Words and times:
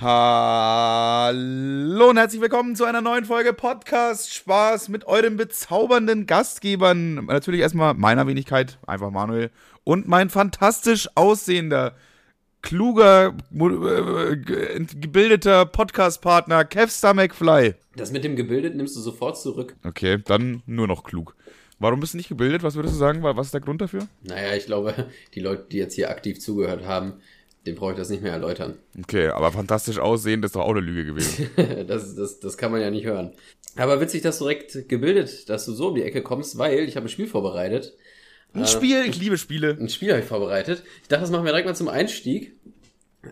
Hallo 0.00 1.40
und 2.10 2.16
herzlich 2.18 2.40
willkommen 2.40 2.76
zu 2.76 2.84
einer 2.84 3.00
neuen 3.00 3.24
Folge 3.24 3.52
Podcast 3.52 4.32
Spaß 4.32 4.90
mit 4.90 5.08
euren 5.08 5.36
bezaubernden 5.36 6.26
Gastgebern. 6.26 7.24
Natürlich 7.26 7.62
erstmal 7.62 7.94
meiner 7.94 8.28
Wenigkeit, 8.28 8.78
einfach 8.86 9.10
Manuel, 9.10 9.50
und 9.82 10.06
mein 10.06 10.30
fantastisch 10.30 11.08
aussehender, 11.16 11.96
kluger, 12.62 13.34
äh, 13.50 14.36
gebildeter 15.00 15.66
Podcast-Partner 15.66 16.64
Kev 16.64 16.92
McFly. 17.14 17.74
Das 17.96 18.12
mit 18.12 18.22
dem 18.22 18.36
gebildet 18.36 18.76
nimmst 18.76 18.94
du 18.94 19.00
sofort 19.00 19.36
zurück. 19.36 19.74
Okay, 19.84 20.18
dann 20.24 20.62
nur 20.66 20.86
noch 20.86 21.02
klug. 21.02 21.34
Warum 21.80 21.98
bist 21.98 22.12
du 22.12 22.18
nicht 22.18 22.28
gebildet? 22.28 22.62
Was 22.62 22.76
würdest 22.76 22.94
du 22.94 22.98
sagen? 22.98 23.24
Was 23.24 23.46
ist 23.48 23.54
der 23.54 23.62
Grund 23.62 23.80
dafür? 23.80 24.06
Naja, 24.22 24.54
ich 24.54 24.66
glaube, 24.66 24.94
die 25.34 25.40
Leute, 25.40 25.66
die 25.72 25.78
jetzt 25.78 25.94
hier 25.94 26.08
aktiv 26.10 26.38
zugehört 26.38 26.86
haben, 26.86 27.14
dem 27.68 27.76
brauche 27.76 27.92
ich 27.92 27.98
das 27.98 28.10
nicht 28.10 28.22
mehr 28.22 28.32
erläutern. 28.32 28.74
Okay, 29.00 29.28
aber 29.28 29.52
fantastisch 29.52 29.98
aussehen, 29.98 30.42
das 30.42 30.50
ist 30.50 30.56
doch 30.56 30.64
auch 30.64 30.70
eine 30.70 30.80
Lüge 30.80 31.04
gewesen. 31.04 31.50
das, 31.86 32.14
das, 32.16 32.40
das 32.40 32.56
kann 32.56 32.72
man 32.72 32.80
ja 32.80 32.90
nicht 32.90 33.04
hören. 33.04 33.32
Aber 33.76 34.00
witzig, 34.00 34.22
dass 34.22 34.38
du 34.38 34.44
direkt 34.44 34.88
gebildet, 34.88 35.48
dass 35.48 35.66
du 35.66 35.72
so 35.72 35.88
um 35.88 35.94
die 35.94 36.02
Ecke 36.02 36.22
kommst, 36.22 36.58
weil 36.58 36.80
ich 36.80 36.96
habe 36.96 37.06
ein 37.06 37.10
Spiel 37.10 37.26
vorbereitet. 37.26 37.96
Ein 38.54 38.66
Spiel, 38.66 39.04
ich 39.06 39.18
liebe 39.18 39.36
Spiele. 39.36 39.76
Ein 39.78 39.88
Spiel 39.88 40.10
habe 40.10 40.20
ich 40.20 40.26
vorbereitet. 40.26 40.82
Ich 41.02 41.08
dachte, 41.08 41.22
das 41.22 41.30
machen 41.30 41.44
wir 41.44 41.52
direkt 41.52 41.66
mal 41.66 41.76
zum 41.76 41.88
Einstieg. 41.88 42.56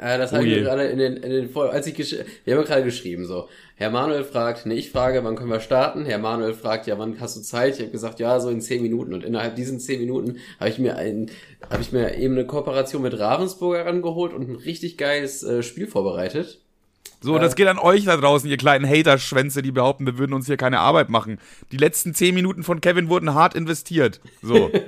Äh, 0.00 0.18
das 0.18 0.32
oh 0.32 0.36
habe 0.36 0.46
ich 0.46 0.62
gerade 0.62 0.84
in 0.84 0.98
den, 0.98 1.16
in 1.16 1.30
den 1.30 1.56
als 1.56 1.86
ich 1.86 1.96
wir 2.44 2.56
haben 2.56 2.64
gerade 2.64 2.84
geschrieben 2.84 3.24
so. 3.24 3.48
Herr 3.76 3.90
Manuel 3.90 4.24
fragt, 4.24 4.66
ne, 4.66 4.74
ich 4.74 4.90
frage, 4.90 5.22
wann 5.22 5.36
können 5.36 5.50
wir 5.50 5.60
starten? 5.60 6.04
Herr 6.06 6.18
Manuel 6.18 6.54
fragt, 6.54 6.86
ja, 6.86 6.98
wann 6.98 7.20
hast 7.20 7.36
du 7.36 7.42
Zeit? 7.42 7.74
Ich 7.74 7.80
habe 7.80 7.90
gesagt, 7.90 8.18
ja, 8.18 8.40
so 8.40 8.48
in 8.48 8.60
zehn 8.60 8.82
Minuten. 8.82 9.14
Und 9.14 9.22
innerhalb 9.22 9.54
diesen 9.54 9.78
zehn 9.78 10.00
Minuten 10.00 10.38
habe 10.58 10.70
ich 10.70 10.78
mir 10.78 10.96
ein, 10.96 11.30
habe 11.70 11.82
ich 11.82 11.92
mir 11.92 12.16
eben 12.16 12.34
eine 12.34 12.46
Kooperation 12.46 13.02
mit 13.02 13.18
Ravensburger 13.18 13.86
rangeholt 13.86 14.32
und 14.32 14.48
ein 14.48 14.56
richtig 14.56 14.96
geiles 14.96 15.42
äh, 15.42 15.62
Spiel 15.62 15.86
vorbereitet. 15.86 16.58
So, 17.20 17.38
das 17.38 17.56
geht 17.56 17.66
an 17.66 17.78
euch 17.78 18.04
da 18.04 18.16
draußen, 18.16 18.48
ihr 18.48 18.56
kleinen 18.56 18.86
Haterschwänze, 18.86 19.62
die 19.62 19.72
behaupten, 19.72 20.06
wir 20.06 20.18
würden 20.18 20.34
uns 20.34 20.46
hier 20.46 20.56
keine 20.56 20.80
Arbeit 20.80 21.08
machen. 21.08 21.38
Die 21.72 21.76
letzten 21.76 22.14
zehn 22.14 22.34
Minuten 22.34 22.62
von 22.62 22.80
Kevin 22.80 23.08
wurden 23.08 23.34
hart 23.34 23.54
investiert. 23.54 24.20
So. 24.42 24.70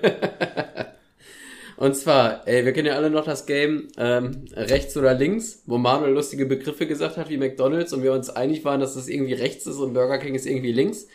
Und 1.79 1.95
zwar, 1.95 2.43
ey, 2.49 2.65
wir 2.65 2.73
kennen 2.73 2.89
ja 2.89 2.97
alle 2.97 3.09
noch 3.09 3.25
das 3.25 3.47
Game 3.47 3.87
ähm, 3.99 4.47
rechts 4.53 4.97
oder 4.97 5.15
links, 5.15 5.63
wo 5.65 5.79
Manuel 5.79 6.13
lustige 6.13 6.45
Begriffe 6.45 6.89
gesagt 6.89 7.17
hat 7.17 7.31
wie 7.31 7.37
McDonalds 7.37 7.93
und 7.93 8.03
wir 8.03 8.13
uns 8.13 8.31
einig 8.31 8.65
waren, 8.65 8.81
dass 8.81 8.95
das 8.95 9.07
irgendwie 9.07 9.35
rechts 9.35 9.65
ist 9.65 9.77
und 9.77 9.95
Burger 9.95 10.19
King 10.19 10.35
ist 10.35 10.45
irgendwie 10.45 10.73
links. 10.73 11.07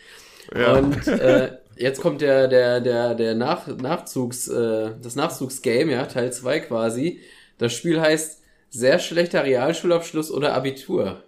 Ja. 0.56 0.72
Und 0.72 1.06
äh, 1.06 1.58
jetzt 1.76 2.00
kommt 2.00 2.22
der 2.22 2.48
der 2.48 2.80
der 2.80 3.14
der 3.14 3.34
Nach 3.34 3.66
Nachzugs 3.66 4.48
äh, 4.48 4.92
das 5.02 5.16
Nachzugsgame, 5.16 5.92
ja, 5.92 6.06
Teil 6.06 6.32
2 6.32 6.60
quasi. 6.60 7.20
Das 7.58 7.74
Spiel 7.74 8.00
heißt 8.00 8.40
sehr 8.70 8.98
schlechter 9.00 9.44
Realschulabschluss 9.44 10.30
oder 10.30 10.54
Abitur. 10.54 11.22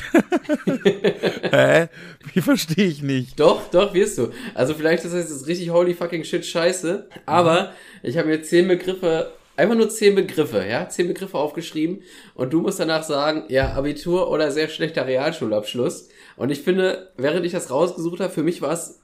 Hä? 1.50 1.88
Wie 2.32 2.40
verstehe 2.40 2.86
ich 2.86 3.02
nicht? 3.02 3.38
Doch, 3.38 3.70
doch, 3.70 3.94
wirst 3.94 4.18
du. 4.18 4.30
Also 4.54 4.74
vielleicht 4.74 5.04
ist 5.04 5.14
das 5.14 5.30
jetzt 5.30 5.46
richtig 5.46 5.70
holy 5.70 5.94
fucking 5.94 6.24
shit 6.24 6.44
scheiße, 6.44 7.08
aber 7.26 7.72
ich 8.02 8.18
habe 8.18 8.28
mir 8.28 8.42
zehn 8.42 8.68
Begriffe, 8.68 9.32
einfach 9.56 9.74
nur 9.74 9.88
zehn 9.88 10.14
Begriffe, 10.14 10.66
ja, 10.68 10.88
zehn 10.88 11.08
Begriffe 11.08 11.38
aufgeschrieben 11.38 12.02
und 12.34 12.52
du 12.52 12.60
musst 12.60 12.80
danach 12.80 13.02
sagen, 13.02 13.44
ja, 13.48 13.72
Abitur 13.74 14.30
oder 14.30 14.50
sehr 14.50 14.68
schlechter 14.68 15.06
Realschulabschluss. 15.06 16.08
Und 16.36 16.50
ich 16.50 16.60
finde, 16.60 17.12
während 17.16 17.46
ich 17.46 17.52
das 17.52 17.70
rausgesucht 17.70 18.20
habe, 18.20 18.32
für 18.32 18.42
mich 18.42 18.60
war 18.60 18.72
es 18.72 19.00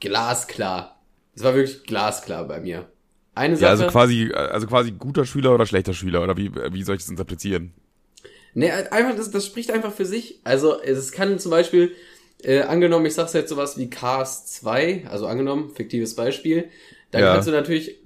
glasklar. 0.00 1.00
Es 1.34 1.42
war 1.42 1.54
wirklich 1.54 1.84
glasklar 1.84 2.46
bei 2.46 2.60
mir. 2.60 2.88
Eine 3.34 3.56
Sache. 3.56 3.64
Ja, 3.64 3.70
also 3.70 3.86
quasi, 3.86 4.32
also 4.32 4.66
quasi 4.66 4.92
guter 4.92 5.24
Schüler 5.24 5.54
oder 5.54 5.66
schlechter 5.66 5.94
Schüler, 5.94 6.22
oder 6.22 6.36
wie, 6.36 6.54
wie 6.54 6.82
soll 6.82 6.96
ich 6.96 7.02
das 7.02 7.10
interpretieren? 7.10 7.72
Nee, 8.54 8.70
einfach, 8.70 9.16
das, 9.16 9.30
das 9.30 9.46
spricht 9.46 9.70
einfach 9.70 9.92
für 9.92 10.06
sich. 10.06 10.40
Also, 10.44 10.80
es 10.80 11.12
kann 11.12 11.38
zum 11.38 11.50
Beispiel, 11.50 11.92
äh, 12.42 12.62
angenommen, 12.62 13.06
ich 13.06 13.14
sag's 13.14 13.32
jetzt 13.32 13.48
sowas 13.48 13.78
wie 13.78 13.90
Cars 13.90 14.46
2, 14.46 15.04
also 15.10 15.26
angenommen, 15.26 15.70
fiktives 15.74 16.14
Beispiel, 16.14 16.68
dann 17.10 17.22
ja. 17.22 17.32
kannst 17.32 17.48
du 17.48 17.52
natürlich, 17.52 17.98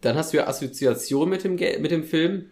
dann 0.00 0.16
hast 0.16 0.32
du 0.32 0.38
ja 0.38 0.46
Assoziation 0.46 1.28
mit 1.28 1.44
dem, 1.44 1.54
mit 1.54 1.90
dem 1.90 2.04
Film 2.04 2.50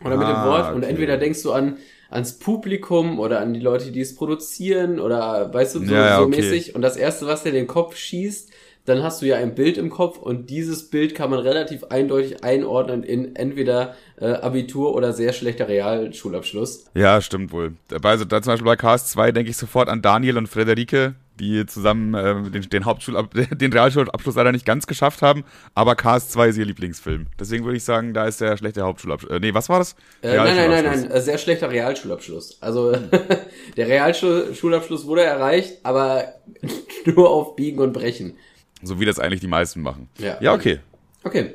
oder 0.00 0.14
ah, 0.14 0.18
mit 0.18 0.28
dem 0.28 0.36
ah, 0.36 0.46
Wort 0.46 0.66
okay. 0.66 0.74
und 0.74 0.82
entweder 0.82 1.16
denkst 1.16 1.42
du 1.42 1.52
an, 1.52 1.78
ans 2.10 2.38
Publikum 2.38 3.18
oder 3.18 3.40
an 3.40 3.54
die 3.54 3.60
Leute, 3.60 3.90
die 3.90 4.00
es 4.00 4.14
produzieren 4.14 5.00
oder 5.00 5.52
weißt 5.52 5.74
du, 5.74 5.84
so, 5.84 5.94
ja, 5.94 6.18
so 6.18 6.24
okay. 6.24 6.40
mäßig 6.40 6.74
und 6.74 6.82
das 6.82 6.96
erste, 6.96 7.26
was 7.26 7.42
dir 7.42 7.50
in 7.50 7.54
den 7.56 7.66
Kopf 7.66 7.96
schießt, 7.96 8.50
dann 8.86 9.02
hast 9.02 9.22
du 9.22 9.26
ja 9.26 9.36
ein 9.36 9.54
Bild 9.54 9.78
im 9.78 9.88
Kopf 9.88 10.18
und 10.18 10.50
dieses 10.50 10.90
Bild 10.90 11.14
kann 11.14 11.30
man 11.30 11.38
relativ 11.38 11.84
eindeutig 11.84 12.44
einordnen 12.44 13.02
in 13.02 13.34
entweder 13.34 13.94
äh, 14.20 14.26
Abitur 14.26 14.94
oder 14.94 15.12
sehr 15.12 15.32
schlechter 15.32 15.68
Realschulabschluss. 15.68 16.86
Ja, 16.94 17.20
stimmt 17.22 17.52
wohl. 17.52 17.72
Also 18.02 18.26
da 18.26 18.42
zum 18.42 18.52
Beispiel 18.52 18.66
bei 18.66 18.76
Cast 18.76 19.10
2 19.10 19.32
denke 19.32 19.50
ich 19.50 19.56
sofort 19.56 19.88
an 19.88 20.02
Daniel 20.02 20.36
und 20.36 20.48
Frederike, 20.48 21.14
die 21.40 21.64
zusammen 21.64 22.12
äh, 22.12 22.50
den, 22.50 22.68
den 22.68 22.84
Hauptschulab 22.84 23.30
den 23.52 23.72
Realschulabschluss 23.72 24.34
leider 24.34 24.52
nicht 24.52 24.66
ganz 24.66 24.86
geschafft 24.86 25.22
haben, 25.22 25.44
aber 25.74 25.96
Cast 25.96 26.32
2 26.32 26.48
ist 26.48 26.58
ihr 26.58 26.66
Lieblingsfilm. 26.66 27.28
Deswegen 27.40 27.64
würde 27.64 27.78
ich 27.78 27.84
sagen, 27.84 28.12
da 28.12 28.26
ist 28.26 28.42
der 28.42 28.58
schlechte 28.58 28.82
Hauptschulabschluss. 28.82 29.32
Äh, 29.32 29.40
nee, 29.40 29.54
was 29.54 29.70
war 29.70 29.78
das? 29.78 29.96
Äh, 30.20 30.36
nein, 30.36 30.56
nein, 30.56 30.70
nein, 30.70 30.84
nein, 30.84 31.10
äh, 31.10 31.20
sehr 31.22 31.38
schlechter 31.38 31.70
Realschulabschluss. 31.70 32.58
Also 32.60 32.92
der 33.78 33.88
Realschulabschluss 33.88 35.06
wurde 35.06 35.22
erreicht, 35.22 35.78
aber 35.84 36.34
nur 37.06 37.30
auf 37.30 37.56
Biegen 37.56 37.80
und 37.80 37.94
Brechen. 37.94 38.36
So 38.84 39.00
wie 39.00 39.04
das 39.04 39.18
eigentlich 39.18 39.40
die 39.40 39.46
meisten 39.46 39.80
machen. 39.80 40.08
Ja, 40.18 40.36
ja 40.40 40.52
okay. 40.54 40.80
Okay. 41.22 41.54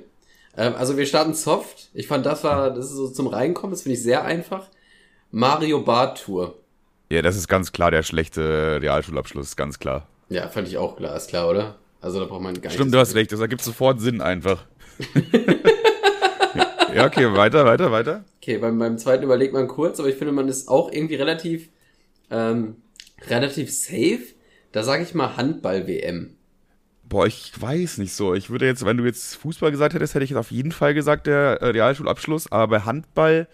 Ähm, 0.58 0.76
also 0.76 0.98
wir 0.98 1.06
starten 1.06 1.34
soft. 1.34 1.90
Ich 1.94 2.08
fand, 2.08 2.26
das 2.26 2.44
war, 2.44 2.72
das 2.72 2.86
ist 2.86 2.96
so 2.96 3.10
zum 3.10 3.28
Reinkommen, 3.28 3.72
das 3.72 3.84
finde 3.84 3.98
ich 3.98 4.04
sehr 4.04 4.26
einfach. 4.26 4.68
Mario 5.32 5.82
Bart 5.82 6.24
Tour. 6.24 6.56
Ja, 7.10 7.22
das 7.22 7.36
ist 7.36 7.48
ganz 7.48 7.72
klar 7.72 7.92
der 7.92 8.04
schlechte 8.04 8.80
Realschulabschluss, 8.82 9.56
ganz 9.56 9.80
klar. 9.80 10.08
Ja, 10.30 10.48
fand 10.48 10.68
ich 10.68 10.78
auch 10.78 10.98
klar, 10.98 11.16
ist 11.16 11.30
klar, 11.30 11.50
oder? 11.50 11.76
Also 12.02 12.20
da 12.20 12.26
braucht 12.26 12.42
man 12.42 12.60
gar. 12.62 12.72
Stimmt, 12.72 12.94
du 12.94 13.00
hast 13.00 13.16
recht, 13.16 13.32
das 13.32 13.40
ergibt 13.40 13.62
sofort 13.62 14.00
Sinn 14.00 14.22
einfach. 14.22 14.66
ja, 16.94 17.06
okay, 17.06 17.34
weiter, 17.34 17.66
weiter, 17.66 17.92
weiter. 17.92 18.24
Okay, 18.42 18.58
beim, 18.58 18.78
beim 18.78 18.98
zweiten 18.98 19.24
überlegt 19.24 19.54
man 19.54 19.68
kurz, 19.68 20.00
aber 20.00 20.10
ich 20.10 20.16
finde, 20.16 20.34
man 20.34 20.48
ist 20.48 20.68
auch 20.68 20.92
irgendwie 20.92 21.16
relativ, 21.16 21.70
ähm, 22.30 22.76
relativ 23.28 23.72
safe. 23.72 24.20
Da 24.72 24.84
sage 24.84 25.04
ich 25.04 25.16
mal 25.16 25.36
Handball-WM. 25.36 26.36
Boah, 27.10 27.26
ich 27.26 27.52
weiß 27.60 27.98
nicht 27.98 28.14
so. 28.14 28.36
Ich 28.36 28.52
würde 28.52 28.68
jetzt, 28.68 28.86
wenn 28.86 28.98
du 28.98 29.04
jetzt 29.04 29.36
Fußball 29.38 29.72
gesagt 29.72 29.96
hättest, 29.96 30.14
hätte 30.14 30.24
ich 30.24 30.30
jetzt 30.30 30.40
auf 30.40 30.52
jeden 30.52 30.72
Fall 30.72 30.94
gesagt, 30.94 31.26
der 31.26 31.62
äh, 31.62 31.70
Realschulabschluss. 31.70 32.52
Aber 32.52 32.68
bei 32.68 32.82
Handball, 32.86 33.48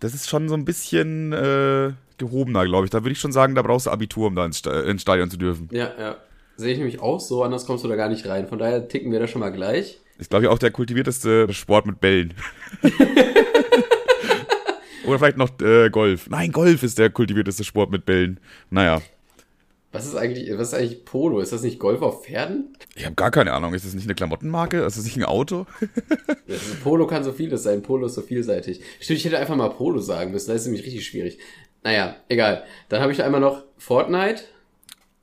das 0.00 0.12
ist 0.12 0.28
schon 0.28 0.50
so 0.50 0.54
ein 0.54 0.66
bisschen 0.66 1.32
äh, 1.32 1.92
gehobener, 2.18 2.66
glaube 2.66 2.84
ich. 2.84 2.90
Da 2.90 3.02
würde 3.02 3.12
ich 3.12 3.18
schon 3.18 3.32
sagen, 3.32 3.54
da 3.54 3.62
brauchst 3.62 3.86
du 3.86 3.90
Abitur, 3.90 4.26
um 4.26 4.36
da 4.36 4.44
ins, 4.44 4.60
ins 4.60 5.00
Stadion 5.00 5.30
zu 5.30 5.38
dürfen. 5.38 5.70
Ja, 5.72 5.90
ja. 5.98 6.16
Sehe 6.56 6.72
ich 6.72 6.78
nämlich 6.78 7.00
auch 7.00 7.20
so, 7.20 7.42
anders 7.42 7.64
kommst 7.64 7.84
du 7.84 7.88
da 7.88 7.96
gar 7.96 8.10
nicht 8.10 8.26
rein. 8.26 8.46
Von 8.46 8.58
daher 8.58 8.86
ticken 8.86 9.10
wir 9.12 9.18
da 9.18 9.26
schon 9.26 9.40
mal 9.40 9.50
gleich. 9.50 9.98
Ist, 10.18 10.28
glaube 10.28 10.44
ich, 10.44 10.50
auch 10.50 10.58
der 10.58 10.70
kultivierteste 10.70 11.50
Sport 11.54 11.86
mit 11.86 12.00
Bällen. 12.00 12.34
Oder 15.06 15.18
vielleicht 15.18 15.38
noch 15.38 15.58
äh, 15.60 15.88
Golf. 15.88 16.28
Nein, 16.28 16.52
Golf 16.52 16.82
ist 16.82 16.98
der 16.98 17.08
kultivierteste 17.08 17.64
Sport 17.64 17.90
mit 17.90 18.04
Bällen. 18.04 18.38
Naja. 18.68 19.00
Was 19.92 20.06
ist 20.06 20.14
eigentlich, 20.14 20.56
was 20.56 20.68
ist 20.68 20.74
eigentlich 20.74 21.04
Polo? 21.04 21.40
Ist 21.40 21.52
das 21.52 21.62
nicht 21.62 21.80
Golf 21.80 22.00
auf 22.00 22.24
Pferden? 22.24 22.76
Ich 22.94 23.04
habe 23.04 23.16
gar 23.16 23.32
keine 23.32 23.52
Ahnung. 23.52 23.74
Ist 23.74 23.84
das 23.84 23.94
nicht 23.94 24.04
eine 24.04 24.14
Klamottenmarke? 24.14 24.82
Ist 24.84 24.96
das 24.96 25.04
nicht 25.04 25.16
ein 25.16 25.24
Auto? 25.24 25.66
Polo 26.84 27.08
kann 27.08 27.24
so 27.24 27.32
vieles 27.32 27.64
sein. 27.64 27.82
Polo 27.82 28.06
ist 28.06 28.14
so 28.14 28.22
vielseitig. 28.22 28.82
Stimmt, 29.00 29.18
ich 29.18 29.24
hätte 29.24 29.38
einfach 29.38 29.56
mal 29.56 29.70
Polo 29.70 29.98
sagen 29.98 30.30
müssen. 30.30 30.50
Das 30.50 30.60
ist 30.60 30.66
nämlich 30.66 30.86
richtig 30.86 31.04
schwierig. 31.06 31.38
Naja, 31.82 32.16
egal. 32.28 32.64
Dann 32.88 33.00
habe 33.02 33.10
ich 33.10 33.22
einmal 33.22 33.40
noch 33.40 33.64
Fortnite. 33.78 34.44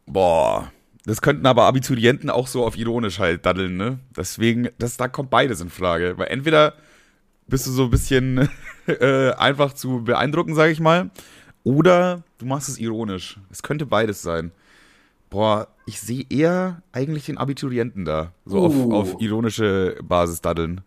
Boah. 0.05 0.71
Das 1.05 1.21
könnten 1.21 1.45
aber 1.45 1.63
Abiturienten 1.63 2.29
auch 2.29 2.47
so 2.47 2.65
auf 2.65 2.77
ironisch 2.77 3.19
halt 3.19 3.45
daddeln, 3.45 3.77
ne? 3.77 3.99
Deswegen, 4.17 4.67
das, 4.77 4.97
da 4.97 5.07
kommt 5.07 5.29
beides 5.29 5.61
in 5.61 5.69
Frage. 5.69 6.17
Weil 6.17 6.27
entweder 6.27 6.73
bist 7.47 7.65
du 7.67 7.71
so 7.71 7.85
ein 7.85 7.89
bisschen 7.89 8.49
äh, 8.87 9.31
einfach 9.31 9.71
zu 9.71 10.03
beeindrucken, 10.03 10.55
sage 10.55 10.73
ich 10.73 10.81
mal. 10.81 11.09
Oder 11.63 12.23
du 12.37 12.45
machst 12.45 12.69
es 12.69 12.79
ironisch. 12.79 13.39
Es 13.51 13.61
könnte 13.61 13.85
beides 13.85 14.21
sein. 14.21 14.51
Boah, 15.29 15.67
ich 15.85 15.99
sehe 15.99 16.25
eher 16.29 16.81
eigentlich 16.91 17.25
den 17.25 17.37
Abiturienten 17.37 18.05
da. 18.05 18.33
So 18.45 18.59
uh. 18.59 18.65
auf, 18.65 18.91
auf 18.91 19.21
ironische 19.21 19.97
Basis 20.03 20.41
daddeln. 20.41 20.81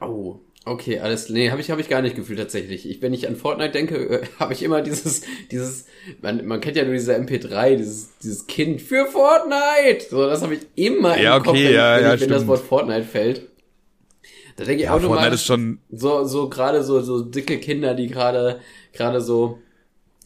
Oh, 0.00 0.40
okay, 0.64 0.98
alles. 1.00 1.28
Nee, 1.28 1.50
habe 1.50 1.60
ich, 1.60 1.70
hab 1.70 1.78
ich 1.78 1.88
gar 1.88 2.02
nicht 2.02 2.16
gefühlt 2.16 2.38
tatsächlich. 2.38 2.88
Ich, 2.88 3.02
wenn 3.02 3.12
ich 3.12 3.28
an 3.28 3.36
Fortnite 3.36 3.72
denke, 3.72 3.96
äh, 3.96 4.26
habe 4.38 4.52
ich 4.52 4.62
immer 4.62 4.82
dieses, 4.82 5.22
dieses, 5.50 5.86
man, 6.20 6.46
man 6.46 6.60
kennt 6.60 6.76
ja 6.76 6.84
nur 6.84 6.94
diese 6.94 7.14
MP3, 7.16 7.76
dieses, 7.76 8.16
dieses 8.18 8.46
Kind 8.46 8.80
für 8.80 9.06
Fortnite. 9.06 10.06
So, 10.10 10.26
das 10.26 10.42
habe 10.42 10.54
ich 10.54 10.66
immer 10.74 11.18
ja, 11.20 11.36
im 11.36 11.40
okay, 11.42 11.50
Kopf, 11.50 11.58
wenn, 11.58 11.74
ja, 11.74 11.96
wenn, 11.96 12.04
ja, 12.04 12.14
ich, 12.14 12.20
wenn 12.20 12.30
das 12.30 12.46
Wort 12.46 12.60
Fortnite 12.60 13.04
fällt. 13.04 13.42
Da 14.56 14.64
denke 14.64 14.82
ich 14.82 14.88
ja, 14.88 14.94
automatisch 14.94 15.16
Fortnite 15.16 15.34
ist 15.34 15.46
schon 15.46 15.78
so, 15.90 16.24
so 16.24 16.48
gerade 16.48 16.82
so, 16.82 17.00
so 17.00 17.22
dicke 17.22 17.58
Kinder, 17.58 17.94
die 17.94 18.08
gerade, 18.08 18.60
gerade 18.92 19.20
so 19.20 19.58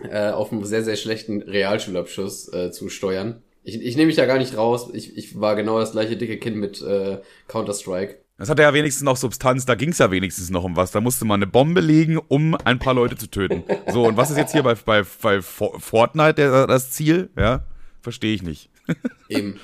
äh, 0.00 0.30
auf 0.30 0.52
einen 0.52 0.64
sehr, 0.64 0.82
sehr 0.82 0.96
schlechten 0.96 1.42
Realschulabschluss 1.42 2.52
äh, 2.52 2.70
zu 2.70 2.88
steuern. 2.88 3.42
Ich, 3.66 3.82
ich 3.82 3.96
nehme 3.96 4.06
mich 4.06 4.16
da 4.16 4.26
gar 4.26 4.38
nicht 4.38 4.56
raus. 4.56 4.90
Ich, 4.92 5.16
ich 5.16 5.40
war 5.40 5.56
genau 5.56 5.80
das 5.80 5.90
gleiche 5.90 6.16
dicke 6.16 6.38
Kind 6.38 6.56
mit 6.56 6.80
äh, 6.82 7.18
Counter-Strike. 7.48 8.18
Das 8.38 8.48
hatte 8.48 8.62
ja 8.62 8.72
wenigstens 8.72 9.02
noch 9.02 9.16
Substanz, 9.16 9.64
da 9.66 9.74
ging 9.74 9.88
es 9.88 9.98
ja 9.98 10.10
wenigstens 10.10 10.50
noch 10.50 10.62
um 10.62 10.76
was. 10.76 10.92
Da 10.92 11.00
musste 11.00 11.24
man 11.24 11.42
eine 11.42 11.50
Bombe 11.50 11.80
legen, 11.80 12.16
um 12.28 12.54
ein 12.54 12.78
paar 12.78 12.94
Leute 12.94 13.16
zu 13.16 13.26
töten. 13.28 13.64
So, 13.92 14.04
und 14.06 14.16
was 14.16 14.30
ist 14.30 14.36
jetzt 14.36 14.52
hier 14.52 14.62
bei, 14.62 14.74
bei, 14.74 15.02
bei 15.20 15.42
Fortnite 15.42 16.34
der, 16.34 16.66
das 16.66 16.92
Ziel? 16.92 17.30
Ja, 17.36 17.64
verstehe 18.02 18.34
ich 18.34 18.42
nicht. 18.42 18.70
Eben. 19.28 19.58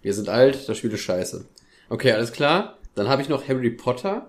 Wir 0.00 0.14
sind 0.14 0.28
alt, 0.30 0.68
das 0.68 0.78
Spiel 0.78 0.92
ist 0.92 1.00
scheiße. 1.00 1.44
Okay, 1.90 2.12
alles 2.12 2.32
klar. 2.32 2.78
Dann 2.94 3.08
habe 3.08 3.20
ich 3.20 3.28
noch 3.28 3.46
Harry 3.46 3.70
Potter. 3.70 4.28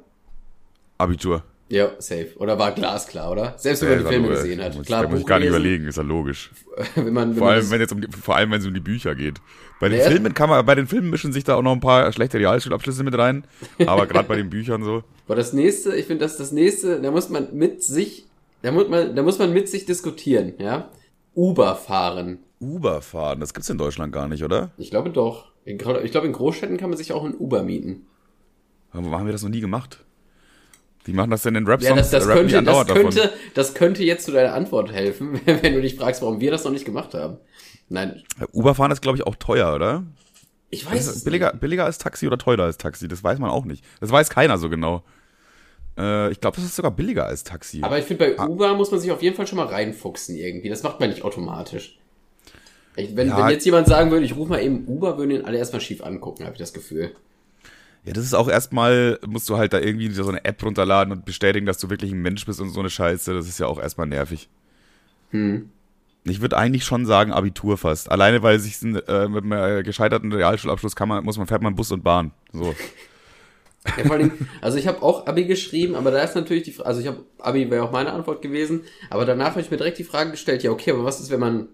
Abitur. 0.98 1.44
Ja, 1.68 1.90
safe. 1.98 2.30
Oder 2.38 2.60
war 2.60 2.72
glasklar, 2.74 3.32
oder? 3.32 3.56
Selbst 3.58 3.82
wenn 3.82 3.90
man 3.90 4.00
die 4.00 4.06
Filme 4.06 4.28
gesehen 4.30 4.62
hat. 4.62 4.86
Klar, 4.86 5.04
da 5.04 5.10
muss 5.10 5.22
ich 5.22 5.26
gar 5.26 5.40
nicht 5.40 5.50
überlegen, 5.50 5.88
ist 5.88 5.98
ja 5.98 6.04
logisch. 6.04 6.52
wenn 6.96 7.12
man, 7.12 7.32
wenn 7.32 7.38
vor, 7.38 7.50
allem, 7.50 7.72
wenn 7.72 7.82
jetzt 7.82 7.92
um 7.92 8.02
die, 8.02 8.08
vor 8.08 8.36
allem, 8.36 8.52
wenn 8.52 8.60
es 8.60 8.68
um 8.68 8.74
die 8.74 8.80
Bücher 8.80 9.16
geht. 9.16 9.42
Bei 9.80 9.90
den 9.90 10.00
ja. 10.00 10.10
Filmen 10.10 10.34
kann 10.36 10.50
man, 10.50 10.64
bei 10.64 10.76
den 10.76 10.86
Filmen 10.86 11.10
mischen 11.10 11.34
sich 11.34 11.44
da 11.44 11.56
auch 11.56 11.64
noch 11.64 11.72
ein 11.72 11.80
paar 11.80 12.12
schlechte 12.12 12.38
Realschulabschlüsse 12.38 13.04
mit 13.04 13.18
rein. 13.18 13.46
Aber 13.86 14.06
gerade 14.08 14.28
bei 14.28 14.36
den 14.36 14.52
Büchern 14.52 14.84
so. 14.84 15.04
Aber 15.26 15.36
das 15.36 15.54
nächste, 15.54 15.96
ich 15.96 16.06
finde, 16.06 16.24
das 16.24 16.38
das 16.38 16.52
nächste, 16.52 17.02
da 17.02 17.10
muss 17.10 17.30
man 17.30 17.48
mit 17.54 17.84
sich, 17.84 18.26
da 18.62 18.72
muss 18.72 18.88
man, 18.88 19.16
da 19.16 19.24
muss 19.24 19.40
man 19.40 19.52
mit 19.52 19.68
sich 19.68 19.86
diskutieren, 19.86 20.54
ja? 20.60 20.90
Uber 21.34 21.76
fahren. 21.76 22.40
Uber 22.62 23.02
fahren, 23.02 23.40
das 23.40 23.54
gibt's 23.54 23.70
in 23.70 23.78
Deutschland 23.78 24.14
gar 24.14 24.28
nicht, 24.28 24.44
oder? 24.44 24.72
Ich 24.78 24.92
glaube 24.92 25.10
doch. 25.10 25.52
Ich 25.66 25.78
glaube, 25.80 26.28
in 26.28 26.34
Großstädten 26.34 26.78
kann 26.78 26.92
man 26.92 26.98
sich 26.98 27.12
auch 27.12 27.26
ein 27.26 27.36
Uber 27.36 27.64
mieten. 27.64 28.06
Warum 28.94 29.12
haben 29.12 29.26
wir 29.26 29.34
das 29.34 29.42
noch 29.42 29.50
nie 29.50 29.62
gemacht? 29.62 30.06
Die 31.08 31.14
machen 31.14 31.30
das 31.30 31.44
denn 31.44 31.56
in 31.56 31.68
Rap-Songs? 31.68 31.90
Ja, 31.90 31.96
das, 31.96 32.10
das, 32.10 32.28
könnte, 32.28 32.64
das, 32.64 32.88
könnte, 32.88 33.34
das 33.54 33.74
könnte 33.74 34.04
jetzt 34.04 34.26
zu 34.26 34.32
deiner 34.32 34.54
Antwort 34.54 34.92
helfen, 34.92 35.40
wenn 35.46 35.74
du 35.74 35.82
dich 35.82 35.96
fragst, 35.96 36.22
warum 36.22 36.40
wir 36.40 36.52
das 36.52 36.64
noch 36.64 36.72
nicht 36.72 36.86
gemacht 36.86 37.14
haben. 37.14 37.38
Nein. 37.90 38.24
Uber-Fahren 38.52 38.92
ist, 38.92 39.02
glaube 39.02 39.18
ich, 39.18 39.28
auch 39.28 39.36
teuer, 39.36 39.74
oder? 39.76 40.04
Ich 40.72 40.86
weiß 40.86 41.08
es 41.08 41.24
billiger, 41.24 41.52
nicht. 41.52 41.62
billiger 41.62 41.86
als 41.86 42.00
Taxi 42.00 42.28
oder 42.28 42.38
teurer 42.38 42.64
als 42.64 42.78
Taxi, 42.78 43.08
das 43.08 43.24
weiß 43.24 43.40
man 43.40 43.52
auch 43.52 43.66
nicht. 43.66 43.84
Das 44.02 44.12
weiß 44.12 44.30
keiner 44.30 44.58
so 44.58 44.70
genau. 44.70 45.04
Äh, 45.98 46.32
ich 46.32 46.42
glaube, 46.42 46.56
das 46.58 46.66
ist 46.66 46.76
sogar 46.76 46.92
billiger 46.92 47.26
als 47.26 47.44
Taxi. 47.44 47.82
Aber 47.84 48.00
ich 48.00 48.06
finde, 48.06 48.26
bei 48.26 48.40
ah. 48.40 48.48
Uber 48.48 48.74
muss 48.74 48.92
man 48.92 49.00
sich 49.00 49.12
auf 49.12 49.22
jeden 49.22 49.36
Fall 49.36 49.48
schon 49.48 49.58
mal 49.58 49.68
reinfuchsen 49.68 50.36
irgendwie. 50.36 50.70
Das 50.70 50.84
macht 50.84 51.00
man 51.00 51.10
nicht 51.10 51.24
automatisch. 51.24 51.98
Ich, 52.98 53.16
wenn, 53.16 53.28
ja, 53.28 53.38
wenn 53.38 53.50
jetzt 53.50 53.66
jemand 53.66 53.88
sagen 53.88 54.12
würde, 54.12 54.26
ich 54.26 54.36
rufe 54.36 54.50
mal 54.50 54.64
eben 54.64 54.86
Uber, 54.88 55.18
würden 55.18 55.32
ihn 55.32 55.46
alle 55.46 55.58
erstmal 55.58 55.82
schief 55.82 56.04
angucken, 56.04 56.44
habe 56.44 56.54
ich 56.54 56.60
das 56.60 56.74
Gefühl. 56.74 57.12
Ja, 58.06 58.14
das 58.14 58.24
ist 58.24 58.36
auch 58.36 58.48
erstmal, 58.48 59.20
musst 59.26 59.50
du 59.50 59.58
halt 59.58 59.74
da 59.74 59.80
irgendwie 59.80 60.12
so 60.12 60.28
eine 60.28 60.46
App 60.46 60.64
runterladen 60.64 61.12
und 61.12 61.26
bestätigen, 61.26 61.66
dass 61.66 61.80
du 61.80 61.90
wirklich 61.90 62.12
ein 62.12 62.22
Mensch 62.22 62.46
bist 62.46 62.62
und 62.62 62.70
so 62.70 62.80
eine 62.80 62.90
Scheiße. 62.90 63.34
Das 63.34 63.48
ist 63.48 63.60
ja 63.60 63.66
auch 63.66 63.80
erstmal 63.80 64.08
nervig. 64.08 64.48
Hm. 65.32 65.70
Ich 66.24 66.42
würde 66.42 66.58
eigentlich 66.58 66.86
schon 66.86 67.06
sagen 67.06 67.32
Abitur 67.32 67.78
fast. 67.78 68.12
Alleine, 68.12 68.44
weil 68.44 68.60
sich 68.60 68.82
äh, 68.82 69.28
mit 69.28 69.44
einem 69.44 69.84
gescheiterten 69.84 70.32
Realschulabschluss 70.32 70.96
kann 70.96 71.10
man, 71.10 71.24
muss 71.24 71.38
man, 71.38 71.48
fährt 71.48 71.62
man 71.62 71.76
Bus 71.76 71.92
und 71.92 72.04
Bahn. 72.04 72.32
So. 72.52 72.76
Ja, 73.98 74.04
vor 74.06 74.16
allem, 74.16 74.32
also 74.62 74.78
ich 74.78 74.88
habe 74.88 75.04
auch 75.04 75.28
Abi 75.28 75.46
geschrieben, 75.46 75.96
aber 75.96 76.12
da 76.12 76.22
ist 76.22 76.36
natürlich 76.36 76.64
die 76.64 76.72
Frage, 76.72 76.88
also 76.88 77.02
ich 77.02 77.08
habe, 77.08 77.24
Abi 77.38 77.70
wäre 77.70 77.84
auch 77.84 77.92
meine 77.92 78.14
Antwort 78.14 78.42
gewesen, 78.42 78.82
aber 79.12 79.26
danach 79.26 79.52
habe 79.52 79.62
ich 79.62 79.70
mir 79.70 79.78
direkt 79.78 80.00
die 80.00 80.04
Frage 80.04 80.32
gestellt, 80.32 80.64
ja 80.64 80.72
okay, 80.72 80.92
aber 80.92 81.04
was 81.04 81.20
ist, 81.20 81.30
wenn 81.30 81.40
man, 81.40 81.68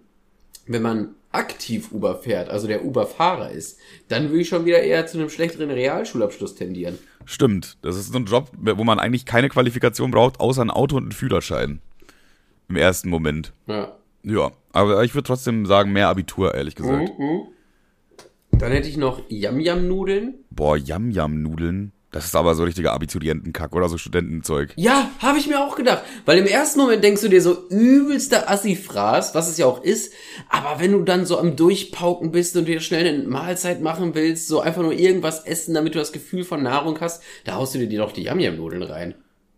wenn 0.68 0.82
man 0.82 1.16
aktiv 1.32 1.92
Uber 1.92 2.16
fährt, 2.16 2.50
also 2.50 2.68
der 2.68 2.84
Uber-Fahrer 2.86 3.52
ist, 3.52 3.80
dann 4.10 4.30
würde 4.30 4.42
ich 4.42 4.50
schon 4.50 4.66
wieder 4.66 4.82
eher 4.82 5.08
zu 5.08 5.18
einem 5.18 5.30
schlechteren 5.30 5.72
Realschulabschluss 5.72 6.56
tendieren. 6.56 6.98
Stimmt, 7.26 7.78
das 7.82 7.96
ist 7.96 8.12
so 8.12 8.20
ein 8.20 8.26
Job, 8.26 8.52
wo 8.54 8.84
man 8.84 9.00
eigentlich 9.00 9.26
keine 9.26 9.50
Qualifikation 9.50 10.12
braucht, 10.12 10.40
außer 10.40 10.62
ein 10.62 10.72
Auto 10.72 10.98
und 10.98 11.04
einen 11.04 11.12
Führerschein. 11.12 11.80
Im 12.68 12.76
ersten 12.76 13.10
Moment. 13.10 13.54
Ja. 13.68 13.96
Ja, 14.24 14.52
aber 14.72 15.04
ich 15.04 15.16
würde 15.16 15.28
trotzdem 15.28 15.66
sagen, 15.66 15.92
mehr 15.94 16.10
Abitur, 16.10 16.54
ehrlich 16.54 16.76
gesagt. 16.76 17.18
Mhm. 17.18 17.26
mhm. 17.26 17.42
Dann 18.52 18.72
hätte 18.72 18.90
ich 18.90 18.98
noch 18.98 19.24
Yam-Yam-Nudeln. 19.30 20.36
Boah, 20.52 20.78
Yam-Yam-Nudeln. 20.78 21.94
Das 22.12 22.26
ist 22.26 22.36
aber 22.36 22.56
so 22.56 22.66
richtiger 22.66 22.92
Abiturientenkack 22.92 23.74
oder 23.74 23.88
so 23.88 23.98
Studentenzeug. 23.98 24.74
Ja, 24.76 25.10
habe 25.20 25.38
ich 25.38 25.48
mir 25.48 25.62
auch 25.62 25.78
gedacht. 25.78 26.04
Weil 26.26 26.40
im 26.40 26.46
ersten 26.46 26.82
Moment 26.82 27.02
denkst 27.06 27.22
du 27.22 27.30
dir 27.30 27.42
so 27.42 27.70
übelster 27.70 28.50
Assi-Fraß, 28.52 29.34
was 29.34 29.48
es 29.48 29.58
ja 29.58 29.66
auch 29.66 29.82
ist. 29.82 30.12
Aber 30.50 30.82
wenn 30.82 30.92
du 30.92 31.04
dann 31.04 31.26
so 31.26 31.40
am 31.40 31.56
Durchpauken 31.56 32.32
bist 32.32 32.58
und 32.58 32.68
dir 32.68 32.82
schnell 32.82 33.08
eine 33.08 33.24
Mahlzeit 33.24 33.82
machen 33.82 34.14
willst, 34.14 34.50
so 34.50 34.60
einfach 34.60 34.82
nur 34.82 34.92
irgendwas 34.92 35.46
essen, 35.46 35.74
damit 35.74 35.96
du 35.96 36.00
das 36.00 36.12
Gefühl 36.12 36.44
von 36.44 36.62
Nahrung 36.62 37.00
hast, 37.00 37.24
da 37.46 37.56
haust 37.56 37.76
du 37.76 37.88
dir 37.88 38.00
doch 38.00 38.12
die 38.12 38.24
Yam-Yam-Nudeln 38.24 38.84
rein. 38.84 39.16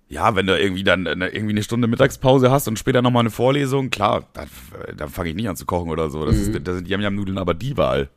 Ja, 0.10 0.36
wenn 0.36 0.46
du 0.46 0.56
irgendwie 0.56 0.84
dann 0.84 1.08
eine, 1.08 1.30
irgendwie 1.30 1.54
eine 1.54 1.64
Stunde 1.64 1.88
Mittagspause 1.88 2.52
hast 2.52 2.68
und 2.68 2.78
später 2.78 3.02
nochmal 3.02 3.22
eine 3.22 3.32
Vorlesung, 3.32 3.90
klar, 3.90 4.28
dann, 4.34 4.48
dann 4.96 5.10
fange 5.10 5.30
ich 5.30 5.36
nicht 5.36 5.50
an 5.50 5.56
zu 5.56 5.66
kochen 5.66 5.90
oder 5.90 6.12
so. 6.12 6.24
Das, 6.24 6.36
mhm. 6.36 6.54
ist, 6.54 6.68
das 6.68 6.76
sind 6.76 6.88
Yam-Yam-Nudeln 6.88 7.40
aber 7.40 7.56
die 7.56 7.78
Wahl. 7.78 8.10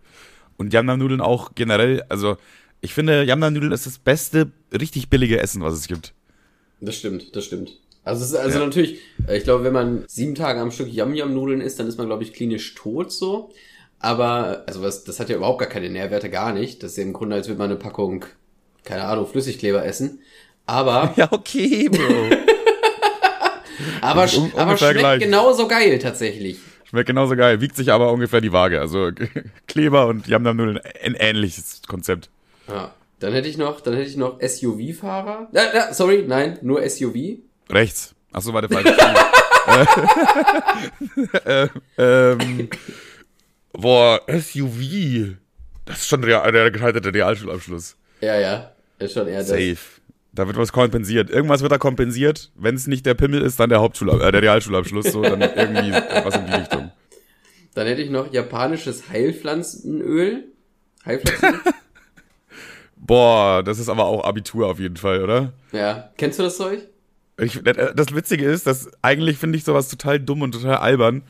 Und 0.58 0.74
Yam-Yam-Nudeln 0.74 1.22
auch 1.22 1.52
generell, 1.54 2.02
also 2.10 2.36
ich 2.80 2.94
finde, 2.94 3.24
Yamna-Nudeln 3.24 3.72
ist 3.72 3.86
das 3.86 3.98
beste, 3.98 4.52
richtig 4.72 5.08
billige 5.08 5.40
Essen, 5.40 5.62
was 5.62 5.74
es 5.74 5.88
gibt. 5.88 6.12
Das 6.80 6.96
stimmt, 6.96 7.34
das 7.34 7.44
stimmt. 7.44 7.78
Also, 8.04 8.22
es 8.22 8.30
ist 8.30 8.36
also 8.36 8.58
ja. 8.60 8.64
natürlich, 8.64 9.00
ich 9.32 9.42
glaube, 9.42 9.64
wenn 9.64 9.72
man 9.72 10.04
sieben 10.06 10.36
Tage 10.36 10.60
am 10.60 10.70
Stück 10.70 10.92
Yam-Yam-Nudeln 10.92 11.60
isst, 11.60 11.80
dann 11.80 11.88
ist 11.88 11.98
man, 11.98 12.06
glaube 12.06 12.22
ich, 12.22 12.32
klinisch 12.32 12.74
tot 12.74 13.12
so. 13.12 13.50
Aber, 13.98 14.62
also 14.66 14.82
was, 14.82 15.04
das 15.04 15.18
hat 15.18 15.28
ja 15.28 15.36
überhaupt 15.36 15.58
gar 15.58 15.68
keine 15.68 15.90
Nährwerte, 15.90 16.30
gar 16.30 16.52
nicht. 16.52 16.82
Das 16.82 16.92
ist 16.92 16.98
ja 16.98 17.02
im 17.02 17.12
Grunde, 17.12 17.34
als 17.34 17.48
würde 17.48 17.58
man 17.58 17.70
eine 17.70 17.78
Packung, 17.78 18.24
keine 18.84 19.04
Ahnung, 19.04 19.26
Flüssigkleber 19.26 19.84
essen. 19.84 20.20
Aber. 20.66 21.12
Ja, 21.16 21.32
okay, 21.32 21.88
Bro. 21.88 21.98
aber, 24.02 24.28
um, 24.36 24.52
aber 24.54 24.76
schmeckt 24.76 24.98
gleich. 24.98 25.20
genauso 25.20 25.66
geil 25.66 25.98
tatsächlich. 25.98 26.58
Schmeckt 26.84 27.08
genauso 27.08 27.34
geil, 27.34 27.60
wiegt 27.60 27.74
sich 27.74 27.90
aber 27.90 28.12
ungefähr 28.12 28.40
die 28.40 28.52
Waage. 28.52 28.80
Also 28.80 29.10
Kleber 29.66 30.06
und 30.06 30.28
Yam-Yam-Nudeln, 30.28 30.78
ein 31.02 31.14
ähnliches 31.14 31.82
Konzept. 31.88 32.30
Ja. 32.68 32.94
Dann 33.18 33.32
hätte 33.32 33.48
ich 33.48 33.56
noch, 33.56 33.80
dann 33.80 33.94
hätte 33.94 34.08
ich 34.08 34.16
noch 34.16 34.40
SUV-Fahrer. 34.40 35.48
Äh, 35.52 35.58
äh, 35.58 35.94
sorry, 35.94 36.24
nein, 36.26 36.58
nur 36.62 36.88
SUV. 36.88 37.38
Rechts. 37.70 38.14
Achso, 38.32 38.52
warte, 38.52 38.68
falsch. 38.68 38.86
äh, 41.44 41.68
ähm, 41.96 42.68
boah, 43.72 44.20
SUV. 44.28 45.36
Das 45.86 45.98
ist 45.98 46.08
schon 46.08 46.22
der, 46.22 46.50
der 46.52 46.70
gescheiterte 46.70 47.12
Realschulabschluss. 47.12 47.96
Ja, 48.20 48.38
ja. 48.38 48.72
Ist 48.98 49.14
schon 49.14 49.28
eher 49.28 49.44
Safe. 49.44 49.70
Das. 49.70 49.78
Da 50.32 50.46
wird 50.46 50.58
was 50.58 50.72
kompensiert. 50.72 51.30
Irgendwas 51.30 51.62
wird 51.62 51.72
da 51.72 51.78
kompensiert. 51.78 52.50
Wenn 52.56 52.74
es 52.74 52.86
nicht 52.86 53.06
der 53.06 53.14
Pimmel 53.14 53.40
ist, 53.40 53.58
dann 53.58 53.70
der 53.70 53.80
Hauptschul 53.80 54.10
äh, 54.20 54.30
der 54.30 54.42
Realschulabschluss. 54.42 55.06
So, 55.06 55.22
dann 55.22 55.40
irgendwie 55.40 55.92
was 55.92 56.36
in 56.36 56.46
die 56.46 56.52
Richtung. 56.52 56.92
Dann 57.74 57.86
hätte 57.86 58.02
ich 58.02 58.10
noch 58.10 58.30
japanisches 58.30 59.08
Heilpflanzenöl. 59.08 60.44
Heilpflanzen? 61.06 61.72
Boah, 62.96 63.62
das 63.62 63.78
ist 63.78 63.88
aber 63.88 64.06
auch 64.06 64.24
Abitur 64.24 64.66
auf 64.66 64.80
jeden 64.80 64.96
Fall, 64.96 65.22
oder? 65.22 65.52
Ja. 65.72 66.10
Kennst 66.16 66.38
du 66.38 66.42
das 66.42 66.56
Zeug? 66.56 66.80
Ich, 67.38 67.60
das 67.62 68.14
Witzige 68.14 68.46
ist, 68.46 68.66
dass 68.66 68.90
eigentlich 69.02 69.36
finde 69.36 69.58
ich 69.58 69.64
sowas 69.64 69.88
total 69.88 70.18
dumm 70.18 70.42
und 70.42 70.52
total 70.52 70.76
albern. 70.76 71.22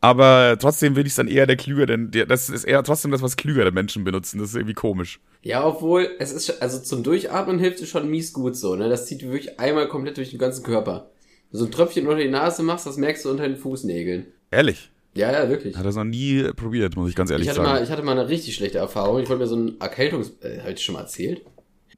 Aber 0.00 0.56
trotzdem 0.60 0.94
will 0.94 1.06
ich 1.06 1.12
es 1.12 1.16
dann 1.16 1.26
eher 1.26 1.46
der 1.46 1.56
Klüger, 1.56 1.86
denn 1.86 2.12
das 2.28 2.48
ist 2.48 2.62
eher 2.62 2.84
trotzdem 2.84 3.10
das, 3.10 3.20
was 3.20 3.36
klügere 3.36 3.72
Menschen 3.72 4.04
benutzen. 4.04 4.38
Das 4.38 4.50
ist 4.50 4.54
irgendwie 4.54 4.74
komisch. 4.74 5.18
Ja, 5.42 5.66
obwohl, 5.66 6.08
es 6.20 6.30
ist, 6.30 6.62
also 6.62 6.78
zum 6.78 7.02
Durchatmen 7.02 7.58
hilft 7.58 7.80
es 7.80 7.88
schon 7.88 8.08
mies 8.08 8.32
gut 8.32 8.56
so, 8.56 8.76
ne? 8.76 8.88
Das 8.88 9.06
zieht 9.06 9.22
wirklich 9.22 9.58
einmal 9.58 9.88
komplett 9.88 10.16
durch 10.16 10.30
den 10.30 10.38
ganzen 10.38 10.62
Körper. 10.62 11.10
So 11.50 11.64
ein 11.64 11.72
Tröpfchen 11.72 12.06
unter 12.06 12.22
die 12.22 12.28
Nase 12.28 12.62
machst, 12.62 12.86
das 12.86 12.96
merkst 12.96 13.24
du 13.24 13.30
unter 13.30 13.48
den 13.48 13.56
Fußnägeln. 13.56 14.26
Ehrlich? 14.52 14.90
Ja, 15.18 15.32
ja, 15.32 15.48
wirklich. 15.48 15.76
Hat 15.76 15.84
das 15.84 15.96
noch 15.96 16.04
nie 16.04 16.44
probiert, 16.54 16.94
muss 16.94 17.10
ich 17.10 17.16
ganz 17.16 17.30
ehrlich 17.30 17.48
ich 17.48 17.54
sagen. 17.54 17.68
Mal, 17.68 17.82
ich 17.82 17.90
hatte 17.90 18.02
mal 18.02 18.12
eine 18.12 18.28
richtig 18.28 18.54
schlechte 18.54 18.78
Erfahrung. 18.78 19.20
Ich 19.20 19.28
wollte 19.28 19.42
mir 19.42 19.48
so 19.48 19.56
ein 19.56 19.80
Erkältungs... 19.80 20.32
Äh, 20.42 20.60
Habe 20.60 20.72
ich 20.72 20.84
schon 20.84 20.94
mal 20.94 21.00
erzählt? 21.00 21.42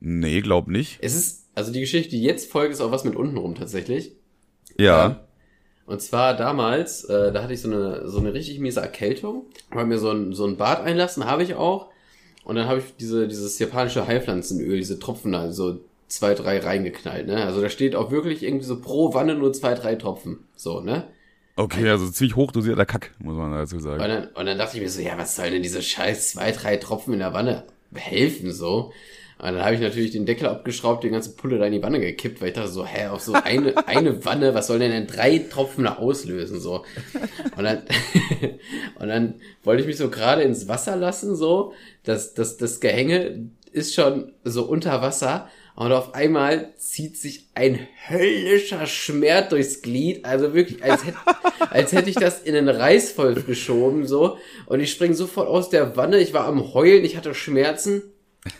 Nee, 0.00 0.40
glaub 0.40 0.68
nicht. 0.68 0.98
Es 1.02 1.14
ist, 1.14 1.48
also 1.54 1.70
die 1.70 1.80
Geschichte, 1.80 2.10
die 2.10 2.22
jetzt 2.22 2.50
folgt, 2.50 2.72
ist 2.72 2.80
auch 2.80 2.90
was 2.90 3.04
mit 3.04 3.16
untenrum 3.16 3.54
tatsächlich. 3.54 4.12
Ja. 4.78 5.06
Ähm, 5.06 5.16
und 5.84 6.00
zwar 6.00 6.34
damals, 6.34 7.04
äh, 7.04 7.30
da 7.30 7.42
hatte 7.42 7.52
ich 7.52 7.60
so 7.60 7.68
eine, 7.70 8.08
so 8.08 8.18
eine 8.20 8.32
richtig 8.32 8.58
miese 8.58 8.80
Erkältung. 8.80 9.44
Wollte 9.70 9.88
mir 9.88 9.98
so 9.98 10.10
ein, 10.10 10.32
so 10.32 10.46
ein 10.46 10.56
Bad 10.56 10.80
einlassen, 10.80 11.26
habe 11.26 11.42
ich 11.42 11.54
auch. 11.54 11.90
Und 12.44 12.56
dann 12.56 12.68
habe 12.68 12.78
ich 12.78 12.96
diese, 12.98 13.28
dieses 13.28 13.58
japanische 13.58 14.06
Heilpflanzenöl, 14.06 14.78
diese 14.78 14.98
Tropfen 14.98 15.32
da, 15.32 15.52
so 15.52 15.80
zwei, 16.08 16.32
drei 16.34 16.58
reingeknallt, 16.58 17.26
ne? 17.26 17.44
Also 17.44 17.60
da 17.60 17.68
steht 17.68 17.94
auch 17.94 18.10
wirklich 18.10 18.42
irgendwie 18.42 18.64
so 18.64 18.80
pro 18.80 19.12
Wanne 19.12 19.34
nur 19.34 19.52
zwei, 19.52 19.74
drei 19.74 19.94
Tropfen. 19.96 20.38
So, 20.56 20.80
ne? 20.80 21.08
Okay, 21.56 21.88
also 21.88 22.08
ziemlich 22.08 22.36
hochdosierter 22.36 22.86
Kack, 22.86 23.12
muss 23.18 23.36
man 23.36 23.52
dazu 23.52 23.78
sagen. 23.80 24.02
Und 24.02 24.08
dann, 24.08 24.28
und 24.28 24.46
dann 24.46 24.58
dachte 24.58 24.76
ich 24.76 24.82
mir 24.82 24.88
so, 24.88 25.00
ja, 25.02 25.18
was 25.18 25.36
soll 25.36 25.50
denn 25.50 25.62
diese 25.62 25.82
scheiß 25.82 26.32
zwei, 26.32 26.52
drei 26.52 26.76
Tropfen 26.76 27.12
in 27.12 27.20
der 27.20 27.34
Wanne 27.34 27.64
helfen 27.94 28.52
so? 28.52 28.92
Und 29.42 29.54
dann 29.54 29.64
habe 29.64 29.74
ich 29.74 29.80
natürlich 29.80 30.10
den 30.10 30.26
Deckel 30.26 30.48
abgeschraubt, 30.48 31.02
den 31.02 31.12
ganzen 31.12 31.34
Pulle 31.34 31.58
da 31.58 31.64
in 31.64 31.72
die 31.72 31.82
Wanne 31.82 31.98
gekippt, 31.98 32.42
weil 32.42 32.48
ich 32.48 32.54
dachte 32.54 32.68
so, 32.68 32.84
hä, 32.84 33.06
auf 33.06 33.22
so 33.22 33.32
eine, 33.32 33.74
eine 33.88 34.22
Wanne, 34.26 34.54
was 34.54 34.66
soll 34.66 34.78
denn 34.78 34.90
denn 34.90 35.06
drei 35.06 35.38
Tropfen 35.38 35.84
da 35.84 35.96
auslösen, 35.96 36.60
so. 36.60 36.84
Und 37.56 37.64
dann, 37.64 37.82
und 38.98 39.08
dann 39.08 39.34
wollte 39.64 39.80
ich 39.80 39.86
mich 39.86 39.96
so 39.96 40.10
gerade 40.10 40.42
ins 40.42 40.68
Wasser 40.68 40.94
lassen, 40.94 41.36
so, 41.36 41.72
das, 42.04 42.34
das, 42.34 42.58
das 42.58 42.80
Gehänge 42.80 43.48
ist 43.72 43.94
schon 43.94 44.32
so 44.44 44.64
unter 44.64 45.00
Wasser 45.00 45.48
und 45.76 45.92
auf 45.92 46.14
einmal 46.14 46.74
zieht 46.76 47.16
sich 47.16 47.48
ein 47.54 47.86
höllischer 48.08 48.86
Schmerz 48.86 49.50
durchs 49.50 49.82
Glied. 49.82 50.24
Also 50.24 50.52
wirklich, 50.52 50.84
als 50.84 51.04
hätte, 51.06 51.18
als 51.70 51.92
hätte 51.92 52.10
ich 52.10 52.16
das 52.16 52.42
in 52.42 52.54
den 52.54 52.68
Reißwolf 52.68 53.46
geschoben, 53.46 54.06
so. 54.06 54.36
Und 54.66 54.80
ich 54.80 54.90
spring 54.90 55.14
sofort 55.14 55.48
aus 55.48 55.70
der 55.70 55.96
Wanne. 55.96 56.18
Ich 56.18 56.34
war 56.34 56.46
am 56.46 56.74
Heulen, 56.74 57.04
ich 57.04 57.16
hatte 57.16 57.34
Schmerzen. 57.34 58.02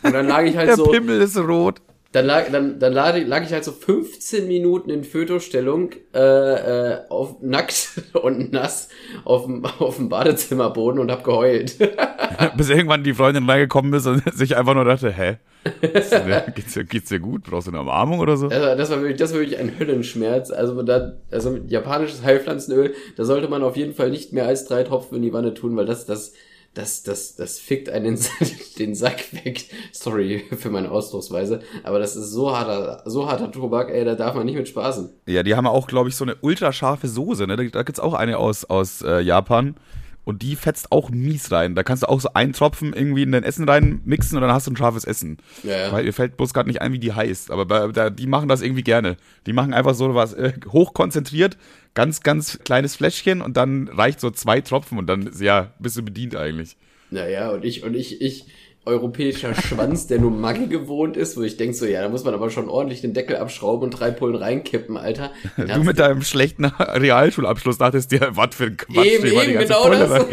Und 0.03 0.13
dann 0.13 0.27
lag 0.27 0.43
ich 0.43 0.57
halt 0.57 0.69
der 0.69 0.77
so. 0.77 0.85
Der 0.85 0.99
Pimmel 0.99 1.21
ist 1.21 1.37
rot. 1.37 1.81
Dann 2.11 2.25
lag, 2.25 2.51
dann, 2.51 2.77
dann 2.77 2.91
lag, 2.91 3.15
ich 3.15 3.53
halt 3.53 3.63
so 3.63 3.71
15 3.71 4.45
Minuten 4.45 4.89
in 4.89 5.05
Fötostellung, 5.05 5.91
äh, 6.13 6.19
äh, 6.19 6.99
auf, 7.09 7.41
nackt 7.41 8.01
und 8.21 8.51
nass 8.51 8.89
auf 9.23 9.45
dem, 9.45 9.65
auf 9.65 9.95
dem 9.95 10.09
Badezimmerboden 10.09 10.99
und 10.99 11.09
hab 11.09 11.23
geheult. 11.23 11.77
Bis 12.57 12.69
irgendwann 12.69 13.03
die 13.03 13.13
Freundin 13.13 13.49
reingekommen 13.49 13.93
ist 13.93 14.07
und 14.07 14.23
sich 14.33 14.57
einfach 14.57 14.73
nur 14.73 14.83
dachte, 14.83 15.11
hä? 15.11 15.37
geht's, 15.81 16.73
dir, 16.73 16.83
geht's 16.83 17.09
dir 17.09 17.19
gut? 17.19 17.43
Brauchst 17.43 17.67
du 17.67 17.71
eine 17.71 17.81
Umarmung 17.81 18.19
oder 18.19 18.35
so? 18.35 18.47
Also 18.47 18.75
das 18.75 18.89
war 18.89 18.99
wirklich, 18.99 19.17
das 19.17 19.31
war 19.31 19.39
wirklich 19.39 19.59
ein 19.59 19.79
Höllenschmerz. 19.79 20.51
Also 20.51 20.81
da, 20.81 21.13
also 21.29 21.59
japanisches 21.67 22.23
Heilpflanzenöl, 22.23 22.93
da 23.15 23.23
sollte 23.23 23.47
man 23.47 23.63
auf 23.63 23.77
jeden 23.77 23.93
Fall 23.93 24.09
nicht 24.09 24.33
mehr 24.33 24.47
als 24.47 24.65
drei 24.65 24.83
Tropfen 24.83 25.17
in 25.17 25.21
die 25.21 25.33
Wanne 25.33 25.53
tun, 25.53 25.77
weil 25.77 25.85
das, 25.85 26.05
das, 26.05 26.33
das, 26.73 27.03
das, 27.03 27.35
das 27.35 27.59
fickt 27.59 27.89
einen 27.89 28.19
den 28.79 28.95
Sack 28.95 29.33
weg. 29.43 29.65
Sorry 29.91 30.45
für 30.57 30.69
meine 30.69 30.91
Ausdrucksweise, 30.91 31.61
aber 31.83 31.99
das 31.99 32.15
ist 32.15 32.31
so 32.31 32.55
harter, 32.55 33.03
so 33.05 33.27
harter 33.29 33.51
Tobak, 33.51 33.89
ey, 33.89 34.05
da 34.05 34.15
darf 34.15 34.35
man 34.35 34.45
nicht 34.45 34.55
mit 34.55 34.67
spaßen. 34.67 35.09
Ja, 35.27 35.43
die 35.43 35.55
haben 35.55 35.67
auch, 35.67 35.87
glaube 35.87 36.09
ich, 36.09 36.15
so 36.15 36.23
eine 36.23 36.35
ultrascharfe 36.35 37.07
Soße, 37.07 37.45
ne? 37.47 37.57
Da, 37.57 37.63
da 37.63 37.83
gibt's 37.83 37.99
auch 37.99 38.13
eine 38.13 38.37
aus, 38.37 38.65
aus 38.65 39.01
äh, 39.01 39.19
Japan. 39.19 39.75
Und 40.23 40.43
die 40.43 40.55
fetzt 40.55 40.91
auch 40.91 41.09
mies 41.09 41.51
rein. 41.51 41.73
Da 41.73 41.83
kannst 41.83 42.03
du 42.03 42.09
auch 42.09 42.21
so 42.21 42.33
einen 42.33 42.53
Tropfen 42.53 42.93
irgendwie 42.93 43.23
in 43.23 43.31
dein 43.31 43.43
Essen 43.43 43.67
rein 43.67 44.01
mixen 44.05 44.37
und 44.37 44.41
dann 44.43 44.51
hast 44.51 44.67
du 44.67 44.71
ein 44.71 44.77
scharfes 44.77 45.03
Essen. 45.03 45.37
Ja, 45.63 45.77
ja. 45.77 45.91
Weil 45.91 46.03
mir 46.03 46.13
fällt 46.13 46.37
bloß 46.37 46.53
gerade 46.53 46.69
nicht 46.69 46.81
ein, 46.81 46.93
wie 46.93 46.99
die 46.99 47.13
heißt. 47.13 47.49
Aber 47.49 47.65
bei, 47.65 47.87
da, 47.87 48.09
die 48.09 48.27
machen 48.27 48.47
das 48.47 48.61
irgendwie 48.61 48.83
gerne. 48.83 49.17
Die 49.47 49.53
machen 49.53 49.73
einfach 49.73 49.95
so 49.95 50.13
was 50.13 50.33
äh, 50.33 50.53
hochkonzentriert, 50.67 51.57
ganz, 51.95 52.21
ganz 52.21 52.59
kleines 52.63 52.95
Fläschchen 52.95 53.41
und 53.41 53.57
dann 53.57 53.87
reicht 53.87 54.19
so 54.19 54.29
zwei 54.29 54.61
Tropfen 54.61 54.99
und 54.99 55.07
dann, 55.07 55.31
ja, 55.39 55.73
bist 55.79 55.97
du 55.97 56.03
bedient 56.03 56.35
eigentlich. 56.35 56.77
Naja, 57.09 57.49
und 57.49 57.65
ich, 57.65 57.83
und 57.83 57.95
ich, 57.95 58.21
ich, 58.21 58.45
europäischer 58.85 59.53
Schwanz, 59.67 60.07
der 60.07 60.19
nur 60.19 60.31
Maggi 60.31 60.67
gewohnt 60.67 61.17
ist, 61.17 61.37
wo 61.37 61.41
ich 61.43 61.57
denk 61.57 61.75
so, 61.75 61.85
ja, 61.85 62.01
da 62.01 62.09
muss 62.09 62.23
man 62.23 62.33
aber 62.33 62.49
schon 62.49 62.67
ordentlich 62.67 63.01
den 63.01 63.13
Deckel 63.13 63.37
abschrauben 63.37 63.85
und 63.85 63.91
drei 63.91 64.11
Pullen 64.11 64.35
reinkippen, 64.35 64.97
Alter. 64.97 65.31
du 65.55 65.83
mit 65.83 65.99
deinem 65.99 66.23
schlechten 66.23 66.65
Realschulabschluss 66.65 67.77
dachtest 67.77 68.11
dir, 68.11 68.29
was 68.31 68.55
für 68.55 68.65
ein 68.65 68.77
Quatsch. 68.77 69.05
Eben, 69.05 69.25
eben, 69.27 69.59
genau 69.59 69.83
Pulle 69.83 69.99
das. 69.99 70.25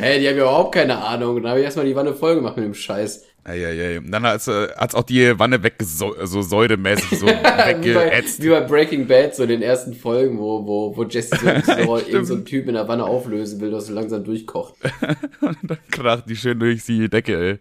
hey, 0.00 0.20
die 0.20 0.28
haben 0.28 0.36
ja 0.36 0.42
überhaupt 0.42 0.74
keine 0.74 0.98
Ahnung. 0.98 1.42
Da 1.42 1.50
habe 1.50 1.60
ich 1.60 1.64
erstmal 1.64 1.86
die 1.86 1.96
Wanne 1.96 2.14
voll 2.14 2.36
gemacht 2.36 2.56
mit 2.56 2.64
dem 2.64 2.74
Scheiß. 2.74 3.24
Eieiei. 3.44 3.98
Und 3.98 4.12
dann 4.12 4.22
hat 4.22 4.46
äh, 4.46 4.68
es 4.78 4.94
auch 4.94 5.02
die 5.02 5.38
Wanne 5.38 5.62
weg, 5.62 5.74
so, 5.82 6.14
so 6.24 6.42
säuremäßig 6.42 7.18
so 7.18 7.26
weggeätzt. 7.26 8.40
Wie, 8.40 8.46
wie 8.46 8.50
bei 8.50 8.60
Breaking 8.60 9.06
Bad, 9.06 9.34
so 9.34 9.42
in 9.42 9.48
den 9.48 9.62
ersten 9.62 9.94
Folgen, 9.94 10.38
wo, 10.38 10.64
wo, 10.66 10.96
wo 10.96 11.04
Jesse 11.04 11.36
so, 11.84 11.98
eben 11.98 12.24
so 12.24 12.34
einen 12.34 12.44
Typ 12.44 12.68
in 12.68 12.74
der 12.74 12.86
Wanne 12.86 13.04
auflösen 13.04 13.60
will, 13.60 13.70
dass 13.70 13.88
er 13.88 13.96
langsam 13.96 14.22
durchkocht. 14.22 14.74
und 15.40 15.58
dann 15.62 15.78
kracht 15.90 16.28
die 16.28 16.36
schön 16.36 16.58
durch 16.58 16.84
die 16.84 17.08
Decke, 17.08 17.36
ey. 17.36 17.58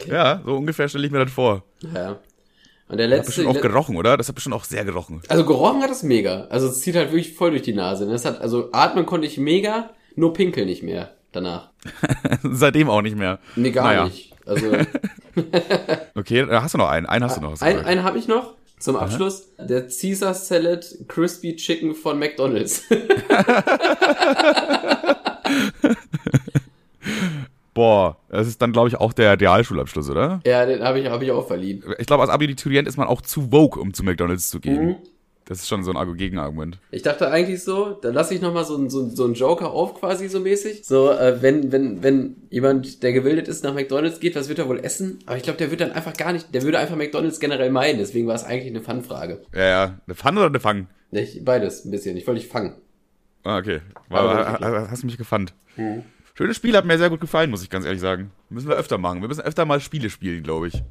Okay. 0.00 0.12
Ja, 0.12 0.40
so 0.44 0.56
ungefähr 0.56 0.88
stelle 0.88 1.06
ich 1.06 1.12
mir 1.12 1.24
das 1.24 1.32
vor. 1.32 1.64
Ja. 1.94 2.18
Und 2.88 2.98
der 2.98 3.08
letzte. 3.08 3.26
Das 3.26 3.38
hat 3.38 3.44
bestimmt 3.44 3.56
auch 3.56 3.60
gerochen, 3.62 3.96
oder? 3.96 4.16
Das 4.16 4.28
hat 4.28 4.34
bestimmt 4.34 4.54
auch 4.54 4.64
sehr 4.64 4.84
gerochen. 4.84 5.22
Also 5.28 5.44
gerochen 5.44 5.82
hat 5.82 5.90
es 5.90 6.02
mega. 6.02 6.46
Also 6.50 6.68
es 6.68 6.80
zieht 6.80 6.96
halt 6.96 7.12
wirklich 7.12 7.34
voll 7.34 7.50
durch 7.50 7.62
die 7.62 7.72
Nase. 7.72 8.06
Das 8.06 8.24
hat, 8.24 8.40
also 8.40 8.68
atmen 8.72 9.06
konnte 9.06 9.26
ich 9.26 9.38
mega, 9.38 9.90
nur 10.16 10.32
pinkeln 10.32 10.66
nicht 10.66 10.82
mehr 10.82 11.14
danach. 11.32 11.70
Seitdem 12.42 12.88
auch 12.88 13.02
nicht 13.02 13.16
mehr. 13.16 13.38
Nee, 13.56 13.70
gar 13.70 13.84
naja. 13.84 14.04
nicht. 14.04 14.33
Also. 14.46 14.72
okay, 16.14 16.46
da 16.46 16.62
hast 16.62 16.74
du 16.74 16.78
noch 16.78 16.88
einen. 16.88 17.06
Einen 17.06 17.24
hast 17.24 17.36
du 17.38 17.40
noch. 17.40 17.60
Einen, 17.60 17.84
einen 17.84 18.04
habe 18.04 18.18
ich 18.18 18.28
noch. 18.28 18.54
Zum 18.78 18.96
Abschluss 18.96 19.48
Aha. 19.56 19.66
der 19.66 19.88
Caesar 19.88 20.34
Salad 20.34 20.84
Crispy 21.08 21.56
Chicken 21.56 21.94
von 21.94 22.18
McDonald's. 22.18 22.82
Boah, 27.72 28.18
das 28.28 28.46
ist 28.46 28.60
dann, 28.60 28.72
glaube 28.72 28.88
ich, 28.88 28.96
auch 28.96 29.12
der 29.12 29.40
Realschulabschluss, 29.40 30.10
oder? 30.10 30.40
Ja, 30.44 30.66
den 30.66 30.82
habe 30.82 31.00
ich, 31.00 31.08
hab 31.08 31.22
ich 31.22 31.30
auch 31.32 31.46
verliehen. 31.46 31.82
Ich 31.98 32.06
glaube, 32.06 32.22
als 32.22 32.30
Abiturient 32.30 32.86
ist 32.86 32.96
man 32.96 33.08
auch 33.08 33.20
zu 33.22 33.48
vogue, 33.50 33.80
um 33.80 33.94
zu 33.94 34.04
McDonalds 34.04 34.50
zu 34.50 34.60
gehen. 34.60 34.86
Mhm. 34.86 34.96
Das 35.46 35.58
ist 35.58 35.68
schon 35.68 35.84
so 35.84 35.92
ein 35.92 36.16
Gegenargument. 36.16 36.78
Ich 36.90 37.02
dachte 37.02 37.30
eigentlich 37.30 37.62
so, 37.62 37.98
da 38.00 38.08
lasse 38.08 38.34
ich 38.34 38.40
nochmal 38.40 38.64
so, 38.64 38.88
so, 38.88 39.08
so 39.10 39.24
einen 39.24 39.34
Joker 39.34 39.72
auf 39.72 39.94
quasi 39.94 40.28
so 40.28 40.40
mäßig. 40.40 40.84
So, 40.86 41.10
äh, 41.10 41.42
wenn, 41.42 41.70
wenn, 41.70 42.02
wenn 42.02 42.36
jemand, 42.50 43.02
der 43.02 43.12
gewildet 43.12 43.48
ist, 43.48 43.62
nach 43.62 43.74
McDonalds 43.74 44.20
geht, 44.20 44.36
was 44.36 44.48
wird 44.48 44.58
er 44.58 44.68
wohl 44.68 44.80
essen? 44.80 45.18
Aber 45.26 45.36
ich 45.36 45.42
glaube, 45.42 45.58
der 45.58 45.70
wird 45.70 45.82
dann 45.82 45.92
einfach 45.92 46.14
gar 46.14 46.32
nicht, 46.32 46.54
der 46.54 46.62
würde 46.62 46.78
einfach 46.78 46.96
McDonalds 46.96 47.40
generell 47.40 47.70
meinen. 47.70 47.98
Deswegen 47.98 48.26
war 48.26 48.34
es 48.34 48.44
eigentlich 48.44 48.70
eine 48.70 48.80
Fun-Frage. 48.80 49.42
Ja, 49.54 49.68
ja. 49.68 50.00
Eine 50.06 50.14
Fun 50.14 50.38
oder 50.38 50.46
eine 50.46 50.60
Fang? 50.60 50.86
Nicht, 51.10 51.44
beides 51.44 51.84
ein 51.84 51.90
bisschen. 51.90 52.16
Ich 52.16 52.26
wollte 52.26 52.40
dich 52.40 52.50
fangen. 52.50 52.76
Ah, 53.42 53.58
okay. 53.58 53.82
War, 54.08 54.90
hast 54.90 55.02
du 55.02 55.06
mich 55.06 55.18
gefangen. 55.18 55.50
Hm. 55.76 56.02
Schönes 56.36 56.56
Spiel, 56.56 56.76
hat 56.76 56.86
mir 56.86 56.98
sehr 56.98 57.10
gut 57.10 57.20
gefallen, 57.20 57.50
muss 57.50 57.62
ich 57.62 57.70
ganz 57.70 57.84
ehrlich 57.84 58.00
sagen. 58.00 58.32
Müssen 58.48 58.68
wir 58.68 58.76
öfter 58.76 58.98
machen. 58.98 59.20
Wir 59.20 59.28
müssen 59.28 59.42
öfter 59.42 59.66
mal 59.66 59.80
Spiele 59.80 60.10
spielen, 60.10 60.42
glaube 60.42 60.68
ich. 60.68 60.82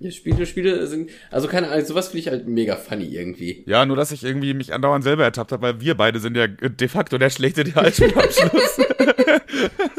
Ja, 0.00 0.12
Spiele, 0.12 0.46
Spiele 0.46 0.86
sind, 0.86 1.10
also 1.30 1.48
keine 1.48 1.68
Ahnung, 1.70 1.84
sowas 1.84 2.08
finde 2.08 2.20
ich 2.20 2.28
halt 2.28 2.46
mega 2.46 2.76
funny 2.76 3.06
irgendwie. 3.06 3.64
Ja, 3.66 3.84
nur 3.84 3.96
dass 3.96 4.12
ich 4.12 4.22
irgendwie 4.22 4.54
mich 4.54 4.72
andauernd 4.72 5.02
selber 5.02 5.24
ertappt 5.24 5.50
habe, 5.50 5.62
weil 5.62 5.80
wir 5.80 5.96
beide 5.96 6.20
sind 6.20 6.36
ja 6.36 6.46
de 6.46 6.88
facto 6.88 7.18
der 7.18 7.30
schlechte 7.30 7.66
Realschulabschluss. 7.66 8.76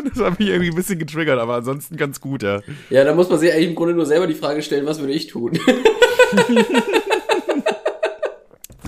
das 0.09 0.23
hat 0.23 0.39
mich 0.39 0.47
irgendwie 0.47 0.69
ein 0.69 0.75
bisschen 0.75 0.99
getriggert, 0.99 1.37
aber 1.37 1.55
ansonsten 1.55 1.97
ganz 1.97 2.21
gut, 2.21 2.43
ja. 2.43 2.61
Ja, 2.89 3.03
da 3.03 3.13
muss 3.13 3.29
man 3.29 3.39
sich 3.39 3.51
eigentlich 3.51 3.69
im 3.69 3.75
Grunde 3.75 3.93
nur 3.93 4.05
selber 4.05 4.27
die 4.27 4.35
Frage 4.35 4.61
stellen, 4.61 4.85
was 4.85 4.99
würde 4.99 5.13
ich 5.13 5.27
tun? 5.27 5.59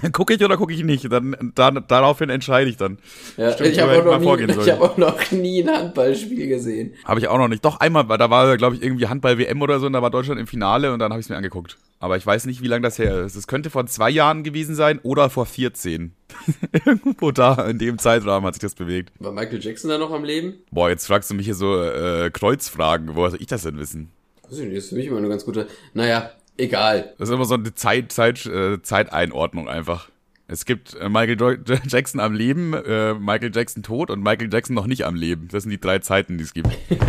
Gucke 0.13 0.33
ich 0.33 0.43
oder 0.43 0.57
gucke 0.57 0.73
ich 0.73 0.83
nicht? 0.83 1.11
Dann, 1.11 1.51
dann 1.55 1.83
daraufhin 1.87 2.29
entscheide 2.29 2.69
ich 2.69 2.77
dann. 2.77 2.97
Ja, 3.37 3.51
Stimmt, 3.53 3.69
ich 3.69 3.79
habe 3.79 3.99
auch, 3.99 4.19
noch 4.19 4.37
nie, 4.37 4.43
ich 4.51 4.71
hab 4.71 4.81
auch 4.81 4.97
noch 4.97 5.31
nie 5.31 5.63
ein 5.63 5.69
Handballspiel 5.69 6.47
gesehen. 6.47 6.93
Habe 7.05 7.19
ich 7.19 7.27
auch 7.27 7.37
noch 7.37 7.47
nicht. 7.47 7.63
Doch 7.63 7.79
einmal, 7.79 8.05
da 8.05 8.29
war, 8.29 8.57
glaube 8.57 8.75
ich, 8.75 8.83
irgendwie 8.83 9.07
Handball-WM 9.07 9.61
oder 9.61 9.79
so 9.79 9.85
und 9.85 9.93
da 9.93 10.01
war 10.01 10.09
Deutschland 10.09 10.39
im 10.39 10.47
Finale 10.47 10.93
und 10.93 10.99
dann 10.99 11.11
habe 11.11 11.19
ich 11.19 11.25
es 11.25 11.29
mir 11.29 11.37
angeguckt. 11.37 11.77
Aber 11.99 12.17
ich 12.17 12.25
weiß 12.25 12.45
nicht, 12.45 12.63
wie 12.63 12.67
lange 12.67 12.81
das 12.81 12.97
her 12.97 13.21
ist. 13.21 13.35
Es 13.35 13.45
könnte 13.45 13.69
vor 13.69 13.85
zwei 13.85 14.09
Jahren 14.09 14.43
gewesen 14.43 14.73
sein 14.73 14.99
oder 15.03 15.29
vor 15.29 15.45
14. 15.45 16.13
Irgendwo 16.85 17.31
da, 17.31 17.67
in 17.67 17.77
dem 17.77 17.99
Zeitrahmen 17.99 18.47
hat 18.47 18.55
sich 18.55 18.61
das 18.61 18.73
bewegt. 18.73 19.11
War 19.19 19.31
Michael 19.31 19.61
Jackson 19.61 19.89
da 19.89 19.97
noch 19.99 20.11
am 20.11 20.23
Leben? 20.23 20.55
Boah, 20.71 20.89
jetzt 20.89 21.05
fragst 21.05 21.29
du 21.29 21.35
mich 21.35 21.45
hier 21.45 21.55
so 21.55 21.79
äh, 21.81 22.31
Kreuzfragen. 22.31 23.15
Woher 23.15 23.31
soll 23.31 23.41
ich 23.41 23.47
das 23.47 23.63
denn 23.63 23.77
wissen? 23.77 24.09
Das 24.49 24.59
ist 24.59 24.89
für 24.89 24.95
mich 24.95 25.05
immer 25.05 25.17
eine 25.17 25.29
ganz 25.29 25.45
gute. 25.45 25.67
Naja, 25.93 26.31
Egal. 26.57 27.13
Das 27.17 27.29
ist 27.29 27.35
immer 27.35 27.45
so 27.45 27.55
eine 27.55 27.73
Zeit, 27.73 28.11
Zeit, 28.11 28.45
äh, 28.45 28.81
Zeiteinordnung 28.81 29.67
einfach. 29.67 30.09
Es 30.47 30.65
gibt 30.65 30.95
äh, 30.95 31.07
Michael 31.07 31.63
Jackson 31.87 32.19
am 32.19 32.33
Leben, 32.33 32.73
äh, 32.73 33.13
Michael 33.13 33.51
Jackson 33.53 33.83
tot 33.83 34.09
und 34.09 34.21
Michael 34.21 34.51
Jackson 34.51 34.75
noch 34.75 34.85
nicht 34.85 35.05
am 35.05 35.15
Leben. 35.15 35.47
Das 35.49 35.63
sind 35.63 35.71
die 35.71 35.79
drei 35.79 35.99
Zeiten, 35.99 36.37
die 36.37 36.43
es 36.43 36.53
gibt. 36.53 36.69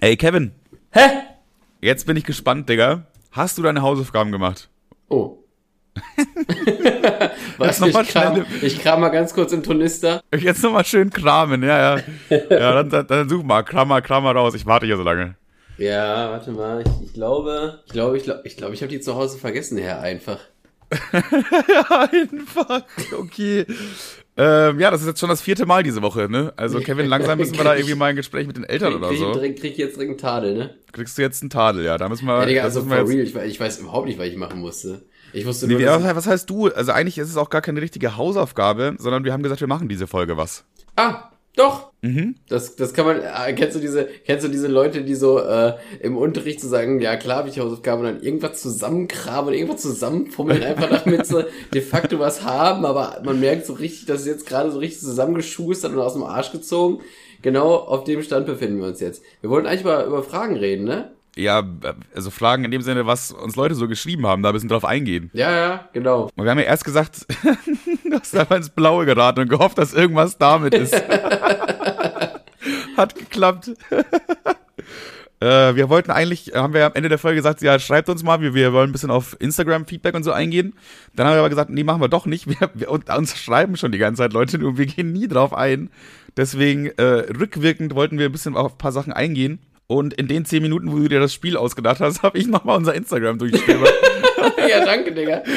Ey, 0.00 0.16
Kevin. 0.16 0.52
Hä? 0.90 1.00
Jetzt 1.80 2.06
bin 2.06 2.16
ich 2.16 2.24
gespannt, 2.24 2.68
Digga. 2.68 3.04
Hast 3.30 3.56
du 3.56 3.62
deine 3.62 3.82
Hausaufgaben 3.82 4.32
gemacht? 4.32 4.68
Oh. 5.08 5.38
Was, 7.58 7.80
ich, 7.80 7.94
kram, 8.08 8.44
ich 8.62 8.80
kram 8.80 9.00
mal 9.00 9.10
ganz 9.10 9.32
kurz 9.32 9.52
im 9.52 9.62
Tornister. 9.62 10.22
Jetzt 10.36 10.62
nochmal 10.62 10.84
schön 10.84 11.10
kramen, 11.10 11.62
ja, 11.62 11.96
ja. 11.96 12.02
Ja, 12.50 12.74
dann, 12.74 12.90
dann, 12.90 13.06
dann 13.06 13.28
such 13.28 13.44
mal, 13.44 13.62
kram 13.62 13.88
mal, 13.88 14.02
kram 14.02 14.24
mal 14.24 14.36
raus. 14.36 14.54
Ich 14.54 14.66
warte 14.66 14.86
hier 14.86 14.96
so 14.96 15.02
lange. 15.04 15.36
Ja, 15.78 16.30
warte 16.30 16.50
mal. 16.50 16.82
Ich, 16.82 17.06
ich 17.06 17.12
glaube, 17.12 17.80
ich 17.86 17.92
glaube, 17.92 18.16
ich 18.16 18.24
glaube, 18.24 18.42
ich 18.44 18.56
glaube, 18.56 18.74
ich 18.74 18.82
habe 18.82 18.90
die 18.90 19.00
zu 19.00 19.14
Hause 19.14 19.38
vergessen, 19.38 19.78
Herr, 19.78 20.00
einfach. 20.00 20.40
einfach. 20.90 22.82
Okay. 23.16 23.66
Ähm, 24.36 24.78
ja, 24.78 24.90
das 24.90 25.02
ist 25.02 25.06
jetzt 25.08 25.20
schon 25.20 25.28
das 25.28 25.40
vierte 25.40 25.66
Mal 25.66 25.82
diese 25.82 26.00
Woche, 26.00 26.28
ne? 26.30 26.52
Also 26.56 26.80
Kevin, 26.80 27.06
langsam 27.06 27.38
müssen 27.38 27.56
wir 27.56 27.64
da 27.64 27.74
irgendwie 27.74 27.94
mal 27.94 28.06
ein 28.06 28.16
Gespräch 28.16 28.46
mit 28.46 28.56
den 28.56 28.64
Eltern 28.64 28.94
oder 28.94 29.12
so. 29.12 29.32
Krieg, 29.32 29.60
krieg 29.60 29.76
jetzt 29.76 29.98
einen 29.98 30.16
Tadel, 30.16 30.56
ne? 30.56 30.74
Kriegst 30.92 31.18
du 31.18 31.22
jetzt 31.22 31.42
einen 31.42 31.50
Tadel, 31.50 31.84
ja. 31.84 31.98
Da 31.98 32.08
müssen 32.08 32.26
wir. 32.26 32.40
Ja, 32.40 32.46
Digga, 32.46 32.62
also 32.62 32.82
for 32.82 33.08
real, 33.08 33.20
ich, 33.20 33.34
ich, 33.34 33.60
weiß 33.60 33.80
überhaupt 33.80 34.06
nicht, 34.06 34.18
was 34.18 34.26
ich 34.26 34.36
machen 34.36 34.60
musste. 34.60 35.02
Ich 35.32 35.44
wusste 35.44 35.66
nur. 35.66 35.78
Nee, 35.78 35.86
was, 35.86 36.02
was 36.16 36.26
heißt 36.26 36.48
du? 36.48 36.68
Also 36.68 36.92
eigentlich 36.92 37.18
ist 37.18 37.28
es 37.28 37.36
auch 37.36 37.50
gar 37.50 37.62
keine 37.62 37.80
richtige 37.80 38.16
Hausaufgabe, 38.16 38.94
sondern 38.98 39.24
wir 39.24 39.32
haben 39.32 39.42
gesagt, 39.42 39.60
wir 39.60 39.68
machen 39.68 39.88
diese 39.88 40.06
Folge 40.06 40.36
was. 40.36 40.64
Ah, 40.96 41.30
doch. 41.58 41.92
Mhm. 42.00 42.36
Das, 42.48 42.76
das 42.76 42.94
kann 42.94 43.06
man, 43.06 43.20
äh, 43.20 43.52
kennst 43.54 43.76
du 43.76 43.80
diese, 43.80 44.08
kennst 44.24 44.46
du 44.46 44.50
diese 44.50 44.68
Leute, 44.68 45.02
die 45.02 45.14
so 45.14 45.40
äh, 45.40 45.74
im 46.00 46.16
Unterricht 46.16 46.60
zu 46.60 46.66
so 46.66 46.70
sagen, 46.70 47.00
ja 47.00 47.16
klar 47.16 47.38
habe 47.38 47.48
ich 47.48 47.58
Hausaufgaben 47.58 48.00
und 48.00 48.06
dann 48.06 48.22
irgendwas 48.22 48.62
zusammenkramen 48.62 49.48
und 49.48 49.54
irgendwas 49.54 49.82
zusammenfummeln, 49.82 50.62
einfach 50.62 51.02
damit 51.02 51.26
sie 51.26 51.44
de 51.74 51.82
facto 51.82 52.18
was 52.18 52.44
haben, 52.44 52.84
aber 52.84 53.20
man 53.24 53.40
merkt 53.40 53.66
so 53.66 53.72
richtig, 53.72 54.06
dass 54.06 54.20
es 54.20 54.26
jetzt 54.26 54.46
gerade 54.46 54.70
so 54.70 54.78
richtig 54.78 55.00
zusammengeschustert 55.00 55.92
und 55.92 55.98
aus 55.98 56.14
dem 56.14 56.22
Arsch 56.22 56.52
gezogen. 56.52 57.00
Genau 57.42 57.74
auf 57.74 58.04
dem 58.04 58.22
Stand 58.22 58.46
befinden 58.46 58.78
wir 58.80 58.86
uns 58.86 59.00
jetzt. 59.00 59.22
Wir 59.40 59.50
wollten 59.50 59.66
eigentlich 59.66 59.84
mal 59.84 60.06
über 60.06 60.22
Fragen 60.22 60.56
reden, 60.56 60.84
ne? 60.84 61.12
Ja, 61.38 61.62
also 62.14 62.30
Fragen 62.30 62.64
in 62.64 62.70
dem 62.70 62.82
Sinne, 62.82 63.06
was 63.06 63.30
uns 63.30 63.56
Leute 63.56 63.74
so 63.74 63.88
geschrieben 63.88 64.26
haben, 64.26 64.42
da 64.42 64.50
ein 64.50 64.52
bisschen 64.52 64.68
drauf 64.68 64.84
eingehen. 64.84 65.30
Ja, 65.32 65.50
ja, 65.50 65.88
genau. 65.92 66.30
Und 66.34 66.44
wir 66.44 66.50
haben 66.50 66.58
ja 66.58 66.64
erst 66.64 66.84
gesagt, 66.84 67.26
du 68.04 68.18
hast 68.18 68.36
einfach 68.36 68.56
ins 68.56 68.70
Blaue 68.70 69.06
geraten 69.06 69.40
und 69.40 69.48
gehofft, 69.48 69.78
dass 69.78 69.94
irgendwas 69.94 70.38
damit 70.38 70.74
ist. 70.74 70.94
Hat 72.96 73.14
geklappt. 73.14 73.70
äh, 75.40 75.76
wir 75.76 75.88
wollten 75.88 76.10
eigentlich, 76.10 76.52
haben 76.54 76.74
wir 76.74 76.86
am 76.86 76.94
Ende 76.94 77.08
der 77.08 77.18
Folge 77.18 77.36
gesagt, 77.36 77.62
ja, 77.62 77.78
schreibt 77.78 78.08
uns 78.08 78.24
mal, 78.24 78.40
wir, 78.40 78.54
wir 78.54 78.72
wollen 78.72 78.90
ein 78.90 78.92
bisschen 78.92 79.12
auf 79.12 79.36
Instagram 79.38 79.86
Feedback 79.86 80.16
und 80.16 80.24
so 80.24 80.32
eingehen. 80.32 80.74
Dann 81.14 81.28
haben 81.28 81.34
wir 81.34 81.40
aber 81.40 81.50
gesagt, 81.50 81.70
nee, 81.70 81.84
machen 81.84 82.00
wir 82.00 82.08
doch 82.08 82.26
nicht. 82.26 82.48
Wir, 82.48 82.70
wir 82.74 82.90
uns 82.90 83.38
schreiben 83.38 83.76
schon 83.76 83.92
die 83.92 83.98
ganze 83.98 84.22
Zeit 84.22 84.32
Leute 84.32 84.58
und 84.66 84.76
wir 84.76 84.86
gehen 84.86 85.12
nie 85.12 85.28
drauf 85.28 85.54
ein. 85.54 85.90
Deswegen, 86.36 86.86
äh, 86.86 87.26
rückwirkend 87.38 87.94
wollten 87.94 88.18
wir 88.18 88.26
ein 88.26 88.32
bisschen 88.32 88.56
auf 88.56 88.74
ein 88.74 88.78
paar 88.78 88.92
Sachen 88.92 89.12
eingehen. 89.12 89.60
Und 89.90 90.12
in 90.14 90.28
den 90.28 90.44
zehn 90.44 90.62
Minuten, 90.62 90.92
wo 90.92 90.98
du 90.98 91.08
dir 91.08 91.18
das 91.18 91.32
Spiel 91.32 91.56
ausgedacht 91.56 92.00
hast, 92.00 92.22
habe 92.24 92.38
ich 92.38 92.46
nochmal 92.46 92.76
unser 92.76 92.94
Instagram 92.94 93.38
durchstöbert. 93.38 93.92
ja, 94.68 94.84
danke, 94.84 95.12
Digga. 95.12 95.42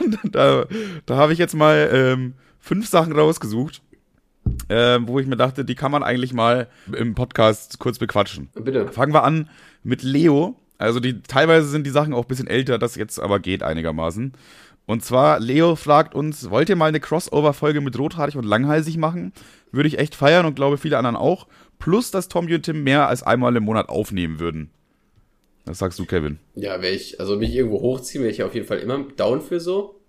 Und 0.00 0.18
da, 0.34 0.64
da 1.04 1.16
habe 1.16 1.34
ich 1.34 1.38
jetzt 1.38 1.54
mal 1.54 1.90
ähm, 1.92 2.34
fünf 2.58 2.88
Sachen 2.88 3.12
rausgesucht, 3.12 3.82
äh, 4.68 4.98
wo 5.02 5.18
ich 5.18 5.26
mir 5.26 5.36
dachte, 5.36 5.66
die 5.66 5.74
kann 5.74 5.92
man 5.92 6.02
eigentlich 6.02 6.32
mal 6.32 6.68
im 6.96 7.14
Podcast 7.14 7.78
kurz 7.78 7.98
bequatschen. 7.98 8.48
Bitte. 8.54 8.88
Fangen 8.88 9.12
wir 9.12 9.24
an 9.24 9.50
mit 9.82 10.02
Leo. 10.02 10.56
Also 10.78 11.00
die 11.00 11.20
teilweise 11.20 11.68
sind 11.68 11.86
die 11.86 11.90
Sachen 11.90 12.14
auch 12.14 12.24
ein 12.24 12.28
bisschen 12.28 12.48
älter, 12.48 12.78
das 12.78 12.96
jetzt 12.96 13.20
aber 13.20 13.40
geht 13.40 13.62
einigermaßen. 13.62 14.32
Und 14.86 15.04
zwar, 15.04 15.38
Leo 15.40 15.76
fragt 15.76 16.14
uns, 16.14 16.50
wollt 16.50 16.68
ihr 16.68 16.76
mal 16.76 16.86
eine 16.86 17.00
Crossover-Folge 17.00 17.80
mit 17.80 17.98
Rothaarig 17.98 18.36
und 18.36 18.44
Langhalsig 18.44 18.96
machen? 18.96 19.32
Würde 19.70 19.88
ich 19.88 19.98
echt 19.98 20.14
feiern 20.14 20.44
und 20.44 20.54
glaube 20.54 20.76
viele 20.76 20.98
anderen 20.98 21.16
auch. 21.16 21.46
Plus, 21.78 22.10
dass 22.10 22.28
Tommy 22.28 22.54
und 22.54 22.62
Tim 22.62 22.82
mehr 22.82 23.08
als 23.08 23.22
einmal 23.22 23.56
im 23.56 23.64
Monat 23.64 23.88
aufnehmen 23.88 24.38
würden. 24.38 24.70
Was 25.64 25.78
sagst 25.78 25.98
du, 25.98 26.04
Kevin? 26.04 26.38
Ja, 26.54 26.82
wäre 26.82 26.94
ich, 26.94 27.20
also 27.20 27.36
mich 27.36 27.54
irgendwo 27.54 27.80
hochziehen, 27.80 28.22
wäre 28.22 28.32
ich 28.32 28.42
auf 28.42 28.54
jeden 28.54 28.66
Fall 28.66 28.78
immer 28.78 29.04
down 29.16 29.40
für 29.40 29.60
so. 29.60 30.01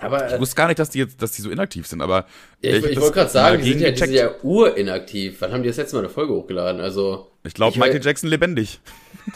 Aber 0.00 0.32
ich 0.32 0.40
wusste 0.40 0.56
gar 0.56 0.68
nicht, 0.68 0.78
dass 0.78 0.90
die 0.90 0.98
jetzt, 0.98 1.20
dass 1.22 1.32
die 1.32 1.42
so 1.42 1.50
inaktiv 1.50 1.86
sind, 1.86 2.00
aber. 2.00 2.26
Ja, 2.62 2.72
ich, 2.72 2.84
ich, 2.84 2.90
ich 2.92 3.00
wollte 3.00 3.14
gerade 3.14 3.30
sagen, 3.30 3.62
die 3.62 3.72
sind, 3.72 3.80
ja, 3.80 3.90
die 3.90 3.98
sind 3.98 4.12
ja 4.12 4.30
urinaktiv. 4.42 5.36
Wann 5.40 5.52
haben 5.52 5.62
die 5.62 5.68
das 5.68 5.76
letzte 5.76 5.96
Mal 5.96 6.00
eine 6.00 6.10
Folge 6.10 6.32
hochgeladen? 6.32 6.80
Also. 6.80 7.28
Ich 7.44 7.54
glaube, 7.54 7.78
Michael 7.78 7.94
hör, 7.94 8.02
Jackson 8.02 8.28
lebendig. 8.28 8.80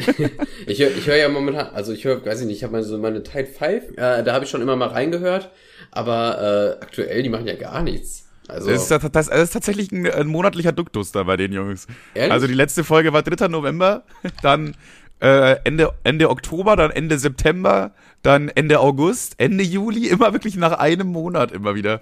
ich 0.67 0.81
höre 0.81 0.91
ich 0.97 1.07
hör 1.07 1.17
ja 1.17 1.29
momentan, 1.29 1.69
also 1.75 1.93
ich 1.93 2.05
höre, 2.05 2.25
weiß 2.25 2.41
ich 2.41 2.47
nicht, 2.47 2.57
ich 2.57 2.65
habe 2.65 2.73
mal 2.73 2.83
so 2.83 2.99
meine 2.99 3.23
Tide 3.23 3.47
5, 3.47 3.97
äh, 3.97 4.23
da 4.25 4.33
habe 4.33 4.45
ich 4.45 4.51
schon 4.51 4.63
immer 4.63 4.75
mal 4.75 4.89
reingehört, 4.89 5.51
aber 5.93 6.79
äh, 6.81 6.85
aktuell, 6.85 7.23
die 7.23 7.29
machen 7.29 7.47
ja 7.47 7.55
gar 7.55 7.83
nichts. 7.83 8.27
Also, 8.49 8.71
das, 8.71 8.91
ist, 8.91 9.15
das 9.15 9.29
ist 9.29 9.53
tatsächlich 9.53 9.91
ein, 9.91 10.07
ein, 10.07 10.27
monatlicher 10.29 10.73
Duktus 10.73 11.11
da 11.11 11.25
bei 11.25 11.37
den 11.37 11.53
Jungs. 11.53 11.87
Ehrlich? 12.15 12.33
Also 12.33 12.47
die 12.47 12.55
letzte 12.55 12.85
Folge 12.85 13.13
war 13.13 13.23
3. 13.23 13.49
November, 13.49 14.05
dann 14.43 14.77
äh, 15.21 15.57
Ende, 15.65 15.93
Ende 16.05 16.31
Oktober, 16.31 16.77
dann 16.77 16.91
Ende 16.91 17.19
September, 17.19 17.93
dann 18.23 18.49
Ende 18.49 18.81
August, 18.81 19.35
Ende 19.39 19.65
Juli, 19.65 20.09
immer 20.09 20.33
wirklich 20.33 20.57
nach 20.57 20.73
einem 20.73 21.09
Monat 21.09 21.53
immer 21.53 21.75
wieder. 21.75 22.01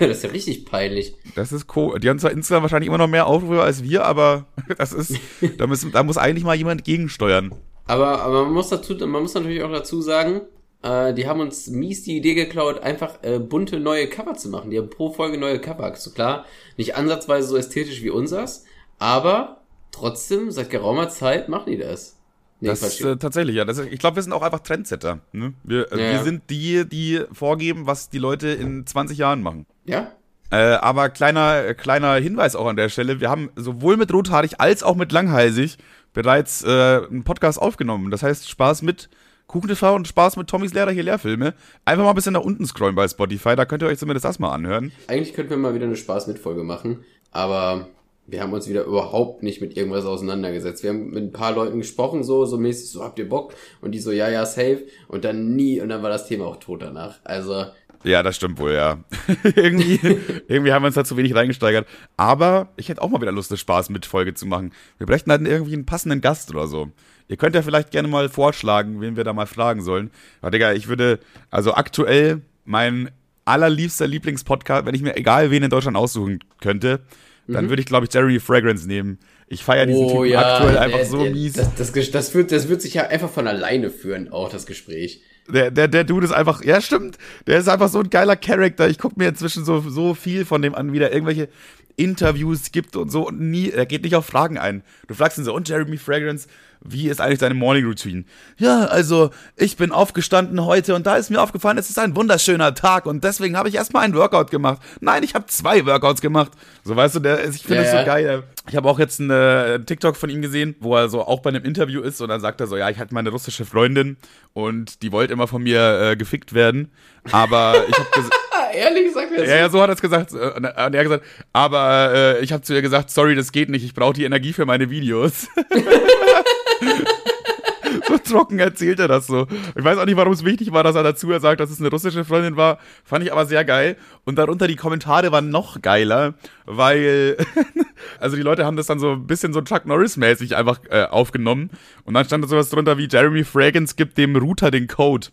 das 0.00 0.08
ist 0.18 0.24
ja 0.24 0.30
richtig 0.30 0.64
peinlich. 0.64 1.14
Das 1.34 1.52
ist 1.52 1.66
cool. 1.76 1.98
Die 2.00 2.08
haben 2.08 2.18
zwar 2.18 2.30
insgesamt 2.30 2.62
wahrscheinlich 2.62 2.88
immer 2.88 2.98
noch 2.98 3.08
mehr 3.08 3.26
Aufrufe 3.26 3.62
als 3.62 3.82
wir, 3.82 4.04
aber 4.04 4.46
das 4.78 4.92
ist, 4.92 5.16
da, 5.58 5.66
müssen, 5.66 5.92
da 5.92 6.02
muss 6.02 6.18
eigentlich 6.18 6.44
mal 6.44 6.56
jemand 6.56 6.84
gegensteuern. 6.84 7.54
Aber, 7.86 8.22
aber 8.22 8.44
man 8.44 8.52
muss 8.52 8.68
dazu, 8.68 8.94
man 8.94 9.22
muss 9.22 9.34
natürlich 9.34 9.62
auch 9.62 9.72
dazu 9.72 10.00
sagen, 10.00 10.42
äh, 10.82 11.12
die 11.12 11.26
haben 11.26 11.40
uns 11.40 11.66
mies 11.68 12.04
die 12.04 12.16
Idee 12.16 12.34
geklaut, 12.34 12.80
einfach 12.80 13.22
äh, 13.22 13.38
bunte 13.38 13.80
neue 13.80 14.08
Cover 14.08 14.34
zu 14.34 14.48
machen. 14.48 14.70
Die 14.70 14.78
haben 14.78 14.90
pro 14.90 15.12
Folge 15.12 15.38
neue 15.38 15.60
Cover. 15.60 15.94
So 15.96 16.12
klar, 16.12 16.46
nicht 16.76 16.96
ansatzweise 16.96 17.48
so 17.48 17.56
ästhetisch 17.56 18.02
wie 18.02 18.10
unsers, 18.10 18.64
aber 18.98 19.62
trotzdem, 19.90 20.50
seit 20.50 20.70
geraumer 20.70 21.08
Zeit 21.08 21.48
machen 21.48 21.72
die 21.72 21.78
das. 21.78 22.19
Nee, 22.60 22.68
das 22.68 22.82
ist 22.82 23.00
äh, 23.00 23.16
tatsächlich, 23.16 23.56
ja. 23.56 23.64
Das 23.64 23.78
ich 23.78 23.98
glaube, 23.98 24.16
wir 24.16 24.22
sind 24.22 24.32
auch 24.32 24.42
einfach 24.42 24.60
Trendsetter. 24.60 25.20
Ne? 25.32 25.54
Wir, 25.64 25.90
äh, 25.92 26.00
ja, 26.00 26.12
wir 26.12 26.24
sind 26.24 26.42
die, 26.50 26.86
die 26.88 27.22
vorgeben, 27.32 27.86
was 27.86 28.10
die 28.10 28.18
Leute 28.18 28.48
in 28.48 28.86
20 28.86 29.16
Jahren 29.18 29.42
machen. 29.42 29.66
Ja. 29.86 30.12
Äh, 30.50 30.74
aber 30.74 31.08
kleiner, 31.08 31.74
kleiner 31.74 32.14
Hinweis 32.14 32.56
auch 32.56 32.66
an 32.66 32.76
der 32.76 32.88
Stelle: 32.88 33.20
Wir 33.20 33.30
haben 33.30 33.50
sowohl 33.56 33.96
mit 33.96 34.12
Rothaarig 34.12 34.60
als 34.60 34.82
auch 34.82 34.96
mit 34.96 35.12
Langhalsig 35.12 35.78
bereits 36.12 36.62
äh, 36.64 36.68
einen 36.68 37.24
Podcast 37.24 37.60
aufgenommen. 37.60 38.10
Das 38.10 38.22
heißt, 38.22 38.48
Spaß 38.48 38.82
mit 38.82 39.08
KuchenTV 39.46 39.94
und 39.94 40.06
Spaß 40.06 40.36
mit 40.36 40.48
Tommys 40.48 40.74
Lehrer 40.74 40.90
hier 40.90 41.02
Lehrfilme. 41.02 41.54
Einfach 41.84 42.04
mal 42.04 42.10
ein 42.10 42.14
bisschen 42.14 42.34
nach 42.34 42.42
unten 42.42 42.66
scrollen 42.66 42.94
bei 42.94 43.08
Spotify, 43.08 43.56
da 43.56 43.64
könnt 43.64 43.82
ihr 43.82 43.88
euch 43.88 43.98
zumindest 43.98 44.24
das 44.24 44.38
mal 44.38 44.52
anhören. 44.52 44.92
Eigentlich 45.08 45.34
könnten 45.34 45.50
wir 45.50 45.56
mal 45.56 45.74
wieder 45.74 45.86
eine 45.86 45.96
Spaß 45.96 46.26
mit 46.26 46.38
Folge 46.38 46.62
machen, 46.62 47.04
aber 47.32 47.88
wir 48.30 48.42
haben 48.42 48.52
uns 48.52 48.68
wieder 48.68 48.84
überhaupt 48.84 49.42
nicht 49.42 49.60
mit 49.60 49.76
irgendwas 49.76 50.04
auseinandergesetzt. 50.04 50.82
Wir 50.82 50.90
haben 50.90 51.10
mit 51.10 51.24
ein 51.24 51.32
paar 51.32 51.52
Leuten 51.52 51.78
gesprochen, 51.78 52.22
so, 52.22 52.44
so 52.44 52.58
mäßig, 52.58 52.90
so 52.90 53.02
habt 53.02 53.18
ihr 53.18 53.28
Bock? 53.28 53.54
Und 53.80 53.92
die 53.92 53.98
so, 53.98 54.12
ja, 54.12 54.28
ja, 54.28 54.46
safe. 54.46 54.86
Und 55.08 55.24
dann 55.24 55.56
nie, 55.56 55.80
und 55.80 55.88
dann 55.88 56.02
war 56.02 56.10
das 56.10 56.26
Thema 56.26 56.46
auch 56.46 56.56
tot 56.56 56.82
danach. 56.82 57.18
Also. 57.24 57.66
Ja, 58.04 58.22
das 58.22 58.36
stimmt 58.36 58.58
wohl, 58.58 58.72
ja. 58.72 59.02
irgendwie, 59.56 59.98
irgendwie 60.48 60.72
haben 60.72 60.82
wir 60.82 60.86
uns 60.86 60.94
da 60.94 61.04
zu 61.04 61.16
wenig 61.16 61.34
reingesteigert. 61.34 61.86
Aber 62.16 62.68
ich 62.76 62.88
hätte 62.88 63.02
auch 63.02 63.10
mal 63.10 63.20
wieder 63.20 63.32
Lust, 63.32 63.50
eine 63.50 63.58
Spaß 63.58 63.90
mit 63.90 64.06
Folge 64.06 64.34
zu 64.34 64.46
machen. 64.46 64.72
Wir 64.98 65.06
bräuchten 65.06 65.30
halt 65.30 65.46
irgendwie 65.46 65.74
einen 65.74 65.86
passenden 65.86 66.20
Gast 66.20 66.50
oder 66.50 66.66
so. 66.66 66.88
Ihr 67.28 67.36
könnt 67.36 67.54
ja 67.54 67.62
vielleicht 67.62 67.90
gerne 67.90 68.08
mal 68.08 68.28
vorschlagen, 68.28 69.00
wen 69.00 69.16
wir 69.16 69.24
da 69.24 69.32
mal 69.32 69.46
fragen 69.46 69.82
sollen. 69.82 70.10
Aber 70.40 70.50
Digga, 70.50 70.72
ich 70.72 70.88
würde, 70.88 71.18
also 71.50 71.74
aktuell 71.74 72.42
mein 72.64 73.10
allerliebster 73.44 74.06
Lieblingspodcast, 74.06 74.86
wenn 74.86 74.94
ich 74.94 75.02
mir 75.02 75.16
egal 75.16 75.50
wen 75.50 75.62
in 75.62 75.70
Deutschland 75.70 75.96
aussuchen 75.96 76.40
könnte, 76.60 77.00
dann 77.46 77.66
mhm. 77.66 77.68
würde 77.70 77.80
ich, 77.80 77.86
glaube 77.86 78.06
ich, 78.06 78.14
Jeremy 78.14 78.40
Fragrance 78.40 78.86
nehmen. 78.86 79.18
Ich 79.48 79.64
feiere 79.64 79.86
diesen 79.86 80.04
oh, 80.04 80.22
Typen 80.22 80.32
ja, 80.32 80.56
aktuell 80.56 80.78
einfach 80.78 80.98
der, 80.98 81.06
so 81.06 81.22
der, 81.22 81.32
mies. 81.32 81.54
Das, 81.54 81.74
das, 81.74 82.10
das, 82.10 82.34
wird, 82.34 82.52
das 82.52 82.68
wird 82.68 82.82
sich 82.82 82.94
ja 82.94 83.08
einfach 83.08 83.30
von 83.30 83.48
alleine 83.48 83.90
führen, 83.90 84.30
auch 84.30 84.48
das 84.48 84.66
Gespräch. 84.66 85.22
Der, 85.48 85.70
der, 85.70 85.88
der 85.88 86.04
Dude 86.04 86.26
ist 86.26 86.32
einfach, 86.32 86.62
ja 86.64 86.80
stimmt, 86.80 87.18
der 87.46 87.58
ist 87.58 87.68
einfach 87.68 87.88
so 87.88 87.98
ein 87.98 88.10
geiler 88.10 88.36
Charakter. 88.36 88.88
Ich 88.88 88.98
gucke 88.98 89.16
mir 89.18 89.28
inzwischen 89.28 89.64
so, 89.64 89.80
so 89.80 90.14
viel 90.14 90.44
von 90.44 90.62
dem 90.62 90.74
an, 90.74 90.92
wie 90.92 91.00
der 91.00 91.12
irgendwelche 91.12 91.48
Interviews 91.96 92.70
gibt 92.72 92.96
und 92.96 93.10
so 93.10 93.26
und 93.26 93.40
nie, 93.40 93.70
er 93.70 93.86
geht 93.86 94.04
nicht 94.04 94.14
auf 94.14 94.26
Fragen 94.26 94.58
ein. 94.58 94.82
Du 95.08 95.14
fragst 95.14 95.38
ihn 95.38 95.44
so, 95.44 95.54
und 95.54 95.68
Jeremy 95.68 95.96
Fragrance, 95.96 96.48
wie 96.82 97.08
ist 97.08 97.20
eigentlich 97.20 97.38
deine 97.38 97.54
Morning 97.54 97.84
Routine? 97.84 98.24
Ja, 98.56 98.86
also 98.86 99.30
ich 99.56 99.76
bin 99.76 99.92
aufgestanden 99.92 100.64
heute 100.64 100.94
und 100.94 101.06
da 101.06 101.16
ist 101.16 101.30
mir 101.30 101.40
aufgefallen, 101.40 101.78
es 101.78 101.90
ist 101.90 101.98
ein 101.98 102.16
wunderschöner 102.16 102.74
Tag 102.74 103.06
und 103.06 103.22
deswegen 103.22 103.56
habe 103.56 103.68
ich 103.68 103.74
erstmal 103.74 104.04
einen 104.04 104.14
Workout 104.14 104.50
gemacht. 104.50 104.80
Nein, 105.00 105.22
ich 105.22 105.34
habe 105.34 105.46
zwei 105.46 105.84
Workouts 105.84 106.20
gemacht. 106.20 106.52
So 106.84 106.96
weißt 106.96 107.16
du, 107.16 107.20
der, 107.20 107.48
ich 107.48 107.62
finde 107.62 107.82
es 107.82 107.92
ja, 107.92 108.00
so 108.00 108.06
geil. 108.06 108.42
Ich 108.68 108.76
habe 108.76 108.88
auch 108.88 108.98
jetzt 108.98 109.20
einen 109.20 109.84
TikTok 109.84 110.16
von 110.16 110.30
ihm 110.30 110.42
gesehen, 110.42 110.74
wo 110.80 110.96
er 110.96 111.08
so 111.08 111.22
auch 111.26 111.40
bei 111.40 111.50
einem 111.50 111.64
Interview 111.64 112.00
ist 112.00 112.20
und 112.20 112.28
dann 112.28 112.40
sagt 112.40 112.60
er 112.60 112.66
so, 112.66 112.76
ja, 112.76 112.88
ich 112.88 112.98
hatte 112.98 113.12
meine 113.14 113.30
russische 113.30 113.64
Freundin 113.64 114.16
und 114.52 115.02
die 115.02 115.12
wollte 115.12 115.32
immer 115.32 115.48
von 115.48 115.62
mir 115.62 116.10
äh, 116.10 116.16
gefickt 116.16 116.54
werden, 116.54 116.90
aber 117.30 117.74
ich 117.88 117.98
habe 117.98 118.08
ehrlich 118.74 119.06
gesagt 119.06 119.30
Ja, 119.36 119.56
ja, 119.56 119.68
so 119.68 119.80
hat 119.80 119.90
er 119.90 119.94
es 119.94 120.00
gesagt. 120.00 120.32
Und 120.32 120.64
er 120.64 120.76
hat 120.76 120.92
gesagt, 120.92 121.24
aber 121.52 122.12
äh, 122.14 122.40
ich 122.40 122.52
habe 122.52 122.62
zu 122.62 122.74
ihr 122.74 122.82
gesagt, 122.82 123.10
sorry, 123.10 123.34
das 123.34 123.52
geht 123.52 123.68
nicht, 123.68 123.84
ich 123.84 123.94
brauche 123.94 124.14
die 124.14 124.24
Energie 124.24 124.52
für 124.52 124.66
meine 124.66 124.90
Videos. 124.90 125.48
so 128.08 128.18
trocken 128.18 128.58
erzählt 128.58 128.98
er 129.00 129.08
das 129.08 129.26
so. 129.26 129.46
Ich 129.76 129.84
weiß 129.84 129.98
auch 129.98 130.06
nicht, 130.06 130.16
warum 130.16 130.32
es 130.32 130.44
wichtig 130.44 130.72
war, 130.72 130.82
dass 130.82 130.96
er 130.96 131.02
dazu 131.02 131.36
sagt, 131.38 131.60
dass 131.60 131.70
es 131.70 131.80
eine 131.80 131.90
russische 131.90 132.24
Freundin 132.24 132.56
war. 132.56 132.78
Fand 133.04 133.24
ich 133.24 133.32
aber 133.32 133.46
sehr 133.46 133.64
geil. 133.64 133.96
Und 134.24 134.36
darunter 134.36 134.66
die 134.66 134.76
Kommentare 134.76 135.32
waren 135.32 135.50
noch 135.50 135.82
geiler, 135.82 136.34
weil, 136.66 137.36
also 138.20 138.36
die 138.36 138.42
Leute 138.42 138.64
haben 138.64 138.76
das 138.76 138.86
dann 138.86 138.98
so 138.98 139.12
ein 139.12 139.26
bisschen 139.26 139.52
so 139.52 139.60
Chuck 139.62 139.86
Norris-mäßig 139.86 140.56
einfach 140.56 140.80
äh, 140.90 141.04
aufgenommen. 141.04 141.70
Und 142.04 142.14
dann 142.14 142.24
stand 142.24 142.44
da 142.44 142.48
sowas 142.48 142.70
drunter 142.70 142.98
wie 142.98 143.08
Jeremy 143.10 143.44
Fragrance 143.44 143.94
gibt 143.96 144.18
dem 144.18 144.36
Router 144.36 144.70
den 144.70 144.86
Code. 144.86 145.28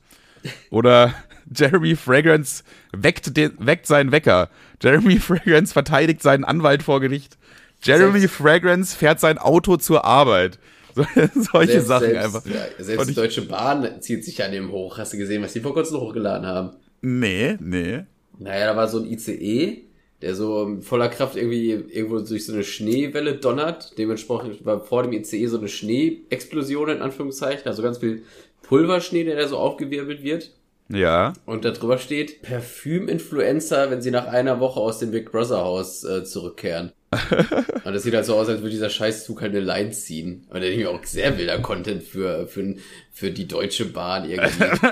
Oder 0.70 1.14
Jeremy 1.56 1.96
Fragrance 1.96 2.64
weckt, 2.92 3.36
den, 3.38 3.54
weckt 3.60 3.88
seinen 3.88 4.12
Wecker. 4.12 4.50
Jeremy 4.82 5.20
Fragrance 5.20 5.74
verteidigt 5.74 6.22
seinen 6.22 6.44
Anwalt 6.44 6.84
vor 6.84 7.00
Gericht. 7.00 7.38
Jeremy 7.84 8.28
Fragrance 8.28 8.98
fährt 8.98 9.20
sein 9.20 9.38
Auto 9.38 9.78
zur 9.78 10.04
Arbeit. 10.04 10.60
So, 10.98 11.04
solche 11.52 11.74
selbst, 11.74 11.88
Sachen 11.88 12.08
selbst, 12.08 12.26
einfach. 12.26 12.46
Ja, 12.46 12.84
selbst 12.84 13.10
die 13.10 13.14
Deutsche 13.14 13.42
Bahn 13.44 14.02
zieht 14.02 14.26
sich 14.26 14.44
an 14.44 14.52
dem 14.52 14.72
hoch. 14.72 14.98
Hast 14.98 15.14
du 15.14 15.18
gesehen, 15.18 15.44
was 15.44 15.54
die 15.54 15.60
vor 15.60 15.74
kurzem 15.74 16.00
hochgeladen 16.00 16.48
haben? 16.48 16.72
Nee, 17.02 17.58
nee. 17.60 18.04
Naja, 18.40 18.68
da 18.68 18.76
war 18.76 18.88
so 18.88 19.00
ein 19.00 19.06
ICE, 19.06 19.84
der 20.22 20.34
so 20.34 20.78
voller 20.82 21.10
Kraft 21.10 21.36
irgendwie 21.36 21.70
irgendwo 21.70 22.20
durch 22.20 22.46
so 22.46 22.54
eine 22.54 22.64
Schneewelle 22.64 23.36
donnert. 23.36 23.98
Dementsprechend 23.98 24.66
war 24.66 24.80
vor 24.80 25.04
dem 25.04 25.14
ICE 25.14 25.46
so 25.48 25.60
eine 25.60 25.68
Schneeexplosion 25.68 26.90
in 26.90 27.02
Anführungszeichen, 27.02 27.68
also 27.68 27.84
ganz 27.84 28.00
viel 28.00 28.24
Pulverschnee, 28.64 29.24
der 29.24 29.36
da 29.36 29.48
so 29.48 29.58
aufgewirbelt 29.58 30.24
wird. 30.24 30.52
Ja. 30.90 31.34
Und 31.46 31.66
da 31.66 31.72
drüber 31.72 31.98
steht 31.98 32.42
Parfüm-Influencer, 32.42 33.92
wenn 33.92 34.02
sie 34.02 34.12
nach 34.12 34.26
einer 34.26 34.60
Woche 34.60 34.80
aus 34.80 35.00
dem 35.00 35.12
Big 35.12 35.32
Brother 35.32 35.64
Haus 35.64 36.04
äh, 36.04 36.24
zurückkehren. 36.24 36.92
und 37.86 37.94
das 37.94 38.04
sieht 38.04 38.14
halt 38.14 38.26
so 38.26 38.36
aus, 38.36 38.50
als 38.50 38.60
würde 38.60 38.72
dieser 38.72 38.90
Scheißzug 38.90 39.42
halt 39.42 39.52
eine 39.52 39.62
Line 39.62 39.92
ziehen. 39.92 40.46
Und 40.50 40.56
da 40.56 40.60
denke 40.60 40.82
ich 40.82 40.88
auch 40.88 41.04
sehr 41.06 41.38
wilder 41.38 41.60
Content 41.60 42.04
für, 42.04 42.48
für, 42.48 42.76
für 43.12 43.32
die 43.32 43.48
Deutsche 43.48 43.86
Bahn 43.86 44.30
irgendwie. 44.30 44.66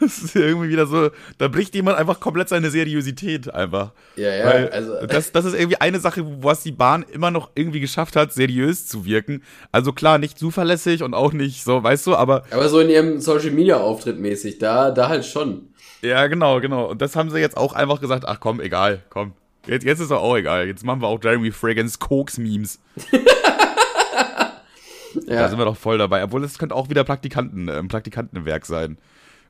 Das 0.00 0.18
ist 0.18 0.36
irgendwie 0.36 0.68
wieder 0.68 0.86
so, 0.86 1.10
da 1.38 1.48
bricht 1.48 1.74
jemand 1.74 1.96
einfach 1.96 2.20
komplett 2.20 2.50
seine 2.50 2.70
Seriosität 2.70 3.52
einfach. 3.52 3.92
Ja, 4.16 4.34
ja, 4.34 4.46
Weil 4.46 4.68
also. 4.68 5.06
Das, 5.06 5.32
das 5.32 5.46
ist 5.46 5.54
irgendwie 5.54 5.80
eine 5.80 5.98
Sache, 5.98 6.24
was 6.42 6.62
die 6.62 6.72
Bahn 6.72 7.04
immer 7.10 7.30
noch 7.30 7.50
irgendwie 7.54 7.80
geschafft 7.80 8.14
hat, 8.14 8.32
seriös 8.32 8.86
zu 8.86 9.06
wirken. 9.06 9.42
Also 9.72 9.92
klar, 9.92 10.18
nicht 10.18 10.38
zuverlässig 10.38 11.02
und 11.02 11.14
auch 11.14 11.32
nicht 11.32 11.64
so, 11.64 11.82
weißt 11.82 12.06
du, 12.06 12.16
aber. 12.16 12.44
Aber 12.50 12.68
so 12.68 12.80
in 12.80 12.90
ihrem 12.90 13.20
Social 13.20 13.50
Media 13.50 13.78
Auftritt 13.78 14.18
mäßig, 14.18 14.58
da, 14.58 14.90
da 14.90 15.08
halt 15.08 15.24
schon. 15.24 15.70
Ja, 16.02 16.26
genau, 16.26 16.60
genau. 16.60 16.90
Und 16.90 17.00
das 17.00 17.16
haben 17.16 17.30
sie 17.30 17.38
jetzt 17.38 17.56
auch 17.56 17.72
einfach 17.72 18.00
gesagt, 18.00 18.24
ach 18.26 18.40
komm, 18.40 18.60
egal, 18.60 19.02
komm. 19.08 19.32
Jetzt, 19.66 19.84
jetzt 19.84 20.00
ist 20.00 20.10
doch 20.10 20.22
auch 20.22 20.36
egal. 20.36 20.66
Jetzt 20.66 20.84
machen 20.84 21.00
wir 21.00 21.08
auch 21.08 21.22
Jeremy 21.22 21.50
Fragrance 21.50 21.98
Koks-Memes. 21.98 22.80
ja. 23.12 24.62
Da 25.26 25.48
sind 25.48 25.58
wir 25.58 25.64
doch 25.64 25.76
voll 25.76 25.98
dabei. 25.98 26.22
Obwohl, 26.22 26.44
es 26.44 26.58
könnte 26.58 26.74
auch 26.74 26.90
wieder 26.90 27.04
Praktikanten, 27.04 27.68
äh, 27.68 27.82
Praktikantenwerk 27.84 28.66
sein. 28.66 28.98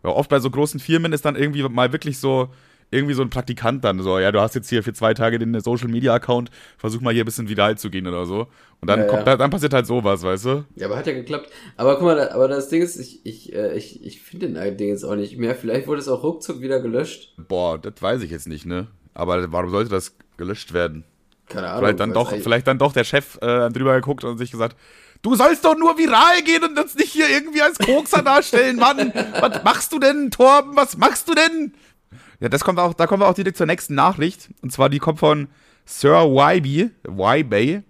Weil 0.03 0.12
oft 0.12 0.31
bei 0.31 0.38
so 0.38 0.50
großen 0.50 0.81
Firmen 0.81 1.12
ist 1.12 1.24
dann 1.24 1.37
irgendwie 1.37 1.62
mal 1.62 1.92
wirklich 1.92 2.18
so 2.18 2.48
irgendwie 2.90 3.14
so 3.14 3.22
ein 3.22 3.31
Praktikant 3.31 3.83
dann 3.83 4.00
so, 4.00 4.18
ja, 4.18 4.31
du 4.31 4.40
hast 4.40 4.55
jetzt 4.55 4.68
hier 4.68 4.83
für 4.85 4.92
zwei 4.92 5.14
Tage 5.14 5.38
den 5.38 5.59
Social 5.61 5.88
Media 5.88 6.14
Account, 6.14 6.50
versuch 6.79 7.00
mal 7.00 7.12
hier 7.12 7.24
ein 7.24 7.27
bisschen 7.27 7.48
viral 7.48 7.77
zu 7.77 7.90
gehen 7.90 8.07
oder 8.07 8.24
so. 8.24 8.46
Und 8.81 8.88
dann 8.88 9.00
Ja, 9.00 9.07
kommt, 9.07 9.27
ja. 9.27 9.37
dann 9.37 9.50
passiert 9.50 9.72
halt 9.74 9.87
sowas, 9.87 10.22
weißt 10.22 10.44
du? 10.44 10.64
Ja, 10.77 10.87
aber 10.87 10.96
hat 10.96 11.07
ja 11.07 11.12
geklappt. 11.14 11.50
Aber 11.77 11.94
guck 11.96 12.05
mal, 12.05 12.29
aber 12.29 12.46
das 12.46 12.68
Ding 12.68 12.83
ist, 12.83 12.96
ich, 12.96 13.24
ich, 13.27 13.53
äh, 13.53 13.74
ich, 13.77 14.05
ich 14.05 14.22
finde 14.22 14.48
den 14.50 14.77
Ding 14.77 14.88
jetzt 14.88 15.03
auch 15.03 15.16
nicht 15.16 15.38
mehr. 15.38 15.57
Vielleicht 15.57 15.88
wurde 15.88 16.00
es 16.00 16.09
auch 16.09 16.22
ruckzuck 16.22 16.61
wieder 16.61 16.81
gelöscht. 16.81 17.35
Boah, 17.48 17.79
das 17.79 17.94
weiß 18.00 18.22
ich 18.22 18.31
jetzt 18.31 18.46
nicht, 18.46 18.66
ne? 18.66 18.87
Aber 19.14 19.50
warum 19.53 19.70
sollte 19.70 19.90
das 19.90 20.14
gelöscht 20.37 20.72
werden? 20.72 21.05
Keine 21.48 21.68
Ahnung. 21.68 21.81
Vielleicht 21.81 22.00
dann 22.00 22.12
doch, 22.12 22.31
eigentlich- 22.33 22.42
vielleicht 22.42 22.66
dann 22.66 22.79
doch 22.79 22.92
der 22.92 23.05
Chef 23.05 23.37
äh, 23.42 23.68
drüber 23.70 23.94
geguckt 23.94 24.24
und 24.24 24.38
sich 24.38 24.50
gesagt, 24.50 24.77
du 25.22 25.35
sollst 25.37 25.64
doch 25.64 25.77
nur 25.77 25.96
viral 25.98 26.42
gehen 26.42 26.64
und 26.64 26.79
uns 26.79 26.94
nicht 26.94 27.12
hier 27.12 27.29
irgendwie 27.29 27.62
als 27.62 27.79
Kokser 27.79 28.22
darstellen, 28.22 28.77
Mann. 28.77 29.12
Was 29.40 29.62
machst 29.62 29.92
du 29.92 29.98
denn, 29.98 30.31
Torben? 30.31 30.74
Was 30.77 30.96
machst 30.96 31.29
du 31.29 31.35
denn? 31.35 31.74
Ja, 32.40 32.48
das 32.48 32.64
kommt 32.64 32.79
auch, 32.79 32.94
da 32.94 33.07
kommen 33.07 33.22
wir 33.22 33.29
auch 33.29 33.35
direkt 33.35 33.57
zur 33.57 33.66
nächsten 33.66 33.94
Nachricht. 33.94 34.48
Und 34.62 34.72
zwar 34.72 34.88
die 34.88 34.98
kommt 34.98 35.18
von 35.20 35.48
Sir 35.85 36.24
Wyby, 36.24 36.90
Wybay. 37.05 37.83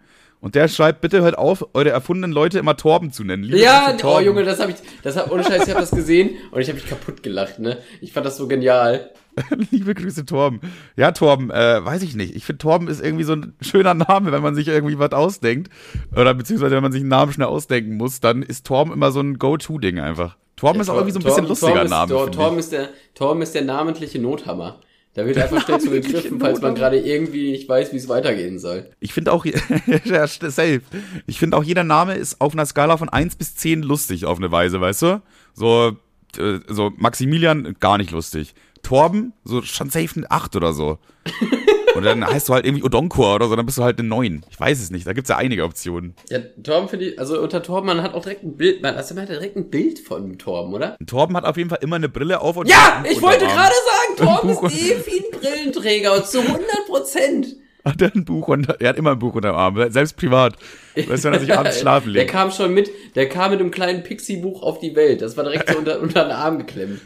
Und 0.44 0.54
der 0.56 0.68
schreibt, 0.68 1.00
bitte 1.00 1.22
hört 1.22 1.38
auf, 1.38 1.64
eure 1.72 1.88
erfundenen 1.88 2.30
Leute 2.30 2.58
immer 2.58 2.76
Torben 2.76 3.10
zu 3.12 3.24
nennen. 3.24 3.44
Liebe 3.44 3.60
Ja, 3.60 3.96
oh. 4.04 4.20
Junge, 4.20 4.44
das 4.44 4.60
habe 4.60 4.72
ich, 4.72 4.76
das 5.02 5.16
hab, 5.16 5.32
ohne 5.32 5.42
Scheiß, 5.42 5.62
ich 5.62 5.70
habe 5.70 5.80
das 5.80 5.90
gesehen 5.90 6.36
und 6.50 6.60
ich 6.60 6.68
habe 6.68 6.78
mich 6.78 6.86
kaputt 6.86 7.22
gelacht, 7.22 7.60
ne? 7.60 7.78
Ich 8.02 8.12
fand 8.12 8.26
das 8.26 8.36
so 8.36 8.46
genial. 8.46 9.10
Liebe 9.70 9.94
Grüße, 9.94 10.26
Torben. 10.26 10.60
Ja, 10.96 11.12
Torben, 11.12 11.50
äh, 11.50 11.82
weiß 11.82 12.02
ich 12.02 12.14
nicht. 12.14 12.36
Ich 12.36 12.44
finde, 12.44 12.58
Torben 12.58 12.88
ist 12.88 13.02
irgendwie 13.02 13.24
so 13.24 13.32
ein 13.32 13.54
schöner 13.62 13.94
Name, 13.94 14.32
wenn 14.32 14.42
man 14.42 14.54
sich 14.54 14.68
irgendwie 14.68 14.98
was 14.98 15.12
ausdenkt. 15.12 15.72
Oder 16.14 16.34
beziehungsweise, 16.34 16.74
wenn 16.74 16.82
man 16.82 16.92
sich 16.92 17.00
einen 17.00 17.08
Namen 17.08 17.32
schnell 17.32 17.48
ausdenken 17.48 17.96
muss, 17.96 18.20
dann 18.20 18.42
ist 18.42 18.66
Torben 18.66 18.92
immer 18.92 19.12
so 19.12 19.20
ein 19.20 19.38
Go-To-Ding 19.38 19.98
einfach. 19.98 20.36
Torben 20.56 20.78
ist 20.82 20.90
auch 20.90 20.96
irgendwie 20.96 21.12
so 21.12 21.20
ein 21.20 21.24
bisschen 21.24 21.46
Torben- 21.46 21.48
lustiger 21.48 21.72
Torben 21.72 21.86
ist, 21.86 21.90
Name. 21.90 22.30
Torben 22.30 22.58
ist 22.58 22.70
der, 22.72 22.88
Torben 23.14 23.40
ist 23.40 23.54
der 23.54 23.64
namentliche 23.64 24.18
Nothammer. 24.18 24.80
Da 25.14 25.24
wird 25.24 25.38
einfach 25.38 25.64
schnell 25.64 25.80
zugegriffen, 25.80 26.40
falls 26.40 26.60
man 26.60 26.74
gerade 26.74 26.98
irgendwie 26.98 27.52
nicht 27.52 27.68
weiß, 27.68 27.92
wie 27.92 27.96
es 27.96 28.08
weitergehen 28.08 28.58
soll. 28.58 28.90
ich. 29.00 29.12
finde 29.12 29.32
auch, 29.32 29.44
ja, 30.04 30.26
safe. 30.26 30.82
Ich 31.26 31.38
finde 31.38 31.56
auch, 31.56 31.62
jeder 31.62 31.84
Name 31.84 32.14
ist 32.14 32.40
auf 32.40 32.52
einer 32.52 32.66
Skala 32.66 32.96
von 32.96 33.08
1 33.08 33.36
bis 33.36 33.54
10 33.56 33.82
lustig 33.82 34.26
auf 34.26 34.38
eine 34.38 34.50
Weise, 34.50 34.80
weißt 34.80 35.02
du? 35.02 35.22
So, 35.54 35.96
äh, 36.36 36.58
so 36.68 36.92
Maximilian, 36.96 37.76
gar 37.78 37.96
nicht 37.98 38.10
lustig. 38.10 38.54
Torben, 38.82 39.32
so 39.44 39.62
schon 39.62 39.88
safe 39.88 40.16
eine 40.16 40.30
8 40.30 40.56
oder 40.56 40.72
so. 40.72 40.98
Und 41.94 42.04
dann 42.04 42.26
heißt 42.26 42.48
du 42.48 42.54
halt 42.54 42.64
irgendwie 42.66 42.82
Odonkor 42.84 43.36
oder 43.36 43.48
so, 43.48 43.56
dann 43.56 43.66
bist 43.66 43.78
du 43.78 43.82
halt 43.84 43.98
eine 43.98 44.08
9. 44.08 44.44
Ich 44.50 44.58
weiß 44.58 44.80
es 44.80 44.90
nicht, 44.90 45.06
da 45.06 45.12
gibt's 45.12 45.30
ja 45.30 45.36
einige 45.36 45.64
Optionen. 45.64 46.14
Ja, 46.30 46.38
Torben 46.62 46.88
finde 46.88 47.06
ich, 47.06 47.18
also 47.18 47.40
unter 47.40 47.62
Torben, 47.62 47.86
man 47.86 48.02
hat 48.02 48.14
auch 48.14 48.22
direkt 48.22 48.42
ein 48.44 48.56
Bild, 48.56 48.82
man, 48.82 48.94
also 48.96 49.14
man 49.14 49.22
hat 49.24 49.30
direkt 49.30 49.56
ein 49.56 49.70
Bild 49.70 49.98
von 50.00 50.38
Torben, 50.38 50.74
oder? 50.74 50.96
Torben 51.06 51.36
hat 51.36 51.44
auf 51.44 51.56
jeden 51.56 51.70
Fall 51.70 51.78
immer 51.82 51.96
eine 51.96 52.08
Brille 52.08 52.40
auf 52.40 52.56
und 52.56 52.68
Ja, 52.68 53.02
ich 53.08 53.20
wollte 53.22 53.46
gerade 53.46 53.74
sagen, 54.16 54.16
Torben 54.42 54.50
ist 54.68 54.80
eh 54.80 54.96
wie 55.06 55.18
ein 55.18 55.40
Brillenträger 55.40 56.14
und 56.16 56.26
zu 56.26 56.40
100 56.40 56.62
Prozent. 56.86 57.56
Hat 57.84 58.00
er 58.00 58.14
ein 58.14 58.24
Buch 58.24 58.48
unter, 58.48 58.80
er 58.80 58.88
hat 58.88 58.96
immer 58.96 59.10
ein 59.12 59.18
Buch 59.18 59.34
unterm 59.34 59.56
Arm, 59.56 59.76
selbst 59.92 60.16
privat. 60.16 60.54
Weißt 60.96 61.22
du, 61.22 61.28
wenn 61.28 61.34
er 61.34 61.40
sich 61.40 61.52
abends 61.56 61.78
schlafen 61.80 62.14
Der 62.14 62.22
legt. 62.22 62.32
kam 62.32 62.50
schon 62.50 62.72
mit, 62.72 62.90
der 63.14 63.28
kam 63.28 63.50
mit 63.50 63.60
einem 63.60 63.70
kleinen 63.70 64.02
Pixie-Buch 64.02 64.62
auf 64.62 64.78
die 64.80 64.96
Welt. 64.96 65.20
Das 65.20 65.36
war 65.36 65.44
direkt 65.44 65.70
so 65.70 65.76
unter, 65.78 66.00
unter 66.00 66.24
den 66.24 66.32
Arm 66.32 66.56
geklemmt. 66.58 67.02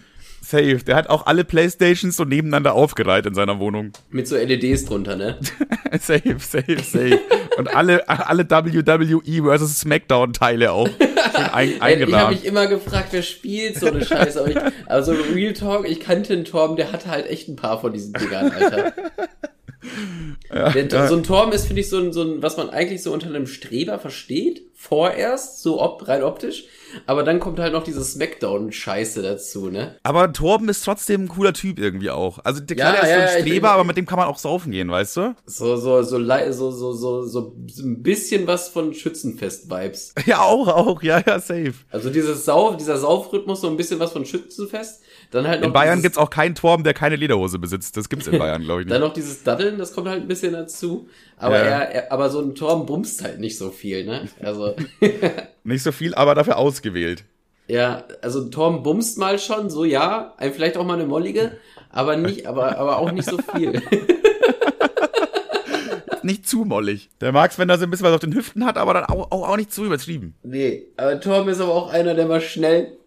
Safe. 0.48 0.78
Der 0.78 0.96
hat 0.96 1.11
auch 1.11 1.26
alle 1.26 1.44
Playstations 1.44 2.16
so 2.16 2.24
nebeneinander 2.24 2.72
aufgereiht 2.72 3.26
in 3.26 3.34
seiner 3.34 3.58
Wohnung. 3.58 3.92
Mit 4.08 4.26
so 4.26 4.34
LEDs 4.34 4.87
drunter, 4.87 5.14
ne? 5.14 5.38
safe, 6.00 6.37
safe, 6.38 6.78
safe. 6.78 7.20
Und 7.58 7.76
alle, 7.76 8.08
alle 8.08 8.48
WWE 8.48 9.58
vs. 9.58 9.80
Smackdown 9.80 10.32
Teile 10.32 10.72
auch. 10.72 10.88
Ein, 11.52 11.82
Ey, 11.82 12.02
ich 12.02 12.14
habe 12.14 12.34
mich 12.34 12.46
immer 12.46 12.66
gefragt, 12.66 13.08
wer 13.11 13.22
spielt 13.22 13.78
so 13.78 13.88
eine 13.88 14.02
Scheiße. 14.02 14.40
Aber 14.40 14.50
ich, 14.50 14.56
also 14.87 15.12
Real 15.34 15.52
Talk, 15.52 15.87
ich 15.87 16.00
kannte 16.00 16.32
einen 16.32 16.46
Torben, 16.46 16.76
der 16.76 16.92
hatte 16.92 17.11
halt 17.11 17.26
echt 17.26 17.48
ein 17.48 17.56
paar 17.56 17.78
von 17.82 17.92
diesen 17.92 18.14
Dingern, 18.14 18.50
Alter. 18.50 18.94
Der, 20.53 20.87
ja. 20.88 21.07
So 21.09 21.17
ein 21.17 21.23
Torben 21.23 21.53
ist, 21.53 21.67
finde 21.67 21.81
ich, 21.81 21.88
so 21.88 21.99
ein, 21.99 22.12
so 22.12 22.23
ein, 22.23 22.43
was 22.43 22.57
man 22.57 22.71
eigentlich 22.71 23.03
so 23.03 23.12
unter 23.12 23.27
einem 23.27 23.47
Streber 23.47 23.99
versteht. 23.99 24.62
Vorerst, 24.81 25.61
so 25.61 25.83
ob, 25.83 26.07
rein 26.07 26.23
optisch. 26.23 26.64
Aber 27.07 27.25
dann 27.25 27.41
kommt 27.41 27.59
halt 27.59 27.73
noch 27.73 27.83
diese 27.83 28.03
Smackdown-Scheiße 28.05 29.23
dazu, 29.23 29.71
ne? 29.71 29.97
Aber 30.05 30.33
Torben 30.33 30.69
ist 30.69 30.85
trotzdem 30.85 31.25
ein 31.25 31.29
cooler 31.29 31.53
Typ 31.53 31.81
irgendwie 31.81 32.11
auch. 32.11 32.38
Also 32.45 32.61
der 32.61 32.77
Ja, 32.77 32.93
Kleine 32.93 32.99
ist 33.05 33.11
ja, 33.11 33.17
so 33.17 33.21
ja, 33.21 33.29
ein 33.38 33.43
Streber, 33.43 33.71
aber 33.73 33.83
mit 33.83 33.97
dem 33.97 34.07
kann 34.07 34.19
man 34.19 34.29
auch 34.29 34.38
saufen 34.38 34.71
gehen, 34.71 34.88
weißt 34.88 35.17
du? 35.17 35.35
So, 35.47 35.77
so, 35.77 36.03
so, 36.05 36.19
so, 36.19 36.53
so, 36.53 36.71
so, 36.71 37.23
so, 37.23 37.57
so 37.67 37.83
ein 37.83 38.03
bisschen 38.05 38.47
was 38.47 38.69
von 38.69 38.95
Schützenfest-Vibes. 38.95 40.14
Ja, 40.27 40.43
auch, 40.43 40.69
auch, 40.69 41.03
ja, 41.03 41.23
ja, 41.27 41.41
safe. 41.41 41.75
Also 41.91 42.11
dieses 42.11 42.45
Sau, 42.45 42.75
dieser 42.75 42.99
Saufrhythmus, 42.99 43.62
so 43.62 43.69
ein 43.69 43.77
bisschen 43.77 43.99
was 43.99 44.12
von 44.12 44.27
Schützenfest. 44.27 45.03
Dann 45.31 45.47
halt 45.47 45.61
noch 45.61 45.69
In 45.69 45.73
Bayern 45.73 45.97
dieses, 45.97 46.03
gibt's 46.05 46.19
auch 46.19 46.31
keinen 46.31 46.55
Torben, 46.55 46.85
der 46.85 46.95
keine 46.95 47.17
Lederhose 47.17 47.59
besitzt. 47.59 47.97
Das 47.97 48.09
gibt's 48.09 48.27
in 48.27 48.38
Bayern, 48.38 48.62
glaube 48.62 48.83
ich 48.83 48.87
nicht. 48.87 48.95
Dann 48.95 49.03
noch 49.03 49.12
dieses 49.12 49.43
Daddeln, 49.68 49.78
das 49.78 49.92
kommt 49.92 50.09
halt 50.09 50.22
ein 50.22 50.28
bisschen 50.28 50.52
dazu. 50.52 51.09
Aber 51.37 51.57
Ja. 51.59 51.64
er, 51.64 51.90
er, 51.90 52.12
aber 52.12 52.31
so 52.31 52.40
ein 52.40 52.54
Torben 52.54 52.87
bumst 52.87 53.22
halt 53.22 53.38
nicht 53.40 53.57
so 53.59 53.70
viel, 53.70 54.04
ne? 54.04 54.28
Also, 54.42 54.74
Nicht 55.64 55.83
so 55.83 55.92
viel, 55.92 56.14
aber 56.14 56.35
dafür 56.35 56.57
ausgewählt. 56.57 57.24
ja, 57.68 58.04
also 58.22 58.40
ein 58.40 58.50
Torben 58.50 58.83
bumst 58.83 59.18
mal 59.18 59.38
schon, 59.38 59.68
so 59.70 59.85
ja, 59.85 60.35
vielleicht 60.52 60.76
auch 60.76 60.85
mal 60.87 60.94
eine 60.94 61.07
Mollige, 61.07 61.59
aber 61.90 62.16
nicht, 62.16 62.46
aber, 62.46 62.78
aber 62.78 62.98
auch 62.98 63.12
nicht 63.12 63.28
so 63.28 63.38
viel. 63.54 63.83
Nicht 66.22 66.48
zu 66.48 66.64
mollig. 66.64 67.09
Der 67.20 67.33
mag's, 67.33 67.59
wenn 67.59 67.70
er 67.70 67.78
so 67.78 67.85
ein 67.85 67.90
bisschen 67.90 68.04
was 68.07 68.12
auf 68.12 68.20
den 68.20 68.35
Hüften 68.35 68.66
hat, 68.66 68.76
aber 68.76 68.92
dann 68.92 69.04
auch, 69.04 69.31
auch, 69.31 69.48
auch 69.48 69.57
nicht 69.57 69.72
zu 69.72 69.85
übertrieben. 69.85 70.35
nee, 70.42 70.83
aber 70.96 71.20
Torben 71.20 71.48
ist 71.48 71.61
aber 71.61 71.72
auch 71.72 71.90
einer, 71.92 72.14
der 72.14 72.26
mal 72.26 72.40
schnell, 72.40 72.97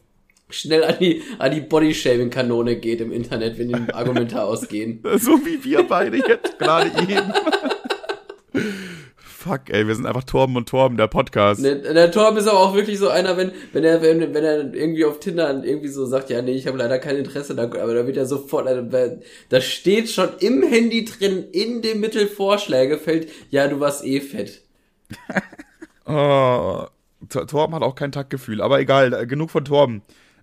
schnell 0.53 0.83
an 0.83 0.95
die, 0.99 1.21
an 1.39 1.51
die 1.51 1.61
Bodyshaming-Kanone 1.61 2.77
geht 2.77 3.01
im 3.01 3.11
Internet, 3.11 3.57
wenn 3.57 3.69
ihm 3.69 3.87
Argumente 3.93 4.41
ausgehen. 4.41 5.01
So 5.17 5.31
wie 5.45 5.63
wir 5.63 5.83
beide 5.83 6.17
jetzt 6.17 6.57
gerade 6.59 6.87
eben. 7.09 7.33
Fuck, 9.15 9.69
ey, 9.69 9.87
wir 9.87 9.95
sind 9.95 10.05
einfach 10.05 10.23
Torben 10.23 10.55
und 10.55 10.69
Torben, 10.69 10.97
der 10.97 11.07
Podcast. 11.07 11.63
Der, 11.65 11.75
der 11.75 12.11
Torben 12.11 12.37
ist 12.37 12.47
aber 12.47 12.59
auch 12.59 12.75
wirklich 12.75 12.99
so 12.99 13.09
einer, 13.09 13.37
wenn, 13.37 13.51
wenn 13.73 13.83
er, 13.83 13.99
wenn, 14.03 14.35
wenn 14.35 14.43
er 14.43 14.71
irgendwie 14.71 15.03
auf 15.03 15.19
Tinder 15.19 15.63
irgendwie 15.63 15.87
so 15.87 16.05
sagt, 16.05 16.29
ja, 16.29 16.43
nee, 16.43 16.51
ich 16.51 16.67
habe 16.67 16.77
leider 16.77 16.99
kein 16.99 17.15
Interesse, 17.15 17.55
da, 17.55 17.63
aber 17.63 17.93
da 17.95 18.05
wird 18.05 18.17
er 18.17 18.27
sofort, 18.27 18.67
da, 18.67 19.09
da 19.49 19.61
steht 19.61 20.11
schon 20.11 20.29
im 20.41 20.61
Handy 20.61 21.05
drin, 21.05 21.45
in 21.51 21.81
dem 21.81 22.01
Mittelvorschlägefeld, 22.01 23.29
ja, 23.49 23.67
du 23.67 23.79
warst 23.79 24.05
eh 24.05 24.21
fett. 24.21 24.61
Oh, 26.05 26.85
Tor- 27.29 27.47
Torben 27.47 27.75
hat 27.75 27.83
auch 27.83 27.95
kein 27.95 28.11
Taktgefühl, 28.11 28.59
aber 28.61 28.79
egal, 28.79 29.25
genug 29.27 29.51
von 29.51 29.63
Torben. 29.63 30.01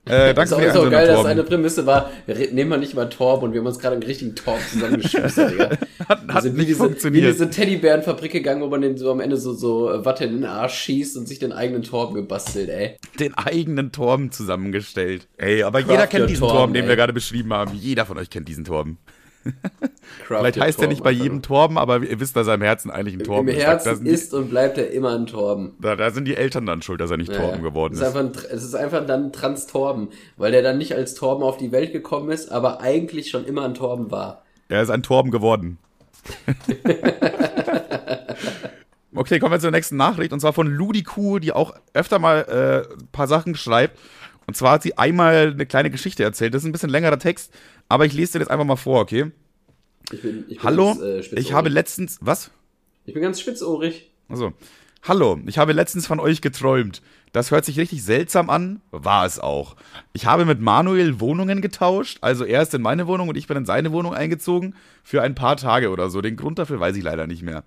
Äh, 0.08 0.34
danke 0.34 0.42
Ist 0.42 0.52
auch, 0.52 0.56
für 0.58 0.62
die 0.62 0.68
ist 0.70 0.76
auch 0.76 0.90
geil, 0.90 1.06
dass 1.06 1.14
Torben. 1.16 1.30
seine 1.30 1.42
Prämisse 1.44 1.86
war, 1.86 2.10
nehmen 2.26 2.70
wir 2.70 2.76
nicht 2.78 2.94
mal 2.94 3.08
Torben 3.08 3.44
und 3.44 3.52
wir 3.52 3.60
haben 3.60 3.66
uns 3.66 3.78
gerade 3.78 3.94
einen 3.94 4.02
richtigen 4.02 4.34
Torben 4.34 4.62
zusammengeschmissen, 4.70 5.48
Digga. 5.50 5.70
Hat, 6.08 6.26
hat 6.28 6.42
sind 6.42 6.54
wie 6.54 6.58
nicht 6.58 6.68
diese, 6.70 6.80
wie 6.80 6.84
funktioniert. 6.88 7.34
diese 7.34 7.50
Teddybärenfabrik 7.50 8.32
gegangen, 8.32 8.60
wo 8.62 8.68
man 8.68 8.80
den 8.80 8.96
so 8.96 9.10
am 9.10 9.20
Ende 9.20 9.36
so, 9.36 9.52
so 9.52 9.92
äh, 9.92 10.04
Watte 10.04 10.24
in 10.24 10.32
den 10.32 10.44
Arsch 10.44 10.74
schießt 10.74 11.16
und 11.16 11.28
sich 11.28 11.38
den 11.38 11.52
eigenen 11.52 11.82
Torben 11.82 12.14
gebastelt, 12.14 12.68
ey. 12.68 12.96
Den 13.18 13.34
eigenen 13.34 13.92
Torben 13.92 14.30
zusammengestellt. 14.32 15.28
Ey, 15.36 15.62
aber 15.62 15.80
Craft 15.82 15.90
jeder 15.90 16.06
kennt 16.06 16.30
diesen 16.30 16.40
Torben, 16.40 16.56
Torben, 16.56 16.74
den 16.74 16.84
ey. 16.84 16.88
wir 16.88 16.96
gerade 16.96 17.12
beschrieben 17.12 17.52
haben. 17.52 17.74
Jeder 17.74 18.06
von 18.06 18.18
euch 18.18 18.30
kennt 18.30 18.48
diesen 18.48 18.64
Torben. 18.64 18.98
Vielleicht 20.26 20.60
heißt 20.60 20.78
er 20.78 20.82
Torben 20.82 20.88
nicht 20.90 21.02
bei 21.02 21.10
jedem. 21.10 21.42
Torben, 21.42 21.78
aber 21.78 22.02
ihr 22.02 22.20
wisst, 22.20 22.36
dass 22.36 22.46
er 22.46 22.54
im 22.54 22.62
Herzen 22.62 22.90
eigentlich 22.90 23.14
ein 23.14 23.24
Torben 23.24 23.48
Im 23.48 23.56
ist. 23.56 23.64
Herzen 23.64 23.88
da, 23.88 23.94
sind 23.96 24.04
die, 24.06 24.10
ist 24.10 24.34
und 24.34 24.50
bleibt 24.50 24.78
er 24.78 24.90
immer 24.90 25.14
ein 25.14 25.26
Torben. 25.26 25.74
da, 25.80 25.96
da 25.96 26.10
sind 26.10 26.26
die 26.26 26.36
Eltern 26.36 26.66
dann 26.66 26.82
schuld, 26.82 27.00
dass 27.00 27.10
er 27.10 27.16
nicht 27.16 27.32
Torben 27.32 27.62
Ja, 27.62 27.68
geworden 27.68 27.94
ist. 27.94 28.00
es 28.44 28.64
ist 28.64 28.74
einfach 28.74 29.06
dann 29.06 29.26
ein 29.26 29.32
Trans-Torben, 29.32 30.08
weil 30.36 30.52
der 30.52 30.62
dann 30.62 30.78
nicht 30.78 30.94
als 30.94 31.14
Torben 31.14 31.42
auf 31.42 31.56
die 31.56 31.72
Welt 31.72 31.92
gekommen 31.92 32.30
ist, 32.30 32.50
aber 32.50 32.80
eigentlich 32.80 33.30
schon 33.30 33.44
immer 33.44 33.64
ein 33.64 33.74
Torben 33.74 34.10
war. 34.10 34.42
Er 34.68 34.82
ist 34.82 34.90
ein 34.90 35.02
Torben 35.02 35.30
geworden. 35.30 35.78
okay, 39.14 39.38
kommen 39.38 39.52
wir 39.52 39.60
zur 39.60 39.70
nächsten 39.70 39.96
Nachricht. 39.96 40.32
Und 40.32 40.40
zwar 40.40 40.52
von 40.52 40.66
Ludiku, 40.66 41.38
die 41.38 41.52
auch 41.52 41.74
öfter 41.94 42.18
mal 42.18 42.44
äh, 42.48 42.92
ein 42.94 43.08
paar 43.12 43.26
Sachen 43.26 43.54
schreibt. 43.54 43.98
Und 44.48 44.56
zwar 44.56 44.72
hat 44.72 44.82
sie 44.82 44.96
einmal 44.96 45.52
eine 45.52 45.66
kleine 45.66 45.90
Geschichte 45.90 46.24
erzählt. 46.24 46.54
Das 46.54 46.62
ist 46.62 46.66
ein 46.66 46.72
bisschen 46.72 46.88
längerer 46.88 47.18
Text, 47.18 47.52
aber 47.90 48.06
ich 48.06 48.14
lese 48.14 48.32
dir 48.32 48.38
jetzt 48.38 48.50
einfach 48.50 48.64
mal 48.64 48.76
vor, 48.76 49.02
okay? 49.02 49.30
Ich 50.10 50.22
bin, 50.22 50.46
ich 50.48 50.56
bin 50.56 50.62
Hallo, 50.62 50.94
ganz, 50.94 51.32
äh, 51.32 51.38
ich 51.38 51.52
habe 51.52 51.68
letztens. 51.68 52.16
Was? 52.22 52.50
ich 53.04 53.12
bin 53.12 53.22
ganz 53.22 53.40
spitzohrig. 53.40 54.10
Also, 54.26 54.54
hallo, 55.02 55.38
ich 55.46 55.58
habe 55.58 55.74
letztens 55.74 56.06
von 56.06 56.18
euch 56.18 56.40
geträumt. 56.40 57.02
Das 57.32 57.50
hört 57.50 57.66
sich 57.66 57.78
richtig 57.78 58.02
seltsam 58.02 58.48
an, 58.48 58.80
war 58.90 59.26
es 59.26 59.38
auch. 59.38 59.76
Ich 60.14 60.24
habe 60.24 60.46
mit 60.46 60.60
Manuel 60.60 61.20
Wohnungen 61.20 61.60
getauscht, 61.60 62.16
also 62.22 62.46
er 62.46 62.62
ist 62.62 62.72
in 62.72 62.80
meine 62.80 63.06
Wohnung 63.06 63.28
und 63.28 63.36
ich 63.36 63.48
bin 63.48 63.58
in 63.58 63.66
seine 63.66 63.92
Wohnung 63.92 64.14
eingezogen 64.14 64.74
für 65.04 65.20
ein 65.20 65.34
paar 65.34 65.58
Tage 65.58 65.90
oder 65.90 66.08
so. 66.08 66.22
Den 66.22 66.36
Grund 66.36 66.58
dafür 66.58 66.80
weiß 66.80 66.96
ich 66.96 67.04
leider 67.04 67.26
nicht 67.26 67.42
mehr. 67.42 67.64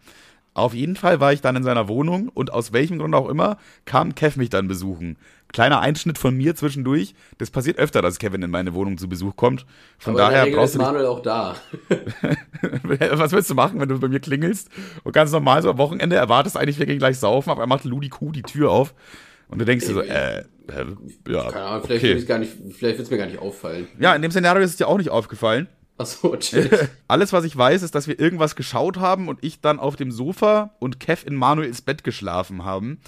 Auf 0.53 0.73
jeden 0.73 0.97
Fall 0.97 1.21
war 1.21 1.31
ich 1.31 1.39
dann 1.39 1.55
in 1.55 1.63
seiner 1.63 1.87
Wohnung 1.87 2.27
und 2.27 2.51
aus 2.51 2.73
welchem 2.73 2.99
Grund 2.99 3.15
auch 3.15 3.29
immer 3.29 3.57
kam 3.85 4.15
Kev 4.15 4.37
mich 4.37 4.49
dann 4.49 4.67
besuchen. 4.67 5.17
Kleiner 5.53 5.79
Einschnitt 5.79 6.17
von 6.17 6.35
mir 6.35 6.55
zwischendurch. 6.55 7.13
Das 7.37 7.51
passiert 7.51 7.77
öfter, 7.77 8.01
dass 8.01 8.19
Kevin 8.19 8.41
in 8.41 8.51
meine 8.51 8.73
Wohnung 8.73 8.97
zu 8.97 9.07
Besuch 9.07 9.35
kommt. 9.35 9.65
Von 9.97 10.13
Aber 10.13 10.29
daher 10.29 10.45
brauchst 10.47 10.75
ist 10.75 10.81
du 10.81 10.85
Manuel 10.85 11.05
auch 11.05 11.21
da. 11.21 11.55
Was 12.83 13.31
willst 13.31 13.49
du 13.49 13.55
machen, 13.55 13.79
wenn 13.79 13.87
du 13.87 13.99
bei 13.99 14.09
mir 14.09 14.19
klingelst 14.19 14.69
und 15.03 15.13
ganz 15.13 15.31
normal 15.31 15.61
so 15.61 15.69
am 15.69 15.77
Wochenende 15.77 16.17
erwartest 16.17 16.57
eigentlich, 16.57 16.79
wir 16.79 16.85
gehen 16.85 16.99
gleich 16.99 17.17
saufen, 17.17 17.49
aber 17.49 17.61
er 17.63 17.67
macht 17.67 17.85
Ludi 17.85 18.09
Kuh 18.09 18.31
die 18.31 18.43
Tür 18.43 18.71
auf 18.71 18.93
und 19.47 19.59
du 19.59 19.65
denkst 19.65 19.85
dir 19.85 19.93
so, 19.93 20.01
äh, 20.01 20.39
äh 20.39 20.43
ja, 21.27 21.51
Keine 21.51 21.65
Ahnung, 21.65 21.83
vielleicht 21.85 22.03
okay. 22.03 22.43
vielleicht 22.71 22.97
wird's 22.97 23.09
mir 23.09 23.17
gar 23.17 23.25
nicht 23.25 23.39
auffallen. 23.39 23.87
Ja, 23.99 24.15
in 24.15 24.21
dem 24.21 24.31
Szenario 24.31 24.63
ist 24.63 24.71
es 24.71 24.77
dir 24.77 24.87
auch 24.87 24.97
nicht 24.97 25.09
aufgefallen. 25.09 25.67
Achso. 26.01 26.35
Alles, 27.07 27.33
was 27.33 27.43
ich 27.43 27.55
weiß, 27.55 27.83
ist, 27.83 27.95
dass 27.95 28.07
wir 28.07 28.19
irgendwas 28.19 28.55
geschaut 28.55 28.97
haben 28.97 29.27
und 29.27 29.39
ich 29.43 29.61
dann 29.61 29.79
auf 29.79 29.95
dem 29.95 30.11
Sofa 30.11 30.75
und 30.79 30.99
Kev 30.99 31.25
in 31.25 31.35
Manuels 31.35 31.81
Bett 31.81 32.03
geschlafen 32.03 32.65
haben. 32.65 32.99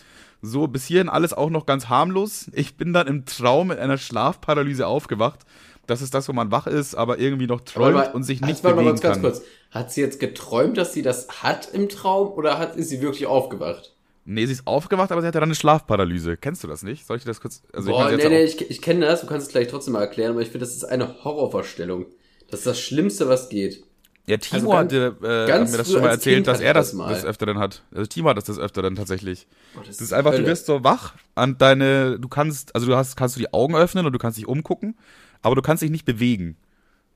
So, 0.42 0.68
bis 0.68 0.86
hierhin 0.86 1.08
alles 1.08 1.34
auch 1.34 1.50
noch 1.50 1.66
ganz 1.66 1.88
harmlos. 1.88 2.52
Ich 2.54 2.76
bin 2.76 2.92
dann 2.92 3.08
im 3.08 3.26
Traum 3.26 3.72
in 3.72 3.78
einer 3.78 3.98
Schlafparalyse 3.98 4.86
aufgewacht. 4.86 5.40
Das 5.88 6.02
ist 6.02 6.14
das, 6.14 6.28
wo 6.28 6.34
man 6.34 6.52
wach 6.52 6.68
ist, 6.68 6.96
aber 6.96 7.18
irgendwie 7.18 7.48
noch 7.48 7.62
träumt 7.62 7.96
mal, 7.96 8.12
und 8.12 8.24
sich 8.24 8.42
nicht 8.42 8.64
mal 8.64 8.74
bewegen 8.74 8.90
ganz, 8.90 9.02
ganz 9.02 9.16
kann. 9.16 9.22
kurz. 9.24 9.42
Hat 9.72 9.92
sie 9.92 10.02
jetzt 10.02 10.20
geträumt, 10.20 10.78
dass 10.78 10.94
sie 10.94 11.02
das 11.02 11.28
hat 11.42 11.70
im 11.74 11.90
Traum 11.90 12.34
oder 12.34 12.60
hat, 12.60 12.76
ist 12.76 12.90
sie 12.90 13.02
wirklich 13.02 13.26
aufgewacht? 13.26 13.94
Nee, 14.26 14.46
sie 14.46 14.54
ist 14.54 14.68
aufgewacht, 14.68 15.12
aber 15.12 15.22
sie 15.22 15.28
hatte 15.28 15.40
dann 15.40 15.48
eine 15.48 15.56
Schlafparalyse. 15.56 16.38
Kennst 16.38 16.64
du 16.64 16.68
das 16.68 16.84
nicht? 16.84 17.06
Soll 17.06 17.18
ich 17.18 17.24
dir 17.24 17.30
das 17.30 17.42
kurz. 17.42 17.64
Also 17.74 17.92
Boah, 17.92 18.12
ich 18.12 18.18
nee, 18.18 18.30
nee, 18.30 18.44
ich, 18.44 18.70
ich 18.70 18.82
kenne 18.82 19.06
das, 19.06 19.22
du 19.22 19.28
kannst 19.28 19.48
es 19.48 19.52
gleich 19.52 19.68
trotzdem 19.68 19.94
mal 19.94 20.02
erklären, 20.02 20.32
aber 20.32 20.42
ich 20.42 20.50
finde, 20.50 20.66
das 20.66 20.76
ist 20.76 20.86
eine 20.86 21.24
Horrorvorstellung. 21.24 22.06
Das 22.54 22.62
ist 22.62 22.68
das 22.68 22.80
Schlimmste, 22.80 23.28
was 23.28 23.50
geht. 23.50 23.84
ja, 24.28 24.38
Timo 24.38 24.72
also 24.74 24.90
ganz- 24.90 24.94
hatte 24.94 25.48
äh, 25.48 25.52
hat 25.52 25.72
mir 25.72 25.78
das 25.78 25.92
schon 25.92 26.02
mal 26.02 26.10
erzählt, 26.10 26.36
Kind 26.38 26.48
dass 26.48 26.60
er 26.62 26.74
das 26.74 26.96
das 26.96 27.14
des 27.16 27.26
Öfteren 27.26 27.60
hat. 27.60 27.82
Also 27.94 28.06
Timo 28.06 28.30
hat 28.30 28.38
das 28.38 28.46
des 28.46 28.60
Öfteren 28.60 28.96
tatsächlich. 28.96 29.48
Boah, 29.74 29.84
Das 29.86 30.00
ist 30.00 30.14
einfach, 30.14 30.32
du 30.32 30.38
Hölle. 30.38 30.48
wirst 30.48 30.66
so 30.68 30.84
wach 30.84 31.14
und 31.36 31.62
deine, 31.62 32.20
du 32.20 32.28
kannst, 32.28 32.74
also 32.76 32.88
du 32.88 32.96
hast, 32.96 33.16
kannst 33.18 33.36
du 33.36 33.40
die 33.40 33.54
Augen 33.54 33.76
öffnen 33.76 34.06
und 34.06 34.14
du 34.14 34.20
kannst 34.20 34.38
dich 34.38 34.48
umgucken, 34.48 34.96
aber 35.42 35.56
du 35.56 35.62
kannst 35.62 35.84
dich 35.84 35.92
nicht 35.92 36.06
bewegen. 36.06 36.56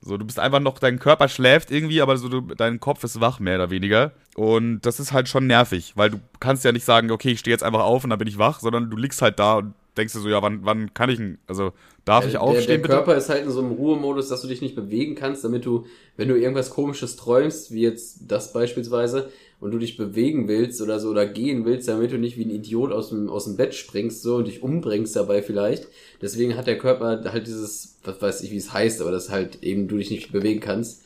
So, 0.01 0.17
du 0.17 0.25
bist 0.25 0.39
einfach 0.39 0.59
noch, 0.59 0.77
dein 0.79 0.99
Körper 0.99 1.27
schläft 1.27 1.71
irgendwie, 1.71 2.01
aber 2.01 2.17
so, 2.17 2.29
du, 2.29 2.41
dein 2.41 2.79
Kopf 2.79 3.03
ist 3.03 3.19
wach, 3.19 3.39
mehr 3.39 3.55
oder 3.55 3.69
weniger. 3.71 4.11
Und 4.35 4.81
das 4.81 4.99
ist 4.99 5.11
halt 5.11 5.27
schon 5.27 5.47
nervig, 5.47 5.93
weil 5.95 6.11
du 6.11 6.19
kannst 6.39 6.63
ja 6.65 6.71
nicht 6.71 6.85
sagen, 6.85 7.09
okay, 7.09 7.31
ich 7.31 7.39
stehe 7.39 7.53
jetzt 7.53 7.63
einfach 7.63 7.81
auf 7.81 8.03
und 8.03 8.11
dann 8.11 8.19
bin 8.19 8.27
ich 8.27 8.37
wach, 8.37 8.59
sondern 8.59 8.89
du 8.91 8.97
liegst 8.97 9.21
halt 9.23 9.39
da 9.39 9.55
und 9.55 9.73
denkst 9.97 10.13
dir 10.13 10.19
so, 10.19 10.29
ja, 10.29 10.41
wann, 10.41 10.59
wann 10.63 10.93
kann 10.93 11.09
ich 11.09 11.17
denn, 11.17 11.37
also 11.47 11.73
darf 12.05 12.25
ich 12.25 12.31
der, 12.31 12.41
aufstehen, 12.41 12.67
der 12.67 12.77
bitte? 12.77 12.93
Körper 12.93 13.15
ist 13.15 13.29
halt 13.29 13.43
in 13.45 13.51
so 13.51 13.59
einem 13.59 13.71
Ruhemodus, 13.71 14.29
dass 14.29 14.41
du 14.41 14.47
dich 14.47 14.61
nicht 14.61 14.75
bewegen 14.75 15.15
kannst, 15.15 15.43
damit 15.43 15.65
du, 15.65 15.85
wenn 16.15 16.27
du 16.29 16.35
irgendwas 16.37 16.69
komisches 16.69 17.15
träumst, 17.15 17.71
wie 17.71 17.81
jetzt 17.81 18.19
das 18.27 18.53
beispielsweise, 18.53 19.29
und 19.59 19.71
du 19.71 19.79
dich 19.79 19.97
bewegen 19.97 20.47
willst 20.47 20.81
oder 20.83 20.99
so 20.99 21.09
oder 21.09 21.25
gehen 21.25 21.65
willst, 21.65 21.87
damit 21.87 22.11
du 22.11 22.19
nicht 22.19 22.37
wie 22.37 22.45
ein 22.45 22.51
Idiot 22.51 22.91
aus 22.91 23.09
dem, 23.09 23.27
aus 23.27 23.45
dem 23.45 23.57
Bett 23.57 23.73
springst 23.73 24.21
so 24.21 24.35
und 24.35 24.45
dich 24.47 24.61
umbringst 24.61 25.15
dabei 25.15 25.41
vielleicht. 25.41 25.87
Deswegen 26.21 26.55
hat 26.55 26.67
der 26.67 26.77
Körper 26.77 27.23
halt 27.31 27.47
dieses, 27.47 27.97
was 28.03 28.21
weiß 28.21 28.41
ich, 28.43 28.51
wie 28.51 28.57
es 28.57 28.71
heißt, 28.71 29.01
aber 29.01 29.09
das 29.09 29.31
halt 29.31 29.63
eben 29.63 29.87
du 29.87 29.97
dich 29.97 30.11
nicht 30.11 30.31
bewegen 30.31 30.59
kannst. 30.59 31.01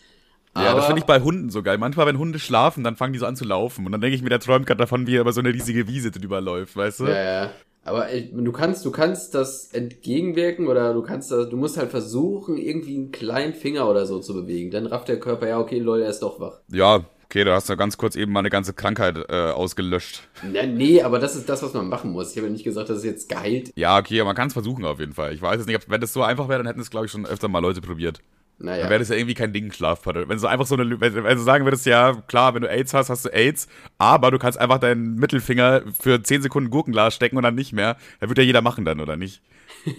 Ja, 0.54 0.63
das 0.63 0.71
Aber- 0.73 0.82
finde 0.88 0.99
ich 0.99 1.06
bei 1.06 1.21
Hunden 1.21 1.49
so 1.49 1.63
geil. 1.63 1.77
Manchmal, 1.77 2.08
wenn 2.08 2.17
Hunde 2.17 2.38
schlafen, 2.39 2.84
dann 2.84 2.97
fangen 2.97 3.13
die 3.13 3.19
so 3.19 3.25
an 3.25 3.38
zu 3.38 3.45
laufen. 3.45 3.86
Und 3.86 3.93
dann 3.93 4.01
denke 4.01 4.17
ich 4.17 4.21
mir, 4.21 4.27
der 4.27 4.41
träumt 4.41 4.65
gerade 4.67 4.80
davon, 4.80 5.08
wie 5.08 5.15
er 5.15 5.21
über 5.21 5.32
so 5.32 5.39
eine 5.39 5.54
riesige 5.54 5.88
Wiese 5.88 6.12
drüber 6.12 6.41
läuft, 6.41 6.75
weißt 6.75 6.99
du? 6.99 7.06
Ja, 7.06 7.23
ja. 7.43 7.51
Aber 7.84 8.12
äh, 8.12 8.28
du 8.32 8.52
kannst, 8.52 8.86
du 8.86 8.91
kannst 8.91 9.34
das 9.34 9.67
entgegenwirken 9.74 10.67
oder 10.67 10.94
du 10.94 11.02
kannst 11.02 11.32
das, 11.32 11.50
du 11.50 11.58
musst 11.58 11.78
halt 11.78 11.89
versuchen, 11.89 12.58
irgendwie 12.58 12.96
einen 12.96 13.12
kleinen 13.12 13.54
Finger 13.54 13.89
oder 13.89 14.06
so 14.06 14.20
zu 14.20 14.34
bewegen. 14.34 14.72
Dann 14.72 14.86
rafft 14.86 15.08
der 15.08 15.20
Körper, 15.20 15.48
ja, 15.48 15.60
okay, 15.60 15.80
Leute, 15.80 16.04
er 16.04 16.12
ist 16.12 16.20
doch 16.20 16.39
wach. 16.39 16.60
Ja, 16.72 17.04
okay, 17.26 17.44
du 17.44 17.52
hast 17.52 17.70
ja 17.70 17.76
ganz 17.76 17.98
kurz 17.98 18.15
eben 18.15 18.32
mal 18.32 18.39
eine 18.39 18.52
ganze 18.52 18.74
Krankheit 18.74 19.17
äh, 19.30 19.52
ausgelöscht. 19.52 20.22
Na, 20.44 20.65
nee, 20.65 21.02
aber 21.02 21.17
das 21.17 21.36
ist 21.36 21.50
das, 21.50 21.63
was 21.63 21.74
man 21.74 21.89
machen 21.89 22.12
muss. 22.12 22.32
Ich 22.32 22.38
habe 22.38 22.48
ja 22.48 22.54
nicht 22.54 22.63
gesagt, 22.63 22.89
dass 22.89 23.00
es 23.00 23.04
jetzt 23.04 23.30
geheilt. 23.30 23.72
Ja, 23.76 23.98
okay, 23.98 24.20
aber 24.20 24.30
man 24.30 24.36
kann 24.36 24.48
es 24.48 24.54
versuchen 24.54 24.86
auf 24.86 25.00
jeden 25.00 25.13
Fall. 25.13 25.34
Ich 25.34 25.41
weiß 25.41 25.58
jetzt 25.58 25.67
nicht, 25.67 25.78
ob, 25.78 25.89
wenn 25.89 26.02
das 26.02 26.13
so 26.13 26.22
einfach 26.22 26.50
wäre, 26.50 26.60
dann 26.60 26.67
hätten 26.67 26.82
es, 26.82 26.91
glaube 26.91 27.08
ich, 27.08 27.12
schon 27.12 27.26
öfter 27.26 27.48
mal 27.48 27.60
Leute 27.60 27.82
probiert. 27.82 28.20
Naja. 28.63 28.82
Dann 28.82 28.89
wäre 28.91 29.00
das 29.00 29.10
ja 29.10 29.15
irgendwie 29.15 29.34
kein 29.34 29.54
Ding, 29.54 29.71
Schlafpaddel. 29.71 30.30
Wenn 30.30 30.39
du 30.39 30.47
einfach 30.47 30.65
so 30.65 30.76
eine, 30.76 31.02
wenn, 31.02 31.13
du 31.13 31.38
sagen 31.39 31.65
würdest, 31.65 31.86
ja, 31.86 32.13
klar, 32.28 32.54
wenn 32.54 32.62
du 32.62 32.69
AIDS 32.69 32.93
hast, 32.93 33.10
hast 33.10 33.26
du 33.26 33.30
AIDS, 33.30 33.67
aber 33.97 34.30
du 34.32 34.38
kannst 34.38 34.60
einfach 34.60 34.78
deinen 34.78 35.15
Mittelfinger 35.15 35.82
für 36.00 36.21
10 36.21 36.43
Sekunden 36.43 36.69
Gurkenglas 36.69 37.15
stecken 37.15 37.38
und 37.38 37.43
dann 37.43 37.56
nicht 37.56 37.74
mehr. 37.74 37.97
Dann 38.19 38.30
wird 38.30 38.38
ja 38.38 38.43
jeder 38.43 38.62
machen 38.62 38.86
dann, 38.86 39.00
oder 39.00 39.17
nicht? 39.17 39.41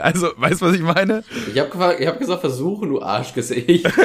also, 0.00 0.32
weißt 0.36 0.60
du, 0.60 0.66
was 0.66 0.74
ich 0.74 0.82
meine? 0.82 1.22
Ich 1.52 1.58
habe 1.58 1.96
ich 1.98 2.06
hab 2.06 2.18
gesagt, 2.18 2.40
versuchen, 2.40 2.88
du 2.88 3.00
Arschgesicht. 3.00 3.86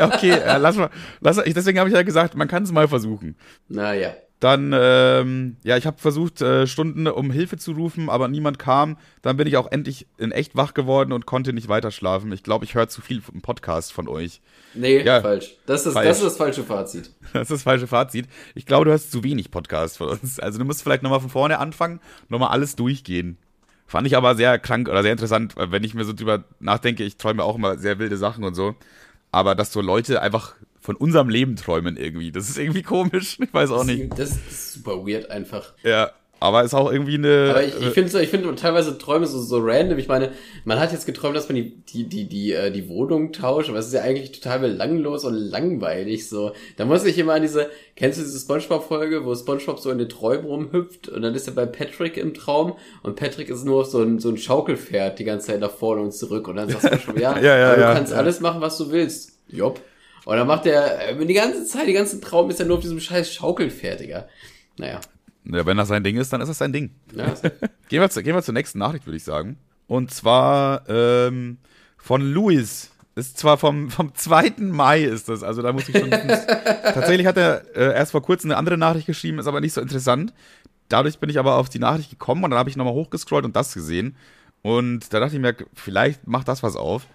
Okay, 0.00 0.30
äh, 0.30 0.58
lass 0.58 0.76
mal. 0.76 0.90
Lass, 1.20 1.36
deswegen 1.36 1.78
habe 1.78 1.88
ich 1.90 1.94
ja 1.94 2.02
gesagt, 2.02 2.34
man 2.34 2.48
kann 2.48 2.62
es 2.62 2.72
mal 2.72 2.88
versuchen. 2.88 3.36
naja. 3.68 4.14
Dann, 4.42 4.72
ähm, 4.74 5.56
ja, 5.62 5.76
ich 5.76 5.86
habe 5.86 5.98
versucht, 6.00 6.42
äh, 6.42 6.66
Stunden 6.66 7.06
um 7.06 7.30
Hilfe 7.30 7.58
zu 7.58 7.70
rufen, 7.72 8.10
aber 8.10 8.26
niemand 8.26 8.58
kam. 8.58 8.96
Dann 9.22 9.36
bin 9.36 9.46
ich 9.46 9.56
auch 9.56 9.70
endlich 9.70 10.08
in 10.18 10.32
echt 10.32 10.56
wach 10.56 10.74
geworden 10.74 11.12
und 11.12 11.26
konnte 11.26 11.52
nicht 11.52 11.68
weiter 11.68 11.92
schlafen. 11.92 12.32
Ich 12.32 12.42
glaube, 12.42 12.64
ich 12.64 12.74
höre 12.74 12.88
zu 12.88 13.02
viel 13.02 13.22
im 13.32 13.40
Podcast 13.40 13.92
von 13.92 14.08
euch. 14.08 14.40
Nee, 14.74 15.00
Ja. 15.04 15.20
falsch. 15.20 15.54
Das 15.66 15.86
ist, 15.86 15.92
Falsch. 15.92 16.08
das 16.08 16.16
ist 16.16 16.24
das 16.24 16.36
falsche 16.38 16.64
Fazit. 16.64 17.12
Das 17.32 17.42
ist 17.42 17.50
das 17.52 17.62
falsche 17.62 17.86
Fazit. 17.86 18.26
Ich 18.56 18.66
glaube, 18.66 18.86
du 18.86 18.92
hast 18.92 19.12
zu 19.12 19.22
wenig 19.22 19.52
Podcast 19.52 19.98
von 19.98 20.08
uns. 20.08 20.40
Also 20.40 20.58
du 20.58 20.64
musst 20.64 20.82
vielleicht 20.82 21.04
nochmal 21.04 21.20
von 21.20 21.30
vorne 21.30 21.60
anfangen, 21.60 22.00
nochmal 22.28 22.48
alles 22.50 22.74
durchgehen. 22.74 23.38
Fand 23.86 24.08
ich 24.08 24.16
aber 24.16 24.34
sehr 24.34 24.58
krank 24.58 24.88
oder 24.88 25.02
sehr 25.02 25.12
interessant, 25.12 25.54
weil 25.54 25.70
wenn 25.70 25.84
ich 25.84 25.94
mir 25.94 26.04
so 26.04 26.14
drüber 26.14 26.42
nachdenke, 26.58 27.04
ich 27.04 27.16
träume 27.16 27.44
auch 27.44 27.54
immer 27.54 27.78
sehr 27.78 28.00
wilde 28.00 28.16
Sachen 28.16 28.42
und 28.42 28.54
so. 28.54 28.74
Aber 29.30 29.54
dass 29.54 29.72
so 29.72 29.80
Leute 29.80 30.20
einfach 30.20 30.56
von 30.82 30.96
unserem 30.96 31.28
Leben 31.28 31.56
träumen 31.56 31.96
irgendwie, 31.96 32.32
das 32.32 32.50
ist 32.50 32.58
irgendwie 32.58 32.82
komisch. 32.82 33.38
Ich 33.52 33.54
weiß 33.54 33.70
auch 33.70 33.84
nicht. 33.84 34.18
Das 34.18 34.30
ist 34.30 34.72
super 34.72 35.06
weird 35.06 35.30
einfach. 35.30 35.74
Ja, 35.82 36.12
aber 36.40 36.64
ist 36.64 36.74
auch 36.74 36.90
irgendwie 36.90 37.14
eine. 37.14 37.50
Aber 37.50 37.62
ich, 37.62 37.78
ich 37.80 37.90
finde 37.90 38.10
so, 38.10 38.18
ich 38.18 38.28
finde 38.28 38.52
teilweise 38.56 38.98
Träume 38.98 39.26
so, 39.26 39.40
so 39.40 39.58
random. 39.60 39.98
Ich 39.98 40.08
meine, 40.08 40.32
man 40.64 40.80
hat 40.80 40.90
jetzt 40.90 41.06
geträumt, 41.06 41.36
dass 41.36 41.48
man 41.48 41.54
die, 41.54 41.76
die, 41.84 42.08
die, 42.08 42.28
die, 42.28 42.52
äh, 42.52 42.72
die 42.72 42.88
Wohnung 42.88 43.32
tauscht, 43.32 43.68
aber 43.68 43.78
es 43.78 43.86
ist 43.86 43.92
ja 43.92 44.02
eigentlich 44.02 44.32
total 44.32 44.58
belanglos 44.58 45.24
und 45.24 45.34
langweilig, 45.34 46.28
so. 46.28 46.52
Da 46.76 46.84
muss 46.84 47.04
ich 47.04 47.16
immer 47.18 47.34
an 47.34 47.42
diese, 47.42 47.70
kennst 47.94 48.18
du 48.18 48.24
diese 48.24 48.40
Spongebob-Folge, 48.40 49.24
wo 49.24 49.34
Spongebob 49.36 49.78
so 49.78 49.90
in 49.90 49.98
den 49.98 50.08
Träumen 50.08 50.46
rumhüpft 50.46 51.08
und 51.08 51.22
dann 51.22 51.34
ist 51.34 51.46
er 51.46 51.54
bei 51.54 51.66
Patrick 51.66 52.16
im 52.16 52.34
Traum 52.34 52.74
und 53.04 53.14
Patrick 53.14 53.48
ist 53.48 53.64
nur 53.64 53.82
auf 53.82 53.86
so 53.86 54.02
ein, 54.02 54.18
so 54.18 54.30
ein 54.30 54.36
Schaukelpferd 54.36 55.20
die 55.20 55.24
ganze 55.24 55.48
Zeit 55.48 55.60
nach 55.60 55.70
vorne 55.70 56.02
und 56.02 56.12
zurück 56.12 56.48
und 56.48 56.56
dann 56.56 56.68
sagt 56.68 57.02
Spongebob, 57.02 57.22
ja, 57.22 57.38
Ja, 57.42 57.56
ja, 57.56 57.66
aber 57.68 57.76
du 57.76 57.82
ja, 57.82 57.94
kannst 57.94 58.12
ja. 58.12 58.18
alles 58.18 58.40
machen, 58.40 58.60
was 58.60 58.78
du 58.78 58.90
willst. 58.90 59.38
Jopp. 59.48 59.80
Und 60.24 60.36
dann 60.36 60.46
macht 60.46 60.66
er, 60.66 61.14
die 61.14 61.34
ganze 61.34 61.64
Zeit, 61.64 61.88
die 61.88 61.92
ganzen 61.92 62.20
Traum 62.20 62.48
ist 62.50 62.60
er 62.60 62.66
nur 62.66 62.76
auf 62.76 62.82
diesem 62.82 63.00
scheiß 63.00 63.32
Schaukelpferd, 63.32 64.00
Digga. 64.00 64.28
Naja. 64.78 65.00
ja, 65.44 65.66
wenn 65.66 65.76
das 65.76 65.88
sein 65.88 66.04
Ding 66.04 66.16
ist, 66.16 66.32
dann 66.32 66.40
ist 66.40 66.48
das 66.48 66.58
sein 66.58 66.72
Ding. 66.72 66.90
Ja, 67.14 67.34
Gehen 67.88 68.00
wir, 68.00 68.10
zu, 68.10 68.22
gehen 68.22 68.34
wir 68.34 68.42
zur 68.42 68.54
nächsten 68.54 68.78
Nachricht, 68.78 69.06
würde 69.06 69.16
ich 69.16 69.24
sagen. 69.24 69.58
Und 69.86 70.12
zwar 70.12 70.88
ähm, 70.88 71.58
von 71.98 72.22
Luis. 72.22 72.90
Ist 73.14 73.36
zwar 73.36 73.58
vom, 73.58 73.90
vom 73.90 74.14
2. 74.14 74.54
Mai 74.58 75.02
ist 75.02 75.28
das, 75.28 75.42
also 75.42 75.60
da 75.60 75.72
muss 75.74 75.86
ich 75.86 75.98
schon. 75.98 76.10
tatsächlich 76.10 77.26
hat 77.26 77.36
er 77.36 77.62
äh, 77.76 77.94
erst 77.94 78.12
vor 78.12 78.22
kurzem 78.22 78.50
eine 78.50 78.56
andere 78.56 78.78
Nachricht 78.78 79.06
geschrieben, 79.06 79.38
ist 79.38 79.46
aber 79.46 79.60
nicht 79.60 79.74
so 79.74 79.82
interessant. 79.82 80.32
Dadurch 80.88 81.18
bin 81.18 81.28
ich 81.28 81.38
aber 81.38 81.56
auf 81.56 81.68
die 81.68 81.78
Nachricht 81.78 82.08
gekommen 82.08 82.42
und 82.42 82.50
dann 82.52 82.58
habe 82.58 82.70
ich 82.70 82.76
nochmal 82.76 82.94
hochgescrollt 82.94 83.44
und 83.44 83.54
das 83.54 83.74
gesehen. 83.74 84.16
Und 84.62 85.12
da 85.12 85.20
dachte 85.20 85.34
ich 85.34 85.42
mir, 85.42 85.54
vielleicht 85.74 86.26
macht 86.26 86.48
das 86.48 86.62
was 86.62 86.74
auf. 86.74 87.06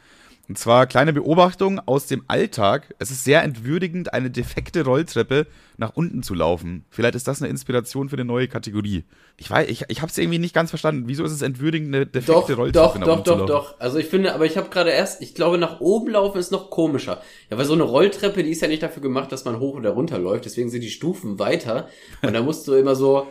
Und 0.48 0.58
zwar 0.58 0.88
kleine 0.88 1.12
Beobachtung 1.12 1.82
aus 1.86 2.08
dem 2.08 2.24
Alltag. 2.28 2.96
Es 3.00 3.12
ist 3.12 3.26
sehr 3.26 3.44
entwürdigend, 3.44 4.14
eine 4.14 4.32
defekte 4.32 4.86
Rolltreppe 4.86 5.46
nach 5.76 5.92
unten 5.96 6.24
zu 6.24 6.34
laufen. 6.34 6.86
Vielleicht 6.90 7.16
ist 7.16 7.28
das 7.28 7.42
eine 7.42 7.50
Inspiration 7.50 8.08
für 8.08 8.16
eine 8.16 8.24
neue 8.24 8.48
Kategorie. 8.48 9.04
Ich 9.36 9.52
weiß, 9.52 9.68
ich, 9.68 9.84
ich 9.90 10.02
habe 10.02 10.10
es 10.10 10.18
irgendwie 10.18 10.40
nicht 10.40 10.56
ganz 10.56 10.70
verstanden. 10.70 11.04
Wieso 11.08 11.26
ist 11.26 11.34
es 11.34 11.42
entwürdigend, 11.42 11.94
eine 11.94 12.06
defekte 12.06 12.54
Doch, 12.54 12.58
Rolltreppe 12.58 12.74
doch, 12.74 12.98
nach 12.98 13.06
doch, 13.06 13.18
unten 13.18 13.26
zu 13.26 13.32
doch, 13.32 13.40
laufen? 13.40 13.48
doch. 13.52 13.80
Also 13.80 13.98
ich 13.98 14.06
finde, 14.06 14.34
aber 14.34 14.46
ich 14.46 14.58
habe 14.58 14.70
gerade 14.70 14.92
erst, 14.92 15.22
ich 15.22 15.36
glaube, 15.36 15.58
nach 15.58 15.82
oben 15.82 16.12
laufen 16.12 16.38
ist 16.38 16.52
noch 16.52 16.70
komischer. 16.70 17.22
Ja, 17.50 17.58
weil 17.58 17.66
so 17.66 17.74
eine 17.74 17.84
Rolltreppe, 17.84 18.42
die 18.42 18.52
ist 18.52 18.62
ja 18.62 18.70
nicht 18.70 18.84
dafür 18.84 19.02
gemacht, 19.02 19.32
dass 19.34 19.44
man 19.44 19.60
hoch 19.60 19.76
oder 19.76 19.90
runter 19.92 20.18
läuft. 20.18 20.46
Deswegen 20.46 20.70
sind 20.70 20.82
die 20.82 20.90
Stufen 20.90 21.40
weiter. 21.40 21.90
Und 22.22 22.34
da 22.34 22.42
musst 22.42 22.68
du 22.68 22.74
immer 22.74 22.96
so, 22.96 23.28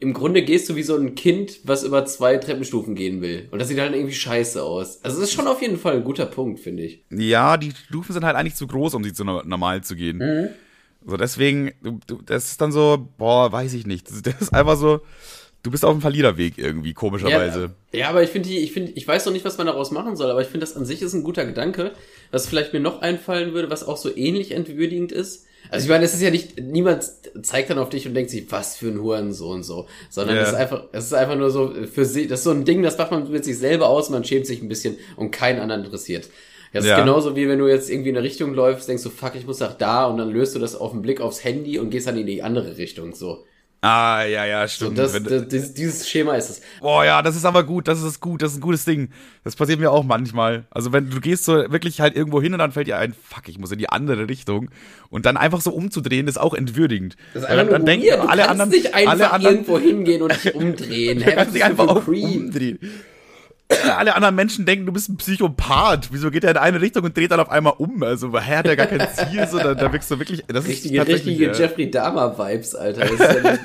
im 0.00 0.12
Grunde 0.12 0.42
gehst 0.42 0.68
du 0.68 0.76
wie 0.76 0.82
so 0.82 0.96
ein 0.96 1.14
Kind, 1.14 1.60
was 1.64 1.84
über 1.84 2.04
zwei 2.06 2.36
Treppenstufen 2.36 2.94
gehen 2.94 3.20
will. 3.20 3.48
Und 3.50 3.58
das 3.58 3.68
sieht 3.68 3.78
halt 3.78 3.94
irgendwie 3.94 4.14
scheiße 4.14 4.62
aus. 4.62 5.02
Also 5.02 5.20
das 5.20 5.28
ist 5.28 5.34
schon 5.34 5.46
auf 5.46 5.60
jeden 5.62 5.78
Fall 5.78 5.96
ein 5.96 6.04
guter 6.04 6.26
Punkt, 6.26 6.60
finde 6.60 6.84
ich. 6.84 7.04
Ja, 7.10 7.56
die 7.56 7.72
Stufen 7.72 8.12
sind 8.12 8.24
halt 8.24 8.36
eigentlich 8.36 8.54
zu 8.54 8.66
groß, 8.66 8.94
um 8.94 9.04
sie 9.04 9.12
zu 9.12 9.24
no- 9.24 9.42
normal 9.44 9.82
zu 9.82 9.96
gehen. 9.96 10.18
Mhm. 10.18 10.48
So, 11.06 11.16
deswegen, 11.16 11.72
du, 11.82 11.98
du, 12.06 12.22
das 12.22 12.50
ist 12.50 12.60
dann 12.60 12.72
so, 12.72 13.08
boah, 13.18 13.50
weiß 13.50 13.74
ich 13.74 13.86
nicht. 13.86 14.08
Das, 14.10 14.22
das 14.22 14.40
ist 14.40 14.54
einfach 14.54 14.76
so, 14.76 15.00
du 15.62 15.70
bist 15.70 15.84
auf 15.84 15.92
dem 15.92 16.00
Verliererweg 16.00 16.58
irgendwie, 16.58 16.94
komischerweise. 16.94 17.74
Ja, 17.92 18.00
ja 18.00 18.08
aber 18.08 18.22
ich 18.22 18.30
finde, 18.30 18.48
ich 18.48 18.72
finde, 18.72 18.92
ich 18.92 19.06
weiß 19.06 19.26
noch 19.26 19.32
nicht, 19.32 19.44
was 19.44 19.58
man 19.58 19.66
daraus 19.66 19.90
machen 19.90 20.16
soll, 20.16 20.30
aber 20.30 20.40
ich 20.42 20.48
finde, 20.48 20.60
das 20.60 20.76
an 20.76 20.84
sich 20.84 21.02
ist 21.02 21.14
ein 21.14 21.24
guter 21.24 21.46
Gedanke. 21.46 21.92
Was 22.30 22.46
vielleicht 22.46 22.72
mir 22.72 22.80
noch 22.80 23.00
einfallen 23.00 23.54
würde, 23.54 23.70
was 23.70 23.86
auch 23.86 23.96
so 23.96 24.14
ähnlich 24.14 24.52
entwürdigend 24.52 25.12
ist. 25.12 25.46
Also 25.70 25.84
ich 25.84 25.90
meine, 25.90 26.04
es 26.04 26.14
ist 26.14 26.22
ja 26.22 26.30
nicht, 26.30 26.60
niemand 26.60 27.04
zeigt 27.42 27.70
dann 27.70 27.78
auf 27.78 27.88
dich 27.90 28.06
und 28.06 28.14
denkt 28.14 28.30
sich, 28.30 28.50
was 28.50 28.76
für 28.76 28.88
ein 28.88 29.00
Hurensohn 29.02 29.62
so, 29.62 29.86
sondern 30.10 30.36
Ja. 30.36 30.42
es 30.42 30.48
ist 30.48 30.54
einfach, 30.54 30.84
es 30.92 31.04
ist 31.06 31.14
einfach 31.14 31.36
nur 31.36 31.50
so 31.50 31.72
für 31.92 32.04
sie, 32.04 32.26
das 32.26 32.40
ist 32.40 32.44
so 32.44 32.50
ein 32.50 32.64
Ding, 32.64 32.82
das 32.82 32.96
macht 32.98 33.10
man 33.10 33.30
mit 33.30 33.44
sich 33.44 33.58
selber 33.58 33.88
aus, 33.88 34.10
man 34.10 34.24
schämt 34.24 34.46
sich 34.46 34.62
ein 34.62 34.68
bisschen 34.68 34.96
und 35.16 35.30
keinen 35.30 35.60
anderen 35.60 35.84
interessiert. 35.84 36.28
Das 36.72 36.84
Ja. 36.84 36.96
ist 36.96 37.00
genauso 37.04 37.34
wie 37.36 37.48
wenn 37.48 37.58
du 37.58 37.66
jetzt 37.66 37.88
irgendwie 37.90 38.10
in 38.10 38.16
eine 38.16 38.24
Richtung 38.26 38.52
läufst, 38.54 38.88
denkst 38.88 39.02
du, 39.02 39.10
fuck, 39.10 39.34
ich 39.34 39.46
muss 39.46 39.60
nach 39.60 39.74
da 39.74 40.04
und 40.06 40.18
dann 40.18 40.30
löst 40.30 40.54
du 40.54 40.58
das 40.58 40.74
auf 40.76 40.92
den 40.92 41.02
Blick 41.02 41.20
aufs 41.20 41.42
Handy 41.44 41.78
und 41.78 41.90
gehst 41.90 42.06
dann 42.06 42.18
in 42.18 42.26
die 42.26 42.42
andere 42.42 42.76
Richtung, 42.76 43.14
so. 43.14 43.44
Ah, 43.80 44.24
ja, 44.24 44.44
ja, 44.44 44.66
So, 44.66 44.86
stimmt. 44.86 44.98
das, 44.98 45.14
Wenn- 45.14 45.48
das, 45.48 45.72
dieses- 45.72 46.08
Schema 46.08 46.34
ist 46.34 46.50
es. 46.50 46.60
Boah, 46.80 47.04
ja, 47.04 47.22
das 47.22 47.36
ist 47.36 47.44
aber 47.44 47.62
gut, 47.62 47.86
das 47.86 48.02
ist 48.02 48.18
gut, 48.20 48.42
das 48.42 48.50
ist 48.52 48.58
ein 48.58 48.60
gutes 48.60 48.84
Ding. 48.84 49.10
Das 49.44 49.54
passiert 49.54 49.78
mir 49.78 49.92
auch 49.92 50.02
manchmal. 50.02 50.64
Also 50.70 50.92
wenn 50.92 51.08
du 51.10 51.20
gehst 51.20 51.44
so 51.44 51.52
wirklich 51.70 52.00
halt 52.00 52.16
irgendwo 52.16 52.42
hin 52.42 52.52
und 52.52 52.58
dann 52.58 52.72
fällt 52.72 52.88
dir 52.88 52.98
ein, 52.98 53.14
fuck, 53.14 53.48
ich 53.48 53.58
muss 53.58 53.70
in 53.70 53.78
die 53.78 53.88
andere 53.88 54.28
Richtung 54.28 54.68
und 55.10 55.26
dann 55.26 55.36
einfach 55.36 55.60
so 55.60 55.70
umzudrehen, 55.70 56.26
ist 56.26 56.40
auch 56.40 56.54
entwürdigend. 56.54 57.16
Das 57.34 57.44
ist 57.44 57.48
einfach 57.48 57.64
dann, 57.66 57.72
dann 57.72 57.86
denken 57.86 58.06
weird. 58.08 58.22
Du 58.24 58.28
alle 58.28 58.42
kannst 58.42 58.50
anderen, 58.50 58.70
nicht 58.70 58.94
einfach 58.94 59.10
alle 59.12 59.30
anderen, 59.30 59.54
irgendwo 59.54 59.78
hingehen 59.78 60.22
und 60.22 60.32
dich 60.44 60.54
umdrehen. 60.56 61.18
du 61.20 61.24
kannst 61.32 61.54
dich 61.54 61.64
einfach 61.64 61.86
auch 61.86 62.06
umdrehen. 62.08 62.80
Alle 63.68 64.14
anderen 64.14 64.34
Menschen 64.34 64.64
denken, 64.64 64.86
du 64.86 64.92
bist 64.92 65.08
ein 65.08 65.16
Psychopath. 65.16 66.08
Wieso 66.12 66.30
geht 66.30 66.44
er 66.44 66.52
in 66.52 66.56
eine 66.56 66.80
Richtung 66.80 67.04
und 67.04 67.16
dreht 67.16 67.30
dann 67.30 67.40
auf 67.40 67.50
einmal 67.50 67.74
um? 67.78 68.02
Also, 68.02 68.32
hä, 68.38 68.56
hat 68.56 68.66
er 68.66 68.76
gar 68.76 68.86
kein 68.86 69.06
Ziel? 69.12 69.46
So, 69.46 69.58
da, 69.58 69.74
da 69.74 69.92
wirkst 69.92 70.10
du 70.10 70.18
wirklich, 70.18 70.44
das 70.46 70.66
richtige, 70.66 71.00
ist 71.02 71.08
richtige 71.08 71.50
äh, 71.50 71.54
Jeffrey 71.54 71.90
Dahmer-Vibes, 71.90 72.74
Alter. 72.74 73.06
Ja, 73.06 73.58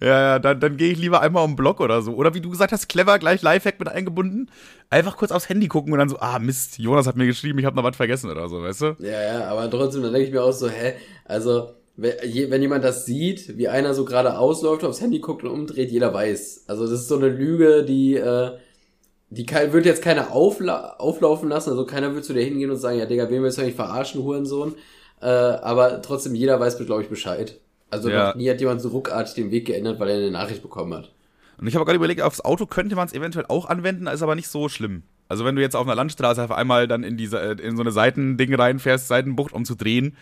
ja, 0.00 0.20
ja, 0.20 0.38
dann, 0.38 0.60
dann 0.60 0.76
gehe 0.76 0.92
ich 0.92 0.98
lieber 0.98 1.20
einmal 1.20 1.44
um 1.44 1.50
den 1.50 1.56
Block 1.56 1.80
oder 1.80 2.00
so. 2.00 2.14
Oder 2.14 2.34
wie 2.34 2.40
du 2.40 2.50
gesagt 2.50 2.72
hast, 2.72 2.88
clever, 2.88 3.18
gleich 3.18 3.42
Lifehack 3.42 3.78
mit 3.78 3.88
eingebunden. 3.88 4.50
Einfach 4.88 5.16
kurz 5.16 5.32
aufs 5.32 5.48
Handy 5.48 5.68
gucken 5.68 5.92
und 5.92 5.98
dann 5.98 6.08
so, 6.08 6.18
ah, 6.20 6.38
Mist, 6.38 6.78
Jonas 6.78 7.06
hat 7.06 7.16
mir 7.16 7.26
geschrieben, 7.26 7.58
ich 7.58 7.66
habe 7.66 7.76
noch 7.76 7.84
was 7.84 7.96
vergessen 7.96 8.30
oder 8.30 8.48
so, 8.48 8.62
weißt 8.62 8.80
du? 8.80 8.96
Ja, 9.00 9.22
ja, 9.22 9.48
aber 9.48 9.70
trotzdem, 9.70 10.02
dann 10.02 10.12
denke 10.12 10.28
ich 10.28 10.32
mir 10.32 10.42
auch 10.42 10.52
so, 10.52 10.68
hä, 10.68 10.94
also, 11.24 11.74
wenn 11.96 12.60
jemand 12.60 12.84
das 12.84 13.06
sieht, 13.06 13.56
wie 13.56 13.68
einer 13.68 13.94
so 13.94 14.04
gerade 14.04 14.38
ausläuft, 14.38 14.84
aufs 14.84 15.00
Handy 15.00 15.20
guckt 15.20 15.44
und 15.44 15.50
umdreht, 15.50 15.90
jeder 15.90 16.12
weiß. 16.12 16.64
Also 16.66 16.84
das 16.84 17.00
ist 17.00 17.08
so 17.08 17.16
eine 17.16 17.28
Lüge, 17.28 17.84
die, 17.84 18.16
äh, 18.16 18.52
die 19.30 19.46
kann, 19.46 19.72
wird 19.72 19.86
jetzt 19.86 20.02
keiner 20.02 20.32
aufla 20.32 20.96
auflaufen 20.98 21.48
lassen. 21.48 21.70
Also 21.70 21.86
keiner 21.86 22.14
wird 22.14 22.24
zu 22.24 22.34
dir 22.34 22.44
hingehen 22.44 22.70
und 22.70 22.76
sagen, 22.76 22.98
ja 22.98 23.06
Digga, 23.06 23.30
wen 23.30 23.42
willst 23.42 23.56
du 23.56 23.62
eigentlich 23.62 23.76
verarschen, 23.76 24.22
Hurensohn? 24.22 24.74
Äh, 25.22 25.26
aber 25.26 26.02
trotzdem, 26.02 26.34
jeder 26.34 26.60
weiß, 26.60 26.76
glaube 26.84 27.02
ich, 27.02 27.08
Bescheid. 27.08 27.58
Also 27.90 28.10
ja. 28.10 28.28
noch 28.28 28.34
nie 28.34 28.50
hat 28.50 28.60
jemand 28.60 28.82
so 28.82 28.90
ruckartig 28.90 29.34
den 29.34 29.50
Weg 29.50 29.66
geändert, 29.66 29.98
weil 29.98 30.10
er 30.10 30.16
eine 30.16 30.30
Nachricht 30.30 30.62
bekommen 30.62 30.92
hat. 30.92 31.12
Und 31.58 31.66
ich 31.66 31.74
habe 31.74 31.86
gerade 31.86 31.96
überlegt, 31.96 32.20
aufs 32.20 32.42
Auto 32.42 32.66
könnte 32.66 32.96
man 32.96 33.06
es 33.06 33.14
eventuell 33.14 33.46
auch 33.48 33.66
anwenden, 33.66 34.06
ist 34.06 34.22
aber 34.22 34.34
nicht 34.34 34.48
so 34.48 34.68
schlimm. 34.68 35.04
Also 35.28 35.44
wenn 35.44 35.56
du 35.56 35.62
jetzt 35.62 35.74
auf 35.74 35.86
einer 35.86 35.94
Landstraße 35.94 36.44
auf 36.44 36.52
einmal 36.52 36.86
dann 36.86 37.02
in 37.02 37.16
diese 37.16 37.38
in 37.38 37.76
so 37.76 37.82
eine 37.82 37.90
Seitending 37.90 38.54
reinfährst, 38.54 39.08
Seitenbucht, 39.08 39.52
um 39.52 39.64
zu 39.64 39.74
drehen, 39.74 40.16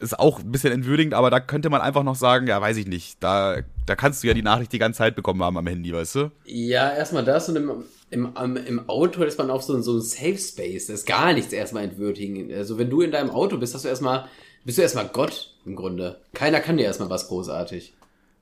ist 0.00 0.18
auch 0.18 0.40
ein 0.40 0.52
bisschen 0.52 0.72
entwürdigend, 0.72 1.14
aber 1.14 1.30
da 1.30 1.40
könnte 1.40 1.70
man 1.70 1.80
einfach 1.80 2.02
noch 2.02 2.16
sagen, 2.16 2.46
ja, 2.46 2.60
weiß 2.60 2.76
ich 2.76 2.86
nicht, 2.86 3.22
da, 3.22 3.58
da 3.86 3.96
kannst 3.96 4.22
du 4.22 4.28
ja 4.28 4.34
die 4.34 4.42
Nachricht 4.42 4.72
die 4.72 4.78
ganze 4.78 4.98
Zeit 4.98 5.16
bekommen 5.16 5.42
haben 5.42 5.56
am 5.56 5.66
Handy, 5.66 5.92
weißt 5.92 6.14
du? 6.16 6.30
Ja, 6.44 6.92
erstmal 6.92 7.24
das 7.24 7.48
und 7.48 7.56
im, 7.56 7.84
im, 8.10 8.56
im 8.56 8.88
Auto 8.88 9.22
ist 9.22 9.38
man 9.38 9.50
auf 9.50 9.62
so, 9.62 9.80
so 9.82 9.94
ein 9.94 10.02
Safe 10.02 10.38
Space, 10.38 10.86
das 10.86 11.00
ist 11.00 11.06
gar 11.06 11.32
nichts 11.32 11.52
erstmal 11.52 11.84
entwürdigend. 11.84 12.52
Also 12.52 12.78
wenn 12.78 12.90
du 12.90 13.00
in 13.00 13.10
deinem 13.10 13.30
Auto 13.30 13.56
bist, 13.56 13.74
hast 13.74 13.84
du 13.84 13.88
erstmal, 13.88 14.28
bist 14.64 14.78
du 14.78 14.82
erstmal 14.82 15.08
Gott 15.08 15.54
im 15.64 15.76
Grunde. 15.76 16.20
Keiner 16.34 16.60
kann 16.60 16.76
dir 16.76 16.84
erstmal 16.84 17.10
was 17.10 17.28
großartig. 17.28 17.94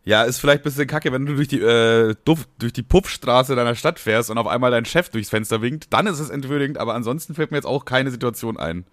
Ja, 0.07 0.25
ist 0.25 0.39
vielleicht 0.39 0.61
ein 0.61 0.65
bisschen 0.65 0.87
kacke, 0.87 1.13
wenn 1.13 1.25
du 1.25 1.35
durch 1.35 1.49
die, 1.49 1.61
äh, 1.61 2.15
Duft, 2.27 2.49
durch 2.59 2.75
die 2.75 2.83
Puffstraße 2.83 3.57
deiner 3.57 3.75
Stadt 3.75 3.99
fährst 3.99 4.31
und 4.31 4.37
auf 4.37 4.47
einmal 4.47 4.71
dein 4.71 4.85
Chef 4.85 5.09
durchs 5.09 5.31
Fenster 5.31 5.63
winkt, 5.63 5.95
dann 5.95 6.07
ist 6.07 6.21
es 6.21 6.29
entwürdigend, 6.29 6.77
aber 6.77 6.95
ansonsten 6.95 7.35
fällt 7.35 7.51
mir 7.51 7.57
jetzt 7.57 7.67
auch 7.67 7.87
keine 7.87 8.11
Situation 8.11 8.59
ein. 8.59 8.85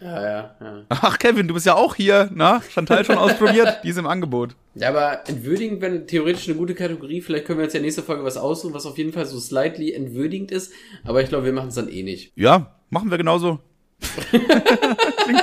Ja, 0.00 0.22
ja, 0.22 0.54
ja. 0.60 0.82
Ach, 0.88 1.18
Kevin, 1.18 1.48
du 1.48 1.54
bist 1.54 1.66
ja 1.66 1.74
auch 1.74 1.94
hier, 1.94 2.28
na? 2.34 2.60
Chantal 2.70 3.04
schon 3.04 3.16
ausprobiert? 3.16 3.80
Die 3.84 3.88
ist 3.88 3.98
im 3.98 4.06
Angebot. 4.06 4.54
Ja, 4.74 4.88
aber 4.88 5.28
entwürdigend 5.28 5.80
wäre 5.80 6.04
theoretisch 6.06 6.48
eine 6.48 6.56
gute 6.56 6.74
Kategorie. 6.74 7.20
Vielleicht 7.20 7.46
können 7.46 7.58
wir 7.58 7.64
jetzt 7.64 7.74
ja 7.74 7.80
nächste 7.80 8.02
Folge 8.02 8.24
was 8.24 8.36
aussuchen, 8.36 8.74
was 8.74 8.86
auf 8.86 8.98
jeden 8.98 9.12
Fall 9.12 9.26
so 9.26 9.38
slightly 9.38 9.92
entwürdigend 9.92 10.50
ist. 10.50 10.72
Aber 11.04 11.22
ich 11.22 11.28
glaube, 11.28 11.46
wir 11.46 11.52
machen 11.52 11.68
es 11.68 11.76
dann 11.76 11.88
eh 11.88 12.02
nicht. 12.02 12.32
Ja, 12.36 12.74
machen 12.90 13.10
wir 13.10 13.18
genauso. 13.18 13.60
klingt, 14.30 15.42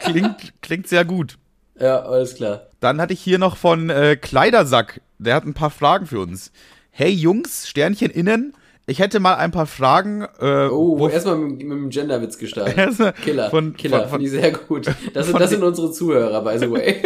klingt, 0.00 0.62
klingt 0.62 0.86
sehr 0.86 1.04
gut. 1.04 1.38
Ja, 1.80 2.02
alles 2.02 2.34
klar. 2.34 2.68
Dann 2.80 3.00
hatte 3.00 3.14
ich 3.14 3.20
hier 3.20 3.38
noch 3.38 3.56
von 3.56 3.90
äh, 3.90 4.16
Kleidersack. 4.16 5.00
Der 5.18 5.34
hat 5.34 5.44
ein 5.44 5.54
paar 5.54 5.70
Fragen 5.70 6.06
für 6.06 6.20
uns. 6.20 6.52
Hey 6.90 7.10
Jungs, 7.10 7.68
Sternchen 7.68 8.10
innen. 8.10 8.54
Ich 8.86 8.98
hätte 8.98 9.20
mal 9.20 9.36
ein 9.36 9.52
paar 9.52 9.66
Fragen. 9.66 10.26
Äh, 10.40 10.66
oh, 10.66 11.08
erstmal 11.08 11.36
mit, 11.36 11.58
mit 11.58 11.70
dem 11.70 11.90
Genderwitz 11.90 12.36
gestartet. 12.36 13.14
Killer, 13.22 13.50
von, 13.50 13.76
Killer, 13.76 14.08
finde 14.08 14.24
ich 14.24 14.30
sehr 14.30 14.52
gut. 14.52 14.86
Das, 15.14 15.26
sind, 15.26 15.38
das 15.38 15.50
sind 15.50 15.62
unsere 15.62 15.92
Zuhörer, 15.92 16.42
by 16.42 16.58
the 16.58 16.70
way. 16.70 17.02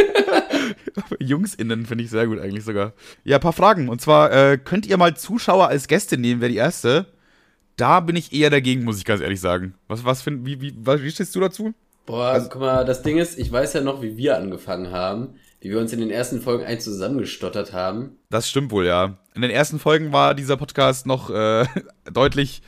JungsInnen 1.18 1.84
finde 1.84 2.04
ich 2.04 2.10
sehr 2.10 2.26
gut 2.26 2.40
eigentlich 2.40 2.64
sogar. 2.64 2.92
Ja, 3.24 3.36
ein 3.36 3.42
paar 3.42 3.52
Fragen. 3.52 3.88
Und 3.88 4.00
zwar, 4.00 4.32
äh, 4.32 4.58
könnt 4.58 4.86
ihr 4.86 4.96
mal 4.96 5.16
Zuschauer 5.16 5.68
als 5.68 5.88
Gäste 5.88 6.16
nehmen, 6.16 6.40
wäre 6.40 6.50
die 6.50 6.58
erste. 6.58 7.06
Da 7.76 8.00
bin 8.00 8.16
ich 8.16 8.32
eher 8.32 8.48
dagegen, 8.48 8.84
muss 8.84 8.98
ich 8.98 9.04
ganz 9.04 9.20
ehrlich 9.20 9.40
sagen. 9.40 9.74
Was, 9.86 10.04
was 10.04 10.22
find, 10.22 10.46
wie, 10.46 10.60
wie, 10.60 10.74
wie 10.74 11.10
stehst 11.10 11.34
du 11.34 11.40
dazu? 11.40 11.74
Boah, 12.06 12.28
also, 12.28 12.48
guck 12.48 12.60
mal, 12.60 12.84
das 12.84 13.02
Ding 13.02 13.18
ist, 13.18 13.38
ich 13.38 13.52
weiß 13.52 13.74
ja 13.74 13.80
noch, 13.82 14.00
wie 14.00 14.16
wir 14.16 14.38
angefangen 14.38 14.92
haben 14.92 15.34
wie 15.66 15.70
wir 15.70 15.80
uns 15.80 15.92
in 15.92 15.98
den 16.00 16.10
ersten 16.10 16.40
Folgen 16.40 16.64
ein 16.64 16.80
zusammengestottert 16.80 17.72
haben. 17.72 18.18
Das 18.30 18.48
stimmt 18.48 18.70
wohl, 18.70 18.86
ja. 18.86 19.18
In 19.36 19.42
den 19.42 19.50
ersten 19.50 19.78
Folgen 19.78 20.14
war 20.14 20.34
dieser 20.34 20.56
Podcast 20.56 21.04
noch 21.04 21.28
äh, 21.28 21.66
deutlich 22.10 22.62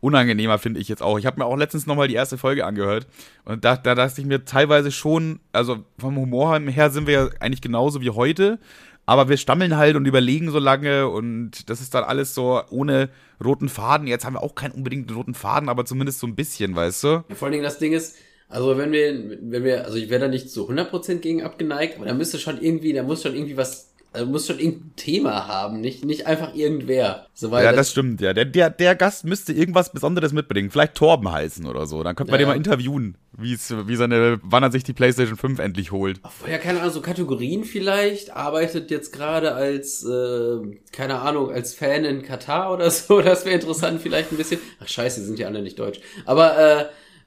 unangenehmer, 0.00 0.58
finde 0.58 0.80
ich 0.80 0.88
jetzt 0.88 1.02
auch. 1.02 1.18
Ich 1.18 1.26
habe 1.26 1.38
mir 1.38 1.44
auch 1.44 1.56
letztens 1.56 1.86
nochmal 1.86 2.08
die 2.08 2.14
erste 2.14 2.38
Folge 2.38 2.64
angehört 2.64 3.06
und 3.44 3.62
da, 3.62 3.76
da 3.76 3.94
dachte 3.94 4.22
ich 4.22 4.26
mir 4.26 4.46
teilweise 4.46 4.90
schon, 4.90 5.40
also 5.52 5.84
vom 5.98 6.16
Humor 6.16 6.58
her 6.58 6.88
sind 6.90 7.06
wir 7.06 7.12
ja 7.12 7.28
eigentlich 7.40 7.60
genauso 7.60 8.00
wie 8.00 8.08
heute, 8.08 8.58
aber 9.04 9.28
wir 9.28 9.36
stammeln 9.36 9.76
halt 9.76 9.96
und 9.96 10.06
überlegen 10.06 10.50
so 10.50 10.58
lange 10.58 11.10
und 11.10 11.68
das 11.68 11.82
ist 11.82 11.94
dann 11.94 12.04
alles 12.04 12.34
so 12.34 12.62
ohne 12.70 13.10
roten 13.42 13.68
Faden. 13.68 14.06
Jetzt 14.06 14.24
haben 14.24 14.34
wir 14.34 14.42
auch 14.42 14.54
keinen 14.54 14.72
unbedingt 14.72 15.14
roten 15.14 15.34
Faden, 15.34 15.68
aber 15.68 15.84
zumindest 15.84 16.20
so 16.20 16.26
ein 16.26 16.34
bisschen, 16.34 16.74
weißt 16.74 17.04
du? 17.04 17.24
Vor 17.34 17.46
allen 17.46 17.52
Dingen 17.52 17.64
das 17.64 17.78
Ding 17.78 17.92
ist, 17.92 18.16
also 18.48 18.78
wenn 18.78 18.92
wir, 18.92 19.38
wenn 19.42 19.62
wir, 19.62 19.84
also 19.84 19.98
ich 19.98 20.08
wäre 20.08 20.22
da 20.22 20.28
nicht 20.28 20.50
zu 20.50 20.70
100% 20.70 21.16
gegen 21.16 21.42
abgeneigt, 21.42 21.96
aber 21.96 22.06
da 22.06 22.14
müsste 22.14 22.38
schon 22.38 22.62
irgendwie, 22.62 22.94
da 22.94 23.02
muss 23.02 23.22
schon 23.22 23.34
irgendwie 23.34 23.58
was, 23.58 23.93
also 24.14 24.26
muss 24.26 24.46
schon 24.46 24.60
irgendein 24.60 24.94
Thema 24.94 25.48
haben, 25.48 25.80
nicht, 25.80 26.04
nicht 26.04 26.26
einfach 26.26 26.54
irgendwer. 26.54 27.26
So, 27.34 27.48
ja, 27.48 27.64
das, 27.64 27.76
das, 27.76 27.90
stimmt, 27.90 28.20
ja. 28.20 28.32
Der, 28.32 28.44
der, 28.44 28.70
der 28.70 28.94
Gast 28.94 29.24
müsste 29.24 29.52
irgendwas 29.52 29.92
Besonderes 29.92 30.32
mitbringen. 30.32 30.70
Vielleicht 30.70 30.94
Torben 30.94 31.30
heißen 31.30 31.66
oder 31.66 31.86
so. 31.86 32.02
Dann 32.04 32.14
könnte 32.14 32.30
man 32.30 32.40
ja, 32.40 32.46
den 32.46 32.50
mal 32.50 32.56
interviewen, 32.56 33.16
wie 33.36 33.52
es, 33.52 33.74
wie 33.88 33.96
seine, 33.96 34.38
wann 34.42 34.62
er 34.62 34.70
sich 34.70 34.84
die 34.84 34.92
PlayStation 34.92 35.36
5 35.36 35.58
endlich 35.58 35.90
holt. 35.90 36.20
Ach, 36.22 36.30
ja, 36.48 36.58
keine 36.58 36.80
Ahnung, 36.80 36.92
so 36.92 37.00
Kategorien 37.00 37.64
vielleicht, 37.64 38.30
arbeitet 38.30 38.92
jetzt 38.92 39.12
gerade 39.12 39.54
als, 39.54 40.04
äh, 40.04 40.58
keine 40.92 41.20
Ahnung, 41.20 41.50
als 41.50 41.74
Fan 41.74 42.04
in 42.04 42.22
Katar 42.22 42.72
oder 42.72 42.90
so. 42.92 43.20
Das 43.20 43.44
wäre 43.44 43.56
interessant 43.56 44.00
vielleicht 44.00 44.30
ein 44.30 44.36
bisschen. 44.36 44.60
Ach 44.80 44.88
scheiße, 44.88 45.20
die 45.20 45.26
sind 45.26 45.40
ja 45.40 45.48
alle 45.48 45.60
nicht 45.60 45.78
deutsch. 45.80 46.00
Aber, 46.24 46.56
äh, 46.56 46.84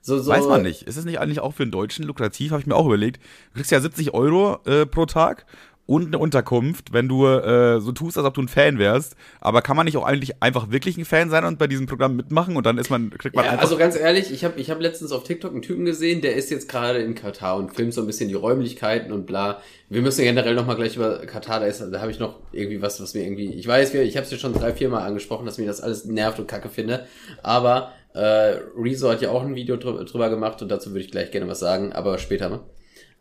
so, 0.08 0.19
so. 0.19 0.32
Weiß 0.32 0.45
man 0.45 0.62
nicht. 0.62 0.84
Ist 0.84 0.95
es 0.95 1.04
nicht 1.04 1.19
eigentlich 1.19 1.41
auch 1.41 1.54
für 1.54 1.63
einen 1.63 1.71
Deutschen 1.73 2.06
lukrativ? 2.06 2.52
Habe 2.52 2.62
ich 2.62 2.65
mir 2.65 2.76
auch 2.76 2.86
überlegt. 2.86 3.21
Du 3.52 3.56
kriegst 3.56 3.71
ja 3.71 3.82
70 3.82 4.13
Euro 4.13 4.60
äh, 4.65 4.86
pro 4.86 5.06
Tag 5.06 5.45
und 5.88 6.08
eine 6.08 6.19
Unterkunft, 6.19 6.93
wenn 6.93 7.08
du 7.08 7.26
äh, 7.26 7.80
so 7.80 7.91
tust, 7.93 8.17
als 8.17 8.28
ob 8.28 8.34
du 8.34 8.41
ein 8.41 8.47
Fan 8.47 8.78
wärst. 8.78 9.15
Aber 9.39 9.62
kann 9.62 9.76
man 9.76 9.86
nicht 9.86 9.97
auch 9.97 10.06
eigentlich 10.06 10.43
einfach 10.43 10.69
wirklich 10.69 10.97
ein 10.97 11.06
Fan 11.06 11.30
sein 11.30 11.45
und 11.45 11.58
bei 11.58 11.67
diesem 11.67 11.88
Programm 11.88 12.15
mitmachen 12.15 12.56
und 12.56 12.65
dann 12.65 12.78
ist 12.78 12.89
man, 12.89 13.10
kriegt 13.10 13.36
man 13.36 13.45
ja, 13.45 13.52
einfach. 13.52 13.63
Also 13.63 13.78
ganz 13.78 13.97
ehrlich, 13.97 14.32
ich 14.32 14.43
habe 14.43 14.60
ich 14.60 14.69
hab 14.69 14.80
letztens 14.80 15.12
auf 15.12 15.23
TikTok 15.23 15.54
einen 15.54 15.62
Typen 15.62 15.86
gesehen, 15.86 16.21
der 16.21 16.36
ist 16.36 16.52
jetzt 16.52 16.69
gerade 16.69 17.00
in 17.00 17.15
Katar 17.15 17.58
und 17.58 17.73
filmt 17.73 17.93
so 17.93 18.02
ein 18.02 18.08
bisschen 18.08 18.28
die 18.28 18.36
Räumlichkeiten 18.36 19.12
und 19.12 19.26
bla. 19.26 19.62
Wir 19.89 20.02
müssen 20.02 20.23
generell 20.23 20.56
nochmal 20.56 20.76
gleich 20.76 20.97
über 20.97 21.19
Katar, 21.26 21.62
da, 21.62 21.65
ist, 21.65 21.82
da 21.82 22.02
habe 22.02 22.12
ich 22.12 22.19
noch 22.19 22.36
irgendwie 22.52 22.82
was, 22.82 23.02
was 23.02 23.13
mir 23.13 23.23
irgendwie. 23.23 23.54
Ich 23.54 23.65
weiß, 23.65 23.93
ich 23.93 24.17
habe 24.17 24.26
es 24.26 24.32
ja 24.32 24.38
schon 24.38 24.54
drei, 24.54 24.73
vier 24.73 24.89
Mal 24.89 25.06
angesprochen, 25.06 25.45
dass 25.45 25.58
mir 25.58 25.67
das 25.67 25.80
alles 25.80 26.04
nervt 26.04 26.39
und 26.39 26.47
kacke 26.47 26.67
finde. 26.67 27.06
Aber 27.41 27.93
äh, 28.13 28.60
Rezo 28.78 29.10
hat 29.10 29.21
ja 29.21 29.30
auch 29.30 29.43
ein 29.43 29.56
Video 29.56 29.78
drüber, 29.78 30.04
drüber 30.04 30.30
gemacht 30.30 30.62
und 30.62 30.69
dazu 30.69 30.89
würde 30.89 31.02
ich 31.02 31.12
gleich 31.12 31.32
gerne 31.32 31.47
was 31.47 31.60
sagen, 31.60 31.93
aber 31.93 32.17
später, 32.17 32.50
ne? 32.50 32.60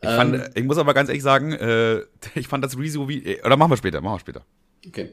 Ich, 0.02 0.09
fand, 0.09 0.35
ähm, 0.35 0.42
ich 0.54 0.64
muss 0.64 0.78
aber 0.78 0.94
ganz 0.94 1.09
ehrlich 1.09 1.22
sagen, 1.22 1.52
äh, 1.52 2.00
ich 2.35 2.48
fand 2.48 2.64
das 2.64 2.78
Rezo 2.78 3.09
wie. 3.09 3.24
Äh, 3.24 3.44
oder 3.44 3.56
machen 3.56 3.72
wir 3.72 3.76
später, 3.76 4.00
machen 4.00 4.16
wir 4.16 4.20
später. 4.20 4.44
Okay. 4.87 5.11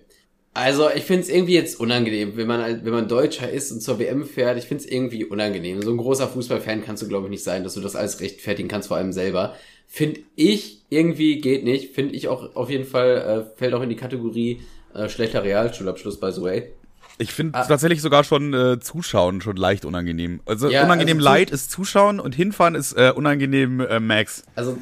Also 0.55 0.87
ich 0.91 1.03
finde 1.03 1.23
es 1.23 1.29
irgendwie 1.29 1.55
jetzt 1.55 1.79
unangenehm, 1.79 2.37
wenn 2.37 2.45
man 2.45 2.85
wenn 2.85 2.93
man 2.93 3.07
Deutscher 3.07 3.49
ist 3.49 3.71
und 3.71 3.81
zur 3.81 3.97
WM 3.97 4.23
fährt. 4.23 4.57
Ich 4.59 4.65
finde 4.65 4.83
es 4.83 4.89
irgendwie 4.89 5.25
unangenehm. 5.25 5.81
So 5.81 5.89
ein 5.89 5.97
großer 5.97 6.27
Fußballfan 6.27 6.83
kannst 6.83 7.01
du 7.01 7.07
glaube 7.07 7.25
ich 7.25 7.31
nicht 7.31 7.43
sein, 7.43 7.63
dass 7.63 7.73
du 7.73 7.81
das 7.81 7.95
alles 7.95 8.19
rechtfertigen 8.19 8.69
kannst 8.69 8.89
vor 8.89 8.97
allem 8.97 9.13
selber. 9.13 9.55
Finde 9.87 10.21
ich 10.35 10.83
irgendwie 10.89 11.41
geht 11.41 11.63
nicht. 11.63 11.95
Finde 11.95 12.13
ich 12.13 12.27
auch 12.27 12.55
auf 12.55 12.69
jeden 12.69 12.85
Fall 12.85 13.49
äh, 13.55 13.57
fällt 13.57 13.73
auch 13.73 13.81
in 13.81 13.89
die 13.89 13.95
Kategorie 13.95 14.61
äh, 14.93 15.09
schlechter 15.09 15.43
Realschulabschluss 15.43 16.19
by 16.19 16.31
the 16.31 16.43
way. 16.43 16.73
Ich 17.17 17.31
finde 17.31 17.59
ah. 17.59 17.65
tatsächlich 17.65 18.01
sogar 18.01 18.23
schon 18.23 18.53
äh, 18.53 18.79
Zuschauen 18.79 19.41
schon 19.41 19.55
leicht 19.55 19.85
unangenehm. 19.85 20.41
Also 20.45 20.69
ja, 20.69 20.83
unangenehm 20.83 21.17
also 21.17 21.29
Light 21.29 21.51
ist 21.51 21.71
Zuschauen 21.71 22.19
und 22.19 22.33
Hinfahren 22.33 22.75
ist 22.75 22.93
äh, 22.93 23.11
unangenehm 23.15 23.79
äh, 23.79 23.99
Max. 23.99 24.43
Also 24.55 24.77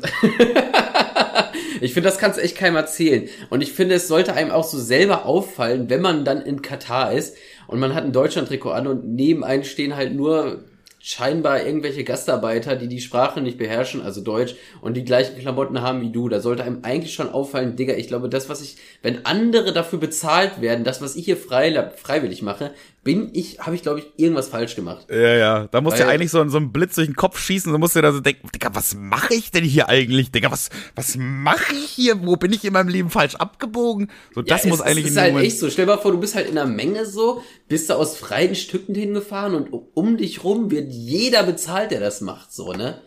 ich 1.82 1.94
finde, 1.94 2.10
das 2.10 2.18
kannst 2.18 2.38
du 2.38 2.44
echt 2.44 2.58
keinem 2.58 2.78
erzählen. 2.78 3.28
Und 3.50 3.62
ich 3.62 3.74
finde, 3.74 3.96
es 3.96 4.08
sollte 4.08 4.34
einem 4.34 4.52
auch 4.52 4.64
so 4.64 4.80
selber 4.80 5.26
auffallen, 5.26 5.90
wenn 5.90 6.02
man 6.02 6.24
dann 6.24 6.42
in 6.42 6.62
Katar 6.62 7.12
ist 7.12 7.36
und 7.68 7.80
man 7.80 7.94
hat 7.94 8.06
ein 8.06 8.14
Deutschland-Trikot 8.14 8.72
an 8.72 8.88
und 8.88 9.08
neben 9.08 9.44
einen 9.44 9.64
stehen 9.64 9.96
halt 9.96 10.14
nur 10.14 10.64
scheinbar 11.04 11.66
irgendwelche 11.66 12.04
Gastarbeiter, 12.04 12.76
die 12.76 12.88
die 12.88 13.02
Sprache 13.02 13.42
nicht 13.42 13.58
beherrschen, 13.58 14.02
also 14.02 14.22
Deutsch, 14.22 14.56
und 14.82 14.96
die 14.96 15.04
gleichen 15.04 15.38
Klamotten 15.40 15.82
haben 15.82 16.02
wie 16.02 16.12
du. 16.12 16.30
Da 16.30 16.40
sollte 16.40 16.64
einem 16.64 16.80
eigentlich 16.84 17.14
schon 17.14 17.30
auffallen, 17.30 17.76
Digga, 17.76 17.96
ich 17.96 18.08
glaube, 18.08 18.30
das, 18.30 18.50
was 18.50 18.62
ich, 18.62 18.78
wenn 19.02 19.26
andere 19.26 19.74
dafür 19.74 20.00
bezahlt 20.00 20.62
werden, 20.62 20.84
das, 20.84 21.02
was 21.02 21.16
ich 21.16 21.26
hier 21.26 21.38
frei, 21.38 21.92
freiwillig 21.96 22.42
mache, 22.42 22.72
bin 23.04 23.32
ich, 23.34 23.60
habe 23.60 23.76
ich, 23.76 23.82
glaube 23.82 24.00
ich, 24.00 24.06
irgendwas 24.18 24.50
falsch 24.50 24.76
gemacht. 24.76 25.08
Ja, 25.10 25.36
ja. 25.36 25.68
Da 25.68 25.82
muss 25.82 25.98
ja 25.98 26.08
eigentlich 26.08 26.30
so, 26.30 26.48
so 26.50 26.58
ein 26.58 26.72
Blitz 26.72 26.96
durch 26.96 27.08
den 27.08 27.16
Kopf 27.16 27.40
schießen, 27.40 27.72
so 27.72 27.78
musst 27.80 27.96
du 27.96 28.02
da 28.02 28.12
so 28.12 28.20
denken, 28.20 28.50
Digga, 28.54 28.70
was 28.74 28.96
mache 28.96 29.34
ich 29.34 29.50
denn 29.50 29.64
hier 29.64 29.90
eigentlich? 29.90 30.32
Digga, 30.32 30.52
was, 30.52 30.70
was 30.96 31.16
mache 31.18 31.74
ich 31.74 31.90
hier? 31.90 32.24
Wo 32.24 32.36
bin 32.36 32.54
ich 32.54 32.64
in 32.64 32.74
meinem 32.74 32.90
Leben 32.90 33.10
falsch 33.10 33.36
abgebogen? 33.36 34.12
So, 34.36 34.44
das 34.44 34.64
ja, 34.64 34.70
muss 34.70 34.80
es, 34.80 34.86
eigentlich 34.86 35.06
es 35.06 35.12
ist 35.12 35.18
halt 35.18 35.34
Moment 35.34 35.48
echt 35.48 35.60
so. 35.60 35.70
Stell 35.72 35.86
dir 35.86 35.96
mal 35.96 36.02
vor, 36.02 36.12
du 36.12 36.20
bist 36.20 36.36
halt 36.36 36.48
in 36.48 36.58
einer 36.58 36.70
Menge 36.70 37.08
so, 37.08 37.42
bist 37.68 37.90
du 37.90 37.96
aus 37.96 38.18
freien 38.18 38.54
Stücken 38.54 38.94
hingefahren 38.94 39.56
und 39.56 39.74
um 39.96 40.18
dich 40.18 40.44
rum 40.44 40.70
wird 40.70 40.92
jeder 40.92 41.42
bezahlt, 41.44 41.90
der 41.90 42.02
das 42.02 42.22
macht, 42.22 42.54
so, 42.54 42.74
ne? 42.74 43.02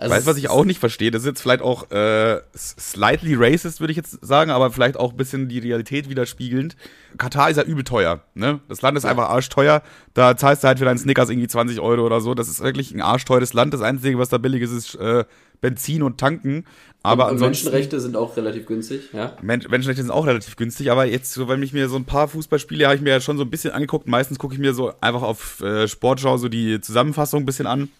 Also 0.00 0.14
weißt 0.14 0.26
du, 0.26 0.30
was 0.30 0.38
ich 0.38 0.48
auch 0.48 0.64
nicht 0.64 0.80
verstehe? 0.80 1.10
Das 1.10 1.22
ist 1.22 1.26
jetzt 1.26 1.42
vielleicht 1.42 1.60
auch 1.60 1.90
äh, 1.90 2.40
slightly 2.56 3.34
racist, 3.34 3.80
würde 3.80 3.90
ich 3.90 3.98
jetzt 3.98 4.24
sagen, 4.24 4.50
aber 4.50 4.70
vielleicht 4.70 4.96
auch 4.96 5.10
ein 5.10 5.16
bisschen 5.18 5.48
die 5.48 5.58
Realität 5.58 6.08
widerspiegelnd. 6.08 6.74
Katar 7.18 7.50
ist 7.50 7.58
ja 7.58 7.64
übel 7.64 7.84
teuer, 7.84 8.22
ne? 8.32 8.60
Das 8.66 8.80
Land 8.80 8.96
ist 8.96 9.04
ja. 9.04 9.10
einfach 9.10 9.28
arschteuer. 9.28 9.82
Da 10.14 10.38
zahlst 10.38 10.64
du 10.64 10.68
halt 10.68 10.78
für 10.78 10.86
deinen 10.86 10.96
Snickers 10.96 11.28
irgendwie 11.28 11.48
20 11.48 11.80
Euro 11.80 12.06
oder 12.06 12.22
so. 12.22 12.34
Das 12.34 12.48
ist 12.48 12.62
wirklich 12.62 12.92
ein 12.94 13.02
arschteures 13.02 13.52
Land. 13.52 13.74
Das 13.74 13.82
Einzige, 13.82 14.18
was 14.18 14.30
da 14.30 14.38
billig 14.38 14.62
ist, 14.62 14.72
ist 14.72 14.94
äh, 14.94 15.24
Benzin 15.60 16.02
und 16.02 16.16
Tanken. 16.16 16.64
Aber 17.02 17.26
und, 17.26 17.34
und 17.34 17.40
Menschenrechte 17.40 18.00
sind 18.00 18.16
auch 18.16 18.38
relativ 18.38 18.64
günstig, 18.64 19.10
ja. 19.12 19.36
Men 19.42 19.62
Menschenrechte 19.68 20.02
sind 20.02 20.10
auch 20.10 20.26
relativ 20.26 20.56
günstig, 20.56 20.90
aber 20.90 21.04
jetzt, 21.04 21.34
so, 21.34 21.46
wenn 21.48 21.62
ich 21.62 21.74
mir 21.74 21.90
so 21.90 21.96
ein 21.96 22.06
paar 22.06 22.28
Fußballspiele 22.28 22.86
habe 22.86 22.96
ich 22.96 23.02
mir 23.02 23.10
ja 23.10 23.20
schon 23.20 23.36
so 23.36 23.44
ein 23.44 23.50
bisschen 23.50 23.72
angeguckt. 23.72 24.08
Meistens 24.08 24.38
gucke 24.38 24.54
ich 24.54 24.60
mir 24.60 24.72
so 24.72 24.94
einfach 25.02 25.22
auf 25.22 25.60
äh, 25.60 25.88
Sportschau 25.88 26.38
so 26.38 26.48
die 26.48 26.80
Zusammenfassung 26.80 27.42
ein 27.42 27.46
bisschen 27.46 27.66
an 27.66 27.90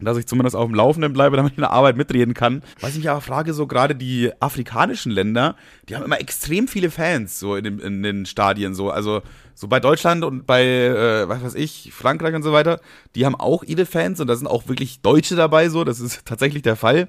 dass 0.00 0.16
ich 0.16 0.26
zumindest 0.26 0.56
auf 0.56 0.66
dem 0.66 0.74
Laufenden 0.74 1.12
bleibe, 1.12 1.36
damit 1.36 1.52
ich 1.52 1.58
in 1.58 1.62
der 1.62 1.72
Arbeit 1.72 1.96
mitreden 1.96 2.34
kann. 2.34 2.62
Was 2.80 2.92
ich 2.92 2.98
mich 2.98 3.10
aber 3.10 3.20
frage, 3.20 3.52
so 3.52 3.66
gerade 3.66 3.94
die 3.94 4.30
afrikanischen 4.40 5.10
Länder, 5.10 5.56
die 5.88 5.96
haben 5.96 6.04
immer 6.04 6.20
extrem 6.20 6.68
viele 6.68 6.90
Fans 6.90 7.38
so 7.38 7.56
in, 7.56 7.64
dem, 7.64 7.80
in 7.80 8.02
den 8.02 8.26
Stadien, 8.26 8.74
so 8.74 8.90
also 8.90 9.22
so 9.54 9.66
bei 9.66 9.80
Deutschland 9.80 10.24
und 10.24 10.46
bei 10.46 10.64
äh, 10.64 11.28
was 11.28 11.42
weiß 11.42 11.54
ich 11.56 11.90
Frankreich 11.92 12.34
und 12.34 12.44
so 12.44 12.52
weiter, 12.52 12.80
die 13.16 13.26
haben 13.26 13.34
auch 13.34 13.64
ihre 13.64 13.86
Fans 13.86 14.20
und 14.20 14.28
da 14.28 14.36
sind 14.36 14.46
auch 14.46 14.68
wirklich 14.68 15.00
Deutsche 15.00 15.34
dabei, 15.34 15.68
so 15.68 15.82
das 15.82 15.98
ist 15.98 16.24
tatsächlich 16.24 16.62
der 16.62 16.76
Fall. 16.76 17.08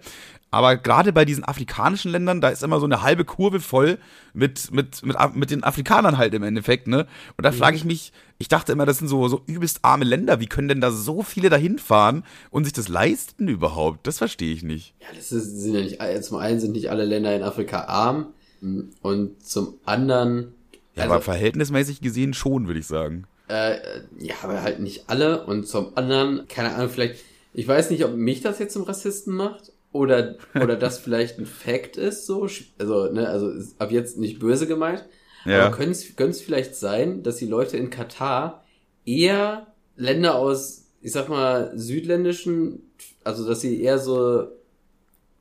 Aber 0.52 0.78
gerade 0.78 1.14
bei 1.14 1.26
diesen 1.26 1.44
afrikanischen 1.44 2.12
Ländern, 2.12 2.42
da 2.42 2.50
ist 2.50 2.64
immer 2.64 2.80
so 2.80 2.86
eine 2.86 3.04
halbe 3.04 3.24
Kurve 3.24 3.60
voll 3.60 4.00
mit, 4.34 4.72
mit, 4.72 5.04
mit, 5.04 5.16
mit 5.36 5.52
den 5.52 5.64
Afrikanern 5.64 6.18
halt 6.18 6.34
im 6.34 6.42
Endeffekt, 6.42 6.88
ne? 6.88 7.06
Und 7.38 7.46
da 7.46 7.52
mhm. 7.52 7.56
frage 7.56 7.78
ich 7.78 7.86
mich, 7.86 8.12
ich 8.40 8.48
dachte 8.48 8.72
immer, 8.72 8.86
das 8.86 8.98
sind 8.98 9.10
so, 9.10 9.28
so 9.28 9.42
übelst 9.46 9.80
arme 9.84 10.06
Länder. 10.06 10.40
Wie 10.40 10.48
können 10.48 10.68
denn 10.68 10.82
da 10.82 10.92
so 10.92 11.22
viele 11.22 11.50
dahin 11.50 11.78
fahren 11.78 12.24
und 12.50 12.64
sich 12.64 12.74
das 12.74 12.88
leisten 12.88 13.48
überhaupt? 13.48 14.08
Das 14.08 14.18
verstehe 14.18 14.54
ich 14.54 14.64
nicht. 14.64 14.96
Ja, 15.02 15.08
das 15.16 15.32
ist, 15.32 15.62
sind 15.62 15.76
ja 15.76 15.82
nicht, 15.82 16.02
äh, 16.02 16.20
zum 16.22 16.38
einen 16.38 16.60
sind 16.60 16.72
nicht 16.72 16.90
alle 16.90 17.06
Länder 17.06 17.36
in 17.36 17.44
Afrika 17.44 17.84
arm 17.84 18.34
und 18.62 19.46
zum 19.46 19.76
anderen. 19.86 20.54
Ja, 20.96 21.04
also, 21.04 21.16
aber 21.16 21.24
verhältnismäßig 21.24 22.02
gesehen 22.02 22.34
schon, 22.34 22.66
würde 22.68 22.80
ich 22.80 22.88
sagen. 22.88 23.26
Äh, 23.50 23.78
ja, 24.20 24.36
aber 24.42 24.62
halt 24.64 24.80
nicht 24.80 25.10
alle 25.10 25.46
und 25.46 25.68
zum 25.68 25.96
anderen, 25.96 26.48
keine 26.48 26.74
Ahnung, 26.76 26.90
vielleicht, 26.90 27.16
ich 27.54 27.68
weiß 27.68 27.90
nicht, 27.90 28.04
ob 28.06 28.16
mich 28.16 28.42
das 28.42 28.60
jetzt 28.60 28.74
zum 28.74 28.84
Rassisten 28.84 29.34
macht, 29.34 29.72
oder, 29.92 30.36
oder 30.56 30.76
das 30.76 31.00
vielleicht 31.00 31.40
ein 31.40 31.46
Fact 31.46 31.98
ist, 31.98 32.26
so, 32.26 32.48
also, 32.78 33.12
ne, 33.12 33.28
also 33.28 33.52
ab 33.80 33.92
jetzt 33.92 34.18
nicht 34.18 34.40
böse 34.40 34.68
gemeint, 34.68 35.06
ja. 35.46 35.66
aber 35.66 35.76
könnte 35.76 35.92
es 36.16 36.42
vielleicht 36.42 36.76
sein, 36.76 37.24
dass 37.24 37.38
die 37.38 37.48
Leute 37.48 37.78
in 37.78 37.90
Katar 37.90 38.64
eher 39.06 39.68
Länder 39.96 40.36
aus, 40.36 40.86
ich 41.02 41.12
sag 41.12 41.30
mal, 41.30 41.72
südländischen, 41.76 42.92
also 43.24 43.48
dass 43.48 43.62
sie 43.62 43.82
eher 43.82 43.98
so 43.98 44.48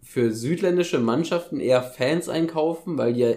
für 0.03 0.33
südländische 0.33 0.99
Mannschaften 0.99 1.61
eher 1.61 1.83
Fans 1.83 2.29
einkaufen, 2.29 2.97
weil 2.97 3.13
die 3.13 3.21
ja 3.21 3.35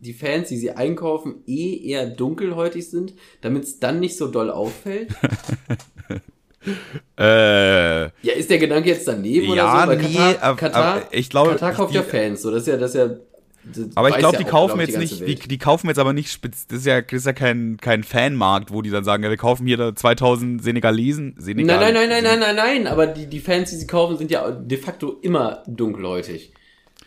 die 0.00 0.12
Fans, 0.12 0.48
die 0.48 0.56
sie 0.56 0.72
einkaufen, 0.72 1.42
eh 1.46 1.76
eher 1.76 2.06
dunkelhäutig 2.06 2.88
sind, 2.88 3.14
damit 3.40 3.64
es 3.64 3.80
dann 3.80 4.00
nicht 4.00 4.16
so 4.16 4.28
doll 4.28 4.50
auffällt. 4.50 5.12
Äh, 7.20 8.02
ja, 8.04 8.34
ist 8.36 8.48
der 8.48 8.58
Gedanke 8.58 8.90
jetzt 8.90 9.08
daneben 9.08 9.52
ja, 9.52 9.52
oder 9.52 9.82
so? 9.82 9.88
Weil 9.88 9.96
nee, 9.96 10.14
Katar, 10.14 10.56
Katar, 10.56 11.02
ich 11.10 11.28
glaube, 11.28 11.50
Katar 11.50 11.72
kauft 11.72 11.92
die, 11.92 11.96
ja 11.96 12.04
Fans, 12.04 12.42
so 12.42 12.52
das 12.52 12.60
ist 12.62 12.68
ja, 12.68 12.76
das 12.76 12.94
ist 12.94 12.96
ja. 12.96 13.10
Aber 13.96 14.10
ich 14.10 14.18
glaube, 14.18 14.36
die 14.36 14.44
ja 14.44 14.48
kaufen 14.48 14.76
glaub, 14.76 14.86
jetzt 14.86 14.94
die 14.94 15.00
nicht, 15.00 15.42
die, 15.42 15.48
die, 15.48 15.58
kaufen 15.58 15.88
jetzt 15.88 15.98
aber 15.98 16.12
nicht 16.12 16.30
spitz. 16.30 16.68
Das 16.68 16.78
ist 16.78 16.86
ja, 16.86 17.00
das 17.00 17.12
ist 17.12 17.26
ja 17.26 17.32
kein, 17.32 17.76
kein 17.80 18.04
Fanmarkt, 18.04 18.72
wo 18.72 18.82
die 18.82 18.90
dann 18.90 19.02
sagen, 19.02 19.24
ja, 19.24 19.30
wir 19.30 19.36
kaufen 19.36 19.66
hier 19.66 19.94
2000 19.96 20.62
Senegalesen. 20.62 21.34
Senegal 21.38 21.80
nein, 21.80 21.94
nein, 21.94 22.08
nein, 22.08 22.22
nein, 22.22 22.38
nein, 22.38 22.54
nein, 22.54 22.82
nein, 22.82 22.86
aber 22.86 23.08
die, 23.08 23.26
die 23.26 23.40
Fans, 23.40 23.70
die 23.70 23.76
sie 23.76 23.88
kaufen, 23.88 24.16
sind 24.16 24.30
ja 24.30 24.48
de 24.48 24.78
facto 24.78 25.18
immer 25.22 25.64
dunkelhäutig. 25.66 26.52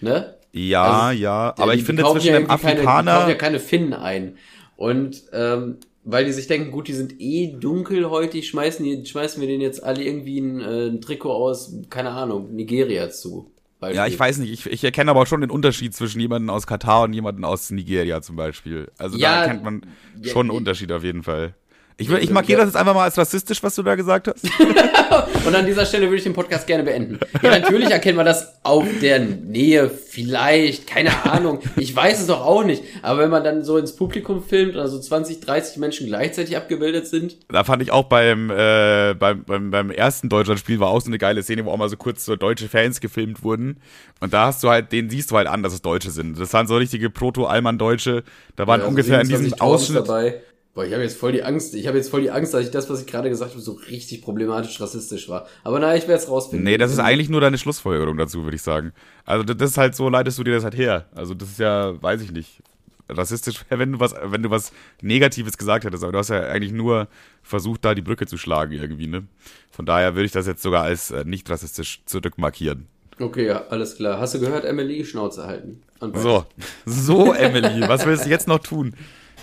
Ne? 0.01 0.35
Ja, 0.51 1.07
also, 1.07 1.21
ja, 1.21 1.53
aber 1.57 1.71
die, 1.71 1.79
ich 1.79 1.85
finde 1.85 2.03
zwischen 2.03 2.33
ja 2.33 2.39
dem 2.39 2.49
Afrikaner. 2.49 2.83
Keine, 2.85 3.03
die 3.03 3.11
kaufen 3.11 3.29
ja 3.29 3.35
keine 3.35 3.59
Finnen 3.59 3.93
ein. 3.93 4.37
Und 4.75 5.23
ähm, 5.31 5.77
weil 6.03 6.25
die 6.25 6.31
sich 6.31 6.47
denken, 6.47 6.71
gut, 6.71 6.87
die 6.87 6.93
sind 6.93 7.19
eh 7.19 7.55
dunkelhäutig, 7.59 8.47
schmeißen, 8.47 8.83
die, 8.83 9.05
schmeißen 9.05 9.39
wir 9.39 9.47
denen 9.47 9.61
jetzt 9.61 9.83
alle 9.83 10.03
irgendwie 10.03 10.39
ein, 10.39 10.59
äh, 10.59 10.87
ein 10.87 11.01
Trikot 11.01 11.31
aus, 11.31 11.75
keine 11.89 12.11
Ahnung, 12.11 12.55
Nigeria 12.55 13.09
zu. 13.09 13.51
Beispiel. 13.79 13.97
Ja, 13.97 14.07
ich 14.07 14.17
weiß 14.17 14.37
nicht. 14.37 14.51
Ich, 14.51 14.65
ich 14.67 14.83
erkenne 14.83 15.11
aber 15.11 15.25
schon 15.25 15.41
den 15.41 15.49
Unterschied 15.49 15.95
zwischen 15.95 16.21
jemandem 16.21 16.51
aus 16.51 16.67
Katar 16.67 17.03
und 17.03 17.13
jemandem 17.13 17.43
aus 17.43 17.71
Nigeria 17.71 18.21
zum 18.21 18.35
Beispiel. 18.35 18.91
Also 18.97 19.17
ja, 19.17 19.31
da 19.31 19.41
erkennt 19.41 19.63
man 19.63 19.81
schon 20.21 20.49
einen 20.49 20.57
Unterschied 20.57 20.91
auf 20.91 21.03
jeden 21.03 21.23
Fall. 21.23 21.55
Ich, 21.97 22.09
will, 22.09 22.17
ich 22.17 22.31
markiere 22.31 22.59
das 22.59 22.69
jetzt 22.69 22.75
einfach 22.75 22.95
mal 22.95 23.03
als 23.03 23.17
rassistisch, 23.17 23.61
was 23.61 23.75
du 23.75 23.83
da 23.83 23.95
gesagt 23.95 24.27
hast. 24.27 24.43
und 25.45 25.55
an 25.55 25.65
dieser 25.65 25.85
Stelle 25.85 26.05
würde 26.05 26.17
ich 26.17 26.23
den 26.23 26.33
Podcast 26.33 26.65
gerne 26.65 26.83
beenden. 26.83 27.19
Ja, 27.41 27.51
natürlich 27.51 27.91
erkennt 27.91 28.17
man 28.17 28.25
das 28.25 28.53
auf 28.63 28.85
der 29.01 29.19
Nähe, 29.19 29.89
vielleicht, 29.89 30.87
keine 30.87 31.25
Ahnung. 31.25 31.59
Ich 31.77 31.95
weiß 31.95 32.21
es 32.21 32.27
doch 32.27 32.41
auch 32.45 32.63
nicht. 32.63 32.83
Aber 33.01 33.19
wenn 33.19 33.29
man 33.29 33.43
dann 33.43 33.63
so 33.63 33.77
ins 33.77 33.95
Publikum 33.95 34.43
filmt 34.43 34.75
und 34.75 34.87
so 34.87 34.99
20, 34.99 35.41
30 35.41 35.77
Menschen 35.77 36.07
gleichzeitig 36.07 36.57
abgebildet 36.57 37.07
sind. 37.07 37.37
Da 37.49 37.63
fand 37.63 37.83
ich 37.83 37.91
auch 37.91 38.05
beim, 38.05 38.49
äh, 38.49 39.13
beim, 39.13 39.43
beim, 39.43 39.71
beim 39.71 39.91
ersten 39.91 40.29
Deutschlandspiel 40.29 40.79
war 40.79 40.89
auch 40.89 41.01
so 41.01 41.07
eine 41.07 41.17
geile 41.17 41.43
Szene, 41.43 41.65
wo 41.65 41.71
auch 41.71 41.77
mal 41.77 41.89
so 41.89 41.97
kurz 41.97 42.25
so 42.25 42.35
deutsche 42.35 42.67
Fans 42.67 42.99
gefilmt 42.99 43.43
wurden. 43.43 43.79
Und 44.19 44.33
da 44.33 44.47
hast 44.47 44.63
du 44.63 44.69
halt, 44.69 44.91
den 44.91 45.09
siehst 45.09 45.31
du 45.31 45.37
halt 45.37 45.47
an, 45.47 45.63
dass 45.63 45.73
es 45.73 45.81
Deutsche 45.81 46.11
sind. 46.11 46.39
Das 46.39 46.53
waren 46.53 46.67
so 46.67 46.77
richtige 46.77 47.09
Proto-Allmann-Deutsche. 47.09 48.23
Da 48.55 48.67
waren 48.67 48.81
ja, 48.81 48.87
ungefähr 48.87 49.21
in 49.21 49.27
diesem 49.27 49.53
Ausschnitt. 49.59 50.07
Dabei 50.07 50.41
Boah, 50.73 50.85
ich 50.85 50.93
habe 50.93 51.03
jetzt 51.03 51.17
voll 51.17 51.33
die 51.33 51.43
Angst, 51.43 51.75
ich 51.75 51.85
habe 51.87 51.97
jetzt 51.97 52.09
voll 52.09 52.21
die 52.21 52.31
Angst, 52.31 52.53
dass 52.53 52.63
ich 52.63 52.71
das, 52.71 52.89
was 52.89 53.01
ich 53.01 53.07
gerade 53.07 53.27
gesagt 53.27 53.51
habe, 53.51 53.61
so 53.61 53.73
richtig 53.73 54.21
problematisch 54.21 54.79
rassistisch 54.79 55.27
war. 55.27 55.45
Aber 55.65 55.79
naja, 55.79 55.97
ich 55.97 56.07
werde 56.07 56.23
es 56.23 56.29
rausfinden. 56.29 56.63
Nee, 56.63 56.77
das 56.77 56.93
ist 56.93 56.99
eigentlich 56.99 57.27
nur 57.27 57.41
deine 57.41 57.57
Schlussfolgerung 57.57 58.15
dazu, 58.15 58.45
würde 58.45 58.55
ich 58.55 58.61
sagen. 58.61 58.93
Also 59.25 59.43
das 59.43 59.71
ist 59.71 59.77
halt 59.77 59.95
so, 59.95 60.07
leitest 60.07 60.39
du 60.39 60.45
dir 60.45 60.53
das 60.53 60.63
halt 60.63 60.77
her. 60.77 61.07
Also 61.13 61.33
das 61.33 61.49
ist 61.49 61.59
ja, 61.59 62.01
weiß 62.01 62.21
ich 62.21 62.31
nicht, 62.31 62.63
rassistisch, 63.09 63.65
wenn 63.69 63.91
du 63.91 63.99
was, 63.99 64.15
wenn 64.23 64.43
du 64.43 64.49
was 64.49 64.71
Negatives 65.01 65.57
gesagt 65.57 65.83
hättest, 65.83 66.03
aber 66.03 66.13
du 66.13 66.19
hast 66.19 66.29
ja 66.29 66.41
eigentlich 66.43 66.71
nur 66.71 67.09
versucht, 67.43 67.83
da 67.83 67.93
die 67.93 68.01
Brücke 68.01 68.25
zu 68.25 68.37
schlagen 68.37 68.71
irgendwie, 68.71 69.07
ne? 69.07 69.23
Von 69.71 69.85
daher 69.85 70.15
würde 70.15 70.25
ich 70.25 70.31
das 70.31 70.47
jetzt 70.47 70.61
sogar 70.61 70.83
als 70.83 71.11
äh, 71.11 71.25
nicht 71.25 71.49
rassistisch 71.49 72.01
zurückmarkieren. 72.05 72.87
Okay, 73.19 73.47
ja, 73.47 73.67
alles 73.67 73.97
klar. 73.97 74.19
Hast 74.19 74.35
du 74.35 74.39
gehört, 74.39 74.63
Emily, 74.63 75.03
Schnauze 75.05 75.45
halten? 75.45 75.81
So, 76.13 76.45
so, 76.85 77.33
Emily, 77.33 77.87
was 77.87 78.05
willst 78.05 78.25
du 78.25 78.29
jetzt 78.29 78.47
noch 78.47 78.59
tun? 78.59 78.95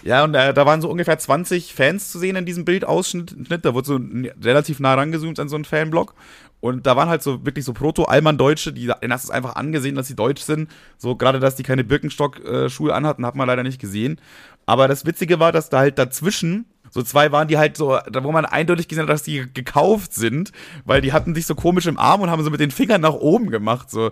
Ja, 0.03 0.25
und 0.25 0.35
äh, 0.35 0.55
da 0.55 0.67
waren 0.67 0.81
so 0.81 0.89
ungefähr 0.91 1.19
20 1.19 1.75
Fans 1.75 2.11
zu 2.11 2.19
sehen 2.19 2.37
in 2.37 2.47
diesem 2.47 2.65
Bildausschnitt. 2.65 3.65
Da 3.65 3.75
wurde 3.75 3.87
so 3.87 4.01
relativ 4.43 4.81
nah 4.81 4.95
rangezoomt 4.95 5.39
an 5.41 5.49
so 5.49 5.57
einen 5.57 5.65
Fanblock. 5.65 6.15
Und 6.61 6.87
da 6.87 6.97
waren 6.97 7.09
halt 7.09 7.23
so 7.23 7.45
wirklich 7.47 7.65
so 7.65 7.73
Proto-Allmann-Deutsche, 7.73 8.73
die 8.73 8.91
denen 9.01 9.13
hast 9.13 9.29
du 9.29 9.33
einfach 9.33 9.55
angesehen, 9.55 9.95
dass 9.95 10.09
sie 10.09 10.17
deutsch 10.17 10.43
sind. 10.43 10.69
So 10.97 11.15
gerade, 11.15 11.39
dass 11.39 11.55
die 11.55 11.63
keine 11.63 11.85
Birkenstock-Schuhe 11.85 12.93
anhatten, 12.93 13.25
hat 13.25 13.37
man 13.37 13.47
leider 13.47 13.63
nicht 13.63 13.81
gesehen. 13.81 14.21
Aber 14.67 14.89
das 14.89 15.07
Witzige 15.07 15.39
war, 15.39 15.53
dass 15.53 15.71
da 15.71 15.79
halt 15.79 15.99
dazwischen 15.99 16.67
so 16.91 17.03
zwei 17.03 17.33
waren 17.33 17.49
die 17.49 17.59
halt 17.59 17.77
so, 17.77 17.99
da 18.11 18.25
wo 18.25 18.33
man 18.33 18.45
eindeutig 18.45 18.89
gesehen 18.89 19.03
hat, 19.03 19.11
dass 19.11 19.23
die 19.23 19.53
gekauft 19.53 20.15
sind, 20.15 20.53
weil 20.85 21.01
die 21.01 21.13
hatten 21.13 21.35
sich 21.35 21.47
so 21.47 21.55
komisch 21.55 21.87
im 21.87 21.99
Arm 21.99 22.21
und 22.21 22.31
haben 22.31 22.43
so 22.43 22.51
mit 22.51 22.61
den 22.61 22.71
Fingern 22.71 23.01
nach 23.01 23.15
oben 23.15 23.51
gemacht. 23.51 23.91
So 23.91 24.11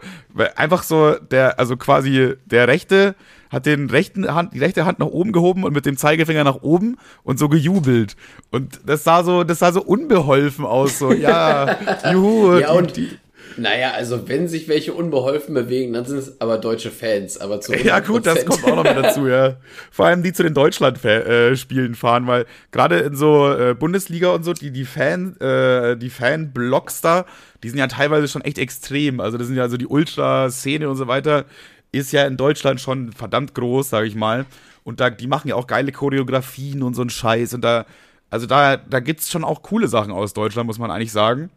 einfach 0.56 0.82
so 0.82 1.14
der, 1.14 1.58
also 1.58 1.76
quasi 1.76 2.34
der 2.44 2.68
rechte 2.68 3.14
hat 3.50 3.66
den 3.66 3.90
rechten 3.90 4.32
Hand, 4.32 4.54
die 4.54 4.58
rechte 4.58 4.84
Hand 4.84 4.98
nach 4.98 5.06
oben 5.06 5.32
gehoben 5.32 5.64
und 5.64 5.72
mit 5.72 5.86
dem 5.86 5.96
Zeigefinger 5.96 6.44
nach 6.44 6.62
oben 6.62 6.96
und 7.22 7.38
so 7.38 7.48
gejubelt. 7.48 8.16
Und 8.50 8.80
das 8.86 9.04
sah 9.04 9.24
so, 9.24 9.44
das 9.44 9.58
sah 9.58 9.72
so 9.72 9.82
unbeholfen 9.82 10.64
aus. 10.64 10.98
So, 10.98 11.12
ja, 11.12 11.76
juhu. 12.12 12.58
ja, 12.58 12.72
und 12.72 12.96
die, 12.96 13.10
naja, 13.56 13.92
also 13.92 14.28
wenn 14.28 14.48
sich 14.48 14.68
welche 14.68 14.92
unbeholfen 14.92 15.54
bewegen, 15.54 15.92
dann 15.92 16.04
sind 16.04 16.18
es 16.18 16.40
aber 16.40 16.58
deutsche 16.58 16.90
Fans. 16.90 17.38
Aber 17.38 17.60
zu 17.60 17.74
Ja 17.74 18.00
gut, 18.00 18.26
das 18.26 18.44
kommt 18.44 18.64
auch 18.64 18.76
noch 18.76 18.84
mit 18.84 18.96
dazu, 18.96 19.26
ja. 19.26 19.56
Vor 19.90 20.06
allem 20.06 20.22
die 20.22 20.32
zu 20.32 20.42
den 20.42 20.52
Deutschland-Spielen 20.52 21.94
fahren, 21.94 22.26
weil 22.26 22.46
gerade 22.70 22.98
in 22.98 23.14
so 23.14 23.50
äh, 23.52 23.74
Bundesliga 23.74 24.30
und 24.30 24.44
so, 24.44 24.52
die, 24.52 24.70
die 24.70 24.84
Fan, 24.84 25.38
äh, 25.40 25.96
die 25.96 26.10
Fan-Blocks 26.10 27.00
da, 27.00 27.24
die 27.62 27.70
sind 27.70 27.78
ja 27.78 27.86
teilweise 27.86 28.28
schon 28.28 28.42
echt 28.42 28.58
extrem. 28.58 29.20
Also 29.20 29.38
das 29.38 29.46
sind 29.46 29.56
ja 29.56 29.68
so 29.68 29.76
die 29.76 29.86
Ultra-Szene 29.86 30.88
und 30.88 30.96
so 30.96 31.06
weiter, 31.06 31.46
ist 31.92 32.12
ja 32.12 32.26
in 32.26 32.36
Deutschland 32.36 32.80
schon 32.80 33.12
verdammt 33.12 33.54
groß, 33.54 33.90
sag 33.90 34.04
ich 34.04 34.14
mal. 34.14 34.46
Und 34.84 35.00
da, 35.00 35.10
die 35.10 35.26
machen 35.26 35.48
ja 35.48 35.54
auch 35.54 35.66
geile 35.66 35.92
Choreografien 35.92 36.82
und 36.82 36.94
so 36.94 37.02
einen 37.02 37.10
Scheiß. 37.10 37.54
Und 37.54 37.62
da, 37.62 37.86
also 38.30 38.46
da, 38.46 38.76
da 38.76 39.00
gibt's 39.00 39.30
schon 39.30 39.44
auch 39.44 39.62
coole 39.62 39.88
Sachen 39.88 40.12
aus 40.12 40.34
Deutschland, 40.34 40.66
muss 40.66 40.78
man 40.78 40.90
eigentlich 40.90 41.12
sagen. 41.12 41.50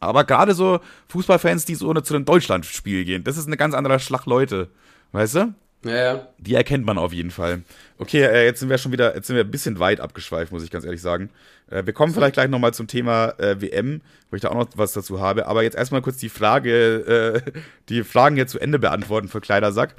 Aber 0.00 0.24
gerade 0.24 0.54
so 0.54 0.80
Fußballfans, 1.08 1.64
die 1.64 1.74
so 1.74 1.92
zu 1.94 2.14
einem 2.14 2.24
Deutschlandspiel 2.24 3.04
gehen, 3.04 3.24
das 3.24 3.36
ist 3.36 3.46
eine 3.46 3.56
ganz 3.56 3.74
andere 3.74 3.98
Schlag 3.98 4.26
Leute. 4.26 4.68
Weißt 5.12 5.36
du? 5.36 5.54
Ja, 5.84 5.94
ja. 5.94 6.28
Die 6.38 6.54
erkennt 6.54 6.84
man 6.84 6.98
auf 6.98 7.12
jeden 7.12 7.30
Fall. 7.30 7.62
Okay, 7.98 8.22
äh, 8.22 8.44
jetzt 8.44 8.60
sind 8.60 8.68
wir 8.68 8.78
schon 8.78 8.92
wieder, 8.92 9.14
jetzt 9.14 9.26
sind 9.26 9.36
wir 9.36 9.44
ein 9.44 9.50
bisschen 9.50 9.78
weit 9.78 10.00
abgeschweift, 10.00 10.52
muss 10.52 10.64
ich 10.64 10.70
ganz 10.70 10.84
ehrlich 10.84 11.00
sagen. 11.00 11.30
Äh, 11.70 11.86
wir 11.86 11.92
kommen 11.92 12.12
vielleicht 12.12 12.34
gleich 12.34 12.48
nochmal 12.48 12.74
zum 12.74 12.86
Thema 12.86 13.34
äh, 13.38 13.60
WM, 13.60 14.00
wo 14.30 14.36
ich 14.36 14.42
da 14.42 14.48
auch 14.48 14.54
noch 14.54 14.68
was 14.74 14.92
dazu 14.92 15.20
habe. 15.20 15.46
Aber 15.46 15.62
jetzt 15.62 15.76
erstmal 15.76 16.02
kurz 16.02 16.16
die 16.16 16.28
Frage, 16.28 17.42
äh, 17.46 17.52
die 17.88 18.02
Fragen 18.02 18.36
jetzt 18.36 18.52
zu 18.52 18.58
Ende 18.58 18.78
beantworten 18.78 19.28
für 19.28 19.40
Kleidersack. 19.40 19.94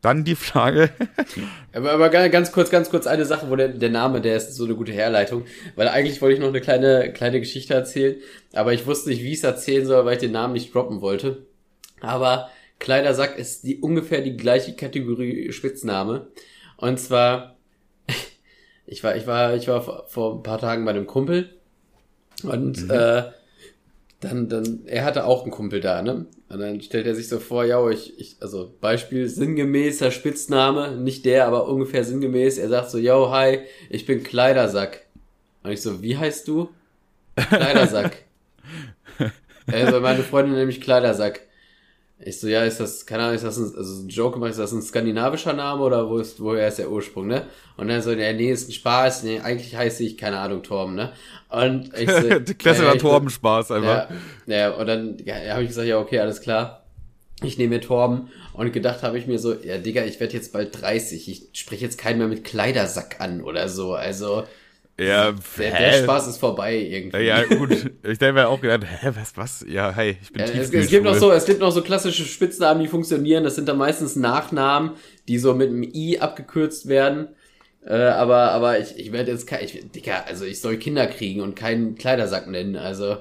Dann 0.00 0.22
die 0.22 0.34
Frage. 0.34 0.90
aber, 1.72 1.92
aber 1.92 2.10
ganz 2.10 2.52
kurz, 2.52 2.68
ganz 2.70 2.90
kurz 2.90 3.06
eine 3.06 3.24
Sache, 3.24 3.48
wo 3.48 3.56
der, 3.56 3.68
der 3.68 3.88
Name, 3.88 4.20
der 4.20 4.36
ist 4.36 4.54
so 4.54 4.66
eine 4.66 4.74
gute 4.74 4.92
Herleitung. 4.92 5.46
Weil 5.76 5.88
eigentlich 5.88 6.20
wollte 6.20 6.34
ich 6.34 6.40
noch 6.40 6.48
eine 6.48 6.60
kleine, 6.60 7.10
kleine 7.14 7.40
Geschichte 7.40 7.72
erzählen, 7.72 8.16
aber 8.52 8.74
ich 8.74 8.86
wusste 8.86 9.08
nicht, 9.08 9.22
wie 9.22 9.32
ich 9.32 9.38
es 9.38 9.44
erzählen 9.44 9.86
soll, 9.86 10.04
weil 10.04 10.14
ich 10.14 10.20
den 10.20 10.32
Namen 10.32 10.52
nicht 10.52 10.74
droppen 10.74 11.00
wollte. 11.00 11.46
Aber 12.02 12.50
Kleidersack 12.78 13.38
ist 13.38 13.64
die 13.64 13.80
ungefähr 13.80 14.20
die 14.20 14.36
gleiche 14.36 14.74
Kategorie 14.74 15.52
Spitzname. 15.52 16.28
Und 16.76 16.98
zwar, 16.98 17.56
ich 18.86 19.02
war, 19.04 19.16
ich 19.16 19.26
war, 19.26 19.54
ich 19.54 19.68
war 19.68 20.06
vor, 20.08 20.36
ein 20.36 20.42
paar 20.42 20.58
Tagen 20.58 20.84
bei 20.84 20.90
einem 20.90 21.06
Kumpel 21.06 21.50
und 22.42 22.84
mhm. 22.84 22.90
äh, 22.90 23.22
dann, 24.20 24.48
dann, 24.48 24.82
er 24.86 25.04
hatte 25.04 25.26
auch 25.26 25.42
einen 25.42 25.50
Kumpel 25.50 25.80
da, 25.80 26.02
ne? 26.02 26.26
Und 26.48 26.60
dann 26.60 26.80
stellt 26.80 27.06
er 27.06 27.14
sich 27.14 27.28
so 27.28 27.40
vor, 27.40 27.64
ja, 27.64 27.88
ich, 27.90 28.18
ich, 28.18 28.36
also 28.40 28.72
Beispiel 28.80 29.28
sinngemäßer 29.28 30.10
Spitzname, 30.10 30.96
nicht 30.96 31.24
der, 31.24 31.46
aber 31.46 31.68
ungefähr 31.68 32.04
sinngemäß. 32.04 32.58
Er 32.58 32.68
sagt 32.68 32.90
so, 32.90 32.98
yo, 32.98 33.30
hi, 33.30 33.60
ich 33.90 34.06
bin 34.06 34.22
Kleidersack. 34.22 35.04
Und 35.62 35.72
ich 35.72 35.82
so, 35.82 36.02
wie 36.02 36.16
heißt 36.16 36.46
du? 36.46 36.68
Kleidersack. 37.36 38.16
also 39.66 40.00
meine 40.00 40.22
Freundin 40.22 40.54
nämlich 40.54 40.80
Kleidersack. 40.80 41.40
Ich 42.20 42.38
so, 42.38 42.46
ja, 42.46 42.64
ist 42.64 42.78
das, 42.78 43.06
keine 43.06 43.24
Ahnung, 43.24 43.34
ist 43.34 43.44
das 43.44 43.56
ein, 43.56 43.74
also 43.76 44.04
ein 44.04 44.08
Joke 44.08 44.34
gemacht, 44.34 44.50
ist 44.50 44.58
das 44.58 44.72
ein 44.72 44.82
skandinavischer 44.82 45.52
Name 45.52 45.82
oder 45.82 46.08
wo 46.08 46.18
ist, 46.18 46.40
woher 46.40 46.68
ist 46.68 46.78
der 46.78 46.90
Ursprung, 46.90 47.26
ne? 47.26 47.46
Und 47.76 47.88
dann 47.88 48.02
so, 48.02 48.12
ja, 48.12 48.32
nee, 48.32 48.52
ist 48.52 48.68
ein 48.68 48.72
Spaß, 48.72 49.24
nee, 49.24 49.40
eigentlich 49.40 49.74
heiße 49.74 50.04
ich, 50.04 50.16
keine 50.16 50.38
Ahnung, 50.38 50.62
Torben, 50.62 50.94
ne? 50.94 51.12
Und 51.50 51.90
ich 51.98 52.08
so, 52.08 52.54
Klasse 52.58 52.86
war 52.86 52.96
Torben 52.98 53.30
Spaß 53.30 53.72
einfach. 53.72 54.10
Ja, 54.46 54.56
ja 54.56 54.70
und 54.70 54.86
dann 54.86 55.18
ja, 55.24 55.34
habe 55.54 55.62
ich 55.62 55.68
gesagt, 55.68 55.88
ja, 55.88 55.98
okay, 55.98 56.20
alles 56.20 56.40
klar. 56.40 56.84
Ich 57.42 57.58
nehme 57.58 57.74
mir 57.74 57.80
Torben 57.80 58.28
und 58.52 58.72
gedacht 58.72 59.02
habe 59.02 59.18
ich 59.18 59.26
mir 59.26 59.40
so, 59.40 59.52
ja, 59.52 59.78
Digga, 59.78 60.04
ich 60.04 60.20
werde 60.20 60.34
jetzt 60.34 60.52
bald 60.52 60.80
30, 60.80 61.28
ich 61.28 61.48
spreche 61.52 61.84
jetzt 61.84 61.98
keinen 61.98 62.18
mehr 62.18 62.28
mit 62.28 62.44
Kleidersack 62.44 63.20
an 63.20 63.42
oder 63.42 63.68
so, 63.68 63.94
also 63.94 64.44
ja, 64.98 65.32
der, 65.58 65.70
der, 65.70 66.02
Spaß 66.04 66.28
ist 66.28 66.38
vorbei 66.38 66.76
irgendwie. 66.76 67.24
Ja, 67.24 67.42
gut. 67.56 67.72
Ich 68.02 68.18
denke 68.18 68.34
mir 68.34 68.48
auch 68.48 68.60
gedacht, 68.60 68.84
hä, 68.84 69.10
was, 69.14 69.36
was? 69.36 69.64
Ja, 69.68 69.92
hey, 69.92 70.16
ich 70.22 70.32
bin 70.32 70.42
ja, 70.42 70.52
es, 70.52 70.72
es 70.72 70.88
gibt 70.88 71.04
noch 71.04 71.14
so, 71.14 71.32
es 71.32 71.44
gibt 71.46 71.60
noch 71.60 71.72
so 71.72 71.82
klassische 71.82 72.24
Spitznamen, 72.24 72.82
die 72.82 72.88
funktionieren. 72.88 73.42
Das 73.42 73.56
sind 73.56 73.68
dann 73.68 73.78
meistens 73.78 74.14
Nachnamen, 74.14 74.92
die 75.26 75.38
so 75.38 75.54
mit 75.54 75.70
einem 75.70 75.82
I 75.82 76.20
abgekürzt 76.20 76.86
werden. 76.88 77.28
Äh, 77.84 77.94
aber, 77.94 78.52
aber 78.52 78.78
ich, 78.78 78.96
ich 78.96 79.12
werde 79.12 79.32
jetzt 79.32 79.46
kein, 79.46 79.64
ich, 79.64 79.84
Digga, 79.90 80.24
also 80.28 80.44
ich 80.44 80.60
soll 80.60 80.76
Kinder 80.76 81.06
kriegen 81.06 81.40
und 81.40 81.56
keinen 81.56 81.96
Kleidersack 81.96 82.46
nennen, 82.48 82.76
also. 82.76 83.18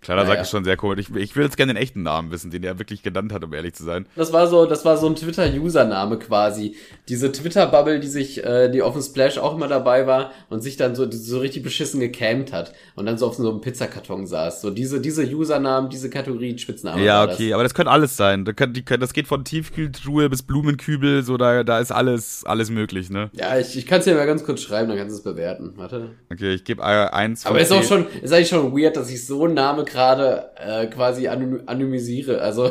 Kleiner 0.00 0.22
naja. 0.22 0.34
Sack 0.34 0.42
ist 0.42 0.50
schon 0.50 0.64
sehr 0.64 0.82
cool. 0.82 0.98
Ich, 0.98 1.14
ich 1.14 1.36
will 1.36 1.44
jetzt 1.44 1.56
gerne 1.56 1.74
den 1.74 1.82
echten 1.82 2.02
Namen 2.02 2.30
wissen, 2.30 2.50
den 2.50 2.62
er 2.64 2.78
wirklich 2.78 3.02
genannt 3.02 3.32
hat, 3.32 3.44
um 3.44 3.52
ehrlich 3.52 3.74
zu 3.74 3.84
sein. 3.84 4.06
Das 4.16 4.32
war 4.32 4.46
so, 4.46 4.64
das 4.64 4.84
war 4.84 4.96
so 4.96 5.06
ein 5.06 5.14
Twitter-Username 5.14 6.18
quasi. 6.18 6.74
Diese 7.08 7.30
Twitter-Bubble, 7.30 8.00
die 8.00 8.06
sich, 8.06 8.42
äh, 8.42 8.70
die 8.70 8.80
auf 8.80 8.94
dem 8.94 9.02
Splash 9.02 9.36
auch 9.36 9.54
immer 9.54 9.68
dabei 9.68 10.06
war 10.06 10.32
und 10.48 10.62
sich 10.62 10.78
dann 10.78 10.94
so, 10.94 11.10
so 11.10 11.38
richtig 11.38 11.62
beschissen 11.62 12.00
gecampt 12.00 12.52
hat 12.52 12.72
und 12.94 13.04
dann 13.04 13.18
so 13.18 13.26
auf 13.26 13.34
so 13.34 13.50
einem 13.50 13.60
Pizzakarton 13.60 14.26
saß. 14.26 14.62
So 14.62 14.70
diese, 14.70 15.00
diese 15.00 15.24
Usernamen, 15.24 15.90
diese 15.90 16.08
Kategorie 16.08 16.56
Spitznamen. 16.58 17.04
Ja, 17.04 17.24
okay, 17.24 17.52
aber 17.52 17.62
das 17.62 17.74
können 17.74 17.88
alles 17.88 18.16
sein. 18.16 18.46
Das, 18.46 18.56
kann, 18.56 18.72
die, 18.72 18.84
das 18.84 19.12
geht 19.12 19.26
von 19.26 19.44
Tiefkühltruhe 19.44 20.30
bis 20.30 20.42
Blumenkübel, 20.42 21.22
so 21.22 21.36
da, 21.36 21.62
da 21.62 21.78
ist 21.78 21.92
alles, 21.92 22.44
alles 22.46 22.70
möglich, 22.70 23.10
ne? 23.10 23.30
Ja, 23.34 23.58
ich, 23.58 23.76
ich 23.76 23.86
kann 23.86 23.98
es 23.98 24.06
dir 24.06 24.14
mal 24.14 24.26
ganz 24.26 24.44
kurz 24.44 24.62
schreiben, 24.62 24.88
dann 24.88 24.96
kannst 24.96 25.12
du 25.12 25.18
es 25.18 25.22
bewerten. 25.22 25.74
Warte. 25.76 26.10
Okay, 26.32 26.54
ich 26.54 26.64
gebe 26.64 26.80
äh, 26.80 26.84
eins. 26.84 27.44
Aber 27.44 27.60
ist 27.60 27.70
auch 27.70 27.82
schon, 27.82 28.06
ist 28.22 28.32
eigentlich 28.32 28.48
schon 28.48 28.72
weird, 28.72 28.96
dass 28.96 29.10
ich 29.10 29.26
so 29.26 29.44
einen 29.44 29.54
Namen 29.54 29.84
gerade 29.90 30.50
äh, 30.56 30.86
quasi 30.86 31.28
anonymisiere. 31.28 32.40
Also 32.40 32.70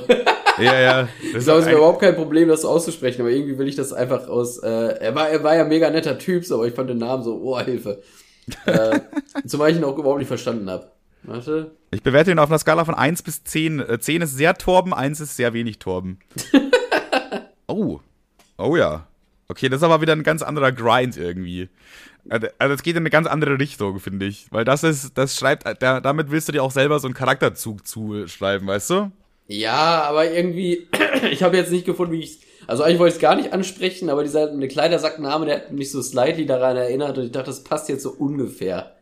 ja, 0.62 0.80
ja. 0.80 1.02
Das 1.02 1.10
ich 1.24 1.44
glaube, 1.44 1.60
es 1.60 1.66
ist 1.66 1.72
mir 1.72 1.78
überhaupt 1.78 2.02
kein 2.02 2.16
Problem, 2.16 2.50
das 2.50 2.66
auszusprechen, 2.66 3.22
aber 3.22 3.32
irgendwie 3.32 3.58
will 3.58 3.68
ich 3.68 3.76
das 3.76 3.94
einfach 3.94 4.28
aus. 4.28 4.58
Äh, 4.60 4.70
er 5.00 5.16
war, 5.16 5.30
er 5.30 5.44
war 5.44 5.56
ja 5.56 5.66
mega 5.66 5.90
netter 5.90 6.18
Typ, 6.18 6.46
so, 6.46 6.56
aber 6.56 6.68
ich 6.68 6.74
fand 6.74 6.90
den 6.90 6.98
Namen 6.98 7.24
so, 7.24 7.42
oh 7.44 7.60
Hilfe. 7.60 8.02
äh, 8.66 9.00
zumal 9.46 9.72
ich 9.72 9.78
ihn 9.78 9.84
auch 9.84 9.98
überhaupt 9.98 10.20
nicht 10.20 10.28
verstanden 10.28 10.70
habe. 10.70 10.92
Warte. 11.24 11.72
Ich 11.92 12.02
bewerte 12.02 12.32
ihn 12.32 12.40
auf 12.40 12.50
einer 12.50 12.60
Skala 12.60 12.86
von 12.86 12.96
1 12.96 13.24
bis 13.24 13.44
10. 13.44 13.80
Äh, 13.80 14.00
10 14.00 14.22
ist 14.22 14.38
sehr 14.38 14.56
Torben, 14.56 14.94
1 14.94 15.20
ist 15.20 15.36
sehr 15.36 15.54
wenig 15.54 15.80
Torben. 15.80 16.20
oh. 17.68 18.00
Oh 18.58 18.76
ja. 18.76 19.08
Okay, 19.50 19.68
das 19.68 19.82
ist 19.82 19.84
aber 19.84 20.02
wieder 20.02 20.14
ein 20.14 20.24
ganz 20.24 20.42
anderer 20.42 20.72
Grind 20.72 21.18
irgendwie. 21.18 21.70
Also, 22.30 22.48
also 22.60 22.76
es 22.76 22.84
geht 22.84 22.96
in 22.96 23.02
eine 23.02 23.10
ganz 23.10 23.28
andere 23.28 23.60
Richtung, 23.60 24.00
finde 24.00 24.28
ich. 24.28 24.48
Weil 24.52 24.64
das 24.64 24.84
ist, 24.84 25.18
das 25.18 25.36
schreibt, 25.36 25.66
da, 25.82 26.00
damit 26.00 26.32
willst 26.32 26.48
du 26.48 26.52
dir 26.52 26.64
auch 26.64 26.72
selber 26.72 27.00
so 27.00 27.08
einen 27.08 27.16
Charakterzug 27.16 27.86
zuschreiben, 27.86 28.68
weißt 28.68 28.90
du? 28.92 29.12
Ja, 29.48 30.04
aber 30.04 30.32
irgendwie, 30.32 30.88
ich 31.32 31.44
habe 31.44 31.58
jetzt 31.58 31.72
nicht 31.72 31.86
gefunden, 31.86 32.14
wie 32.14 32.22
ich 32.22 32.40
also 32.70 32.84
eigentlich 32.84 33.00
wollte 33.00 33.14
ich 33.14 33.16
es 33.16 33.22
gar 33.22 33.36
nicht 33.36 33.52
ansprechen, 33.52 34.12
aber 34.12 34.22
dieser 34.22 34.52
eine 34.52 34.68
Kleidersackname, 34.68 35.48
der 35.48 35.56
hat 35.56 35.72
mich 35.72 35.92
so 35.92 36.04
slightly 36.04 36.46
daran 36.46 36.78
erinnert 36.78 37.18
und 37.18 37.26
ich 37.26 37.32
dachte, 37.32 37.48
das 37.48 37.64
passt 37.64 37.90
jetzt 37.90 38.04
so 38.04 38.12
ungefähr. 38.12 38.96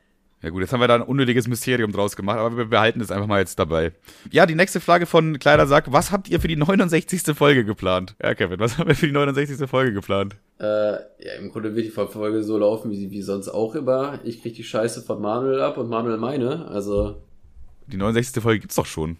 Ja 0.43 0.51
gut, 0.51 0.61
jetzt 0.61 0.71
haben 0.71 0.81
wir 0.81 0.87
da 0.87 0.95
ein 0.95 1.01
unnötiges 1.01 1.47
Mysterium 1.47 1.91
draus 1.91 2.15
gemacht, 2.15 2.37
aber 2.37 2.55
wir 2.55 2.65
behalten 2.65 3.01
es 3.01 3.09
einfach 3.09 3.25
mal 3.25 3.39
jetzt 3.39 3.57
dabei. 3.57 3.93
Ja, 4.31 4.45
die 4.45 4.53
nächste 4.53 4.79
Frage 4.79 5.07
von 5.07 5.39
Kleidersack. 5.39 5.91
Was 5.91 6.11
habt 6.11 6.29
ihr 6.29 6.39
für 6.39 6.47
die 6.47 6.55
69. 6.55 7.35
Folge 7.35 7.65
geplant? 7.65 8.15
Ja, 8.21 8.35
Kevin, 8.35 8.59
was 8.59 8.77
haben 8.77 8.87
wir 8.87 8.95
für 8.95 9.07
die 9.07 9.13
69. 9.13 9.67
Folge 9.67 9.93
geplant? 9.93 10.35
Äh, 10.59 10.91
ja, 10.93 11.33
im 11.39 11.49
Grunde 11.49 11.75
wird 11.75 11.87
die 11.87 11.89
Folge 11.89 12.43
so 12.43 12.57
laufen, 12.59 12.91
wie, 12.91 13.09
wie 13.09 13.23
sonst 13.23 13.49
auch 13.49 13.73
immer. 13.73 14.19
Ich 14.25 14.43
krieg 14.43 14.53
die 14.53 14.63
Scheiße 14.63 15.01
von 15.01 15.19
Manuel 15.21 15.59
ab 15.61 15.77
und 15.77 15.89
Manuel 15.89 16.17
meine, 16.17 16.67
also... 16.67 17.17
Die 17.87 17.97
69. 17.97 18.43
Folge 18.43 18.59
gibt's 18.59 18.75
doch 18.75 18.85
schon. 18.85 19.17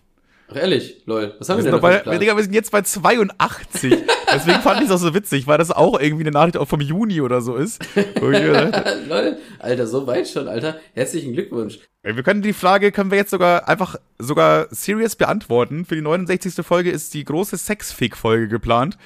Ach, 0.49 0.55
ehrlich, 0.55 1.01
lol. 1.05 1.35
Was 1.39 1.49
haben 1.49 1.57
wir, 1.57 1.65
wir 1.65 1.71
denn 1.71 1.81
bei, 1.81 2.05
wir, 2.05 2.19
Digga, 2.19 2.35
wir 2.35 2.43
sind 2.43 2.53
jetzt 2.53 2.71
bei 2.71 2.81
82. 2.81 3.93
Deswegen 4.33 4.61
fand 4.61 4.81
ich 4.81 4.87
es 4.87 4.91
auch 4.91 4.97
so 4.97 5.13
witzig, 5.13 5.47
weil 5.47 5.57
das 5.57 5.71
auch 5.71 5.99
irgendwie 5.99 6.23
eine 6.23 6.31
Nachricht 6.31 6.57
auch 6.57 6.67
vom 6.67 6.81
Juni 6.81 7.21
oder 7.21 7.41
so 7.41 7.55
ist. 7.55 7.81
lol. 8.19 9.37
Alter, 9.59 9.87
so 9.87 10.05
weit 10.07 10.27
schon, 10.27 10.47
Alter. 10.47 10.77
Herzlichen 10.93 11.33
Glückwunsch. 11.33 11.79
Wir 12.03 12.23
können 12.23 12.41
die 12.41 12.53
Frage, 12.53 12.91
können 12.91 13.11
wir 13.11 13.17
jetzt 13.17 13.31
sogar 13.31 13.67
einfach 13.67 13.95
sogar 14.17 14.67
serious 14.71 15.15
beantworten. 15.15 15.85
Für 15.85 15.95
die 15.95 16.01
69. 16.01 16.65
Folge 16.65 16.91
ist 16.91 17.13
die 17.13 17.23
große 17.23 17.57
Sexfick-Folge 17.57 18.47
geplant. 18.47 18.97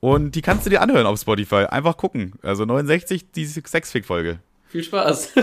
Und 0.00 0.34
die 0.34 0.42
kannst 0.42 0.66
du 0.66 0.70
dir 0.70 0.80
anhören 0.80 1.06
auf 1.06 1.20
Spotify. 1.20 1.66
Einfach 1.66 1.96
gucken. 1.96 2.32
Also 2.42 2.64
69, 2.64 3.32
die 3.32 3.44
Sexfick-Folge. 3.44 4.38
Viel 4.68 4.84
Spaß. 4.84 5.32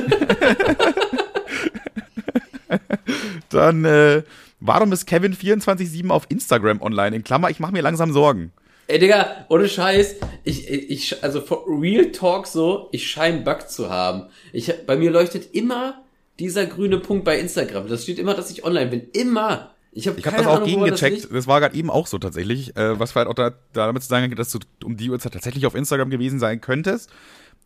Dann, 3.50 3.86
äh, 3.86 4.24
Warum 4.60 4.92
ist 4.92 5.06
Kevin 5.06 5.36
24-7 5.36 6.10
auf 6.10 6.26
Instagram 6.30 6.82
online? 6.82 7.16
In 7.16 7.24
Klammer, 7.24 7.50
ich 7.50 7.60
mache 7.60 7.72
mir 7.72 7.82
langsam 7.82 8.12
Sorgen. 8.12 8.52
Ey, 8.90 9.00
Digga, 9.00 9.46
ohne 9.50 9.68
Scheiß, 9.68 10.16
ich, 10.46 10.70
ich, 10.70 11.24
also 11.24 11.42
for 11.42 11.66
Real 11.68 12.12
Talk 12.12 12.48
so, 12.48 12.88
ich 12.94 13.10
scheine 13.10 13.42
Bug 13.42 13.70
zu 13.70 13.90
haben. 13.90 14.30
Ich, 14.54 14.74
bei 14.86 14.96
mir 14.96 15.12
leuchtet 15.12 15.54
immer 15.54 16.06
dieser 16.40 16.66
grüne 16.66 17.00
Punkt 17.00 17.26
bei 17.26 17.38
Instagram. 17.38 17.90
Das 17.90 18.04
steht 18.04 18.18
immer, 18.18 18.34
dass 18.34 18.50
ich 18.50 18.64
online 18.64 18.90
bin. 18.90 19.10
Immer. 19.12 19.72
Ich 19.92 20.08
habe 20.08 20.20
ich 20.20 20.26
hab 20.26 20.38
das 20.38 20.48
auch 20.48 20.64
gegengecheckt. 20.64 21.26
Das, 21.26 21.30
das, 21.30 21.48
war 21.48 21.60
gerade 21.60 21.76
eben 21.76 21.90
auch 21.90 22.08
so 22.08 22.18
tatsächlich. 22.18 22.78
Äh, 22.78 22.98
was 22.98 23.12
vielleicht 23.12 23.28
auch 23.28 23.34
da, 23.34 23.52
damit 23.74 24.04
zu 24.04 24.10
sagen 24.10 24.34
dass 24.36 24.52
du 24.52 24.60
um 24.84 24.96
die 24.96 25.10
Uhrzeit 25.10 25.34
tatsächlich 25.34 25.66
auf 25.66 25.76
Instagram 25.76 26.10
gewesen 26.10 26.40
sein 26.40 26.62
könntest. 26.62 27.10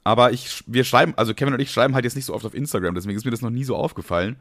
Aber 0.04 0.32
ich, 0.32 0.64
wir 0.66 0.84
schreiben, 0.84 1.14
also 1.18 1.36
Kevin 1.36 1.54
und 1.54 1.60
ich 1.60 1.72
schreiben 1.72 1.94
halt 1.94 2.06
jetzt 2.06 2.16
nicht 2.16 2.26
so 2.26 2.34
oft 2.34 2.46
auf 2.46 2.56
Instagram, 2.56 2.96
deswegen 2.96 3.16
ist 3.16 3.26
mir 3.26 3.32
das 3.32 3.44
noch 3.44 3.52
nie 3.52 3.64
so 3.64 3.76
aufgefallen. 3.76 4.38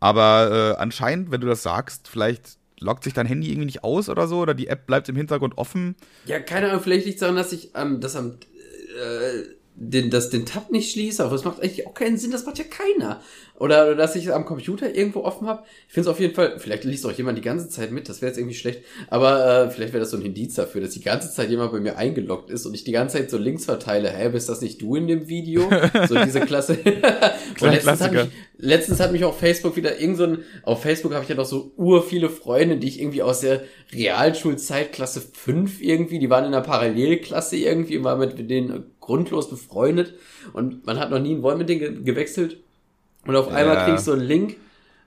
Aber 0.00 0.76
äh, 0.78 0.80
anscheinend, 0.80 1.30
wenn 1.30 1.42
du 1.42 1.46
das 1.46 1.62
sagst, 1.62 2.08
vielleicht 2.08 2.56
lockt 2.82 3.04
sich 3.04 3.12
dein 3.12 3.26
Handy 3.26 3.48
irgendwie 3.48 3.66
nicht 3.66 3.84
aus 3.84 4.08
oder 4.08 4.26
so, 4.26 4.40
oder 4.40 4.54
die 4.54 4.66
App 4.66 4.86
bleibt 4.86 5.08
im 5.08 5.16
Hintergrund 5.16 5.56
offen. 5.58 5.96
Ja, 6.26 6.40
keine 6.40 6.68
Ahnung, 6.68 6.82
vielleicht 6.82 7.06
liegt 7.06 7.16
es 7.16 7.20
daran, 7.20 7.36
dass 7.36 7.52
ich 7.52 7.70
ähm, 7.74 8.00
das 8.00 8.16
am 8.16 8.32
äh, 8.32 9.44
den, 9.74 10.10
das, 10.10 10.30
den 10.30 10.44
Tab 10.44 10.70
nicht 10.70 10.92
schließe, 10.92 11.24
aber 11.24 11.34
es 11.34 11.44
macht 11.44 11.60
eigentlich 11.60 11.86
auch 11.86 11.94
keinen 11.94 12.18
Sinn, 12.18 12.30
das 12.30 12.44
macht 12.44 12.58
ja 12.58 12.64
keiner. 12.64 13.22
Oder, 13.62 13.84
oder 13.84 13.94
dass 13.94 14.16
ich 14.16 14.26
es 14.26 14.32
am 14.32 14.44
Computer 14.44 14.92
irgendwo 14.92 15.20
offen 15.20 15.46
habe. 15.46 15.62
Ich 15.86 15.94
finde 15.94 16.08
es 16.08 16.12
auf 16.12 16.18
jeden 16.18 16.34
Fall, 16.34 16.58
vielleicht 16.58 16.82
liest 16.82 17.06
auch 17.06 17.12
jemand 17.12 17.38
die 17.38 17.42
ganze 17.42 17.68
Zeit 17.68 17.92
mit, 17.92 18.08
das 18.08 18.20
wäre 18.20 18.30
jetzt 18.30 18.36
irgendwie 18.36 18.56
schlecht, 18.56 18.82
aber 19.08 19.66
äh, 19.66 19.70
vielleicht 19.70 19.92
wäre 19.92 20.00
das 20.00 20.10
so 20.10 20.16
ein 20.16 20.24
Indiz 20.24 20.54
dafür, 20.54 20.80
dass 20.80 20.90
die 20.90 21.00
ganze 21.00 21.32
Zeit 21.32 21.48
jemand 21.48 21.70
bei 21.70 21.78
mir 21.78 21.96
eingeloggt 21.96 22.50
ist 22.50 22.66
und 22.66 22.74
ich 22.74 22.82
die 22.82 22.90
ganze 22.90 23.18
Zeit 23.18 23.30
so 23.30 23.38
Links 23.38 23.66
verteile, 23.66 24.10
hä, 24.10 24.30
bist 24.30 24.48
das 24.48 24.62
nicht 24.62 24.82
du 24.82 24.96
in 24.96 25.06
dem 25.06 25.28
Video? 25.28 25.70
so 26.08 26.16
diese 26.24 26.40
Klasse. 26.40 26.72
und 27.60 27.70
letztens 27.70 28.00
hat, 28.00 28.10
mich, 28.10 28.28
letztens 28.58 28.98
hat 28.98 29.12
mich 29.12 29.24
auf 29.24 29.38
Facebook 29.38 29.76
wieder 29.76 29.96
irgend 30.00 30.16
so 30.16 30.24
ein, 30.24 30.38
auf 30.64 30.82
Facebook 30.82 31.12
habe 31.12 31.22
ich 31.22 31.28
ja 31.30 31.36
noch 31.36 31.46
so 31.46 31.70
ur 31.76 32.02
viele 32.02 32.30
Freunde, 32.30 32.78
die 32.78 32.88
ich 32.88 33.00
irgendwie 33.00 33.22
aus 33.22 33.42
der 33.42 33.62
Realschulzeit 33.92 34.90
Klasse 34.90 35.20
5 35.20 35.80
irgendwie, 35.80 36.18
die 36.18 36.30
waren 36.30 36.46
in 36.46 36.52
einer 36.52 36.64
Parallelklasse 36.64 37.58
irgendwie 37.58 37.96
und 37.96 38.02
war 38.02 38.16
mit 38.16 38.50
denen 38.50 38.86
grundlos 38.98 39.48
befreundet 39.48 40.14
und 40.52 40.84
man 40.84 40.98
hat 40.98 41.10
noch 41.10 41.20
nie 41.20 41.36
ein 41.36 41.44
Wort 41.44 41.58
mit 41.58 41.68
denen 41.68 42.04
gewechselt 42.04 42.56
und 43.26 43.36
auf 43.36 43.48
einmal 43.48 43.76
ja. 43.76 43.84
krieg 43.84 43.94
ich 43.94 44.00
so 44.00 44.12
einen 44.12 44.22
Link, 44.22 44.56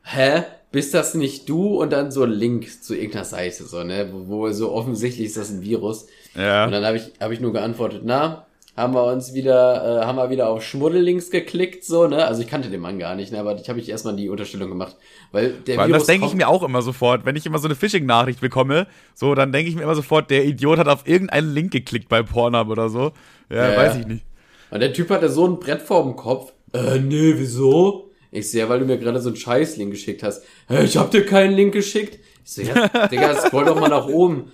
hä, 0.04 0.44
bist 0.72 0.94
das 0.94 1.14
nicht 1.14 1.48
du? 1.50 1.82
Und 1.82 1.92
dann 1.94 2.12
so 2.12 2.24
ein 2.24 2.32
Link 2.32 2.84
zu 2.84 2.96
irgendeiner 2.96 3.26
Seite, 3.26 3.64
so, 3.64 3.84
ne, 3.84 4.10
wo, 4.12 4.28
wo 4.28 4.52
so 4.52 4.72
offensichtlich 4.72 5.28
ist 5.28 5.38
das 5.38 5.50
ein 5.50 5.62
Virus. 5.62 6.08
Ja. 6.36 6.66
Und 6.66 6.72
dann 6.72 6.86
habe 6.86 6.98
ich, 6.98 7.14
hab 7.20 7.32
ich 7.32 7.40
nur 7.40 7.54
geantwortet, 7.54 8.02
na, 8.04 8.46
haben 8.76 8.94
wir 8.94 9.06
uns 9.06 9.34
wieder, 9.34 10.02
äh, 10.02 10.06
haben 10.06 10.18
wir 10.18 10.30
wieder 10.30 10.50
auf 10.50 10.62
Schmuddellinks 10.62 11.32
geklickt, 11.32 11.86
so, 11.86 12.08
ne? 12.08 12.26
Also 12.26 12.42
ich 12.42 12.48
kannte 12.50 12.70
den 12.70 12.82
Mann 12.82 13.00
gar 13.00 13.16
nicht, 13.16 13.32
ne? 13.32 13.40
Aber 13.40 13.56
ich 13.56 13.70
habe 13.70 13.80
ich 13.80 13.88
erstmal 13.88 14.18
die 14.18 14.28
Unterstellung 14.28 14.68
gemacht. 14.70 14.98
Weil 15.32 15.54
der 15.66 15.78
Weil 15.78 15.88
Virus 15.88 16.02
das 16.02 16.08
denke 16.08 16.28
ich 16.28 16.34
mir 16.34 16.50
auch 16.50 16.62
immer 16.62 16.82
sofort. 16.82 17.26
Wenn 17.26 17.38
ich 17.38 17.46
immer 17.46 17.60
so 17.60 17.70
eine 17.70 17.76
Phishing-Nachricht 17.76 18.42
bekomme, 18.42 18.88
so, 19.14 19.34
dann 19.34 19.54
denke 19.54 19.70
ich 19.70 19.78
mir 19.78 19.84
immer 19.84 19.96
sofort, 19.96 20.30
der 20.30 20.44
Idiot 20.44 20.78
hat 20.78 20.90
auf 20.90 21.08
irgendeinen 21.08 21.54
Link 21.54 21.72
geklickt 21.72 22.10
bei 22.10 22.22
Pornhub 22.22 22.68
oder 22.68 22.90
so. 22.90 23.14
Ja, 23.50 23.72
ja 23.72 23.78
weiß 23.78 23.96
ich 23.96 24.08
nicht. 24.08 24.26
Und 24.72 24.82
der 24.82 24.92
Typ 24.92 25.10
hatte 25.10 25.30
so 25.30 25.48
ein 25.48 25.58
Brett 25.58 25.82
vorm 25.82 26.18
Kopf. 26.18 26.52
Äh, 26.74 27.00
nee, 27.00 27.34
wieso? 27.38 28.05
Ich 28.36 28.50
sehe, 28.50 28.68
weil 28.68 28.80
du 28.80 28.86
mir 28.86 28.98
gerade 28.98 29.22
so 29.22 29.30
einen 29.30 29.38
Scheiß-Link 29.38 29.92
geschickt 29.92 30.22
hast. 30.22 30.44
Hey, 30.68 30.86
ich 30.86 30.98
hab 30.98 31.10
dir 31.12 31.26
keinen 31.26 31.56
Link 31.56 31.74
geschickt. 31.74 32.20
Ich 32.44 32.52
so, 32.52 32.62
ja, 32.62 32.88
Digga, 33.08 33.36
scroll 33.36 33.66
doch 33.66 33.80
mal 33.80 33.90
nach 33.90 34.08
oben. 34.08 34.52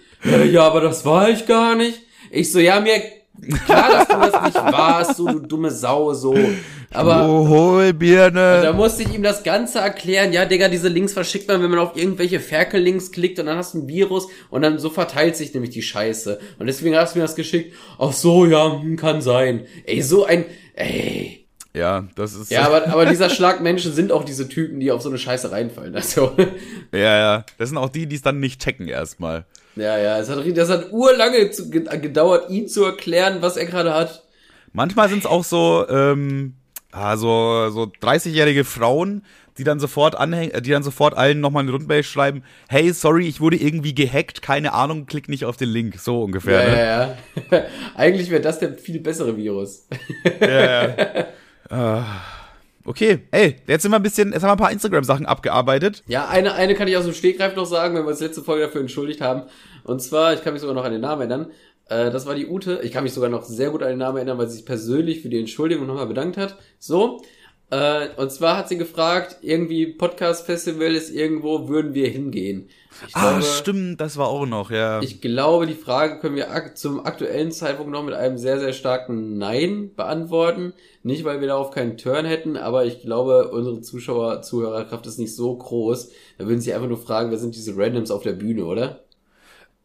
Ja, 0.51 0.67
aber 0.67 0.81
das 0.81 1.03
war 1.03 1.29
ich 1.29 1.47
gar 1.47 1.75
nicht. 1.75 1.99
Ich 2.29 2.51
so, 2.51 2.59
ja, 2.59 2.79
mir 2.79 3.01
Klar, 3.65 3.91
dass 3.91 4.07
du 4.07 4.19
das 4.19 4.43
nicht 4.43 4.71
warst, 4.71 5.15
so, 5.15 5.25
du 5.25 5.39
dumme 5.39 5.71
Sau, 5.71 6.13
so. 6.13 6.35
Aber. 6.91 7.27
Oh, 7.27 7.47
Hohlbirne. 7.47 8.61
Da 8.61 8.73
musste 8.73 9.01
ich 9.01 9.15
ihm 9.15 9.23
das 9.23 9.41
Ganze 9.43 9.79
erklären. 9.79 10.31
Ja, 10.31 10.45
Digga, 10.45 10.67
diese 10.67 10.89
Links 10.89 11.13
verschickt 11.13 11.47
man, 11.47 11.63
wenn 11.63 11.71
man 11.71 11.79
auf 11.79 11.95
irgendwelche 11.95 12.39
Ferkel-Links 12.39 13.11
klickt 13.11 13.39
und 13.39 13.47
dann 13.47 13.57
hast 13.57 13.73
du 13.73 13.79
ein 13.79 13.87
Virus 13.87 14.27
und 14.51 14.61
dann 14.61 14.77
so 14.77 14.89
verteilt 14.91 15.37
sich 15.37 15.53
nämlich 15.53 15.71
die 15.71 15.81
Scheiße. 15.81 16.39
Und 16.59 16.67
deswegen 16.67 16.95
hast 16.95 17.15
du 17.15 17.19
mir 17.19 17.25
das 17.25 17.35
geschickt. 17.35 17.73
Ach 17.97 18.13
so, 18.13 18.45
ja, 18.45 18.79
hm, 18.79 18.95
kann 18.97 19.21
sein. 19.21 19.65
Ey, 19.85 20.03
so 20.03 20.25
ein, 20.25 20.45
ey. 20.75 21.40
Ja, 21.73 22.07
das 22.15 22.33
ist. 22.33 22.51
Ja, 22.51 22.61
aber, 22.65 22.87
aber 22.87 23.05
dieser 23.05 23.29
Schlag 23.29 23.61
Menschen 23.61 23.93
sind 23.93 24.11
auch 24.11 24.23
diese 24.23 24.47
Typen, 24.47 24.79
die 24.79 24.91
auf 24.91 25.01
so 25.01 25.09
eine 25.09 25.17
Scheiße 25.17 25.51
reinfallen. 25.51 25.95
Also. 25.95 26.35
Ja, 26.93 27.17
ja. 27.17 27.45
Das 27.57 27.69
sind 27.69 27.77
auch 27.77 27.89
die, 27.89 28.05
die 28.05 28.17
es 28.17 28.21
dann 28.21 28.41
nicht 28.41 28.61
checken 28.61 28.89
erstmal. 28.89 29.45
Ja, 29.77 29.97
ja, 29.97 30.19
es 30.19 30.29
hat, 30.29 30.39
das 30.57 30.69
hat 30.69 30.91
urlange 30.91 31.49
gedauert, 31.49 32.49
ihm 32.49 32.67
zu 32.67 32.83
erklären, 32.83 33.41
was 33.41 33.55
er 33.55 33.65
gerade 33.65 33.93
hat. 33.93 34.23
Manchmal 34.73 35.07
sind 35.07 35.19
es 35.19 35.25
auch 35.25 35.45
so, 35.45 35.85
ähm, 35.87 36.55
also 36.91 37.69
so 37.69 37.83
30-jährige 37.83 38.65
Frauen, 38.65 39.23
die 39.57 39.63
dann 39.63 39.79
sofort 39.79 40.15
anhängen, 40.15 40.53
äh, 40.53 40.61
die 40.61 40.71
dann 40.71 40.83
sofort 40.83 41.15
allen 41.15 41.39
nochmal 41.39 41.63
eine 41.63 41.71
Rundmail 41.71 42.03
schreiben, 42.03 42.43
hey, 42.67 42.91
sorry, 42.91 43.27
ich 43.27 43.39
wurde 43.39 43.55
irgendwie 43.55 43.95
gehackt, 43.95 44.41
keine 44.41 44.73
Ahnung, 44.73 45.05
klick 45.05 45.29
nicht 45.29 45.45
auf 45.45 45.55
den 45.55 45.69
Link, 45.69 45.97
so 45.99 46.23
ungefähr. 46.23 46.61
Ja, 46.61 46.69
ne? 46.69 47.15
ja, 47.49 47.57
ja. 47.57 47.65
Eigentlich 47.95 48.29
wäre 48.29 48.41
das 48.41 48.59
der 48.59 48.73
viel 48.73 48.99
bessere 48.99 49.37
Virus. 49.37 49.87
ja, 50.41 50.87
ja. 50.87 51.27
Uh. 51.71 52.03
Okay, 52.83 53.19
ey, 53.29 53.57
jetzt 53.67 53.83
sind 53.83 53.91
wir 53.91 53.97
ein 53.97 54.03
bisschen, 54.03 54.33
jetzt 54.33 54.41
haben 54.41 54.49
wir 54.49 54.53
ein 54.53 54.57
paar 54.57 54.71
Instagram-Sachen 54.71 55.25
abgearbeitet. 55.25 56.03
Ja, 56.07 56.27
eine, 56.27 56.53
eine 56.53 56.73
kann 56.73 56.87
ich 56.87 56.97
aus 56.97 57.05
dem 57.05 57.13
Stegreif 57.13 57.55
noch 57.55 57.65
sagen, 57.65 57.95
wenn 57.95 58.03
wir 58.03 58.09
uns 58.09 58.19
letzte 58.19 58.41
Folge 58.41 58.65
dafür 58.65 58.81
entschuldigt 58.81 59.21
haben. 59.21 59.43
Und 59.83 60.01
zwar, 60.01 60.33
ich 60.33 60.43
kann 60.43 60.53
mich 60.53 60.61
sogar 60.61 60.75
noch 60.75 60.83
an 60.83 60.91
den 60.91 61.01
Namen 61.01 61.21
erinnern. 61.21 61.51
Äh, 61.89 62.09
das 62.09 62.25
war 62.25 62.33
die 62.33 62.47
Ute. 62.47 62.79
Ich 62.83 62.91
kann 62.91 63.03
mich 63.03 63.13
sogar 63.13 63.29
noch 63.29 63.43
sehr 63.43 63.69
gut 63.69 63.83
an 63.83 63.89
den 63.89 63.99
Namen 63.99 64.17
erinnern, 64.17 64.37
weil 64.37 64.47
sie 64.47 64.57
sich 64.57 64.65
persönlich 64.65 65.21
für 65.21 65.29
die 65.29 65.39
Entschuldigung 65.39 65.85
nochmal 65.85 66.07
bedankt 66.07 66.37
hat. 66.37 66.57
So. 66.79 67.21
Äh, 67.71 68.09
und 68.17 68.29
zwar 68.31 68.57
hat 68.57 68.67
sie 68.67 68.77
gefragt, 68.77 69.37
irgendwie 69.41 69.87
Podcast-Festival 69.87 70.93
ist 70.93 71.09
irgendwo, 71.09 71.69
würden 71.69 71.93
wir 71.93 72.09
hingehen? 72.09 72.67
Ich 73.07 73.15
ah, 73.15 73.37
glaube, 73.37 73.43
stimmt, 73.43 74.01
das 74.01 74.17
war 74.17 74.27
auch 74.27 74.45
noch, 74.45 74.71
ja. 74.71 75.01
Ich 75.01 75.21
glaube, 75.21 75.65
die 75.67 75.73
Frage 75.73 76.19
können 76.19 76.35
wir 76.35 76.51
ak 76.51 76.77
zum 76.77 77.05
aktuellen 77.05 77.53
Zeitpunkt 77.53 77.93
noch 77.93 78.03
mit 78.03 78.13
einem 78.13 78.37
sehr, 78.37 78.59
sehr 78.59 78.73
starken 78.73 79.37
Nein 79.37 79.91
beantworten. 79.95 80.73
Nicht, 81.03 81.23
weil 81.23 81.39
wir 81.39 81.47
darauf 81.47 81.71
keinen 81.71 81.95
Turn 81.95 82.25
hätten, 82.25 82.57
aber 82.57 82.85
ich 82.85 83.01
glaube, 83.01 83.49
unsere 83.51 83.79
Zuschauer, 83.79 84.41
Zuhörerkraft 84.41 85.07
ist 85.07 85.17
nicht 85.17 85.33
so 85.33 85.55
groß. 85.55 86.11
Da 86.37 86.47
würden 86.47 86.59
sie 86.59 86.73
einfach 86.73 86.89
nur 86.89 87.01
fragen, 87.01 87.31
wer 87.31 87.37
sind 87.37 87.55
diese 87.55 87.77
Randoms 87.77 88.11
auf 88.11 88.23
der 88.23 88.33
Bühne, 88.33 88.65
oder? 88.65 88.99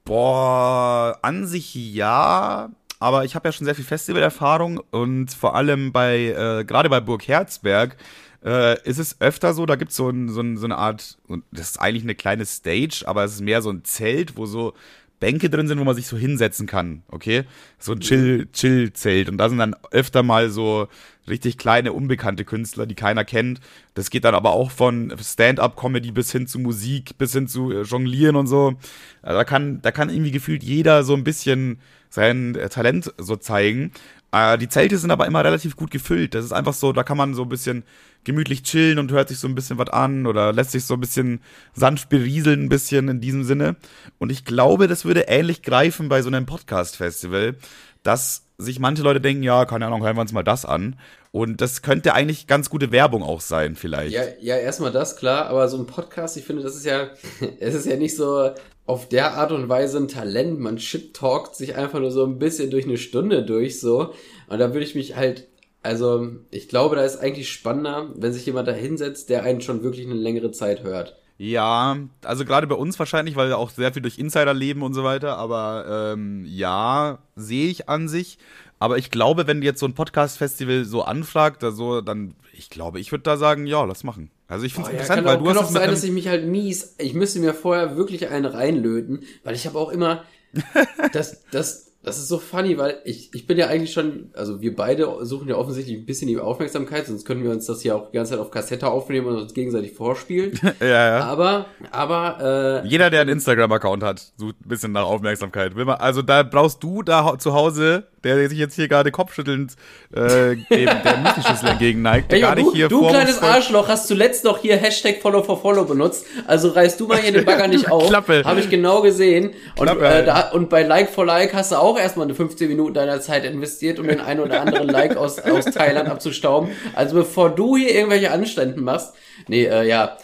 Boah, 0.05 1.16
an 1.22 1.47
sich 1.47 1.72
ja, 1.74 2.70
aber 2.99 3.24
ich 3.24 3.34
habe 3.34 3.49
ja 3.49 3.53
schon 3.53 3.64
sehr 3.64 3.74
viel 3.74 3.84
Festivalerfahrung 3.84 4.80
und 4.90 5.32
vor 5.32 5.55
allem 5.55 5.92
bei, 5.92 6.26
äh, 6.26 6.64
gerade 6.64 6.88
bei 6.88 7.01
Burg 7.01 7.26
Herzberg, 7.26 7.97
äh, 8.44 8.80
ist 8.88 8.99
es 8.99 9.20
öfter 9.20 9.55
so, 9.55 9.66
da 9.66 9.76
gibt 9.76 9.92
so 9.92 10.09
es 10.09 10.14
ein, 10.14 10.28
so, 10.28 10.40
ein, 10.40 10.57
so 10.57 10.64
eine 10.66 10.78
Art, 10.78 11.18
das 11.51 11.70
ist 11.70 11.80
eigentlich 11.80 12.05
eine 12.05 12.14
kleine 12.14 12.47
Stage, 12.47 13.05
aber 13.07 13.24
es 13.24 13.34
ist 13.34 13.40
mehr 13.40 13.62
so 13.62 13.70
ein 13.70 13.84
Zelt, 13.84 14.36
wo 14.36 14.47
so 14.47 14.74
Bänke 15.18 15.49
drin 15.49 15.66
sind, 15.66 15.78
wo 15.78 15.84
man 15.84 15.94
sich 15.94 16.07
so 16.07 16.16
hinsetzen 16.16 16.66
kann, 16.66 17.03
okay? 17.09 17.44
So 17.78 17.92
ein 17.92 18.01
Chill, 18.01 18.49
Chill-Zelt. 18.53 19.30
Und 19.30 19.38
da 19.38 19.49
sind 19.49 19.59
dann 19.59 19.74
öfter 19.90 20.22
mal 20.22 20.51
so 20.51 20.88
richtig 21.26 21.57
kleine, 21.57 21.94
unbekannte 21.94 22.44
Künstler, 22.44 22.84
die 22.84 22.94
keiner 22.94 23.24
kennt. 23.24 23.61
Das 23.94 24.11
geht 24.11 24.24
dann 24.24 24.34
aber 24.34 24.51
auch 24.51 24.70
von 24.70 25.14
Stand-up-Comedy 25.18 26.12
bis 26.12 26.32
hin 26.32 26.47
zu 26.47 26.59
Musik, 26.59 27.16
bis 27.16 27.32
hin 27.32 27.49
zu 27.49 27.72
äh, 27.72 27.82
Jonglieren 27.82 28.36
und 28.36 28.47
so. 28.47 28.74
Also 29.22 29.38
da 29.38 29.44
kann, 29.44 29.80
da 29.80 29.90
kann 29.90 30.11
irgendwie 30.11 30.32
gefühlt 30.32 30.62
jeder 30.62 31.03
so 31.03 31.14
ein 31.14 31.24
bisschen 31.24 31.80
sein 32.17 32.57
äh, 32.57 32.69
Talent 32.69 33.14
so 33.19 33.37
zeigen. 33.37 33.93
Äh, 34.33 34.59
die 34.59 34.69
Zelte 34.69 34.99
sind 34.99 35.12
aber 35.12 35.27
immer 35.27 35.45
relativ 35.45 35.77
gut 35.77 35.91
gefüllt. 35.93 36.35
Das 36.35 36.45
ist 36.45 36.53
einfach 36.53 36.75
so, 36.75 36.93
da 36.93 37.05
kann 37.05 37.17
man 37.17 37.35
so 37.35 37.43
ein 37.43 37.49
bisschen 37.49 37.85
gemütlich 38.25 38.64
chillen 38.64 38.99
und 38.99 39.12
hört 39.12 39.29
sich 39.29 39.39
so 39.39 39.47
ein 39.47 39.55
bisschen 39.55 39.79
was 39.79 39.91
an 39.91 40.27
oder 40.27 40.53
lässt 40.53 40.73
sich 40.73 40.85
so 40.85 40.95
ein 40.95 41.01
bisschen 41.01 41.41
sanft 41.75 42.09
berieseln, 42.09 42.64
ein 42.64 42.69
bisschen 42.69 43.09
in 43.09 43.21
diesem 43.21 43.45
Sinne. 43.45 43.77
Und 44.19 44.33
ich 44.33 44.45
glaube, 44.45 44.89
das 44.89 45.05
würde 45.05 45.27
ähnlich 45.29 45.62
greifen 45.62 46.09
bei 46.09 46.23
so 46.23 46.29
einem 46.29 46.47
Podcast-Festival, 46.47 47.55
dass 48.03 48.43
sich 48.59 48.81
manche 48.81 49.03
Leute 49.03 49.21
denken, 49.21 49.43
ja, 49.43 49.64
keine 49.67 49.87
Ahnung, 49.87 50.03
hören 50.03 50.17
wir 50.17 50.23
uns 50.23 50.33
mal 50.33 50.43
das 50.43 50.64
an. 50.64 50.97
Und 51.31 51.61
das 51.61 51.83
könnte 51.83 52.14
eigentlich 52.14 52.47
ganz 52.47 52.71
gute 52.71 52.91
Werbung 52.91 53.23
auch 53.23 53.43
sein, 53.43 53.77
vielleicht. 53.77 54.12
Ja, 54.12 54.23
ja, 54.41 54.57
erstmal 54.57 54.91
das, 54.91 55.17
klar, 55.17 55.47
aber 55.47 55.69
so 55.69 55.77
ein 55.77 55.87
Podcast, 55.87 56.39
ich 56.39 56.45
finde, 56.45 56.62
das 56.62 56.75
ist 56.75 56.87
ja, 56.87 57.11
es 57.61 57.75
ist 57.75 57.87
ja 57.87 57.97
nicht 57.97 58.17
so 58.17 58.53
auf 58.87 59.09
der 59.09 59.34
Art 59.34 59.53
und 59.53 59.68
Weise 59.68 59.99
ein 59.99 60.09
Talent. 60.09 60.61
Man 60.61 60.78
shit-talkt 60.78 61.55
sich 61.55 61.76
einfach 61.76 62.01
nur 62.01 62.11
so 62.11 62.24
ein 62.24 62.39
bisschen 62.39 62.70
durch 62.70 62.84
eine 62.84 62.99
Stunde 62.99 63.45
durch, 63.45 63.80
so. 63.80 64.14
Und 64.49 64.59
da 64.59 64.72
würde 64.72 64.87
ich 64.87 64.95
mich 64.95 65.16
halt 65.16 65.49
also, 65.87 66.28
ich 66.51 66.68
glaube, 66.68 66.97
da 66.97 67.05
ist 67.05 67.18
eigentlich 67.18 67.49
spannender, 67.49 68.11
wenn 68.16 68.32
sich 68.32 68.45
jemand 68.45 68.66
da 68.66 68.72
hinsetzt, 68.72 69.30
der 69.30 69.45
einen 69.45 69.61
schon 69.61 69.84
wirklich 69.84 70.05
eine 70.05 70.16
längere 70.16 70.51
Zeit 70.51 70.82
hört. 70.82 71.16
Ja, 71.39 71.97
also 72.24 72.45
gerade 72.45 72.66
bei 72.66 72.74
uns 72.74 72.99
wahrscheinlich, 72.99 73.37
weil 73.37 73.49
wir 73.49 73.59
auch 73.59 73.70
sehr 73.70 73.93
viel 73.93 74.03
durch 74.03 74.18
Insider 74.18 74.53
leben 74.53 74.82
und 74.82 74.95
so 74.95 75.05
weiter, 75.05 75.37
aber 75.37 76.12
ähm, 76.14 76.45
ja, 76.45 77.18
sehe 77.37 77.68
ich 77.68 77.89
an 77.89 78.09
sich. 78.09 78.39
Aber 78.79 78.99
ich 78.99 79.11
glaube, 79.11 79.47
wenn 79.47 79.62
jetzt 79.62 79.81
so 79.81 79.87
ein 79.87 79.95
Podcast-Festival 79.95 80.85
so 80.85 81.03
anfragt, 81.03 81.64
also, 81.64 82.01
dann, 82.01 82.35
ich 82.53 82.68
glaube, 82.68 83.01
ich 83.01 83.11
würde 83.11 83.22
da 83.22 83.37
sagen, 83.37 83.66
ja, 83.66 83.85
lass 83.85 84.05
machen. 84.05 84.31
Also 84.49 84.64
ich 84.64 84.74
finde 84.74 84.89
es 84.89 84.91
oh, 84.91 84.93
interessant, 84.93 85.22
ja, 85.22 85.29
weil 85.29 85.37
auch, 85.37 85.41
du 85.41 85.45
kann 85.47 85.57
hast. 85.57 85.66
Kann 85.68 85.77
auch 85.77 85.81
sein, 85.81 85.91
dass 85.91 86.05
ich 86.05 86.12
mich 86.12 86.29
halt 86.29 86.47
mies, 86.47 86.95
ich 86.99 87.14
müsste 87.14 87.41
mir 87.41 87.55
vorher 87.55 87.97
wirklich 87.97 88.29
einen 88.29 88.45
reinlöten, 88.45 89.24
weil 89.45 89.55
ich 89.55 89.66
habe 89.66 89.79
auch 89.79 89.91
immer, 89.91 90.24
das, 91.12 91.43
das, 91.51 91.86
das 92.07 92.19
ist 92.19 92.29
so 92.29 92.39
funny, 92.39 92.79
weil 92.79 93.01
ich, 93.05 93.35
ich 93.35 93.49
bin 93.49 93.59
ja 93.59 93.67
eigentlich 93.67 93.93
schon, 93.93 94.31
also 94.33 94.61
wir 94.61 94.77
beide 94.77 95.13
suchen 95.27 95.49
ja 95.49 95.57
offensichtlich 95.57 95.99
ein 95.99 96.07
bisschen 96.07 96.29
die 96.29 96.39
Aufmerksamkeit, 96.39 97.05
sonst 97.05 97.25
können 97.25 97.43
wir 97.43 97.51
uns 97.51 97.67
das 97.67 97.83
ja 97.83 97.97
auch 97.97 98.11
die 98.11 98.17
ganze 98.17 98.31
Zeit 98.31 98.39
auf 98.39 98.53
Kassette 98.53 98.87
aufnehmen 98.87 99.27
und 99.27 99.39
uns 99.39 99.55
gegenseitig 99.55 99.93
vorspielen. 99.93 100.53
ja, 100.81 100.87
ja. 100.87 101.25
Aber, 101.25 101.67
aber, 101.91 102.85
äh, 102.85 102.89
Jeder, 102.89 103.11
der 103.11 103.23
einen 103.23 103.31
Instagram-Account 103.31 104.05
hat, 104.05 104.33
sucht 104.37 104.55
ein 104.65 104.69
bisschen 104.69 104.93
nach 104.93 105.05
Aufmerksamkeit. 105.05 105.73
Also 105.99 106.23
da 106.23 106.45
brauchst 106.45 106.81
du 106.81 107.03
da 107.03 107.37
zu 107.41 107.55
Hause 107.55 108.05
der 108.27 108.49
sich 108.49 108.59
jetzt 108.59 108.75
hier 108.75 108.89
gerade 108.89 109.11
kopfschüttelnd 109.11 109.75
äh, 110.13 110.57
dem, 110.57 110.91
der 111.05 111.17
Müslischüssel 111.23 111.69
entgegen 111.69 112.03
neigt. 112.03 112.33
Hey, 112.33 112.41
gar 112.41 112.57
du, 112.57 112.73
hier 112.73 112.89
du 112.89 113.07
kleines 113.07 113.43
Arschloch, 113.43 113.89
hast 113.89 114.09
zuletzt 114.09 114.45
noch 114.45 114.59
hier 114.59 114.77
Hashtag 114.77 115.21
Follow 115.23 115.43
for 115.43 115.61
Follow 115.61 115.85
benutzt. 115.85 116.27
Also 116.47 116.71
reißt 116.71 116.99
du 116.99 117.07
mal 117.07 117.19
hier 117.19 117.33
den 117.33 117.45
Bagger 117.45 117.69
nicht 117.69 117.91
auf. 117.91 118.09
Klappe. 118.09 118.43
Habe 118.45 118.61
ich 118.61 118.69
genau 118.69 119.03
gesehen. 119.03 119.53
Und, 119.77 119.87
Klappe, 119.87 120.07
äh, 120.07 120.25
da, 120.25 120.51
und 120.51 120.69
bei 120.69 120.83
Like 120.83 121.11
for 121.11 121.25
Like 121.25 121.55
hast 121.55 121.73
du 121.73 121.77
auch 121.77 121.95
erstmal 121.99 122.26
eine 122.26 122.34
15 122.34 122.68
Minuten 122.68 122.94
deiner 122.94 123.20
Zeit 123.20 123.44
investiert, 123.44 123.99
um 123.99 124.07
den 124.07 124.20
einen 124.20 124.40
oder 124.40 124.61
anderen 124.61 124.88
Like 124.88 125.16
aus, 125.16 125.38
aus 125.38 125.64
Thailand 125.66 126.09
abzustauben. 126.09 126.70
Also 126.94 127.16
bevor 127.16 127.51
du 127.51 127.76
hier 127.76 127.94
irgendwelche 127.94 128.30
Anständen 128.30 128.82
machst. 128.82 129.14
Nee, 129.49 129.64
äh, 129.64 129.86
ja. 129.86 130.16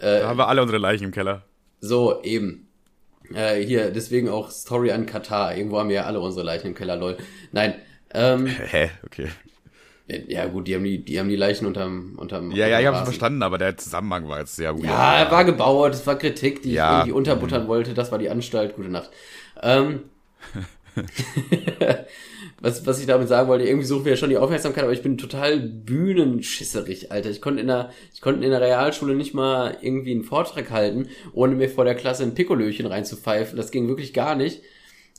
Äh, 0.00 0.20
da 0.20 0.28
haben 0.28 0.38
wir 0.38 0.48
alle 0.48 0.62
unsere 0.62 0.78
Leichen 0.78 1.04
im 1.04 1.12
Keller. 1.12 1.42
So, 1.80 2.22
eben. 2.22 2.68
Äh, 3.34 3.56
hier, 3.62 3.90
deswegen 3.90 4.28
auch 4.28 4.50
Story 4.50 4.92
an 4.92 5.06
Katar. 5.06 5.56
Irgendwo 5.56 5.78
haben 5.78 5.88
wir 5.88 5.96
ja 5.96 6.04
alle 6.04 6.20
unsere 6.20 6.44
Leichen 6.44 6.68
im 6.68 6.74
Keller, 6.74 6.96
lol. 6.96 7.16
Nein. 7.52 7.74
Ähm, 8.14 8.46
Hä? 8.70 8.90
Okay. 9.04 9.28
Ja, 10.08 10.46
gut, 10.46 10.68
die 10.68 10.76
haben 10.76 10.84
die, 10.84 11.04
die 11.04 11.18
haben 11.18 11.28
die 11.28 11.34
Leichen 11.34 11.66
unterm, 11.66 12.14
unterm. 12.16 12.52
Ja, 12.52 12.68
ja, 12.68 12.78
ich 12.78 12.86
habe 12.86 13.04
verstanden, 13.04 13.42
aber 13.42 13.58
der 13.58 13.76
Zusammenhang 13.76 14.28
war 14.28 14.38
jetzt 14.38 14.54
sehr 14.54 14.72
gut. 14.72 14.84
Ja, 14.84 15.18
er 15.18 15.30
war 15.32 15.44
gebaut, 15.44 15.94
es 15.94 16.06
war 16.06 16.16
Kritik, 16.16 16.62
die 16.62 16.74
ja. 16.74 16.90
ich 16.90 16.98
irgendwie 16.98 17.12
unterbuttern 17.18 17.64
mhm. 17.64 17.68
wollte. 17.68 17.92
Das 17.92 18.12
war 18.12 18.18
die 18.18 18.30
Anstalt. 18.30 18.76
Gute 18.76 18.88
Nacht. 18.88 19.10
Ähm, 19.60 20.04
was, 22.60 22.86
was 22.86 23.00
ich 23.00 23.06
damit 23.06 23.28
sagen 23.28 23.48
wollte, 23.48 23.66
irgendwie 23.66 23.86
suchen 23.86 24.04
wir 24.04 24.12
ja 24.12 24.16
schon 24.16 24.30
die 24.30 24.38
Aufmerksamkeit, 24.38 24.84
aber 24.84 24.92
ich 24.92 25.02
bin 25.02 25.18
total 25.18 25.60
bühnenschisserig, 25.60 27.12
Alter. 27.12 27.30
Ich 27.30 27.40
konnte 27.40 27.60
in 27.60 27.66
der, 27.66 27.90
ich 28.14 28.20
konnte 28.20 28.44
in 28.44 28.50
der 28.50 28.60
Realschule 28.60 29.14
nicht 29.14 29.34
mal 29.34 29.76
irgendwie 29.80 30.12
einen 30.12 30.24
Vortrag 30.24 30.70
halten, 30.70 31.08
ohne 31.32 31.54
mir 31.54 31.68
vor 31.68 31.84
der 31.84 31.94
Klasse 31.94 32.22
ein 32.22 32.34
Pikolöchen 32.34 32.86
reinzupfeifen. 32.86 33.56
Das 33.56 33.70
ging 33.70 33.88
wirklich 33.88 34.14
gar 34.14 34.34
nicht. 34.34 34.62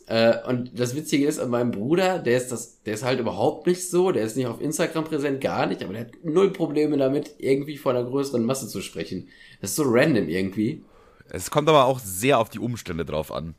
Äh, 0.07 0.35
und 0.47 0.71
das 0.79 0.95
Witzige 0.95 1.27
ist, 1.27 1.37
an 1.37 1.49
meinem 1.49 1.71
Bruder, 1.71 2.19
der 2.19 2.37
ist 2.37 2.51
das, 2.51 2.81
der 2.83 2.93
ist 2.93 3.03
halt 3.03 3.19
überhaupt 3.19 3.67
nicht 3.67 3.87
so, 3.89 4.11
der 4.11 4.23
ist 4.23 4.37
nicht 4.37 4.47
auf 4.47 4.61
Instagram 4.61 5.03
präsent, 5.03 5.41
gar 5.41 5.65
nicht, 5.65 5.83
aber 5.83 5.93
der 5.93 6.03
hat 6.03 6.11
null 6.23 6.51
Probleme 6.51 6.97
damit, 6.97 7.35
irgendwie 7.39 7.77
vor 7.77 7.91
einer 7.91 8.05
größeren 8.05 8.43
Masse 8.43 8.67
zu 8.67 8.81
sprechen. 8.81 9.27
Das 9.59 9.71
ist 9.71 9.75
so 9.75 9.83
random 9.85 10.29
irgendwie. 10.29 10.83
Es 11.29 11.51
kommt 11.51 11.67
aber 11.67 11.85
auch 11.85 11.99
sehr 11.99 12.39
auf 12.39 12.49
die 12.49 12.59
Umstände 12.59 13.03
drauf 13.03 13.33
an. 13.33 13.55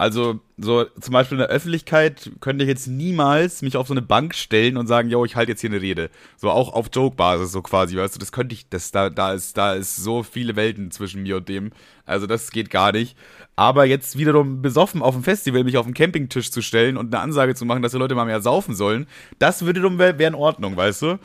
Also, 0.00 0.40
so 0.56 0.86
zum 0.98 1.12
Beispiel 1.12 1.36
in 1.36 1.40
der 1.40 1.50
Öffentlichkeit 1.50 2.30
könnte 2.40 2.64
ich 2.64 2.70
jetzt 2.70 2.86
niemals 2.86 3.60
mich 3.60 3.76
auf 3.76 3.86
so 3.86 3.92
eine 3.92 4.00
Bank 4.00 4.34
stellen 4.34 4.78
und 4.78 4.86
sagen, 4.86 5.10
yo, 5.10 5.26
ich 5.26 5.36
halte 5.36 5.52
jetzt 5.52 5.60
hier 5.60 5.68
eine 5.68 5.82
Rede. 5.82 6.08
So 6.38 6.48
auch 6.48 6.72
auf 6.72 6.86
Joke-Basis, 6.90 7.52
so 7.52 7.60
quasi, 7.60 7.98
weißt 7.98 8.14
du, 8.14 8.18
das 8.18 8.32
könnte 8.32 8.54
ich, 8.54 8.66
das, 8.70 8.92
da, 8.92 9.10
da 9.10 9.34
ist, 9.34 9.58
da 9.58 9.74
ist 9.74 9.96
so 9.96 10.22
viele 10.22 10.56
Welten 10.56 10.90
zwischen 10.90 11.22
mir 11.24 11.36
und 11.36 11.50
dem. 11.50 11.72
Also, 12.06 12.26
das 12.26 12.50
geht 12.50 12.70
gar 12.70 12.92
nicht. 12.92 13.14
Aber 13.56 13.84
jetzt 13.84 14.16
wiederum 14.16 14.62
besoffen 14.62 15.02
auf 15.02 15.14
dem 15.14 15.22
Festival 15.22 15.64
mich 15.64 15.76
auf 15.76 15.84
den 15.84 15.92
Campingtisch 15.92 16.50
zu 16.50 16.62
stellen 16.62 16.96
und 16.96 17.14
eine 17.14 17.22
Ansage 17.22 17.54
zu 17.54 17.66
machen, 17.66 17.82
dass 17.82 17.92
die 17.92 17.98
Leute 17.98 18.14
mal 18.14 18.24
mehr 18.24 18.40
saufen 18.40 18.74
sollen, 18.74 19.06
das 19.38 19.66
wiederum 19.66 19.98
wäre 19.98 20.18
wär 20.18 20.28
in 20.28 20.34
Ordnung, 20.34 20.78
weißt 20.78 21.02
du? 21.02 21.18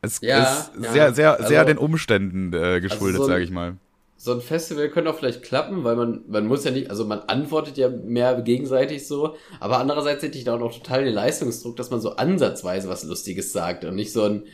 Es 0.00 0.22
ja, 0.22 0.42
ist 0.42 0.72
ja. 0.80 0.90
sehr, 0.90 1.12
sehr, 1.12 1.36
sehr 1.46 1.60
also, 1.60 1.64
den 1.74 1.76
Umständen 1.76 2.54
äh, 2.54 2.80
geschuldet, 2.80 3.20
also 3.20 3.24
so 3.24 3.28
sage 3.28 3.44
ich 3.44 3.50
mal 3.50 3.76
so 4.24 4.32
ein 4.32 4.40
Festival 4.40 4.88
könnte 4.88 5.10
auch 5.10 5.18
vielleicht 5.18 5.42
klappen, 5.42 5.82
weil 5.82 5.96
man, 5.96 6.20
man 6.28 6.46
muss 6.46 6.62
ja 6.62 6.70
nicht, 6.70 6.90
also 6.90 7.04
man 7.04 7.22
antwortet 7.22 7.76
ja 7.76 7.88
mehr 7.88 8.40
gegenseitig 8.42 9.08
so, 9.08 9.34
aber 9.58 9.78
andererseits 9.78 10.22
hätte 10.22 10.38
ich 10.38 10.44
da 10.44 10.54
auch 10.54 10.60
noch 10.60 10.72
total 10.72 11.04
den 11.04 11.12
Leistungsdruck, 11.12 11.74
dass 11.74 11.90
man 11.90 12.00
so 12.00 12.14
ansatzweise 12.14 12.88
was 12.88 13.02
Lustiges 13.02 13.52
sagt 13.52 13.84
und 13.84 13.96
nicht 13.96 14.12
so 14.12 14.22
ein. 14.22 14.44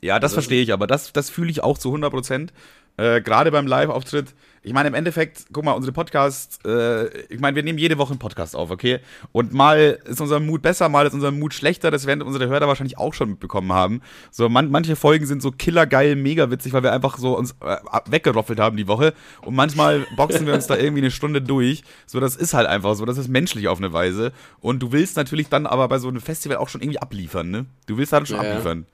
Ja, 0.00 0.18
das 0.18 0.32
also 0.32 0.40
verstehe 0.40 0.64
ich, 0.64 0.72
aber 0.72 0.88
das, 0.88 1.12
das 1.12 1.30
fühle 1.30 1.48
ich 1.48 1.62
auch 1.62 1.78
zu 1.78 1.90
100 1.90 2.10
Prozent. 2.10 2.52
Äh, 2.96 3.20
Gerade 3.20 3.52
beim 3.52 3.68
Live-Auftritt 3.68 4.34
ich 4.62 4.72
meine, 4.72 4.88
im 4.88 4.94
Endeffekt, 4.94 5.46
guck 5.52 5.64
mal, 5.64 5.72
unsere 5.72 5.92
Podcasts, 5.92 6.58
äh, 6.64 7.08
ich 7.28 7.40
meine, 7.40 7.56
wir 7.56 7.62
nehmen 7.62 7.78
jede 7.78 7.98
Woche 7.98 8.10
einen 8.10 8.18
Podcast 8.18 8.56
auf, 8.56 8.70
okay? 8.70 9.00
Und 9.32 9.52
mal 9.52 9.98
ist 10.04 10.20
unser 10.20 10.40
Mut 10.40 10.62
besser, 10.62 10.88
mal 10.88 11.06
ist 11.06 11.14
unser 11.14 11.30
Mut 11.30 11.54
schlechter, 11.54 11.90
das 11.90 12.06
werden 12.06 12.22
unsere 12.22 12.48
Hörer 12.48 12.68
wahrscheinlich 12.68 12.98
auch 12.98 13.14
schon 13.14 13.30
mitbekommen 13.30 13.72
haben. 13.72 14.00
So, 14.30 14.48
man, 14.48 14.70
manche 14.70 14.96
Folgen 14.96 15.26
sind 15.26 15.42
so 15.42 15.50
killergeil, 15.50 16.16
mega 16.16 16.50
witzig, 16.50 16.72
weil 16.72 16.82
wir 16.82 16.92
einfach 16.92 17.18
so 17.18 17.36
uns 17.36 17.52
äh, 17.60 17.76
weggeroffelt 18.06 18.60
haben 18.60 18.76
die 18.76 18.88
Woche. 18.88 19.14
Und 19.42 19.54
manchmal 19.54 20.06
boxen 20.16 20.46
wir 20.46 20.54
uns 20.54 20.66
da 20.66 20.76
irgendwie 20.76 21.02
eine 21.02 21.10
Stunde 21.10 21.42
durch. 21.42 21.82
So, 22.06 22.20
das 22.20 22.36
ist 22.36 22.54
halt 22.54 22.66
einfach 22.66 22.94
so, 22.94 23.04
das 23.04 23.18
ist 23.18 23.28
menschlich 23.28 23.68
auf 23.68 23.78
eine 23.78 23.92
Weise. 23.92 24.32
Und 24.60 24.80
du 24.80 24.92
willst 24.92 25.16
natürlich 25.16 25.48
dann 25.48 25.66
aber 25.66 25.88
bei 25.88 25.98
so 25.98 26.08
einem 26.08 26.20
Festival 26.20 26.58
auch 26.58 26.68
schon 26.68 26.80
irgendwie 26.82 27.00
abliefern, 27.00 27.50
ne? 27.50 27.66
Du 27.86 27.96
willst 27.96 28.12
dann 28.12 28.26
schon 28.26 28.42
ja. 28.42 28.50
abliefern. 28.50 28.86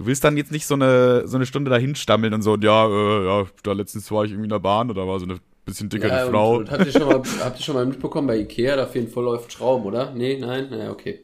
Du 0.00 0.06
willst 0.06 0.24
dann 0.24 0.38
jetzt 0.38 0.50
nicht 0.50 0.66
so 0.66 0.72
eine, 0.72 1.28
so 1.28 1.36
eine 1.36 1.44
Stunde 1.44 1.70
dahin 1.70 1.94
stammeln 1.94 2.32
und 2.32 2.40
so, 2.40 2.54
und 2.54 2.64
ja, 2.64 2.86
äh, 2.86 3.26
ja, 3.26 3.46
da 3.62 3.72
letztens 3.72 4.10
war 4.10 4.24
ich 4.24 4.30
irgendwie 4.30 4.46
in 4.46 4.50
der 4.50 4.58
Bahn 4.58 4.88
oder 4.90 5.06
war 5.06 5.18
so 5.18 5.26
eine 5.26 5.40
bisschen 5.66 5.90
dickere 5.90 6.08
ja, 6.08 6.26
Frau. 6.26 6.52
Und, 6.52 6.58
und 6.60 6.70
habt, 6.70 6.86
ihr 6.86 6.92
schon 6.92 7.06
mal, 7.06 7.22
habt 7.44 7.58
ihr 7.58 7.62
schon 7.62 7.74
mal 7.74 7.84
mitbekommen 7.84 8.26
bei 8.26 8.38
Ikea, 8.38 8.76
da 8.76 8.86
fehlen 8.86 9.08
voll 9.08 9.28
auf 9.28 9.50
Schrauben, 9.50 9.84
oder? 9.84 10.12
Nee, 10.12 10.38
nein? 10.40 10.68
Naja, 10.70 10.90
okay. 10.90 11.22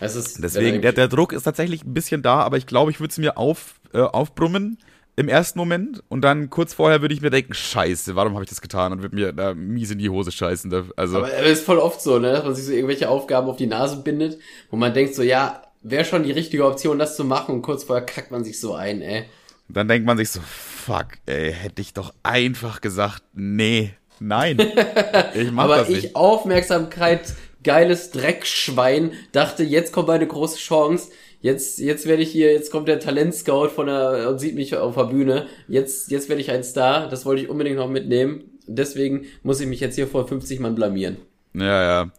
Also 0.00 0.20
Deswegen, 0.42 0.82
der, 0.82 0.94
der 0.94 1.06
Druck 1.06 1.32
ist 1.32 1.44
tatsächlich 1.44 1.84
ein 1.84 1.94
bisschen 1.94 2.22
da, 2.22 2.40
aber 2.40 2.56
ich 2.56 2.66
glaube, 2.66 2.90
ich 2.90 2.98
würde 2.98 3.12
es 3.12 3.18
mir 3.18 3.38
auf, 3.38 3.76
äh, 3.92 4.00
aufbrummen 4.00 4.78
im 5.14 5.28
ersten 5.28 5.56
Moment 5.56 6.02
und 6.08 6.22
dann 6.22 6.50
kurz 6.50 6.74
vorher 6.74 7.02
würde 7.02 7.14
ich 7.14 7.20
mir 7.20 7.30
denken, 7.30 7.54
scheiße, 7.54 8.16
warum 8.16 8.34
habe 8.34 8.42
ich 8.42 8.50
das 8.50 8.60
getan 8.60 8.90
und 8.90 9.02
würde 9.02 9.14
mir 9.14 9.32
da 9.32 9.54
mies 9.54 9.92
in 9.92 9.98
die 10.00 10.10
Hose 10.10 10.32
scheißen. 10.32 10.74
Also, 10.96 11.18
aber 11.18 11.32
es 11.32 11.60
ist 11.60 11.64
voll 11.64 11.78
oft 11.78 12.00
so, 12.00 12.18
ne, 12.18 12.32
dass 12.32 12.42
man 12.42 12.56
sich 12.56 12.64
so 12.64 12.72
irgendwelche 12.72 13.08
Aufgaben 13.08 13.48
auf 13.48 13.56
die 13.58 13.68
Nase 13.68 14.02
bindet, 14.02 14.40
wo 14.70 14.76
man 14.76 14.92
denkt 14.92 15.14
so, 15.14 15.22
ja, 15.22 15.62
wäre 15.82 16.04
schon 16.04 16.22
die 16.22 16.32
richtige 16.32 16.66
Option, 16.66 16.98
das 16.98 17.16
zu 17.16 17.24
machen 17.24 17.56
und 17.56 17.62
kurz 17.62 17.84
vorher 17.84 18.04
kackt 18.04 18.30
man 18.30 18.44
sich 18.44 18.60
so 18.60 18.74
ein, 18.74 19.02
ey. 19.02 19.24
Dann 19.68 19.88
denkt 19.88 20.06
man 20.06 20.16
sich 20.16 20.30
so, 20.30 20.40
fuck, 20.40 21.08
ey, 21.26 21.52
hätte 21.52 21.82
ich 21.82 21.92
doch 21.92 22.14
einfach 22.22 22.80
gesagt, 22.80 23.22
nee, 23.34 23.92
nein. 24.20 24.58
Ich 25.34 25.50
mach 25.52 25.64
Aber 25.64 25.76
das 25.76 25.88
nicht. 25.88 26.04
ich 26.04 26.16
Aufmerksamkeit, 26.16 27.34
geiles 27.62 28.10
Dreckschwein, 28.10 29.12
dachte, 29.32 29.62
jetzt 29.62 29.92
kommt 29.92 30.08
meine 30.08 30.26
große 30.26 30.58
Chance. 30.58 31.10
Jetzt, 31.40 31.78
jetzt 31.78 32.06
werde 32.06 32.22
ich 32.22 32.32
hier, 32.32 32.52
jetzt 32.52 32.72
kommt 32.72 32.88
der 32.88 32.98
Talentscout 32.98 33.68
von 33.68 33.86
der 33.86 34.28
und 34.28 34.38
sieht 34.40 34.56
mich 34.56 34.74
auf 34.74 34.96
der 34.96 35.04
Bühne. 35.04 35.46
Jetzt, 35.68 36.10
jetzt 36.10 36.28
werde 36.28 36.40
ich 36.42 36.50
ein 36.50 36.64
Star. 36.64 37.08
Das 37.08 37.24
wollte 37.26 37.42
ich 37.42 37.48
unbedingt 37.48 37.76
noch 37.76 37.88
mitnehmen. 37.88 38.58
Deswegen 38.66 39.26
muss 39.44 39.60
ich 39.60 39.68
mich 39.68 39.78
jetzt 39.78 39.94
hier 39.94 40.08
vor 40.08 40.26
50 40.26 40.58
Mann 40.58 40.74
blamieren. 40.74 41.18
Ja, 41.54 41.82
ja. 41.82 42.10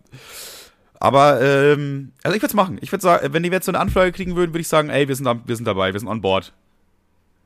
Aber, 1.00 1.42
ähm, 1.42 2.12
also 2.24 2.36
ich 2.36 2.42
würde 2.42 2.52
es 2.52 2.54
machen. 2.54 2.78
Ich 2.82 2.92
würde 2.92 3.02
sagen, 3.02 3.34
wenn 3.34 3.44
die 3.44 3.50
jetzt 3.50 3.66
so 3.66 3.72
eine 3.72 3.80
Anfrage 3.80 4.12
kriegen 4.12 4.36
würden, 4.36 4.52
würde 4.52 4.62
ich 4.62 4.68
sagen, 4.68 4.90
ey, 4.90 5.08
wir 5.08 5.16
sind, 5.16 5.26
da, 5.26 5.40
wir 5.46 5.56
sind 5.56 5.66
dabei, 5.66 5.94
wir 5.94 6.00
sind 6.00 6.10
on 6.10 6.22
board. 6.22 6.54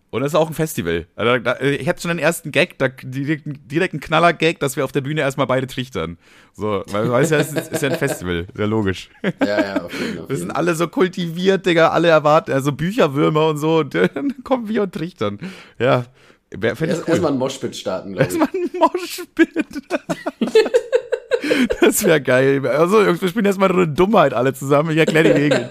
Und 0.09 0.21
das 0.21 0.33
ist 0.33 0.35
auch 0.35 0.47
ein 0.47 0.53
Festival. 0.53 1.07
Also, 1.15 1.39
da, 1.39 1.59
ich 1.59 1.87
hätte 1.87 2.01
schon 2.01 2.09
den 2.09 2.19
ersten 2.19 2.51
Gag, 2.51 2.77
da, 2.77 2.87
direkt, 2.87 3.45
direkt 3.71 3.93
einen 3.93 3.99
Knaller-Gag, 3.99 4.59
dass 4.59 4.75
wir 4.75 4.85
auf 4.85 4.91
der 4.91 5.01
Bühne 5.01 5.21
erstmal 5.21 5.47
beide 5.47 5.65
trichtern. 5.65 6.17
So, 6.53 6.83
weil 6.91 7.09
weißt 7.09 7.31
ja, 7.31 7.39
es 7.39 7.51
ist, 7.51 7.71
ist 7.71 7.81
ja 7.81 7.89
ein 7.89 7.97
Festival, 7.97 8.45
sehr 8.53 8.67
logisch. 8.67 9.09
Ja, 9.39 9.61
ja, 9.61 9.83
auf 9.83 9.99
jeden 9.99 10.17
Fall. 10.17 10.29
Wir 10.29 10.37
sind 10.37 10.51
alle 10.51 10.75
so 10.75 10.87
kultiviert, 10.87 11.65
Digga, 11.65 11.89
alle 11.89 12.09
erwarten, 12.09 12.51
also 12.51 12.71
Bücherwürmer 12.71 13.47
und 13.47 13.57
so, 13.57 13.79
und 13.79 13.95
dann 13.95 14.35
kommen 14.43 14.67
wir 14.67 14.83
und 14.83 14.93
trichtern. 14.93 15.39
Ja. 15.79 16.05
Erst, 16.61 16.81
cool. 16.81 16.87
Erstmal 16.87 17.31
ein 17.31 17.39
Moshpit 17.39 17.75
starten, 17.75 18.13
glaube 18.13 18.31
ich. 18.31 18.39
Erstmal 18.39 18.49
ein 18.53 18.69
Moshpit. 18.77 19.49
Das 21.81 22.03
wäre 22.05 22.21
geil. 22.21 22.65
Also, 22.67 23.05
wir 23.05 23.29
spielen 23.29 23.45
erstmal 23.45 23.71
eine 23.71 23.87
Dummheit 23.87 24.33
alle 24.33 24.53
zusammen. 24.53 24.91
Ich 24.91 24.97
erkläre 24.97 25.25
die 25.25 25.41
Regeln. 25.41 25.69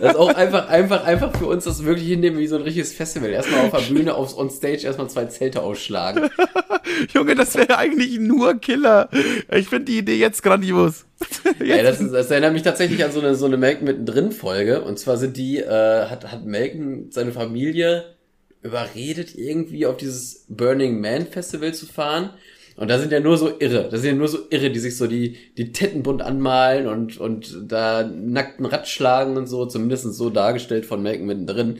Das 0.00 0.12
ist 0.12 0.16
auch 0.16 0.34
einfach, 0.34 0.68
einfach, 0.68 1.04
einfach 1.04 1.36
für 1.36 1.46
uns 1.46 1.64
das 1.64 1.84
wirklich 1.84 2.08
hinnehmen 2.08 2.38
wie 2.38 2.46
so 2.46 2.56
ein 2.56 2.62
richtiges 2.62 2.92
Festival. 2.92 3.30
Erstmal 3.30 3.66
auf 3.66 3.70
der 3.72 3.92
Bühne, 3.92 4.14
aufs 4.14 4.36
On-Stage 4.36 4.84
erstmal 4.84 5.08
zwei 5.10 5.26
Zelte 5.26 5.62
ausschlagen. 5.62 6.30
Junge, 7.14 7.34
das 7.34 7.56
wäre 7.56 7.78
eigentlich 7.78 8.18
nur 8.18 8.54
Killer. 8.54 9.08
Ich 9.50 9.68
finde 9.68 9.86
die 9.86 9.98
Idee 9.98 10.16
jetzt 10.16 10.42
grandios. 10.42 11.04
Jetzt. 11.58 11.60
Ja, 11.60 11.82
das, 11.82 12.00
ist, 12.00 12.12
das 12.12 12.30
erinnert 12.30 12.52
mich 12.52 12.62
tatsächlich 12.62 13.04
an 13.04 13.10
so 13.10 13.18
eine, 13.18 13.34
so 13.34 13.46
eine 13.46 13.56
Malcolm 13.56 13.86
mittendrin 13.86 14.30
Folge. 14.30 14.82
Und 14.82 15.00
zwar 15.00 15.16
sind 15.16 15.36
die, 15.36 15.58
äh, 15.58 16.06
hat, 16.06 16.30
hat 16.30 16.46
Malcolm 16.46 17.10
seine 17.10 17.32
Familie 17.32 18.14
überredet, 18.62 19.34
irgendwie 19.36 19.86
auf 19.86 19.96
dieses 19.96 20.44
Burning 20.48 21.00
Man 21.00 21.26
Festival 21.26 21.74
zu 21.74 21.86
fahren. 21.86 22.30
Und 22.78 22.88
da 22.88 22.98
sind 23.00 23.10
ja 23.10 23.18
nur 23.18 23.36
so 23.36 23.58
Irre. 23.58 23.88
Da 23.90 23.98
sind 23.98 24.10
ja 24.10 24.16
nur 24.16 24.28
so 24.28 24.38
Irre, 24.50 24.70
die 24.70 24.78
sich 24.78 24.96
so 24.96 25.08
die, 25.08 25.36
die 25.56 25.72
Titten 25.72 26.04
bunt 26.04 26.22
anmalen 26.22 26.86
und, 26.86 27.18
und 27.18 27.64
da 27.66 28.04
nackten 28.04 28.66
Rad 28.66 28.86
schlagen 28.86 29.36
und 29.36 29.48
so, 29.48 29.66
zumindest 29.66 30.14
so 30.14 30.30
dargestellt 30.30 30.86
von 30.86 31.02
Malcolm 31.02 31.26
mittendrin. 31.26 31.78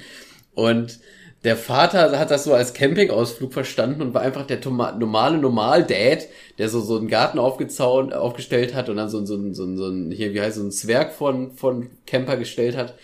Und 0.55 0.99
der 1.45 1.57
Vater 1.57 2.19
hat 2.19 2.33
das 2.33 2.43
so 2.43 2.53
als 2.53 2.75
Campingausflug 2.75 3.53
verstanden 3.53 4.03
und 4.03 4.13
war 4.13 4.23
einfach 4.23 4.45
der 4.45 4.59
normale 4.67 5.39
Normal-Dad, 5.39 6.27
der 6.59 6.69
so, 6.69 6.81
so 6.81 6.99
einen 6.99 7.07
Garten 7.07 7.39
aufgezaunt, 7.39 8.13
aufgestellt 8.13 8.75
hat 8.75 8.89
und 8.89 8.97
dann 8.97 9.09
so, 9.09 9.25
so, 9.25 9.53
so, 9.53 9.77
so 9.77 9.87
ein, 9.87 10.11
hier, 10.11 10.35
wie 10.35 10.41
heißt 10.41 10.57
so 10.57 10.65
ein 10.65 10.73
Zwerg 10.73 11.13
von, 11.13 11.53
von 11.53 11.91
Camper 12.09 12.37
gestellt 12.37 12.77
hat. 12.77 12.95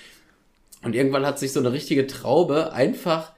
Und 0.83 0.97
irgendwann 0.97 1.25
hat 1.25 1.39
sich 1.39 1.53
so 1.53 1.61
eine 1.61 1.73
richtige 1.73 2.09
Traube 2.09 2.73
einfach 2.73 3.34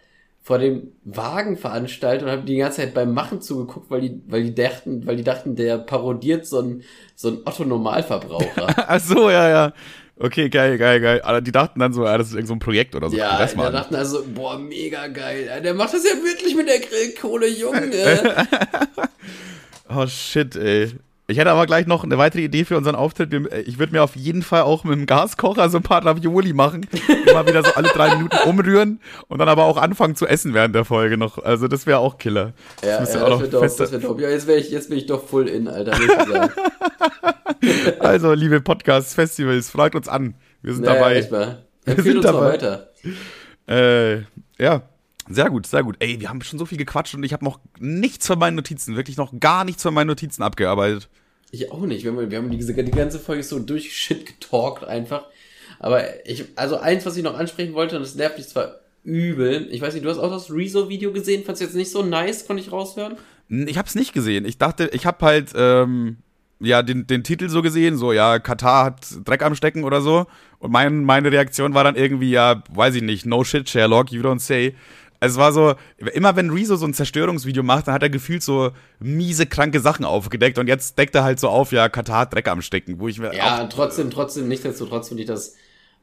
vor 0.47 0.59
dem 0.59 0.93
Wagen 1.03 1.57
veranstaltet 1.57 2.23
und 2.23 2.31
habe 2.31 2.43
die 2.43 2.57
ganze 2.57 2.81
Zeit 2.81 2.95
beim 2.95 3.13
Machen 3.13 3.43
zugeguckt, 3.43 3.91
weil 3.91 4.01
die, 4.01 4.23
weil 4.29 4.45
die 4.45 4.55
dachten, 4.55 5.05
weil 5.05 5.17
die 5.17 5.25
dachten, 5.25 5.57
der 5.57 5.77
parodiert 5.77 6.47
so 6.47 6.61
ein 6.61 6.85
so 7.17 7.31
ein 7.31 7.39
Otto 7.45 7.65
Normalverbraucher. 7.65 8.69
Ach 8.87 9.01
so, 9.01 9.29
ja, 9.29 9.49
ja. 9.49 9.73
Okay, 10.17 10.49
geil, 10.49 10.79
geil, 10.79 11.01
geil. 11.01 11.21
Aber 11.25 11.41
die 11.41 11.51
dachten 11.51 11.81
dann 11.81 11.93
so, 11.93 12.05
ja, 12.05 12.17
das 12.17 12.29
ist 12.29 12.35
irgend 12.35 12.47
so 12.47 12.55
ein 12.55 12.61
Projekt 12.61 12.95
oder 12.95 13.11
so. 13.11 13.17
Ja, 13.17 13.45
die 13.45 13.55
dachten 13.57 13.97
also, 13.97 14.25
boah, 14.25 14.57
mega 14.57 15.09
geil. 15.09 15.51
Der 15.65 15.75
macht 15.75 15.95
das 15.95 16.05
ja 16.05 16.13
wirklich 16.13 16.55
mit 16.55 16.69
der 16.69 16.79
Grillkohle, 16.79 17.49
Junge. 17.49 17.91
oh 19.89 20.07
shit, 20.07 20.55
ey. 20.55 20.93
Ich 21.29 21.39
hätte 21.39 21.51
aber 21.51 21.67
gleich 21.67 21.87
noch 21.87 22.05
eine 22.05 22.19
weitere 22.19 22.43
Idee 22.43 22.65
für 22.65 22.77
unseren 22.77 22.95
Auftritt. 22.95 23.35
Ich 23.67 23.81
würde 23.81 23.93
mir 23.93 24.05
auf 24.05 24.15
jeden 24.15 24.43
Fall 24.43 24.63
auch 24.63 24.85
mit 24.85 24.95
dem 24.97 25.07
Gaskocher 25.07 25.69
so 25.69 25.79
ein 25.79 25.83
paar 25.83 26.05
Ravioli 26.07 26.53
machen. 26.53 26.87
Immer 27.27 27.47
wieder 27.47 27.65
so 27.65 27.73
alle 27.75 27.89
drei 27.89 28.15
Minuten 28.15 28.37
umrühren 28.49 29.01
und 29.27 29.39
dann 29.39 29.49
aber 29.49 29.65
auch 29.65 29.77
anfangen 29.77 30.15
zu 30.15 30.27
essen 30.27 30.55
während 30.55 30.77
der 30.77 30.85
Folge 30.85 31.17
noch. 31.17 31.43
Also 31.43 31.67
das 31.67 31.85
wäre 31.85 31.99
auch 31.99 32.19
Killer. 32.19 32.53
Ja, 32.85 33.01
das, 33.01 33.15
ja, 33.15 33.29
das 33.29 33.41
wird 33.41 33.55
doch, 33.55 33.61
das 33.63 33.93
wird 33.93 34.05
doch. 34.05 34.21
Ja, 34.21 34.31
jetzt, 34.31 34.49
ich, 34.49 34.71
jetzt 34.71 34.89
bin 34.89 34.99
ich 34.99 35.07
doch 35.07 35.27
full 35.27 35.49
in, 35.49 35.67
Alter. 35.67 35.99
also, 37.99 38.33
liebe 38.33 38.61
Podcasts, 38.61 39.15
Festivals, 39.15 39.69
fragt 39.69 39.97
uns 39.97 40.07
an. 40.07 40.35
Wir 40.63 40.75
sind 40.75 40.85
naja, 40.85 41.01
dabei. 41.01 41.29
Mal. 41.31 41.67
Wir 41.85 42.03
sind 42.05 42.17
uns 42.19 42.27
dabei. 42.27 42.53
weiter. 42.53 42.91
Äh, 43.69 44.23
ja. 44.63 44.83
Sehr 45.29 45.51
gut, 45.51 45.67
sehr 45.67 45.83
gut. 45.83 45.97
Ey, 45.99 46.21
wir 46.21 46.29
haben 46.29 46.41
schon 46.43 46.59
so 46.59 46.67
viel 46.67 46.79
gequatscht 46.79 47.15
und 47.15 47.25
ich 47.25 47.33
habe 47.33 47.45
noch 47.45 47.61
nichts 47.79 48.27
von 48.27 48.39
meinen 48.39 48.55
Notizen, 48.55 48.97
wirklich 48.97 49.17
noch 49.17 49.39
gar 49.41 49.65
nichts 49.65 49.83
von 49.83 49.93
meinen 49.93 50.09
Notizen 50.09 50.43
abgearbeitet. 50.43 51.09
Ich 51.51 51.71
auch 51.73 51.87
nicht. 51.87 52.05
Wir 52.05 52.13
haben, 52.13 52.31
wir 52.31 52.39
haben 52.39 52.51
diese, 52.51 52.75
die 52.75 52.91
ganze 52.91 53.19
Folge 53.19 53.43
so 53.43 53.59
durch 53.59 53.97
Shit 53.97 54.27
getalkt 54.27 54.85
einfach. 54.85 55.25
Aber 55.79 56.27
ich, 56.27 56.45
also 56.57 56.79
eins, 56.79 57.07
was 57.07 57.17
ich 57.17 57.23
noch 57.23 57.39
ansprechen 57.39 57.75
wollte, 57.75 57.97
und 57.97 58.03
das 58.03 58.15
nervt 58.15 58.39
mich 58.39 58.49
zwar 58.49 58.81
übel. 59.05 59.69
Ich 59.71 59.81
weiß 59.81 59.95
nicht, 59.95 60.05
du 60.05 60.11
hast 60.11 60.19
auch 60.19 60.31
das 60.31 60.51
Rezo-Video 60.51 61.13
gesehen, 61.13 61.45
fandst 61.45 61.61
du 61.61 61.67
jetzt 61.67 61.77
nicht 61.77 61.91
so 61.91 62.03
nice, 62.03 62.47
konnte 62.47 62.63
ich 62.63 62.73
raushören? 62.73 63.17
Ich 63.49 63.79
hab's 63.79 63.95
nicht 63.95 64.13
gesehen. 64.13 64.45
Ich 64.45 64.59
dachte, 64.59 64.91
ich 64.93 65.07
hab 65.07 65.23
halt, 65.23 65.53
ähm, 65.55 66.17
ja, 66.59 66.83
den, 66.83 67.07
den 67.07 67.23
Titel 67.23 67.49
so 67.49 67.63
gesehen, 67.63 67.97
so, 67.97 68.13
ja, 68.13 68.39
Katar 68.39 68.87
hat 68.87 69.07
Dreck 69.25 69.43
am 69.43 69.55
Stecken 69.55 69.85
oder 69.85 70.01
so. 70.01 70.27
Und 70.59 70.73
mein, 70.73 71.05
meine 71.05 71.31
Reaktion 71.31 71.75
war 71.75 71.85
dann 71.85 71.97
irgendwie, 71.97 72.31
ja, 72.31 72.63
weiß 72.71 72.95
ich 72.97 73.03
nicht, 73.03 73.27
no 73.27 73.45
shit, 73.45 73.69
Sherlock, 73.69 74.11
you 74.11 74.23
don't 74.23 74.41
say. 74.41 74.75
Es 75.21 75.37
war 75.37 75.53
so, 75.53 75.75
immer 76.15 76.37
wenn 76.37 76.51
Rezo 76.51 76.77
so 76.77 76.87
ein 76.87 76.95
Zerstörungsvideo 76.95 77.63
macht, 77.63 77.89
dann 77.89 77.95
hat 77.95 78.03
er 78.03 78.11
gefühlt 78.11 78.43
so 78.43 78.71
miese, 78.99 79.47
kranke 79.47 79.81
Sachen 79.81 80.05
aufgedeckt 80.05 80.59
und 80.59 80.67
jetzt 80.69 80.99
deckt 80.99 81.15
er 81.15 81.25
halt 81.25 81.41
so 81.41 81.49
auf, 81.49 81.73
ja, 81.73 81.89
Katar 81.89 82.27
Dreck 82.27 82.49
am 82.49 82.63
Stecken, 82.63 83.01
wo 83.01 83.09
ich 83.09 83.19
mir. 83.19 83.35
Ja, 83.35 83.65
trotzdem, 83.67 84.11
trotzdem, 84.11 84.49
nichtsdestotrotz 84.49 85.09
finde 85.09 85.23
ich 85.23 85.29
das 85.29 85.55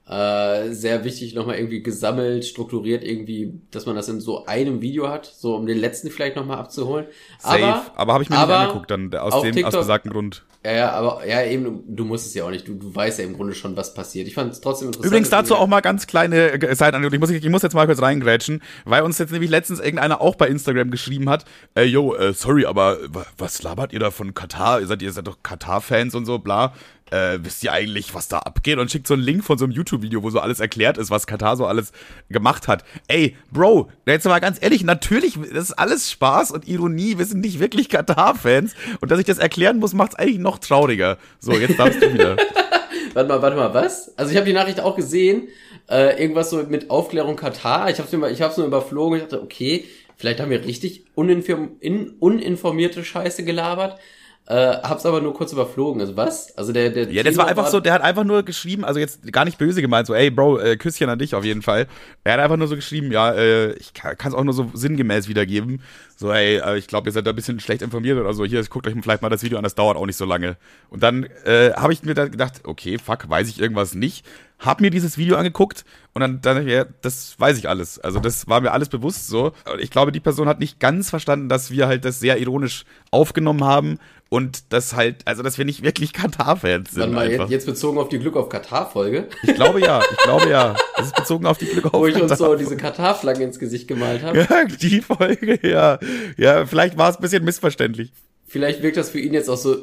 Äh, 0.05 0.73
sehr 0.73 1.05
wichtig 1.05 1.33
nochmal 1.33 1.55
irgendwie 1.55 1.81
gesammelt, 1.81 2.43
strukturiert 2.43 3.05
irgendwie, 3.05 3.61
dass 3.71 3.85
man 3.85 3.95
das 3.95 4.09
in 4.09 4.19
so 4.19 4.45
einem 4.45 4.81
Video 4.81 5.07
hat, 5.07 5.25
so 5.25 5.55
um 5.55 5.65
den 5.65 5.77
letzten 5.77 6.11
vielleicht 6.11 6.35
nochmal 6.35 6.57
abzuholen. 6.57 7.05
Safe, 7.39 7.63
aber, 7.63 7.85
aber 7.95 8.13
habe 8.13 8.23
ich 8.23 8.29
mir 8.29 8.37
nicht 8.37 8.49
angeguckt 8.49 8.91
dann 8.91 9.15
aus 9.15 9.41
dem 9.41 9.53
TikTok, 9.53 9.73
aus 9.73 9.79
besagten 9.79 10.11
Grund. 10.11 10.43
Ja, 10.65 10.71
ja, 10.73 10.91
aber 10.91 11.25
ja, 11.25 11.43
eben, 11.43 11.83
du 11.87 12.03
musst 12.03 12.25
es 12.25 12.33
ja 12.33 12.43
auch 12.43 12.49
nicht. 12.49 12.67
Du, 12.67 12.73
du 12.73 12.93
weißt 12.93 13.19
ja 13.19 13.25
im 13.25 13.33
Grunde 13.33 13.53
schon, 13.53 13.77
was 13.77 13.93
passiert. 13.93 14.27
Ich 14.27 14.33
fand 14.33 14.51
es 14.51 14.59
trotzdem 14.59 14.87
interessant. 14.87 15.07
Übrigens 15.07 15.29
dazu 15.29 15.55
auch 15.55 15.67
mal 15.67 15.79
ganz 15.79 16.05
kleine 16.05 16.51
Seitenanekdote. 16.75 17.15
Ich 17.15 17.21
muss, 17.21 17.29
ich 17.29 17.49
muss 17.49 17.61
jetzt 17.61 17.73
mal 17.73 17.85
kurz 17.85 18.01
reingrätschen, 18.01 18.61
weil 18.83 19.03
uns 19.03 19.17
jetzt 19.19 19.31
nämlich 19.31 19.49
letztens 19.49 19.79
irgendeiner 19.79 20.19
auch 20.19 20.35
bei 20.35 20.47
Instagram 20.47 20.91
geschrieben 20.91 21.29
hat, 21.29 21.45
äh, 21.75 21.83
yo, 21.83 22.13
äh, 22.13 22.33
sorry, 22.33 22.65
aber 22.65 22.97
was 23.37 23.63
labert 23.63 23.93
ihr 23.93 23.99
da 23.99 24.11
von 24.11 24.33
Katar? 24.33 24.81
Ihr 24.81 24.87
seid, 24.87 25.01
ihr 25.01 25.13
seid 25.13 25.27
doch 25.27 25.37
Katar-Fans 25.43 26.13
und 26.13 26.25
so, 26.25 26.39
bla 26.39 26.73
äh, 27.14 27.39
wisst 27.43 27.64
ihr 27.64 27.72
eigentlich, 27.72 28.16
was 28.16 28.28
da 28.28 28.39
abgeht? 28.39 28.80
Und 28.80 28.89
schickt 28.89 29.07
so 29.07 29.14
einen 29.14 29.24
Link 29.24 29.43
von 29.43 29.57
so 29.57 29.66
einem 29.66 29.74
YouTube-Video, 29.74 30.24
wo 30.24 30.32
so 30.32 30.39
alles 30.39 30.59
erklärt 30.59 30.97
ist, 30.97 31.11
was 31.11 31.28
Katar 31.28 31.55
so 31.55 31.68
alles 31.68 31.91
gemacht 32.30 32.68
hat. 32.68 32.84
Ey, 33.07 33.38
Bro, 33.51 33.91
jetzt 34.07 34.26
mal 34.26 34.39
ganz 34.39 34.57
ehrlich, 34.59 34.84
natürlich, 34.84 35.38
das 35.53 35.66
ist 35.66 35.74
alles 35.74 36.09
Spaß 36.11 36.51
und 36.51 36.68
Ironie. 36.68 37.20
Wir 37.20 37.26
sind 37.26 37.41
nicht 37.41 37.59
wirklich 37.59 37.89
Katar-Fans. 37.89 38.74
Und 38.99 39.11
dass 39.11 39.20
ich 39.20 39.26
das 39.26 39.38
erklären 39.38 39.78
muss, 39.78 39.93
macht 39.93 40.14
es 40.14 40.16
eigentlich 40.16 40.39
noch 40.39 40.57
trauriger. 40.57 41.20
So, 41.39 41.53
jetzt 41.53 41.78
darfst 41.78 42.01
du 42.01 42.11
wieder. 42.11 42.36
warte 43.14 43.30
mal, 43.30 43.41
warte 43.41 43.57
mal, 43.57 43.74
was? 43.74 44.18
Also 44.18 44.32
ich 44.32 44.38
habe 44.38 44.47
die 44.47 44.53
Nachricht 44.53 44.80
auch 44.80 44.95
gesehen. 44.95 45.49
Äh, 45.89 46.20
irgendwas 46.20 46.49
so 46.49 46.64
mit 46.64 46.89
Aufklärung 46.89 47.36
Katar. 47.36 47.91
Ich 47.91 47.99
habe 47.99 48.28
es 48.28 48.41
hab's 48.41 48.57
nur 48.57 48.66
überflogen. 48.66 49.18
Ich 49.18 49.24
dachte, 49.24 49.43
okay, 49.43 49.86
vielleicht 50.16 50.39
haben 50.39 50.49
wir 50.49 50.66
richtig 50.66 51.05
uninformierte 51.14 53.03
Scheiße 53.03 53.43
gelabert. 53.43 53.99
Äh, 54.45 54.55
hab's 54.55 55.05
aber 55.05 55.21
nur 55.21 55.33
kurz 55.33 55.53
überflogen. 55.53 56.01
Also 56.01 56.17
was? 56.17 56.57
Also 56.57 56.73
der, 56.73 56.89
der. 56.89 57.09
Ja, 57.09 57.23
das 57.23 57.37
war 57.37 57.47
einfach 57.47 57.67
so, 57.67 57.79
der 57.79 57.93
hat 57.93 58.01
einfach 58.01 58.25
nur 58.25 58.43
geschrieben, 58.43 58.83
also 58.83 58.99
jetzt 58.99 59.31
gar 59.31 59.45
nicht 59.45 59.57
böse 59.57 59.81
gemeint, 59.81 60.05
so, 60.05 60.13
ey 60.13 60.29
Bro, 60.31 60.59
äh, 60.59 60.75
Küsschen 60.75 61.07
an 61.07 61.17
dich 61.17 61.33
auf 61.33 61.45
jeden 61.45 61.61
Fall. 61.61 61.87
Er 62.25 62.33
hat 62.33 62.39
einfach 62.41 62.57
nur 62.57 62.67
so 62.67 62.75
geschrieben, 62.75 63.09
ja, 63.11 63.31
äh, 63.31 63.71
ich 63.73 63.93
kann 63.93 64.17
es 64.19 64.33
auch 64.33 64.43
nur 64.43 64.53
so 64.53 64.69
sinngemäß 64.73 65.29
wiedergeben. 65.29 65.81
So, 66.17 66.29
ey, 66.29 66.57
äh, 66.57 66.77
ich 66.77 66.87
glaube, 66.87 67.07
ihr 67.07 67.13
seid 67.13 67.25
da 67.25 67.29
ein 67.29 67.37
bisschen 67.37 67.61
schlecht 67.61 67.81
informiert 67.81 68.19
oder 68.19 68.33
so. 68.33 68.43
Hier, 68.43 68.61
guckt 68.65 68.85
euch 68.85 68.93
vielleicht 69.01 69.21
mal 69.21 69.29
das 69.29 69.43
Video 69.43 69.57
an, 69.57 69.63
das 69.63 69.75
dauert 69.75 69.95
auch 69.95 70.05
nicht 70.05 70.17
so 70.17 70.25
lange. 70.25 70.57
Und 70.89 71.03
dann 71.03 71.23
äh, 71.45 71.71
habe 71.73 71.93
ich 71.93 72.03
mir 72.03 72.13
da 72.13 72.27
gedacht, 72.27 72.61
okay, 72.65 72.97
fuck, 72.97 73.29
weiß 73.29 73.47
ich 73.47 73.61
irgendwas 73.61 73.93
nicht. 73.93 74.25
Hab 74.59 74.81
mir 74.81 74.89
dieses 74.89 75.17
Video 75.17 75.37
angeguckt 75.37 75.85
und 76.14 76.22
dann, 76.22 76.41
dann 76.41 76.68
ja, 76.68 76.86
das 77.01 77.36
weiß 77.39 77.57
ich 77.57 77.68
alles. 77.68 77.99
Also 77.99 78.20
das 78.20 78.47
war 78.47 78.61
mir 78.61 78.72
alles 78.72 78.89
bewusst 78.89 79.28
so. 79.28 79.51
Ich 79.80 79.89
glaube, 79.89 80.11
die 80.11 80.20
Person 80.20 80.47
hat 80.47 80.59
nicht 80.59 80.80
ganz 80.80 81.09
verstanden, 81.09 81.49
dass 81.49 81.72
wir 81.72 81.88
halt 81.88 82.05
das 82.05 82.20
sehr 82.20 82.38
ironisch 82.38 82.86
aufgenommen 83.09 83.64
haben 83.64 83.97
und 84.30 84.74
das 84.74 84.95
halt, 84.95 85.28
also 85.28 85.41
dass 85.41 85.57
wir 85.57 85.66
nicht 85.66 85.84
wirklich 85.84 86.14
Katar-Fans 86.14 86.91
sind. 86.91 86.99
Warte 86.99 87.14
mal, 87.14 87.28
einfach. 87.28 87.49
jetzt 87.49 87.66
bezogen 87.66 87.97
auf 87.97 88.09
die 88.09 88.20
Glück 88.20 88.36
auf 88.36 88.49
Katar-Folge? 88.49 89.28
Ich 89.41 89.55
glaube 89.55 89.82
ja, 89.82 90.01
ich 90.01 90.18
glaube 90.18 90.49
ja. 90.49 90.76
Das 90.97 91.07
ist 91.07 91.16
bezogen 91.16 91.47
auf 91.47 91.57
die 91.57 91.66
Glück 91.66 91.86
auf 91.86 91.93
Wo 91.93 92.05
ich 92.05 92.22
uns 92.22 92.38
so 92.38 92.55
diese 92.55 92.78
Katar-Flagge 92.78 93.43
ins 93.43 93.57
Gesicht 93.57 93.88
gemalt 93.88 94.22
habe. 94.22 94.39
Ja, 94.39 94.66
die 94.66 95.01
Folge, 95.01 95.59
ja. 95.68 95.97
Ja, 96.38 96.66
vielleicht 96.68 96.97
war 96.97 97.09
es 97.09 97.18
ein 97.18 97.22
bisschen 97.22 97.43
missverständlich. 97.43 98.11
Vielleicht 98.47 98.84
wirkt 98.84 98.97
das 98.97 99.09
für 99.09 99.20
ihn 99.20 99.34
jetzt 99.34 99.49
auch 99.49 99.57
so 99.57 99.78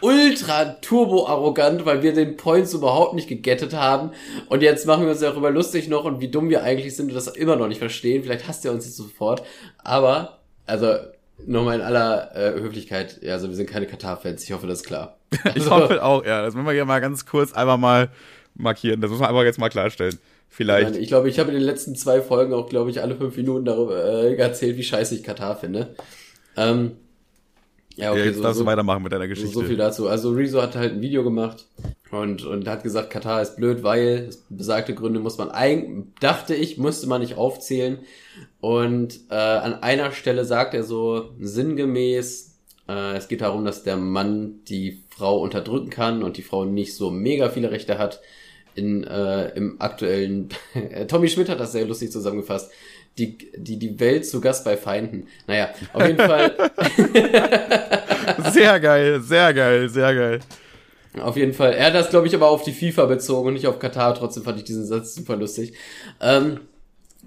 ultra 0.00 0.64
turbo 0.80 1.26
arrogant, 1.26 1.84
weil 1.84 2.02
wir 2.02 2.12
den 2.12 2.36
Points 2.36 2.72
überhaupt 2.74 3.14
nicht 3.14 3.28
gegettet 3.28 3.74
haben. 3.74 4.10
Und 4.48 4.62
jetzt 4.62 4.86
machen 4.86 5.04
wir 5.04 5.10
uns 5.10 5.20
darüber 5.20 5.50
lustig 5.50 5.88
noch 5.88 6.04
und 6.04 6.20
wie 6.20 6.28
dumm 6.28 6.50
wir 6.50 6.62
eigentlich 6.62 6.96
sind 6.96 7.08
und 7.08 7.14
das 7.14 7.26
immer 7.28 7.56
noch 7.56 7.68
nicht 7.68 7.78
verstehen. 7.78 8.22
Vielleicht 8.22 8.48
hasst 8.48 8.64
er 8.64 8.72
uns 8.72 8.84
jetzt 8.84 8.96
sofort. 8.96 9.42
Aber, 9.78 10.38
also, 10.66 10.94
nochmal 11.44 11.76
in 11.76 11.82
aller 11.82 12.34
äh, 12.34 12.60
Höflichkeit, 12.60 13.20
ja, 13.22 13.34
also 13.34 13.48
wir 13.48 13.56
sind 13.56 13.68
keine 13.68 13.86
Katar-Fans, 13.86 14.44
ich 14.44 14.52
hoffe, 14.52 14.66
das 14.66 14.80
ist 14.80 14.86
klar. 14.86 15.18
Also, 15.44 15.58
ich 15.58 15.70
hoffe 15.70 16.04
auch, 16.04 16.24
ja. 16.24 16.42
Das 16.42 16.54
müssen 16.54 16.66
wir 16.66 16.72
hier 16.72 16.84
mal 16.84 17.00
ganz 17.00 17.26
kurz 17.26 17.52
einfach 17.52 17.76
mal 17.76 18.10
markieren. 18.54 19.00
Das 19.00 19.10
muss 19.10 19.20
man 19.20 19.28
einfach 19.28 19.42
jetzt 19.42 19.58
mal 19.58 19.68
klarstellen. 19.68 20.18
Vielleicht. 20.48 20.96
Ich 20.96 21.08
glaube, 21.08 21.28
ich 21.28 21.38
habe 21.38 21.50
in 21.50 21.56
den 21.56 21.64
letzten 21.64 21.96
zwei 21.96 22.22
Folgen 22.22 22.54
auch, 22.54 22.68
glaube 22.68 22.90
ich, 22.90 23.02
alle 23.02 23.16
fünf 23.16 23.36
Minuten 23.36 23.64
darüber 23.64 24.02
äh, 24.04 24.36
erzählt, 24.36 24.76
wie 24.76 24.84
scheiße 24.84 25.14
ich 25.14 25.22
Katar 25.22 25.56
finde. 25.56 25.94
Ähm, 26.56 26.92
ja, 27.96 28.12
okay, 28.12 28.26
jetzt 28.26 28.36
so, 28.36 28.42
darfst 28.42 28.60
du 28.60 28.66
weitermachen 28.66 29.02
mit 29.02 29.12
deiner 29.12 29.26
Geschichte. 29.26 29.52
So, 29.52 29.60
so 29.60 29.66
viel 29.66 29.76
dazu. 29.76 30.06
Also 30.06 30.30
Rezo 30.30 30.60
hat 30.60 30.76
halt 30.76 30.92
ein 30.94 31.00
Video 31.00 31.24
gemacht 31.24 31.66
und, 32.10 32.44
und 32.44 32.68
hat 32.68 32.82
gesagt, 32.82 33.10
Katar 33.10 33.40
ist 33.40 33.56
blöd, 33.56 33.82
weil 33.82 34.30
besagte 34.50 34.94
Gründe 34.94 35.18
muss 35.18 35.38
man 35.38 35.50
eigentlich, 35.50 36.06
dachte 36.20 36.54
ich, 36.54 36.76
musste 36.76 37.06
man 37.06 37.22
nicht 37.22 37.36
aufzählen. 37.36 37.98
Und 38.60 39.20
äh, 39.30 39.34
an 39.34 39.82
einer 39.82 40.12
Stelle 40.12 40.44
sagt 40.44 40.74
er 40.74 40.82
so 40.82 41.30
sinngemäß, 41.40 42.56
äh, 42.86 43.16
es 43.16 43.28
geht 43.28 43.40
darum, 43.40 43.64
dass 43.64 43.82
der 43.82 43.96
Mann 43.96 44.60
die 44.68 45.02
Frau 45.08 45.40
unterdrücken 45.40 45.88
kann 45.88 46.22
und 46.22 46.36
die 46.36 46.42
Frau 46.42 46.66
nicht 46.66 46.94
so 46.94 47.10
mega 47.10 47.48
viele 47.48 47.70
Rechte 47.70 47.98
hat. 47.98 48.20
In, 48.74 49.04
äh, 49.04 49.56
Im 49.56 49.80
aktuellen, 49.80 50.50
Tommy 51.08 51.30
Schmidt 51.30 51.48
hat 51.48 51.60
das 51.60 51.72
sehr 51.72 51.86
lustig 51.86 52.12
zusammengefasst 52.12 52.70
die, 53.18 53.38
die, 53.56 53.78
die 53.78 53.98
Welt 53.98 54.26
zu 54.26 54.40
Gast 54.40 54.64
bei 54.64 54.76
Feinden. 54.76 55.26
Naja, 55.46 55.70
auf 55.92 56.06
jeden 56.06 56.18
Fall. 56.18 56.54
sehr 58.52 58.78
geil, 58.80 59.20
sehr 59.20 59.54
geil, 59.54 59.88
sehr 59.88 60.14
geil. 60.14 60.40
Auf 61.20 61.36
jeden 61.36 61.54
Fall. 61.54 61.72
Er 61.72 61.86
hat 61.86 61.94
das, 61.94 62.10
glaube 62.10 62.26
ich, 62.26 62.34
aber 62.34 62.48
auf 62.48 62.62
die 62.62 62.72
FIFA 62.72 63.06
bezogen 63.06 63.48
und 63.48 63.54
nicht 63.54 63.66
auf 63.66 63.78
Katar. 63.78 64.14
Trotzdem 64.14 64.42
fand 64.42 64.58
ich 64.58 64.64
diesen 64.64 64.84
Satz 64.84 65.14
super 65.14 65.36
lustig. 65.36 65.72
Ähm, 66.20 66.60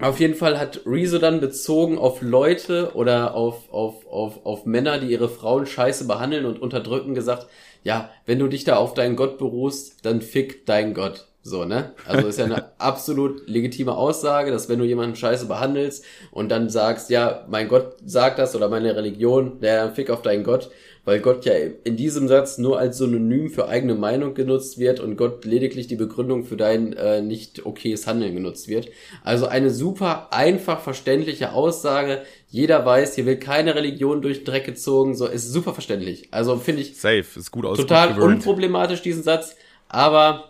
auf 0.00 0.20
jeden 0.20 0.34
Fall 0.34 0.58
hat 0.58 0.80
Rezo 0.86 1.18
dann 1.18 1.40
bezogen 1.40 1.98
auf 1.98 2.22
Leute 2.22 2.92
oder 2.94 3.34
auf, 3.34 3.70
auf, 3.72 4.06
auf, 4.06 4.46
auf 4.46 4.64
Männer, 4.64 4.98
die 4.98 5.08
ihre 5.08 5.28
Frauen 5.28 5.66
scheiße 5.66 6.06
behandeln 6.06 6.46
und 6.46 6.62
unterdrücken, 6.62 7.14
gesagt, 7.14 7.48
ja, 7.82 8.10
wenn 8.26 8.38
du 8.38 8.46
dich 8.46 8.64
da 8.64 8.76
auf 8.76 8.94
deinen 8.94 9.16
Gott 9.16 9.38
beruhst, 9.38 10.04
dann 10.04 10.22
fick 10.22 10.66
dein 10.66 10.94
Gott. 10.94 11.26
So, 11.50 11.64
ne? 11.64 11.92
Also 12.06 12.28
ist 12.28 12.38
ja 12.38 12.44
eine 12.44 12.64
absolut 12.78 13.48
legitime 13.48 13.96
Aussage, 13.96 14.52
dass 14.52 14.68
wenn 14.68 14.78
du 14.78 14.84
jemanden 14.84 15.16
scheiße 15.16 15.46
behandelst 15.46 16.04
und 16.30 16.48
dann 16.48 16.70
sagst, 16.70 17.10
ja, 17.10 17.44
mein 17.50 17.66
Gott 17.66 17.96
sagt 18.06 18.38
das 18.38 18.54
oder 18.54 18.68
meine 18.68 18.94
Religion, 18.94 19.60
der 19.60 19.90
fick 19.90 20.10
auf 20.10 20.22
deinen 20.22 20.44
Gott, 20.44 20.70
weil 21.04 21.18
Gott 21.18 21.44
ja 21.46 21.54
in 21.82 21.96
diesem 21.96 22.28
Satz 22.28 22.58
nur 22.58 22.78
als 22.78 22.98
Synonym 22.98 23.50
für 23.50 23.66
eigene 23.66 23.96
Meinung 23.96 24.34
genutzt 24.34 24.78
wird 24.78 25.00
und 25.00 25.16
Gott 25.16 25.44
lediglich 25.44 25.88
die 25.88 25.96
Begründung 25.96 26.44
für 26.44 26.56
dein 26.56 26.92
äh, 26.92 27.20
nicht 27.20 27.66
okayes 27.66 28.06
Handeln 28.06 28.36
genutzt 28.36 28.68
wird. 28.68 28.88
Also 29.24 29.46
eine 29.46 29.70
super 29.70 30.32
einfach 30.32 30.80
verständliche 30.80 31.52
Aussage. 31.52 32.22
Jeder 32.48 32.86
weiß, 32.86 33.16
hier 33.16 33.26
wird 33.26 33.40
keine 33.40 33.74
Religion 33.74 34.22
durch 34.22 34.38
den 34.38 34.44
Dreck 34.44 34.66
gezogen, 34.66 35.16
so 35.16 35.26
ist 35.26 35.50
super 35.50 35.72
verständlich. 35.72 36.28
Also 36.30 36.56
finde 36.58 36.82
ich 36.82 36.96
safe, 36.96 37.24
ist 37.36 37.50
gut 37.50 37.64
Total 37.64 38.20
unproblematisch 38.20 39.02
diesen 39.02 39.24
Satz, 39.24 39.56
aber 39.88 40.49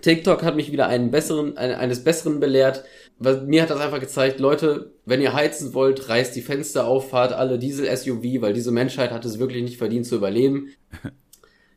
TikTok 0.00 0.42
hat 0.42 0.56
mich 0.56 0.72
wieder 0.72 0.86
einen 0.86 1.10
besseren, 1.10 1.56
eines 1.58 2.02
Besseren 2.02 2.40
belehrt. 2.40 2.84
Mir 3.18 3.62
hat 3.62 3.70
das 3.70 3.80
einfach 3.80 4.00
gezeigt, 4.00 4.40
Leute, 4.40 4.94
wenn 5.04 5.20
ihr 5.20 5.34
heizen 5.34 5.74
wollt, 5.74 6.08
reißt 6.08 6.34
die 6.34 6.42
Fenster 6.42 6.86
auf, 6.86 7.10
fahrt 7.10 7.32
alle 7.32 7.58
Diesel-SUV, 7.58 8.40
weil 8.40 8.52
diese 8.52 8.72
Menschheit 8.72 9.10
hat 9.10 9.24
es 9.24 9.38
wirklich 9.38 9.62
nicht 9.62 9.76
verdient 9.76 10.06
zu 10.06 10.16
überleben. 10.16 10.70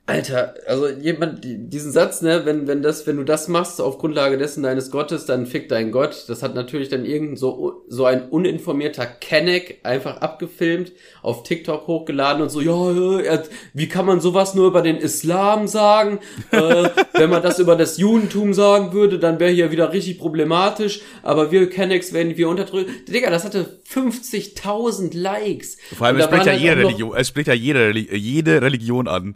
Alter, 0.08 0.54
also 0.68 0.88
jemand, 0.88 1.40
diesen 1.44 1.92
Satz, 1.92 2.22
ne, 2.22 2.46
wenn, 2.46 2.68
wenn 2.68 2.84
das, 2.84 3.08
wenn 3.08 3.18
du 3.18 3.24
das 3.24 3.48
machst 3.48 3.82
auf 3.82 3.98
Grundlage 3.98 4.38
dessen 4.38 4.62
deines 4.62 4.92
Gottes, 4.92 5.26
dann 5.26 5.48
fick 5.48 5.68
dein 5.68 5.92
Gott. 5.92 6.26
Das 6.28 6.44
hat 6.44 6.54
natürlich 6.54 6.90
dann 6.90 7.06
irgend 7.06 7.40
so, 7.40 7.84
so 7.88 8.06
ein 8.06 8.30
uninformierter 8.30 9.08
Kenneck 9.08 9.80
einfach 9.82 10.18
abgefilmt, 10.18 10.92
auf 11.24 11.42
TikTok 11.42 11.88
hochgeladen 11.88 12.44
und 12.44 12.50
so, 12.50 12.62
ja, 12.62 13.42
wie 13.74 13.90
kann 13.90 14.06
man 14.06 14.22
sowas 14.22 14.54
nur 14.54 14.68
über 14.68 14.84
den 14.84 14.98
Islam 14.98 15.68
sagen? 15.68 16.20
äh, 16.52 16.90
wenn 17.14 17.32
man 17.32 17.42
das 17.42 17.58
über 17.58 17.76
das 17.76 17.98
Judentum 17.98 18.54
sagen 18.54 18.94
würde, 18.94 19.18
dann 19.18 19.40
wäre 19.40 19.50
hier 19.50 19.72
wieder 19.72 19.92
richtig 19.92 20.20
problematisch, 20.20 21.02
aber 21.24 21.52
wir 21.52 21.68
Kennecks 21.68 22.14
werden 22.14 22.38
wir 22.38 22.48
unterdrückt. 22.48 23.12
Digga, 23.12 23.32
das 23.32 23.44
hatte 23.44 23.80
50.000 23.92 25.18
Likes. 25.18 25.78
Vor 25.98 26.06
allem, 26.06 26.18
es 26.18 26.26
spricht 26.26 26.46
ja 26.46 26.54
jede 26.54 26.78
Religion, 26.78 27.16
es 27.18 27.28
spricht 27.28 27.48
ja 27.48 27.56
jede, 27.56 27.92
jede 27.98 28.62
Religion 28.62 29.08
an. 29.08 29.36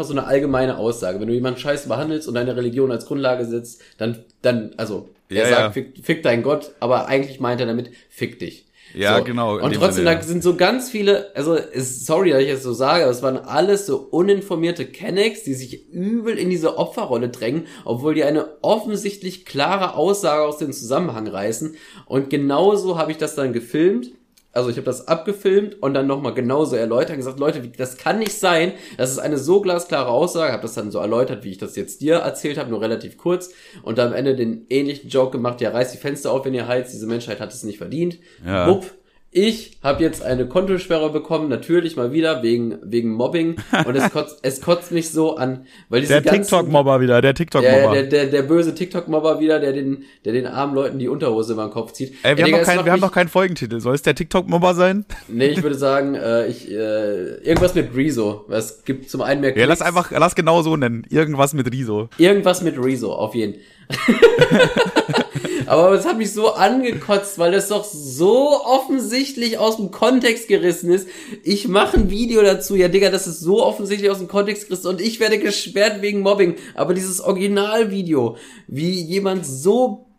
Einfach 0.00 0.14
so 0.14 0.18
eine 0.18 0.26
allgemeine 0.26 0.78
Aussage. 0.78 1.20
Wenn 1.20 1.28
du 1.28 1.34
jemanden 1.34 1.60
scheiße 1.60 1.86
behandelst 1.86 2.26
und 2.26 2.32
deine 2.32 2.56
Religion 2.56 2.90
als 2.90 3.04
Grundlage 3.04 3.44
setzt, 3.44 3.82
dann, 3.98 4.24
dann, 4.40 4.72
also, 4.78 5.10
er 5.28 5.36
ja, 5.36 5.48
sagt, 5.48 5.60
ja. 5.60 5.70
Fick, 5.72 5.92
fick 6.02 6.22
dein 6.22 6.42
Gott, 6.42 6.70
aber 6.80 7.06
eigentlich 7.06 7.38
meint 7.38 7.60
er 7.60 7.66
damit, 7.66 7.90
fick 8.08 8.38
dich. 8.38 8.64
Ja, 8.94 9.18
so. 9.18 9.24
genau. 9.24 9.58
Und 9.58 9.74
trotzdem, 9.74 10.06
Sinne, 10.06 10.16
da 10.16 10.22
sind 10.22 10.42
so 10.42 10.56
ganz 10.56 10.88
viele, 10.88 11.36
also 11.36 11.58
sorry, 11.74 12.30
dass 12.30 12.40
ich 12.40 12.50
das 12.50 12.62
so 12.62 12.72
sage, 12.72 13.02
aber 13.02 13.12
es 13.12 13.22
waren 13.22 13.36
alles 13.36 13.84
so 13.84 13.98
uninformierte 13.98 14.86
Kennex, 14.86 15.42
die 15.42 15.52
sich 15.52 15.92
übel 15.92 16.38
in 16.38 16.48
diese 16.48 16.78
Opferrolle 16.78 17.28
drängen, 17.28 17.66
obwohl 17.84 18.14
die 18.14 18.24
eine 18.24 18.46
offensichtlich 18.62 19.44
klare 19.44 19.96
Aussage 19.96 20.44
aus 20.44 20.56
dem 20.56 20.72
Zusammenhang 20.72 21.26
reißen. 21.26 21.76
Und 22.06 22.30
genauso 22.30 22.96
habe 22.96 23.12
ich 23.12 23.18
das 23.18 23.34
dann 23.34 23.52
gefilmt 23.52 24.12
also 24.52 24.68
ich 24.68 24.76
habe 24.76 24.84
das 24.84 25.06
abgefilmt 25.06 25.80
und 25.80 25.94
dann 25.94 26.06
nochmal 26.06 26.34
genauso 26.34 26.76
erläutert, 26.76 27.16
gesagt, 27.16 27.38
Leute, 27.38 27.62
das 27.76 27.96
kann 27.96 28.18
nicht 28.18 28.32
sein, 28.32 28.72
das 28.96 29.10
ist 29.10 29.18
eine 29.18 29.38
so 29.38 29.60
glasklare 29.60 30.08
Aussage, 30.08 30.52
habe 30.52 30.62
das 30.62 30.74
dann 30.74 30.90
so 30.90 30.98
erläutert, 30.98 31.44
wie 31.44 31.50
ich 31.50 31.58
das 31.58 31.76
jetzt 31.76 32.00
dir 32.00 32.16
erzählt 32.16 32.58
habe, 32.58 32.70
nur 32.70 32.80
relativ 32.80 33.16
kurz. 33.16 33.50
Und 33.82 33.98
am 34.00 34.12
Ende 34.12 34.34
den 34.34 34.66
ähnlichen 34.68 35.08
Joke 35.08 35.32
gemacht, 35.32 35.60
ja, 35.60 35.70
reißt 35.70 35.94
die 35.94 35.98
Fenster 35.98 36.32
auf, 36.32 36.44
wenn 36.44 36.54
ihr 36.54 36.66
heizt, 36.66 36.92
diese 36.92 37.06
Menschheit 37.06 37.40
hat 37.40 37.52
es 37.52 37.62
nicht 37.62 37.78
verdient. 37.78 38.18
Ja. 38.44 38.66
Wupp, 38.66 38.86
ich 39.32 39.78
habe 39.80 40.02
jetzt 40.02 40.24
eine 40.24 40.46
Kontosperre 40.46 41.10
bekommen, 41.10 41.48
natürlich 41.48 41.96
mal 41.96 42.12
wieder 42.12 42.42
wegen 42.42 42.78
wegen 42.82 43.12
Mobbing 43.12 43.56
und 43.86 43.94
es 43.94 44.10
kotzt, 44.10 44.40
es 44.42 44.60
kotzt 44.60 44.90
mich 44.90 45.10
so 45.10 45.36
an, 45.36 45.66
weil 45.88 46.00
diese 46.00 46.20
der 46.20 46.32
TikTok-Mobber 46.32 47.00
wieder, 47.00 47.22
der 47.22 47.34
TikTok-Mobber, 47.34 47.94
ja, 47.94 48.02
der, 48.02 48.02
der, 48.06 48.26
der 48.26 48.42
böse 48.42 48.74
TikTok-Mobber 48.74 49.38
wieder, 49.38 49.60
der 49.60 49.72
den 49.72 50.04
der 50.24 50.32
den 50.32 50.48
armen 50.48 50.74
Leuten 50.74 50.98
die 50.98 51.06
Unterhose 51.06 51.52
über 51.52 51.62
den 51.68 51.70
Kopf 51.70 51.92
zieht. 51.92 52.14
Ey, 52.24 52.36
wir, 52.36 52.48
ja, 52.48 52.52
haben, 52.52 52.60
noch 52.60 52.66
kein, 52.66 52.84
wir 52.84 52.92
haben 52.92 53.00
noch 53.00 53.12
keinen 53.12 53.28
Folgentitel. 53.28 53.78
Soll 53.78 53.94
es 53.94 54.02
der 54.02 54.16
TikTok-Mobber 54.16 54.74
sein? 54.74 55.04
Nee, 55.28 55.48
ich 55.48 55.62
würde 55.62 55.76
sagen, 55.76 56.16
äh, 56.16 56.48
ich 56.48 56.68
äh, 56.68 57.36
irgendwas 57.44 57.76
mit 57.76 57.94
Rezo. 57.94 58.46
Es 58.50 58.84
gibt 58.84 59.10
zum 59.10 59.22
einen 59.22 59.42
mehr 59.42 59.52
Klicks. 59.52 59.60
Ja, 59.60 59.68
lass 59.68 59.80
einfach, 59.80 60.10
lass 60.10 60.34
genau 60.34 60.62
so 60.62 60.76
nennen. 60.76 61.06
Irgendwas 61.08 61.54
mit 61.54 61.72
Rezo. 61.72 62.08
Irgendwas 62.18 62.62
mit 62.62 62.76
Rezo, 62.82 63.12
auf 63.12 63.36
jeden. 63.36 63.54
Aber 65.70 65.92
es 65.92 66.04
hat 66.04 66.18
mich 66.18 66.32
so 66.32 66.54
angekotzt, 66.54 67.38
weil 67.38 67.52
das 67.52 67.68
doch 67.68 67.84
so 67.84 68.60
offensichtlich 68.64 69.56
aus 69.56 69.76
dem 69.76 69.92
Kontext 69.92 70.48
gerissen 70.48 70.90
ist. 70.90 71.06
Ich 71.44 71.68
mache 71.68 71.96
ein 71.96 72.10
Video 72.10 72.42
dazu. 72.42 72.74
Ja, 72.74 72.88
Digga, 72.88 73.08
das 73.08 73.28
ist 73.28 73.38
so 73.38 73.64
offensichtlich 73.64 74.10
aus 74.10 74.18
dem 74.18 74.26
Kontext 74.26 74.66
gerissen 74.66 74.88
und 74.88 75.00
ich 75.00 75.20
werde 75.20 75.38
gesperrt 75.38 76.02
wegen 76.02 76.22
Mobbing. 76.22 76.56
Aber 76.74 76.92
dieses 76.92 77.20
Originalvideo, 77.20 78.36
wie 78.66 79.00
jemand 79.00 79.46
so 79.46 80.09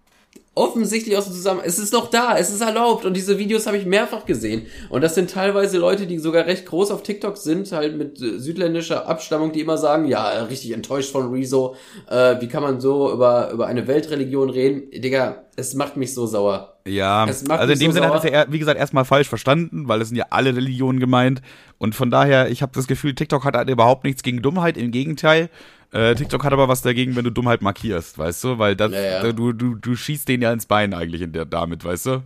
offensichtlich 0.62 1.18
aus 1.18 1.26
dem 1.26 1.34
Zusammenhang. 1.34 1.68
Es 1.68 1.80
ist 1.80 1.94
doch 1.94 2.10
da, 2.10 2.38
es 2.38 2.52
ist 2.52 2.62
erlaubt 2.62 3.06
und 3.06 3.16
diese 3.16 3.38
Videos 3.40 3.66
habe 3.66 3.78
ich 3.78 3.86
mehrfach 3.86 4.26
gesehen. 4.26 4.68
Und 4.90 5.02
das 5.02 5.16
sind 5.16 5.32
teilweise 5.32 5.78
Leute, 5.78 6.06
die 6.06 6.20
sogar 6.20 6.46
recht 6.46 6.66
groß 6.68 6.92
auf 6.92 7.02
TikTok 7.02 7.38
sind, 7.38 7.72
halt 7.72 7.98
mit 7.98 8.22
äh, 8.22 8.40
südländischer 8.40 9.08
Abstammung, 9.08 9.52
die 9.52 9.62
immer 9.62 9.78
sagen, 9.78 10.06
ja, 10.06 10.44
richtig 10.44 10.72
enttäuscht 10.72 11.12
von 11.12 11.32
Rezo, 11.32 11.76
äh, 12.10 12.40
wie 12.40 12.48
kann 12.48 12.62
man 12.62 12.80
so 12.80 13.12
über, 13.12 13.52
über 13.52 13.68
eine 13.68 13.88
Weltreligion 13.88 14.50
reden? 14.50 14.92
Digga, 14.92 15.46
es 15.56 15.74
macht 15.74 15.98
mich 15.98 16.14
so 16.14 16.28
sauer. 16.28 16.71
Ja, 16.86 17.26
also 17.26 17.74
in 17.74 17.80
dem 17.80 17.92
so 17.92 17.96
Sinne 17.96 18.10
hat 18.10 18.24
es 18.24 18.32
ja, 18.32 18.46
wie 18.50 18.60
gesagt, 18.60 18.80
erstmal 18.80 19.06
falsch 19.06 19.30
verstanden, 19.30 19.88
weil 19.88 20.02
es 20.02 20.08
sind 20.08 20.18
ja 20.18 20.26
alle 20.32 20.56
Religionen 20.56 21.00
gemeint. 21.00 21.42
Und 21.78 21.94
von 21.94 22.10
daher, 22.10 22.50
ich 22.50 22.62
habe 22.62 22.72
das 22.74 22.88
Gefühl, 22.88 23.14
TikTok 23.14 23.46
hat 23.46 23.56
halt 23.56 23.70
überhaupt 23.70 24.04
nichts 24.04 24.24
gegen 24.24 24.42
Dummheit, 24.42 24.78
im 24.78 24.92
Gegenteil. 24.92 25.50
Äh, 25.92 26.16
TikTok 26.16 26.44
hat 26.44 26.54
aber 26.54 26.68
was 26.70 26.82
dagegen, 26.82 27.16
wenn 27.16 27.26
du 27.26 27.32
Dummheit 27.32 27.62
markierst, 27.62 28.18
weißt 28.18 28.44
du? 28.44 28.58
Weil 28.58 28.76
das, 28.76 28.92
ja, 28.92 29.02
ja. 29.02 29.32
Du, 29.32 29.52
du, 29.52 29.76
du 29.76 29.96
schießt 29.96 30.28
den 30.28 30.42
ja 30.42 30.52
ins 30.52 30.66
Bein 30.66 30.94
eigentlich 30.94 31.22
in 31.22 31.34
der, 31.34 31.46
damit, 31.46 31.84
weißt 31.84 32.06
du? 32.08 32.24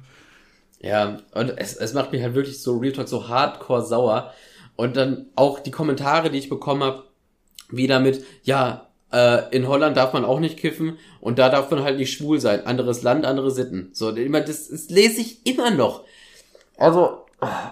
Ja, 0.80 1.18
und 1.34 1.58
es, 1.58 1.76
es 1.76 1.93
macht 1.93 2.12
mich 2.12 2.22
halt 2.22 2.36
wirklich 2.36 2.62
so 2.62 2.78
Real 2.78 2.93
Talk 2.93 3.08
so 3.08 3.28
hardcore 3.28 3.84
sauer. 3.84 4.34
Und 4.76 4.97
dann 4.97 5.26
auch 5.36 5.60
die 5.60 5.72
Kommentare, 5.72 6.30
die 6.30 6.38
ich 6.38 6.49
bekommen 6.49 6.84
habe, 6.84 7.03
wieder 7.70 7.99
mit, 7.99 8.24
ja, 8.43 8.88
äh, 9.12 9.56
in 9.56 9.68
Holland 9.68 9.97
darf 9.97 10.14
man 10.14 10.26
auch 10.26 10.39
nicht 10.39 10.58
kiffen 10.58 10.97
und 11.22 11.39
da 11.39 11.49
darf 11.49 11.70
man 11.72 11.84
halt 11.84 11.97
nicht 11.97 12.14
schwul 12.14 12.39
sein. 12.39 12.66
Anderes 12.66 13.03
Land, 13.03 13.26
andere 13.26 13.51
Sitten. 13.51 13.89
So, 13.93 14.10
immer, 14.10 14.41
das, 14.41 14.70
das 14.70 14.89
lese 14.89 15.22
ich 15.22 15.45
immer 15.45 15.72
noch. 15.72 16.03
Also, 16.78 17.26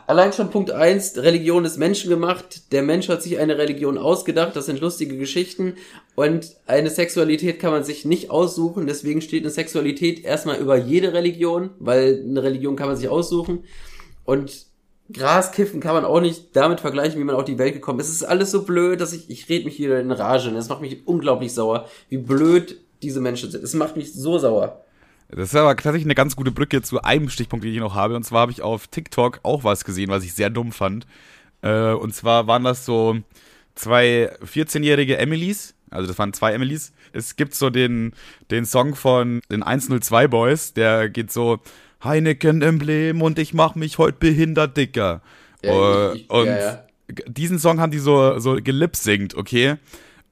Allein 0.08 0.34
schon 0.34 0.52
Punkt 0.52 0.72
eins: 0.72 1.18
Religion 1.18 1.66
ist 1.66 1.78
menschengemacht. 1.78 2.72
Der 2.72 2.84
Mensch 2.84 3.10
hat 3.10 3.24
sich 3.24 3.40
eine 3.40 3.58
Religion 3.58 3.98
ausgedacht. 3.98 4.56
Das 4.56 4.66
sind 4.66 4.82
lustige 4.82 5.18
Geschichten. 5.18 5.76
Und 6.16 6.56
eine 6.68 6.90
Sexualität 6.90 7.60
kann 7.60 7.72
man 7.72 7.84
sich 7.84 8.06
nicht 8.06 8.30
aussuchen. 8.30 8.88
Deswegen 8.88 9.22
steht 9.22 9.44
eine 9.44 9.50
Sexualität 9.50 10.24
erstmal 10.24 10.58
über 10.58 10.76
jede 10.76 11.14
Religion, 11.14 11.72
weil 11.80 12.24
eine 12.24 12.44
Religion 12.44 12.76
kann 12.76 12.88
man 12.88 12.98
sich 12.98 13.10
aussuchen. 13.10 13.64
Und 14.26 14.66
Graskiffen 15.12 15.82
kann 15.82 15.96
man 15.96 16.06
auch 16.06 16.22
nicht 16.22 16.56
damit 16.56 16.80
vergleichen, 16.80 17.20
wie 17.20 17.24
man 17.24 17.36
auf 17.36 17.44
die 17.44 17.58
Welt 17.58 17.74
gekommen 17.74 18.00
ist. 18.00 18.08
Es 18.08 18.16
ist 18.16 18.24
alles 18.24 18.52
so 18.52 18.64
blöd, 18.64 19.02
dass 19.02 19.14
ich, 19.14 19.30
ich 19.30 19.50
rede 19.50 19.66
mich 19.66 19.78
wieder 19.78 20.00
in 20.00 20.12
Rage. 20.12 20.50
Es 20.52 20.70
macht 20.70 20.82
mich 20.82 21.06
unglaublich 21.06 21.54
sauer, 21.54 21.88
wie 22.10 22.18
blöd 22.18 22.80
diese 23.02 23.20
Menschen 23.20 23.52
sind. 23.52 23.64
Es 23.64 23.74
macht 23.74 23.98
mich 23.98 24.14
so 24.14 24.40
sauer. 24.40 24.82
Das 25.30 25.50
ist 25.50 25.56
aber 25.56 25.76
tatsächlich 25.76 26.06
eine 26.06 26.16
ganz 26.16 26.36
gute 26.36 26.52
Brücke 26.52 26.82
zu 26.82 27.02
einem 27.02 27.30
Stichpunkt, 27.30 27.66
den 27.66 27.74
ich 27.74 27.80
noch 27.80 27.96
habe. 27.96 28.16
Und 28.16 28.24
zwar 28.24 28.42
habe 28.42 28.52
ich 28.52 28.62
auf 28.62 28.88
TikTok 28.88 29.40
auch 29.44 29.64
was 29.64 29.84
gesehen, 29.84 30.10
was 30.10 30.24
ich 30.24 30.34
sehr 30.34 30.50
dumm 30.50 30.72
fand. 30.72 31.06
Äh, 31.62 31.94
und 31.94 32.14
zwar 32.14 32.48
waren 32.48 32.64
das 32.64 32.86
so 32.86 33.18
zwei 33.76 34.32
14-jährige 34.44 35.18
Emilys. 35.18 35.76
Also 35.90 36.08
das 36.08 36.18
waren 36.18 36.34
zwei 36.34 36.54
Emilys. 36.54 36.94
Es 37.14 37.36
gibt 37.36 37.56
so 37.56 37.70
den, 37.70 38.14
den 38.52 38.66
Song 38.66 38.96
von 38.96 39.42
den 39.52 39.64
102 39.64 40.28
Boys, 40.28 40.74
der 40.74 41.10
geht 41.10 41.32
so 41.32 41.60
Heineken-Emblem 42.04 43.22
und 43.22 43.40
ich 43.40 43.54
mach 43.54 43.76
mich 43.76 43.98
heute 43.98 44.18
behindert 44.20 44.78
dicker. 44.78 45.22
Ja, 45.64 46.14
ich, 46.14 46.22
ich, 46.22 46.30
und 46.30 46.46
ja, 46.48 46.60
ja. 46.60 46.84
diesen 47.28 47.60
Song 47.60 47.80
haben 47.80 47.92
die 47.92 48.00
so, 48.00 48.40
so 48.40 48.56
gelipsingt, 48.56 49.36
okay? 49.36 49.76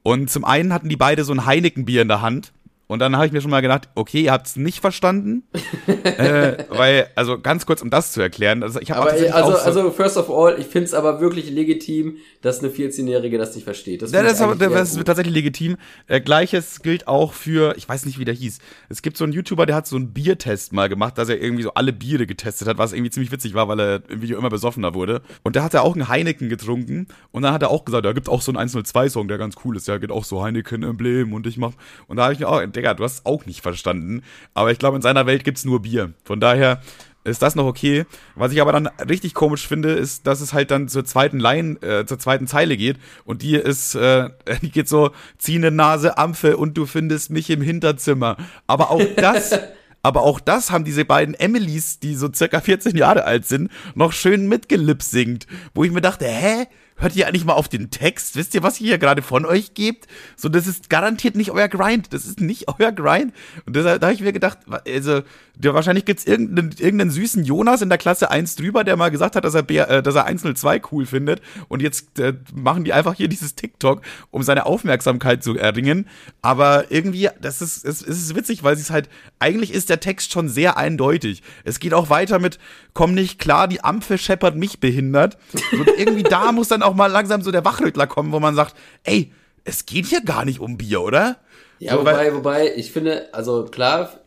Und 0.03 0.30
zum 0.30 0.45
einen 0.45 0.74
hatten 0.74 0.89
die 0.89 0.97
beide 0.97 1.24
so 1.24 1.34
ein 1.34 1.45
Heineken-Bier 1.45 2.01
in 2.01 2.07
der 2.07 2.22
Hand 2.22 2.51
und 2.91 2.99
dann 2.99 3.15
habe 3.15 3.25
ich 3.25 3.31
mir 3.31 3.39
schon 3.39 3.51
mal 3.51 3.61
gedacht, 3.61 3.87
okay, 3.95 4.23
ihr 4.23 4.33
habt 4.33 4.47
es 4.47 4.57
nicht 4.57 4.81
verstanden. 4.81 5.43
äh, 6.03 6.65
weil, 6.67 7.07
also 7.15 7.39
ganz 7.39 7.65
kurz, 7.65 7.81
um 7.81 7.89
das 7.89 8.11
zu 8.11 8.19
erklären. 8.19 8.63
Also, 8.63 8.81
ich 8.81 8.93
aber, 8.93 9.11
also, 9.11 9.51
so 9.51 9.57
also, 9.57 9.91
first 9.91 10.17
of 10.17 10.29
all, 10.29 10.59
ich 10.59 10.65
finde 10.65 10.87
es 10.87 10.93
aber 10.93 11.21
wirklich 11.21 11.49
legitim, 11.49 12.17
dass 12.41 12.59
eine 12.59 12.67
14-Jährige 12.67 13.37
das 13.37 13.55
nicht 13.55 13.63
versteht. 13.63 14.01
Das, 14.01 14.11
ja, 14.11 14.21
das, 14.21 14.41
ist, 14.41 14.61
das 14.61 14.95
ist 14.97 15.05
tatsächlich 15.05 15.33
legitim. 15.33 15.77
Äh, 16.07 16.19
Gleiches 16.19 16.81
gilt 16.81 17.07
auch 17.07 17.31
für, 17.31 17.77
ich 17.77 17.87
weiß 17.87 18.05
nicht, 18.05 18.19
wie 18.19 18.25
der 18.25 18.33
hieß. 18.33 18.59
Es 18.89 19.01
gibt 19.01 19.15
so 19.15 19.23
einen 19.23 19.31
YouTuber, 19.31 19.65
der 19.65 19.77
hat 19.77 19.87
so 19.87 19.95
einen 19.95 20.11
Biertest 20.11 20.73
mal 20.73 20.89
gemacht, 20.89 21.17
dass 21.17 21.29
er 21.29 21.41
irgendwie 21.41 21.63
so 21.63 21.73
alle 21.75 21.93
Biere 21.93 22.27
getestet 22.27 22.67
hat, 22.67 22.77
was 22.77 22.91
irgendwie 22.91 23.11
ziemlich 23.11 23.31
witzig 23.31 23.53
war, 23.53 23.69
weil 23.69 23.79
er 23.79 24.01
im 24.09 24.21
Video 24.21 24.37
immer 24.37 24.49
besoffener 24.49 24.93
wurde. 24.93 25.21
Und 25.43 25.55
da 25.55 25.63
hat 25.63 25.73
er 25.73 25.83
auch 25.83 25.95
einen 25.95 26.09
Heineken 26.09 26.49
getrunken. 26.49 27.07
Und 27.31 27.43
dann 27.43 27.53
hat 27.53 27.61
er 27.61 27.71
auch 27.71 27.85
gesagt, 27.85 28.03
da 28.03 28.11
gibt 28.11 28.27
auch 28.27 28.41
so 28.41 28.51
einen 28.51 28.69
102-Song, 28.69 29.29
der 29.29 29.37
ganz 29.37 29.55
cool 29.63 29.77
ist. 29.77 29.87
Ja, 29.87 29.97
geht 29.97 30.11
auch 30.11 30.25
so 30.25 30.43
Heineken-Emblem 30.43 31.31
und 31.31 31.47
ich 31.47 31.57
mach. 31.57 31.71
Und 32.07 32.17
da 32.17 32.23
habe 32.23 32.33
ich 32.33 32.39
mir 32.41 32.49
auch, 32.49 32.59
Digga, 32.82 32.95
du 32.95 33.03
hast 33.03 33.13
es 33.13 33.25
auch 33.25 33.45
nicht 33.45 33.61
verstanden. 33.61 34.23
Aber 34.55 34.71
ich 34.71 34.79
glaube, 34.79 34.95
in 34.95 35.03
seiner 35.03 35.27
Welt 35.27 35.43
gibt 35.43 35.59
es 35.59 35.65
nur 35.65 35.84
Bier. 35.84 36.13
Von 36.23 36.39
daher 36.39 36.82
ist 37.23 37.43
das 37.43 37.53
noch 37.53 37.65
okay. 37.65 38.05
Was 38.34 38.51
ich 38.51 38.59
aber 38.59 38.71
dann 38.71 38.88
richtig 39.07 39.36
komisch 39.36 39.67
finde, 39.67 39.91
ist, 39.91 40.25
dass 40.25 40.41
es 40.41 40.53
halt 40.53 40.71
dann 40.71 40.88
zur 40.88 41.05
zweiten 41.05 41.39
Line, 41.39 41.79
äh, 41.84 42.05
zur 42.07 42.17
zweiten 42.17 42.47
Zeile 42.47 42.75
geht 42.77 42.97
und 43.23 43.43
die 43.43 43.55
ist, 43.55 43.93
äh, 43.93 44.29
die 44.63 44.71
geht 44.71 44.89
so, 44.89 45.11
zieh 45.38 45.59
ne 45.59 45.69
Nase, 45.69 46.17
Ampfe 46.17 46.57
und 46.57 46.75
du 46.75 46.88
findest 46.88 47.29
mich 47.29 47.51
im 47.51 47.61
Hinterzimmer. 47.61 48.38
Aber 48.65 48.89
auch 48.89 49.03
das, 49.15 49.59
aber 50.01 50.23
auch 50.23 50.39
das 50.39 50.71
haben 50.71 50.84
diese 50.84 51.05
beiden 51.05 51.36
Emilys, 51.36 51.99
die 51.99 52.15
so 52.15 52.34
circa 52.34 52.61
14 52.61 52.97
Jahre 52.97 53.25
alt 53.25 53.45
sind, 53.45 53.69
noch 53.93 54.13
schön 54.13 54.47
mitgelipsingt, 54.47 55.45
wo 55.75 55.84
ich 55.84 55.91
mir 55.91 56.01
dachte, 56.01 56.25
hä? 56.25 56.65
Hört 57.02 57.16
ihr 57.16 57.28
eigentlich 57.28 57.45
mal 57.45 57.54
auf 57.54 57.68
den 57.68 57.89
Text? 57.89 58.36
Wisst 58.36 58.54
ihr, 58.54 58.64
was 58.64 58.80
ihr 58.80 58.88
hier 58.88 58.97
gerade 58.97 59.22
von 59.22 59.45
euch 59.45 59.74
gebt? 59.74 60.08
So, 60.36 60.49
das 60.49 60.68
ist 60.68 60.89
garantiert 60.89 61.36
nicht 61.36 61.52
euer 61.52 61.68
Grind. 61.68 62.14
Das 62.14 62.26
ist 62.26 62.39
nicht 62.39 62.68
euer 62.80 62.91
Grind. 62.91 63.34
Und 63.66 63.76
deshalb, 63.76 64.02
da 64.02 64.08
habe 64.08 64.16
ich 64.16 64.22
mir 64.22 64.34
gedacht, 64.34 64.60
also, 64.88 65.22
der, 65.56 65.74
wahrscheinlich 65.74 66.06
gibt's 66.06 66.26
irgendeinen, 66.26 66.72
irgendeinen 66.72 67.12
süßen 67.12 67.43
Jonas 67.43 67.82
in 67.82 67.89
der 67.89 67.97
Klasse 67.97 68.32
1 68.32 68.56
drüber, 68.56 68.84
der 68.84 68.95
mal 68.95 69.10
gesagt 69.10 69.36
hat, 69.36 69.43
dass 69.43 69.56
er, 69.56 69.70
äh, 69.70 70.02
dass 70.02 70.16
er 70.16 70.26
102 70.26 70.82
cool 70.91 71.06
findet. 71.06 71.41
Und 71.68 71.82
jetzt 71.82 72.20
äh, 72.20 72.34
machen 72.54 72.84
die 72.84 72.93
einfach 72.93 73.16
hier 73.16 73.28
dieses 73.28 73.56
TikTok, 73.56 74.02
um 74.30 74.43
seine 74.43 74.66
Aufmerksamkeit 74.66 75.43
zu 75.43 75.58
erringen. 75.58 76.08
Aber 76.41 76.91
irgendwie, 76.91 77.30
das 77.41 77.62
ist, 77.62 77.86
es, 77.86 78.02
es 78.02 78.22
ist 78.22 78.36
witzig, 78.36 78.64
weil 78.64 78.76
es 78.76 78.89
halt, 78.89 79.10
eigentlich 79.39 79.74
ist 79.74 79.89
der 79.89 79.99
Text 79.99 80.32
schon 80.32 80.49
sehr 80.49 80.78
eindeutig. 80.78 81.43
Es 81.64 81.80
geht 81.80 81.93
auch 81.93 82.10
weiter 82.10 82.39
mit, 82.39 82.60
komm 82.93 83.14
nicht 83.14 83.39
klar, 83.39 83.68
die 83.68 83.84
Ampel 83.84 84.18
scheppert 84.18 84.56
mich 84.56 84.80
behindert. 84.80 85.38
Und 85.72 85.88
irgendwie 85.97 86.24
da 86.24 86.52
muss 86.52 86.68
dann 86.68 86.84
auch 86.84 86.90
mal 86.93 87.07
langsam 87.07 87.41
so 87.41 87.51
der 87.51 87.65
Wachrüttler 87.65 88.07
kommen, 88.07 88.31
wo 88.31 88.39
man 88.39 88.55
sagt, 88.55 88.75
ey, 89.03 89.31
es 89.63 89.85
geht 89.85 90.07
hier 90.07 90.21
gar 90.21 90.45
nicht 90.45 90.59
um 90.59 90.77
Bier, 90.77 91.01
oder? 91.01 91.37
Ja, 91.79 91.93
so, 91.93 91.99
wobei, 91.99 92.33
wobei, 92.33 92.75
ich 92.75 92.91
finde, 92.91 93.33
also 93.33 93.65
klar, 93.65 94.19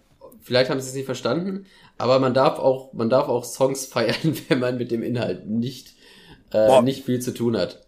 vielleicht 0.42 0.70
haben 0.70 0.80
sie 0.80 0.88
es 0.88 0.94
nicht 0.94 1.06
verstanden, 1.06 1.66
aber 1.98 2.18
man 2.18 2.34
darf 2.34 2.58
auch, 2.58 2.92
man 2.92 3.10
darf 3.10 3.28
auch 3.28 3.44
Songs 3.44 3.86
feiern, 3.92 4.36
wenn 4.48 4.58
man 4.60 4.76
mit 4.76 4.90
dem 4.90 5.02
Inhalt 5.02 5.46
nicht, 5.46 5.94
äh, 6.52 6.82
nicht 6.82 7.04
viel 7.04 7.20
zu 7.20 7.32
tun 7.32 7.56
hat. 7.56 7.80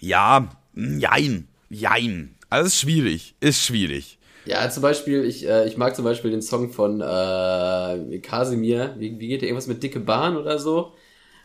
Ja, 0.00 0.48
jein, 0.74 1.48
jein. 1.68 2.34
Also 2.48 2.66
ist 2.66 2.80
schwierig, 2.80 3.34
ist 3.40 3.64
schwierig. 3.64 4.18
Ja, 4.46 4.68
zum 4.70 4.82
Beispiel, 4.82 5.24
ich, 5.24 5.46
äh, 5.46 5.68
ich 5.68 5.76
mag 5.76 5.94
zum 5.94 6.04
Beispiel 6.04 6.30
den 6.30 6.42
Song 6.42 6.72
von 6.72 7.00
äh, 7.00 8.18
Kasimir. 8.18 8.94
Wie, 8.98 9.18
wie 9.20 9.28
geht 9.28 9.42
der? 9.42 9.48
Irgendwas 9.48 9.66
mit 9.66 9.82
dicke 9.82 10.00
Bahn 10.00 10.36
oder 10.36 10.58
so? 10.58 10.92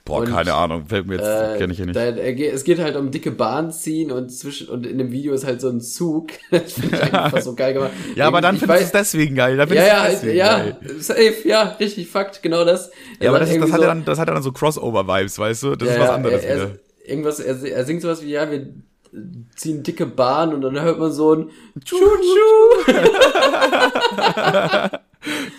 Boah, 0.06 0.20
und, 0.20 0.30
keine 0.30 0.54
Ahnung, 0.54 0.86
fällt 0.86 1.08
mir 1.08 1.16
jetzt, 1.16 1.26
äh, 1.26 1.58
kenne 1.58 1.74
ich 1.74 1.78
hier 1.78 1.88
nicht. 1.88 1.96
Da, 1.96 2.10
es 2.10 2.64
geht 2.64 2.78
halt 2.78 2.96
um 2.96 3.10
dicke 3.10 3.32
Bahn 3.32 3.72
ziehen 3.72 4.12
und 4.12 4.30
zwischen 4.30 4.70
und 4.70 4.86
in 4.86 5.00
dem 5.00 5.12
Video 5.12 5.34
ist 5.34 5.48
halt 5.48 5.60
so 5.62 5.68
ein 5.68 5.82
Zug. 5.82 6.28
das 6.52 6.74
finde 6.74 6.96
ich 6.96 7.14
einfach 7.14 7.42
so 7.42 7.56
geil 7.56 7.74
gemacht. 7.74 7.90
ja, 8.16 8.28
aber 8.28 8.40
dann 8.40 8.58
findest 8.58 8.82
du 8.82 8.86
es 8.86 8.92
deswegen 8.92 9.34
geil. 9.34 9.58
Dann 9.58 9.68
ja, 9.74 9.84
ja, 9.84 10.10
ja, 10.32 10.58
geil. 10.60 10.78
safe, 11.00 11.36
ja, 11.44 11.76
richtig, 11.80 12.08
Fakt, 12.08 12.44
genau 12.44 12.64
das. 12.64 12.92
Ja, 13.20 13.30
aber 13.30 13.40
das, 13.40 13.50
das, 13.50 13.72
hat 13.72 13.80
so, 13.80 13.86
dann, 13.88 14.06
das 14.06 14.20
hat 14.20 14.30
dann 14.30 14.44
so 14.44 14.52
Crossover-Vibes, 14.52 15.40
weißt 15.40 15.64
du? 15.64 15.76
Das 15.76 15.90
ja, 15.90 15.96
ist 15.96 16.02
was 16.02 16.10
anderes 16.12 16.44
er, 16.44 16.58
er, 16.58 16.72
Irgendwas, 17.04 17.40
er, 17.40 17.64
er 17.64 17.86
singt 17.86 18.04
sowas 18.04 18.24
wie, 18.24 18.30
ja, 18.30 18.50
wir 18.52 18.68
ziehen 19.56 19.84
dicke 19.84 20.06
Bahn 20.06 20.54
und 20.54 20.62
dann 20.62 20.80
hört 20.82 21.00
man 21.00 21.12
so 21.12 21.34
ein 21.34 21.50
Tschu-Tschu. 21.84 22.92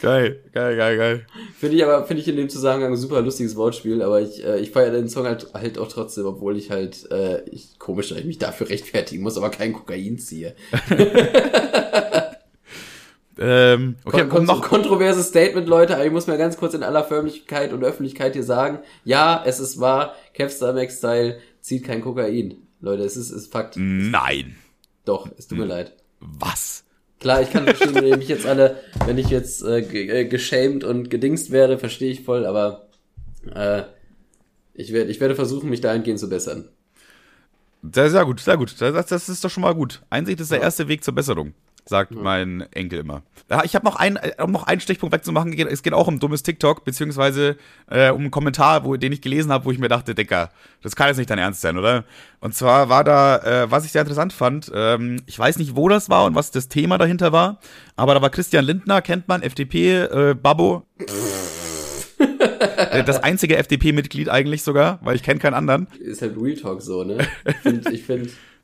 geil, 0.02 0.40
geil, 0.52 0.76
geil, 0.76 0.96
geil. 0.96 1.26
Finde 1.58 1.76
ich 1.76 1.84
aber, 1.84 2.04
finde 2.06 2.22
ich 2.22 2.28
in 2.28 2.36
dem 2.36 2.48
Zusammenhang 2.48 2.92
ein 2.92 2.96
super 2.96 3.20
lustiges 3.22 3.56
Wortspiel, 3.56 4.02
aber 4.02 4.20
ich, 4.20 4.44
äh, 4.44 4.60
ich 4.60 4.70
feiere 4.70 4.92
den 4.92 5.08
Song 5.08 5.26
halt, 5.26 5.52
halt 5.54 5.78
auch 5.78 5.88
trotzdem, 5.88 6.26
obwohl 6.26 6.56
ich 6.56 6.70
halt, 6.70 7.10
äh, 7.10 7.42
ich, 7.50 7.78
komisch, 7.78 8.10
dass 8.10 8.18
ich 8.18 8.24
mich 8.24 8.38
dafür 8.38 8.68
rechtfertigen 8.68 9.22
muss, 9.22 9.36
aber 9.36 9.50
kein 9.50 9.72
Kokain 9.72 10.18
ziehe. 10.18 10.54
Ähm, 13.38 13.96
okay, 14.04 14.26
Kon 14.28 14.44
noch 14.44 14.62
kontroverses 14.62 15.28
Statement, 15.28 15.68
Leute, 15.68 15.94
aber 15.94 16.06
ich 16.06 16.12
muss 16.12 16.26
mir 16.26 16.38
ganz 16.38 16.56
kurz 16.56 16.72
in 16.72 16.82
aller 16.82 17.04
Förmlichkeit 17.04 17.72
und 17.72 17.84
Öffentlichkeit 17.84 18.32
hier 18.32 18.42
sagen, 18.42 18.78
ja, 19.04 19.42
es 19.44 19.60
ist 19.60 19.78
wahr, 19.78 20.14
Kevstar 20.32 20.72
Max 20.72 20.98
Style 20.98 21.38
zieht 21.60 21.84
kein 21.84 22.00
Kokain. 22.00 22.65
Leute, 22.86 23.02
es 23.02 23.16
ist, 23.16 23.30
ist 23.30 23.52
Fakt. 23.52 23.74
Nein. 23.76 24.56
Doch, 25.04 25.28
es 25.36 25.48
tut 25.48 25.58
mir 25.58 25.66
leid. 25.66 25.92
Was? 26.20 26.84
Klar, 27.20 27.42
ich 27.42 27.50
kann 27.50 27.64
verstehen, 27.64 27.94
wenn 27.94 28.06
ihr 28.06 28.16
mich 28.16 28.28
jetzt 28.28 28.46
alle, 28.46 28.80
wenn 29.06 29.18
ich 29.18 29.28
jetzt 29.28 29.62
äh, 29.62 29.80
äh, 29.80 30.24
geschämt 30.26 30.84
und 30.84 31.10
gedingst 31.10 31.50
wäre, 31.50 31.78
verstehe 31.78 32.10
ich 32.10 32.22
voll, 32.22 32.46
aber 32.46 32.88
äh, 33.54 33.82
ich 34.74 34.92
werde 34.92 35.10
ich 35.10 35.20
werde 35.20 35.34
versuchen, 35.34 35.70
mich 35.70 35.80
dahingehend 35.80 36.20
zu 36.20 36.28
bessern. 36.28 36.68
Sehr, 37.82 38.10
sehr 38.10 38.24
gut, 38.24 38.40
sehr 38.40 38.56
gut. 38.56 38.74
Das, 38.80 39.06
das 39.06 39.28
ist 39.28 39.44
doch 39.44 39.50
schon 39.50 39.62
mal 39.62 39.74
gut. 39.74 40.02
Einsicht 40.10 40.40
ist 40.40 40.50
der 40.50 40.58
ja. 40.58 40.64
erste 40.64 40.88
Weg 40.88 41.04
zur 41.04 41.14
Besserung 41.14 41.54
sagt 41.88 42.12
ja. 42.12 42.20
mein 42.20 42.66
Enkel 42.72 42.98
immer. 42.98 43.22
Ja, 43.48 43.62
ich 43.64 43.74
habe 43.74 43.84
noch, 43.84 43.96
ein, 43.96 44.16
äh, 44.16 44.42
um 44.42 44.50
noch 44.50 44.64
einen 44.64 44.80
Stichpunkt 44.80 45.14
wegzumachen. 45.14 45.52
Es 45.68 45.82
geht 45.82 45.92
auch 45.92 46.08
um 46.08 46.18
dummes 46.18 46.42
TikTok, 46.42 46.84
beziehungsweise 46.84 47.56
äh, 47.88 48.10
um 48.10 48.22
einen 48.22 48.30
Kommentar, 48.30 48.84
wo, 48.84 48.96
den 48.96 49.12
ich 49.12 49.22
gelesen 49.22 49.52
habe, 49.52 49.64
wo 49.64 49.70
ich 49.70 49.78
mir 49.78 49.88
dachte, 49.88 50.14
Dicker, 50.14 50.50
das 50.82 50.96
kann 50.96 51.08
jetzt 51.08 51.18
nicht 51.18 51.30
dein 51.30 51.38
Ernst 51.38 51.60
sein, 51.60 51.78
oder? 51.78 52.04
Und 52.40 52.54
zwar 52.54 52.88
war 52.88 53.04
da, 53.04 53.38
äh, 53.38 53.70
was 53.70 53.84
ich 53.84 53.92
sehr 53.92 54.02
interessant 54.02 54.32
fand, 54.32 54.70
ähm, 54.74 55.22
ich 55.26 55.38
weiß 55.38 55.58
nicht, 55.58 55.76
wo 55.76 55.88
das 55.88 56.10
war 56.10 56.24
und 56.24 56.34
was 56.34 56.50
das 56.50 56.68
Thema 56.68 56.98
dahinter 56.98 57.32
war, 57.32 57.60
aber 57.94 58.14
da 58.14 58.22
war 58.22 58.30
Christian 58.30 58.64
Lindner, 58.64 59.00
kennt 59.00 59.28
man, 59.28 59.42
FDP, 59.42 60.02
äh, 60.02 60.34
Babbo. 60.34 60.86
Äh, 62.18 63.04
das 63.04 63.22
einzige 63.22 63.56
FDP-Mitglied 63.56 64.28
eigentlich 64.28 64.62
sogar, 64.62 64.98
weil 65.02 65.16
ich 65.16 65.22
kenne 65.22 65.38
keinen 65.38 65.54
anderen. 65.54 65.86
Ist 65.98 66.22
halt 66.22 66.36
Real 66.40 66.56
Talk 66.56 66.82
so, 66.82 67.04
ne? 67.04 67.18
Ich 67.44 67.56
finde, 67.56 67.92
ich 67.92 68.02
find, 68.04 68.30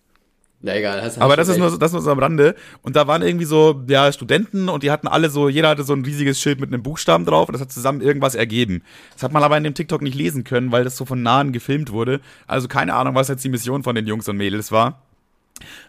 na 0.63 0.77
egal. 0.77 1.03
Hast 1.03 1.19
Aber 1.19 1.37
das 1.37 1.49
ist, 1.49 1.59
nur, 1.59 1.77
das 1.77 1.91
ist 1.91 1.93
nur 1.93 2.03
so 2.03 2.11
am 2.11 2.21
Rande. 2.21 2.55
Und 2.83 2.95
da 2.95 3.09
waren 3.09 3.23
irgendwie 3.23 3.45
so, 3.45 3.83
ja, 3.89 4.13
Studenten 4.13 4.69
und 4.69 4.85
die 4.85 4.93
hatten 4.93 5.09
alle 5.09 5.29
so, 5.29 5.49
jeder 5.49 5.69
hatte 5.69 5.83
so 5.83 5.93
ein 5.93 6.05
riesiges 6.05 6.41
Schild 6.41 6.61
mit 6.61 6.73
einem 6.73 6.85
Buchstaben 6.85 7.27
drauf 7.27 7.49
und 7.49 7.55
das 7.55 7.61
hat 7.61 7.73
zusammen 7.73 8.01
irgendwas 8.01 8.37
ergeben. 8.37 8.83
Das 9.13 9.25
hat 9.25 9.33
man 9.33 9.43
aber 9.43 9.57
in 9.59 9.65
dem 9.65 9.75
TikTok 9.75 10.03
nicht 10.03 10.15
lesen 10.15 10.45
können, 10.45 10.71
weil 10.71 10.85
das 10.85 10.97
so 10.97 11.05
von 11.05 11.21
nahen 11.21 11.53
gefilmt 11.53 11.91
wurde. 11.91 12.21
Also 12.47 12.69
keine 12.69 12.95
Ahnung, 12.95 13.17
was 13.17 13.27
jetzt 13.27 13.45
die 13.45 13.49
Mission 13.49 13.83
von 13.83 13.97
den 13.97 14.07
Jungs 14.07 14.29
und 14.29 14.37
Mädels 14.37 14.71
war. 14.71 15.03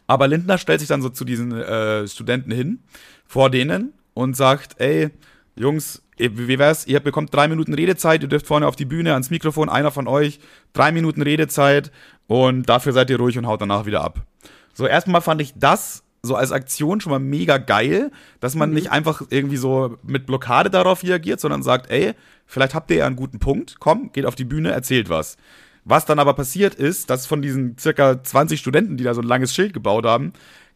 Aber 0.07 0.27
Lindner 0.27 0.57
stellt 0.57 0.79
sich 0.79 0.89
dann 0.89 1.03
so 1.03 1.09
zu 1.09 1.23
diesen 1.23 1.51
äh, 1.51 2.07
Studenten 2.07 2.51
hin, 2.51 2.79
vor 3.27 3.51
denen, 3.51 3.93
und 4.15 4.35
sagt, 4.35 4.79
ey, 4.79 5.09
Jungs, 5.55 6.01
wie 6.17 6.59
wär's? 6.59 6.87
Ihr 6.87 6.99
bekommt 6.99 7.33
drei 7.33 7.47
Minuten 7.47 7.73
Redezeit, 7.73 8.23
ihr 8.23 8.27
dürft 8.27 8.47
vorne 8.47 8.67
auf 8.67 8.75
die 8.75 8.85
Bühne, 8.85 9.13
ans 9.13 9.29
Mikrofon, 9.29 9.69
einer 9.69 9.91
von 9.91 10.07
euch, 10.07 10.39
drei 10.73 10.91
Minuten 10.91 11.21
Redezeit 11.21 11.91
und 12.27 12.67
dafür 12.69 12.93
seid 12.93 13.09
ihr 13.09 13.17
ruhig 13.17 13.37
und 13.37 13.47
haut 13.47 13.61
danach 13.61 13.85
wieder 13.85 14.03
ab. 14.03 14.25
So, 14.73 14.87
erstmal 14.87 15.21
fand 15.21 15.41
ich 15.41 15.53
das 15.55 16.03
so 16.23 16.35
als 16.35 16.51
Aktion 16.51 17.01
schon 17.01 17.11
mal 17.11 17.19
mega 17.19 17.57
geil, 17.57 18.09
dass 18.39 18.55
man 18.55 18.69
mhm. 18.69 18.75
nicht 18.75 18.91
einfach 18.91 19.21
irgendwie 19.29 19.57
so 19.57 19.97
mit 20.03 20.25
Blockade 20.25 20.69
darauf 20.69 21.03
reagiert, 21.03 21.39
sondern 21.39 21.63
sagt, 21.63 21.91
ey, 21.91 22.13
vielleicht 22.45 22.73
habt 22.73 22.89
ihr 22.91 22.97
ja 22.97 23.05
einen 23.05 23.17
guten 23.17 23.39
Punkt, 23.39 23.75
komm, 23.79 24.11
geht 24.13 24.25
auf 24.25 24.35
die 24.35 24.45
Bühne, 24.45 24.71
erzählt 24.71 25.09
was. 25.09 25.37
Was 25.85 26.05
dann 26.05 26.19
aber 26.19 26.33
passiert 26.33 26.75
ist, 26.75 27.09
dass 27.09 27.25
von 27.25 27.41
diesen 27.41 27.77
circa 27.77 28.23
20 28.23 28.57
Studenten, 28.57 28.95
die 28.95 29.03
da 29.03 29.13
so 29.13 29.21
ein 29.21 29.27
langes 29.27 29.53
Schild 29.53 29.73
gebaut 29.73 30.05
haben, 30.05 30.31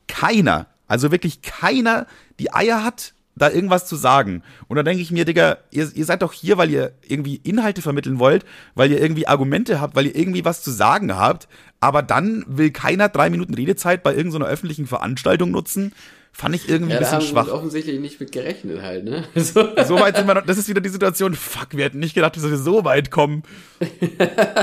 keiner, 0.08 0.68
also 0.88 1.12
wirklich 1.12 1.42
keiner 1.42 2.08
die 2.40 2.54
Eier 2.54 2.84
hat, 2.84 3.14
da 3.38 3.50
irgendwas 3.50 3.86
zu 3.86 3.96
sagen. 3.96 4.44
Und 4.68 4.76
dann 4.76 4.86
denke 4.86 5.02
ich 5.02 5.12
mir, 5.12 5.26
Digga, 5.26 5.58
ihr, 5.72 5.90
ihr 5.94 6.06
seid 6.06 6.22
doch 6.22 6.34
hier, 6.34 6.58
weil 6.58 6.70
ihr 6.70 6.94
irgendwie 7.08 7.36
Inhalte 7.38 7.82
vermitteln 7.82 8.20
wollt, 8.20 8.46
weil 8.76 8.92
ihr 8.92 9.02
irgendwie 9.02 9.28
Argumente 9.28 9.80
habt, 9.80 9.96
weil 9.96 10.08
ihr 10.08 10.16
irgendwie 10.16 10.46
was 10.46 10.64
zu 10.64 10.72
sagen 10.72 11.16
habt. 11.16 11.48
Aber 11.80 12.02
dann 12.02 12.44
will 12.48 12.72
keiner 12.72 13.10
drei 13.10 13.30
Minuten 13.30 13.54
Redezeit 13.54 14.04
bei 14.04 14.16
irgendeiner 14.16 14.48
öffentlichen 14.48 14.88
Veranstaltung 14.88 15.52
nutzen. 15.52 15.94
Fand 16.40 16.54
ich 16.54 16.70
irgendwie 16.70 16.92
ja, 16.92 17.00
ein 17.00 17.04
bisschen 17.04 17.22
schwach. 17.22 17.48
Offensichtlich 17.48 18.00
nicht 18.00 18.20
mit 18.20 18.32
gerechnet 18.32 18.84
halt, 18.84 19.06
ne? 19.06 19.24
So. 19.36 19.68
so 19.88 20.00
weit 20.00 20.18
sind 20.18 20.28
wir 20.28 20.36
noch, 20.36 20.46
das 20.46 20.60
ist 20.60 20.70
wieder 20.70 20.82
die 20.82 20.90
Situation, 20.90 21.34
fuck, 21.34 21.70
wir 21.72 21.86
hätten 21.86 21.98
nicht 21.98 22.14
gedacht, 22.14 22.38
dass 22.38 22.44
wir 22.44 22.60
so 22.60 22.86
weit 22.86 23.10
kommen. 23.10 23.42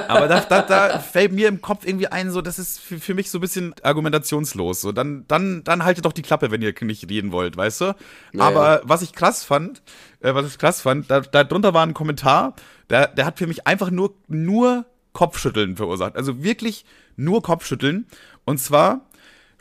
Aber 0.06 0.28
da, 0.28 0.38
da, 0.42 0.62
da 0.62 1.00
fällt 1.00 1.32
mir 1.32 1.48
im 1.48 1.60
Kopf 1.60 1.84
irgendwie 1.84 2.06
ein, 2.06 2.30
so, 2.30 2.42
das 2.42 2.60
ist 2.60 2.78
für, 2.78 3.00
für 3.00 3.14
mich 3.14 3.28
so 3.28 3.38
ein 3.38 3.40
bisschen 3.40 3.74
argumentationslos. 3.82 4.82
So, 4.82 4.92
dann, 4.92 5.24
dann, 5.26 5.64
dann 5.64 5.82
haltet 5.82 6.04
doch 6.04 6.12
die 6.12 6.22
Klappe, 6.22 6.52
wenn 6.52 6.62
ihr 6.62 6.72
nicht 6.82 7.10
reden 7.10 7.32
wollt, 7.32 7.56
weißt 7.56 7.80
du? 7.80 7.96
Naja. 8.30 8.46
Aber 8.46 8.82
was 8.84 9.02
ich 9.02 9.12
krass 9.12 9.42
fand, 9.42 9.82
äh, 10.20 10.32
was 10.32 10.46
ich 10.46 10.58
krass 10.58 10.80
fand, 10.80 11.10
da, 11.10 11.22
da 11.22 11.42
drunter 11.42 11.74
war 11.74 11.84
ein 11.84 11.92
Kommentar, 11.92 12.54
der, 12.88 13.08
der 13.08 13.26
hat 13.26 13.38
für 13.38 13.48
mich 13.48 13.66
einfach 13.66 13.90
nur, 13.90 14.14
nur 14.28 14.86
Kopfschütteln 15.12 15.74
verursacht. 15.76 16.14
Also 16.14 16.44
wirklich 16.44 16.84
nur 17.16 17.42
Kopfschütteln. 17.42 18.06
Und 18.44 18.58
zwar, 18.58 19.06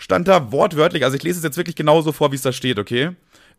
stand 0.04 0.28
da 0.28 0.52
wortwörtlich, 0.52 1.06
also 1.06 1.16
ich 1.16 1.24
lese 1.24 1.38
es 1.38 1.46
jetzt 1.46 1.56
wirklich 1.56 1.78
genauso 1.78 2.12
vor, 2.12 2.34
wie 2.34 2.36
es 2.36 2.42
da 2.42 2.52
steht, 2.52 2.78
okay? 2.78 3.12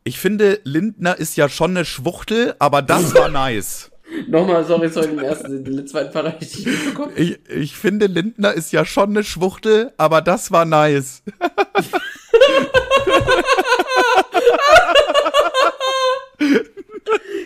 Ich 0.05 0.19
finde, 0.19 0.61
Lindner 0.65 1.19
ist 1.19 1.39
ja 1.39 1.49
schon 1.49 1.71
eine 1.71 1.87
Schwuchtel, 1.87 2.55
aber 2.59 2.83
das 2.83 3.15
war 3.15 3.29
nice. 3.31 3.91
Nochmal, 4.29 4.67
sorry, 4.67 4.91
sorry, 4.91 5.07
den 5.09 5.21
ersten, 5.21 5.65
den 5.65 5.87
zweiten 5.87 6.13
Part 6.13 6.43
richtig 6.43 6.67
mitbekommen. 6.67 7.13
Ich, 7.17 7.39
ich 7.49 7.75
finde, 7.75 8.05
Lindner 8.07 8.53
ist 8.53 8.73
ja 8.73 8.85
schon 8.85 9.09
eine 9.11 9.25
Schwuchtel, 9.25 9.95
aber 9.97 10.21
das 10.21 10.53
war 10.53 10.67
nice. 10.67 11.23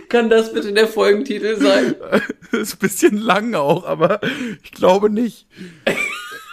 Kann 0.08 0.28
das 0.28 0.52
bitte 0.52 0.72
der 0.72 0.88
Folgentitel 0.88 1.56
sein? 1.60 1.94
ist 2.50 2.74
ein 2.74 2.78
bisschen 2.80 3.16
lang 3.16 3.54
auch, 3.54 3.84
aber 3.84 4.20
ich 4.64 4.72
glaube 4.72 5.08
nicht. 5.08 5.46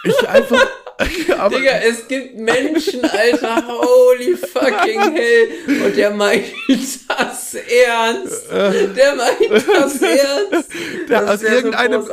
Ich 0.04 0.28
einfach. 0.28 0.64
Aber 1.38 1.58
Digga, 1.58 1.72
es 1.86 2.08
gibt 2.08 2.36
Menschen, 2.38 3.04
Alter, 3.04 3.64
holy 3.66 4.36
fucking 4.36 5.00
hell. 5.12 5.84
Und 5.84 5.96
der 5.96 6.10
meint 6.10 6.44
das 6.68 7.54
ernst. 7.54 8.50
Der 8.50 9.14
meint 9.14 9.50
das 9.50 10.00
ernst. 10.02 10.70
Der 11.08 11.20
das 11.20 11.30
aus, 11.30 11.42
irgendeinem, 11.42 12.02
so 12.02 12.12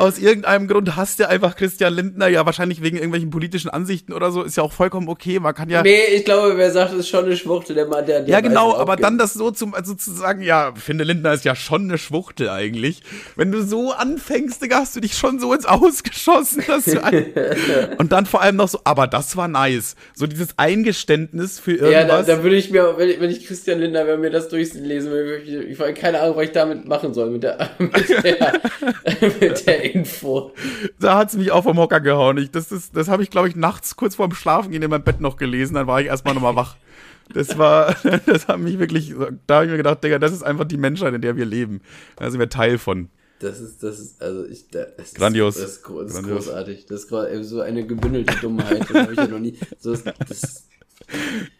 aus 0.00 0.18
irgendeinem 0.18 0.66
Grund 0.66 0.96
hasst 0.96 1.18
der 1.18 1.28
einfach 1.28 1.56
Christian 1.56 1.92
Lindner, 1.92 2.28
ja, 2.28 2.46
wahrscheinlich 2.46 2.82
wegen 2.82 2.96
irgendwelchen 2.96 3.30
politischen 3.30 3.68
Ansichten 3.68 4.14
oder 4.14 4.30
so, 4.30 4.42
ist 4.42 4.56
ja 4.56 4.62
auch 4.62 4.72
vollkommen 4.72 5.08
okay. 5.08 5.38
Man 5.38 5.54
kann 5.54 5.68
ja. 5.68 5.82
Nee, 5.82 6.04
ich 6.14 6.24
glaube, 6.24 6.56
wer 6.56 6.70
sagt, 6.70 6.92
das 6.92 7.00
ist 7.00 7.08
schon 7.08 7.26
eine 7.26 7.36
Schwuchtel, 7.36 7.74
der 7.74 7.86
Mann, 7.86 8.06
der. 8.06 8.20
der 8.20 8.30
ja, 8.30 8.40
genau, 8.40 8.74
aber 8.74 8.96
dann 8.96 9.18
das 9.18 9.34
so 9.34 9.50
zum, 9.50 9.74
also 9.74 9.94
zu 9.94 10.10
sagen, 10.12 10.40
ja, 10.40 10.72
finde 10.74 11.04
Lindner 11.04 11.34
ist 11.34 11.44
ja 11.44 11.54
schon 11.54 11.82
eine 11.82 11.98
Schwuchtel 11.98 12.48
eigentlich. 12.48 13.02
Wenn 13.36 13.52
du 13.52 13.62
so 13.62 13.92
anfängst, 13.92 14.62
Digga, 14.62 14.78
hast 14.78 14.96
du 14.96 15.00
dich 15.00 15.16
schon 15.16 15.38
so 15.38 15.52
ins 15.52 15.66
Ausgeschossen, 15.66 16.64
dass 16.66 16.84
du. 16.86 16.96
Und 18.06 18.12
dann 18.12 18.24
vor 18.24 18.40
allem 18.40 18.54
noch 18.54 18.68
so, 18.68 18.78
aber 18.84 19.08
das 19.08 19.36
war 19.36 19.48
nice. 19.48 19.96
So 20.14 20.28
dieses 20.28 20.56
Eingeständnis 20.56 21.58
für 21.58 21.72
irgendwas. 21.72 21.92
Ja, 21.92 22.04
da, 22.04 22.22
da 22.22 22.42
würde 22.44 22.54
ich 22.54 22.70
mir, 22.70 22.94
wenn 22.96 23.08
ich, 23.08 23.20
wenn 23.20 23.30
ich 23.30 23.44
Christian 23.44 23.80
Lindner, 23.80 24.06
wenn 24.06 24.20
mir 24.20 24.30
das 24.30 24.48
durchlesen 24.48 25.10
will, 25.10 25.42
ich, 25.44 25.52
ich, 25.52 25.80
ich 25.80 25.94
keine 25.96 26.20
Ahnung, 26.20 26.36
was 26.36 26.44
ich 26.44 26.52
damit 26.52 26.86
machen 26.86 27.14
soll, 27.14 27.30
mit 27.30 27.42
der, 27.42 27.70
mit 27.80 28.08
der, 28.08 28.60
mit 29.40 29.66
der 29.66 29.92
Info. 29.92 30.52
Da 31.00 31.18
hat's 31.18 31.34
mich 31.34 31.50
auch 31.50 31.64
vom 31.64 31.78
Hocker 31.78 32.00
gehauen. 32.00 32.38
Ich, 32.38 32.52
das 32.52 32.70
ist, 32.70 32.96
das 32.96 33.08
habe 33.08 33.24
ich, 33.24 33.30
glaube 33.30 33.48
ich, 33.48 33.56
nachts 33.56 33.96
kurz 33.96 34.14
vorm 34.14 34.30
Schlafen 34.30 34.70
gehen 34.70 34.82
in 34.82 34.90
meinem 34.90 35.02
Bett 35.02 35.20
noch 35.20 35.36
gelesen, 35.36 35.74
dann 35.74 35.88
war 35.88 36.00
ich 36.00 36.06
erstmal 36.06 36.34
nochmal 36.34 36.54
wach. 36.54 36.76
Das 37.34 37.58
war, 37.58 37.96
das 38.26 38.46
hat 38.46 38.60
mich 38.60 38.78
wirklich, 38.78 39.16
da 39.48 39.56
habe 39.56 39.64
ich 39.64 39.72
mir 39.72 39.78
gedacht, 39.78 40.04
Digga, 40.04 40.20
das 40.20 40.30
ist 40.30 40.44
einfach 40.44 40.66
die 40.66 40.76
Menschheit, 40.76 41.12
in 41.12 41.22
der 41.22 41.36
wir 41.36 41.44
leben. 41.44 41.80
Da 42.14 42.30
sind 42.30 42.38
wir 42.38 42.48
Teil 42.48 42.78
von. 42.78 43.08
Das 43.38 43.60
ist, 43.60 43.82
das 43.82 43.98
ist, 43.98 44.22
also 44.22 44.46
ich, 44.46 44.68
das 44.70 45.12
Grandios. 45.14 45.56
Ist, 45.56 45.62
das, 45.62 45.70
ist, 45.72 45.82
das 45.86 46.06
ist 46.06 46.12
Grandios. 46.14 46.46
großartig. 46.46 46.86
Das 46.86 47.04
ist 47.04 47.48
so 47.48 47.60
eine 47.60 47.86
gebündelte 47.86 48.34
Dummheit. 48.40 48.80
Das 48.80 48.96
habe 48.96 49.12
ich 49.12 49.18
ja 49.18 49.26
noch 49.26 49.38
nie. 49.38 49.58
So, 49.78 49.92
das, 49.94 50.04
das, 50.28 50.66
äh, 51.08 51.10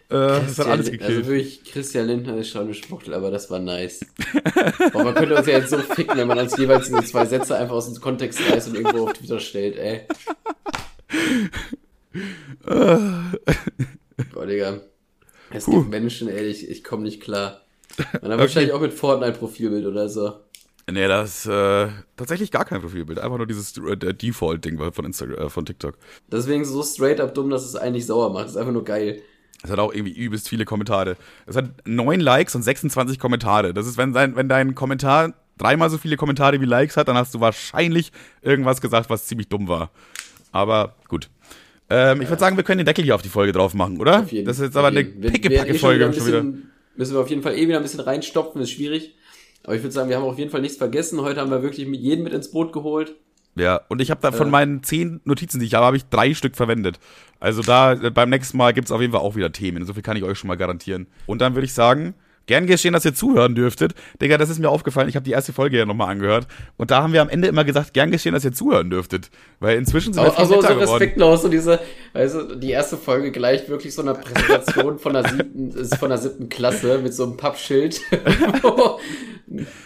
das 0.08 0.58
hat 0.58 0.68
alles 0.68 0.90
gekillt. 0.90 1.18
Also 1.18 1.26
wirklich, 1.26 1.64
Christian 1.64 2.06
Lindner 2.06 2.38
ist 2.38 2.48
schon 2.48 2.62
eine 2.62 2.74
Schwuchtel, 2.74 3.12
aber 3.12 3.30
das 3.30 3.50
war 3.50 3.58
nice. 3.58 4.06
Boah, 4.92 5.04
man 5.04 5.14
könnte 5.14 5.36
uns 5.36 5.46
ja 5.46 5.58
jetzt 5.58 5.70
so 5.70 5.78
ficken, 5.78 6.16
wenn 6.16 6.28
man 6.28 6.38
uns 6.38 6.56
jeweils 6.56 6.86
diese 6.86 7.04
zwei 7.04 7.26
Sätze 7.26 7.56
einfach 7.56 7.74
aus 7.74 7.92
dem 7.92 8.00
Kontext 8.00 8.40
reißt 8.40 8.68
und 8.68 8.76
irgendwo 8.76 9.04
auf 9.04 9.12
Twitter 9.12 9.40
stellt, 9.40 9.76
ey. 9.76 10.06
Boah, 12.64 14.46
Digga. 14.46 14.80
Es 15.50 15.64
Puh. 15.64 15.80
gibt 15.80 15.90
Menschen, 15.90 16.28
ey, 16.28 16.46
ich, 16.46 16.68
ich 16.68 16.82
komme 16.82 17.02
nicht 17.02 17.20
klar. 17.20 17.62
Man 17.98 18.08
hat 18.08 18.22
okay. 18.24 18.38
wahrscheinlich 18.38 18.72
auch 18.72 18.80
mit 18.80 18.92
Fortnite-Profilbild 18.92 19.86
oder 19.86 20.08
so. 20.08 20.40
Nee, 20.88 21.08
das 21.08 21.40
ist 21.40 21.46
äh, 21.46 21.88
tatsächlich 22.16 22.52
gar 22.52 22.64
kein 22.64 22.80
Profilbild. 22.80 23.18
Einfach 23.18 23.38
nur 23.38 23.46
dieses 23.46 23.76
äh, 23.76 23.96
Default-Ding 23.96 24.78
von, 24.92 25.04
Instagram, 25.04 25.46
äh, 25.46 25.50
von 25.50 25.66
TikTok. 25.66 25.98
Deswegen 26.30 26.64
so 26.64 26.82
straight 26.82 27.20
up 27.20 27.34
dumm, 27.34 27.50
dass 27.50 27.64
es 27.64 27.74
eigentlich 27.74 28.06
sauer 28.06 28.32
macht. 28.32 28.44
Das 28.44 28.52
ist 28.52 28.56
einfach 28.56 28.72
nur 28.72 28.84
geil. 28.84 29.20
Es 29.64 29.70
hat 29.70 29.80
auch 29.80 29.92
irgendwie 29.92 30.12
übelst 30.12 30.48
viele 30.48 30.64
Kommentare. 30.64 31.16
Es 31.46 31.56
hat 31.56 31.70
neun 31.86 32.20
Likes 32.20 32.54
und 32.54 32.62
26 32.62 33.18
Kommentare. 33.18 33.74
Das 33.74 33.86
ist, 33.86 33.96
wenn 33.96 34.12
dein, 34.12 34.36
wenn 34.36 34.48
dein 34.48 34.76
Kommentar 34.76 35.34
dreimal 35.58 35.90
so 35.90 35.98
viele 35.98 36.16
Kommentare 36.16 36.60
wie 36.60 36.66
Likes 36.66 36.96
hat, 36.96 37.08
dann 37.08 37.16
hast 37.16 37.34
du 37.34 37.40
wahrscheinlich 37.40 38.12
irgendwas 38.42 38.80
gesagt, 38.80 39.10
was 39.10 39.26
ziemlich 39.26 39.48
dumm 39.48 39.66
war. 39.66 39.90
Aber 40.52 40.94
gut. 41.08 41.30
Ähm, 41.90 42.18
ja. 42.18 42.22
Ich 42.22 42.28
würde 42.28 42.40
sagen, 42.40 42.56
wir 42.56 42.62
können 42.62 42.78
den 42.78 42.86
Deckel 42.86 43.02
hier 43.02 43.16
auf 43.16 43.22
die 43.22 43.28
Folge 43.28 43.52
drauf 43.52 43.74
machen, 43.74 43.98
oder? 43.98 44.20
Auf 44.20 44.30
jeden, 44.30 44.46
das 44.46 44.58
ist 44.58 44.66
jetzt 44.66 44.76
aber 44.76 44.88
eine 44.88 45.02
pickepacke-Folge 45.02 46.04
eh 46.04 46.12
schon 46.12 46.26
wieder. 46.26 46.44
Müssen 46.96 47.14
wir 47.14 47.20
auf 47.20 47.28
jeden 47.28 47.42
Fall 47.42 47.56
eh 47.56 47.66
wieder 47.66 47.78
ein 47.78 47.82
bisschen 47.82 48.00
reinstopfen, 48.00 48.60
ist 48.62 48.70
schwierig. 48.70 49.15
Aber 49.66 49.74
ich 49.74 49.82
würde 49.82 49.92
sagen, 49.92 50.08
wir 50.08 50.16
haben 50.16 50.24
auf 50.24 50.38
jeden 50.38 50.50
Fall 50.50 50.60
nichts 50.60 50.78
vergessen. 50.78 51.20
Heute 51.20 51.40
haben 51.40 51.50
wir 51.50 51.62
wirklich 51.62 51.86
jeden 51.86 52.22
mit 52.24 52.32
ins 52.32 52.52
Boot 52.52 52.72
geholt. 52.72 53.16
Ja, 53.56 53.80
und 53.88 54.00
ich 54.00 54.10
habe 54.10 54.20
da 54.20 54.32
von 54.32 54.48
äh. 54.48 54.50
meinen 54.50 54.82
zehn 54.82 55.20
Notizen, 55.24 55.60
die 55.60 55.66
ich 55.66 55.74
habe, 55.74 55.86
habe 55.86 55.96
ich 55.96 56.08
drei 56.08 56.34
Stück 56.34 56.56
verwendet. 56.56 57.00
Also 57.40 57.62
da 57.62 57.92
äh, 57.92 58.10
beim 58.10 58.30
nächsten 58.30 58.56
Mal 58.58 58.72
gibt 58.72 58.86
es 58.86 58.92
auf 58.92 59.00
jeden 59.00 59.12
Fall 59.12 59.22
auch 59.22 59.34
wieder 59.34 59.50
Themen. 59.50 59.84
So 59.84 59.94
viel 59.94 60.02
kann 60.02 60.16
ich 60.16 60.22
euch 60.22 60.38
schon 60.38 60.48
mal 60.48 60.56
garantieren. 60.56 61.08
Und 61.26 61.40
dann 61.40 61.54
würde 61.54 61.64
ich 61.64 61.72
sagen, 61.72 62.14
Gern 62.46 62.68
geschehen, 62.68 62.92
dass 62.92 63.04
ihr 63.04 63.14
zuhören 63.14 63.56
dürftet. 63.56 63.94
Digga, 64.22 64.38
das 64.38 64.50
ist 64.50 64.60
mir 64.60 64.68
aufgefallen. 64.68 65.08
Ich 65.08 65.16
habe 65.16 65.24
die 65.24 65.32
erste 65.32 65.52
Folge 65.52 65.78
ja 65.78 65.84
nochmal 65.84 66.10
angehört. 66.10 66.46
Und 66.76 66.92
da 66.92 67.02
haben 67.02 67.12
wir 67.12 67.20
am 67.20 67.28
Ende 67.28 67.48
immer 67.48 67.64
gesagt, 67.64 67.92
gern 67.92 68.12
geschehen, 68.12 68.34
dass 68.34 68.44
ihr 68.44 68.52
zuhören 68.52 68.88
dürftet. 68.88 69.30
Weil 69.58 69.76
inzwischen 69.76 70.12
sind 70.12 70.22
wir 70.22 70.30
viel 70.30 70.40
also, 70.42 70.62
so 70.62 70.68
respektlos. 70.68 71.42
So 71.42 71.48
diese, 71.48 71.80
also 72.14 72.54
die 72.54 72.70
erste 72.70 72.96
Folge 72.96 73.32
gleicht 73.32 73.68
wirklich 73.68 73.94
so 73.94 74.02
einer 74.02 74.14
Präsentation 74.14 75.00
von 75.00 75.14
der 75.14 75.28
siebten, 75.28 75.84
von 75.98 76.08
der 76.08 76.18
siebten 76.18 76.48
Klasse 76.48 77.00
mit 77.02 77.14
so 77.14 77.24
einem 77.24 77.36
Pappschild. 77.36 78.00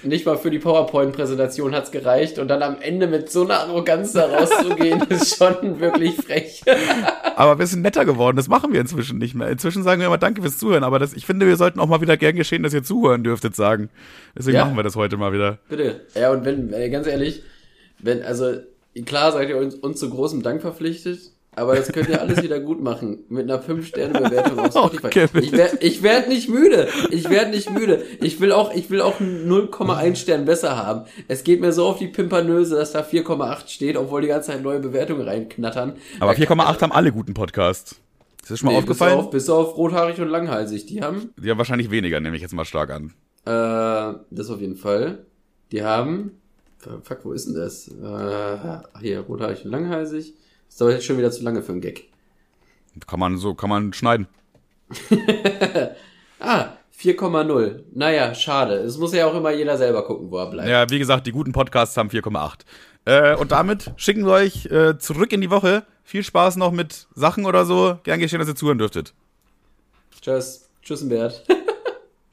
nicht 0.03 0.25
mal 0.25 0.39
für 0.39 0.51
die 0.51 0.59
PowerPoint-Präsentation 0.59 1.75
hat's 1.75 1.91
gereicht. 1.91 2.39
Und 2.39 2.49
dann 2.49 2.63
am 2.63 2.81
Ende 2.81 3.07
mit 3.07 3.31
so 3.31 3.45
einer 3.45 3.61
Arroganz 3.61 4.13
da 4.13 4.27
rauszugehen, 4.27 5.03
ist 5.09 5.37
schon 5.37 5.81
wirklich 5.81 6.17
frech. 6.17 6.63
aber 7.37 7.59
wir 7.59 7.67
sind 7.67 7.83
netter 7.83 8.05
geworden. 8.05 8.37
Das 8.37 8.49
machen 8.49 8.73
wir 8.73 8.81
inzwischen 8.81 9.19
nicht 9.19 9.35
mehr. 9.35 9.49
Inzwischen 9.49 9.83
sagen 9.83 10.01
wir 10.01 10.07
immer 10.07 10.19
Danke 10.19 10.41
fürs 10.43 10.59
Zuhören. 10.59 10.85
Aber 10.85 10.99
das, 10.99 11.13
ich 11.13 11.27
finde, 11.27 11.47
wir 11.47 11.57
sollten 11.57 11.81
auch 11.81 11.89
mal 11.89 12.01
wieder 12.01 12.17
gern 12.17 12.37
geschehen, 12.37 12.63
dass 12.63 12.73
ihr 12.73 12.83
zuhören 12.83 13.23
dürftet 13.23 13.55
sagen. 13.55 13.91
Deswegen 14.37 14.57
ja. 14.57 14.65
machen 14.65 14.77
wir 14.77 14.83
das 14.83 14.97
heute 14.97 15.17
mal 15.17 15.33
wieder. 15.33 15.59
Bitte. 15.69 16.01
Ja, 16.15 16.31
und 16.31 16.45
wenn, 16.45 16.71
ganz 16.91 17.07
ehrlich, 17.07 17.43
wenn, 17.99 18.23
also, 18.23 18.55
klar 19.05 19.33
seid 19.33 19.51
ihr 19.51 19.59
uns, 19.59 19.75
uns 19.75 20.01
zu 20.01 20.09
großem 20.09 20.43
Dank 20.43 20.63
verpflichtet. 20.63 21.33
Aber 21.57 21.75
das 21.75 21.91
könnt 21.93 22.09
ihr 22.09 22.21
alles 22.21 22.43
wieder 22.43 22.61
gut 22.61 22.81
machen. 22.81 23.25
Mit 23.29 23.51
einer 23.51 23.61
5-Sterne-Bewertung 23.61 24.59
auf 24.61 24.67
Spotify. 24.71 25.07
Okay, 25.07 25.27
ich 25.41 25.53
werde 25.53 25.79
ich 25.81 26.03
werd 26.03 26.29
nicht 26.29 26.49
müde. 26.49 26.89
Ich 27.11 27.29
werde 27.29 27.51
nicht 27.51 27.71
müde. 27.71 28.05
Ich 28.21 28.41
will 28.41 28.53
auch, 28.53 28.73
ich 28.73 28.89
will 28.89 29.01
auch 29.01 29.21
0,1 29.21 30.17
Stern 30.17 30.45
besser 30.45 30.77
haben. 30.77 31.07
Es 31.27 31.43
geht 31.43 31.61
mir 31.61 31.73
so 31.73 31.87
auf 31.87 31.99
die 31.99 32.07
Pimpernöse, 32.07 32.77
dass 32.77 32.93
da 32.93 33.01
4,8 33.01 33.69
steht, 33.69 33.97
obwohl 33.97 34.23
die 34.23 34.29
ganze 34.29 34.53
Zeit 34.53 34.63
neue 34.63 34.79
Bewertungen 34.79 35.23
reinknattern. 35.23 35.95
Aber 36.21 36.33
4,8 36.33 36.83
haben 36.83 36.93
alle 36.93 37.11
guten 37.11 37.35
Podcasts. 37.35 37.97
Ist 38.43 38.51
das 38.51 38.59
schon 38.61 38.67
mal 38.67 38.73
nee, 38.73 38.79
aufgefallen? 38.79 39.17
Bis 39.17 39.25
auf, 39.25 39.31
bis 39.31 39.51
auf 39.51 39.77
rothaarig 39.77 40.21
und 40.21 40.29
langhalsig. 40.29 40.87
Die 40.87 41.03
haben. 41.03 41.31
Die 41.37 41.51
haben 41.51 41.59
wahrscheinlich 41.59 41.91
weniger, 41.91 42.21
nehme 42.21 42.37
ich 42.37 42.43
jetzt 42.43 42.55
mal 42.55 42.65
stark 42.65 42.91
an. 42.91 43.13
Äh, 43.45 44.19
das 44.31 44.51
auf 44.51 44.61
jeden 44.61 44.77
Fall. 44.77 45.27
Die 45.73 45.83
haben. 45.83 46.33
Fuck, 47.03 47.25
wo 47.25 47.33
ist 47.33 47.47
denn 47.47 47.55
das? 47.55 47.89
Äh, 47.89 49.01
hier, 49.01 49.21
rothaarig 49.21 49.65
und 49.65 49.73
langhalsig. 49.73 50.35
Ist 50.71 50.81
aber 50.81 50.93
jetzt 50.93 51.05
schon 51.05 51.19
wieder 51.19 51.31
zu 51.31 51.43
lange 51.43 51.63
für 51.63 51.73
einen 51.73 51.81
Gag. 51.81 52.09
Kann 53.07 53.21
man 53.21 53.37
so, 53.37 53.55
kann 53.55 53.69
man 53.69 53.93
schneiden. 53.93 54.29
ah, 56.41 56.69
4,0. 56.99 57.81
Naja, 57.93 58.35
schade. 58.35 58.75
Es 58.77 58.97
muss 58.97 59.13
ja 59.13 59.27
auch 59.27 59.35
immer 59.35 59.51
jeder 59.51 59.77
selber 59.77 60.05
gucken, 60.05 60.31
wo 60.31 60.39
er 60.39 60.47
bleibt. 60.47 60.69
Ja, 60.69 60.89
wie 60.89 60.99
gesagt, 60.99 61.27
die 61.27 61.33
guten 61.33 61.53
Podcasts 61.53 61.97
haben 61.97 62.09
4,8. 62.09 62.61
Äh, 63.05 63.37
und 63.37 63.53
damit 63.53 63.93
schicken 63.97 64.25
wir 64.25 64.33
euch 64.33 64.67
äh, 64.67 64.97
zurück 64.99 65.33
in 65.33 65.41
die 65.41 65.51
Woche. 65.51 65.85
Viel 66.05 66.23
Spaß 66.23 66.57
noch 66.57 66.73
mit 66.73 67.09
Sachen 67.15 67.47
oder 67.47 67.65
so. 67.65 67.99
Gern 68.05 68.21
geschehen, 68.21 68.39
dass 68.39 68.49
ihr 68.49 68.57
zuhören 68.57 68.79
dürftet. 68.79 69.13
Tschüss. 70.21 70.71
Tschüss, 70.83 71.09
Bert. 71.09 71.45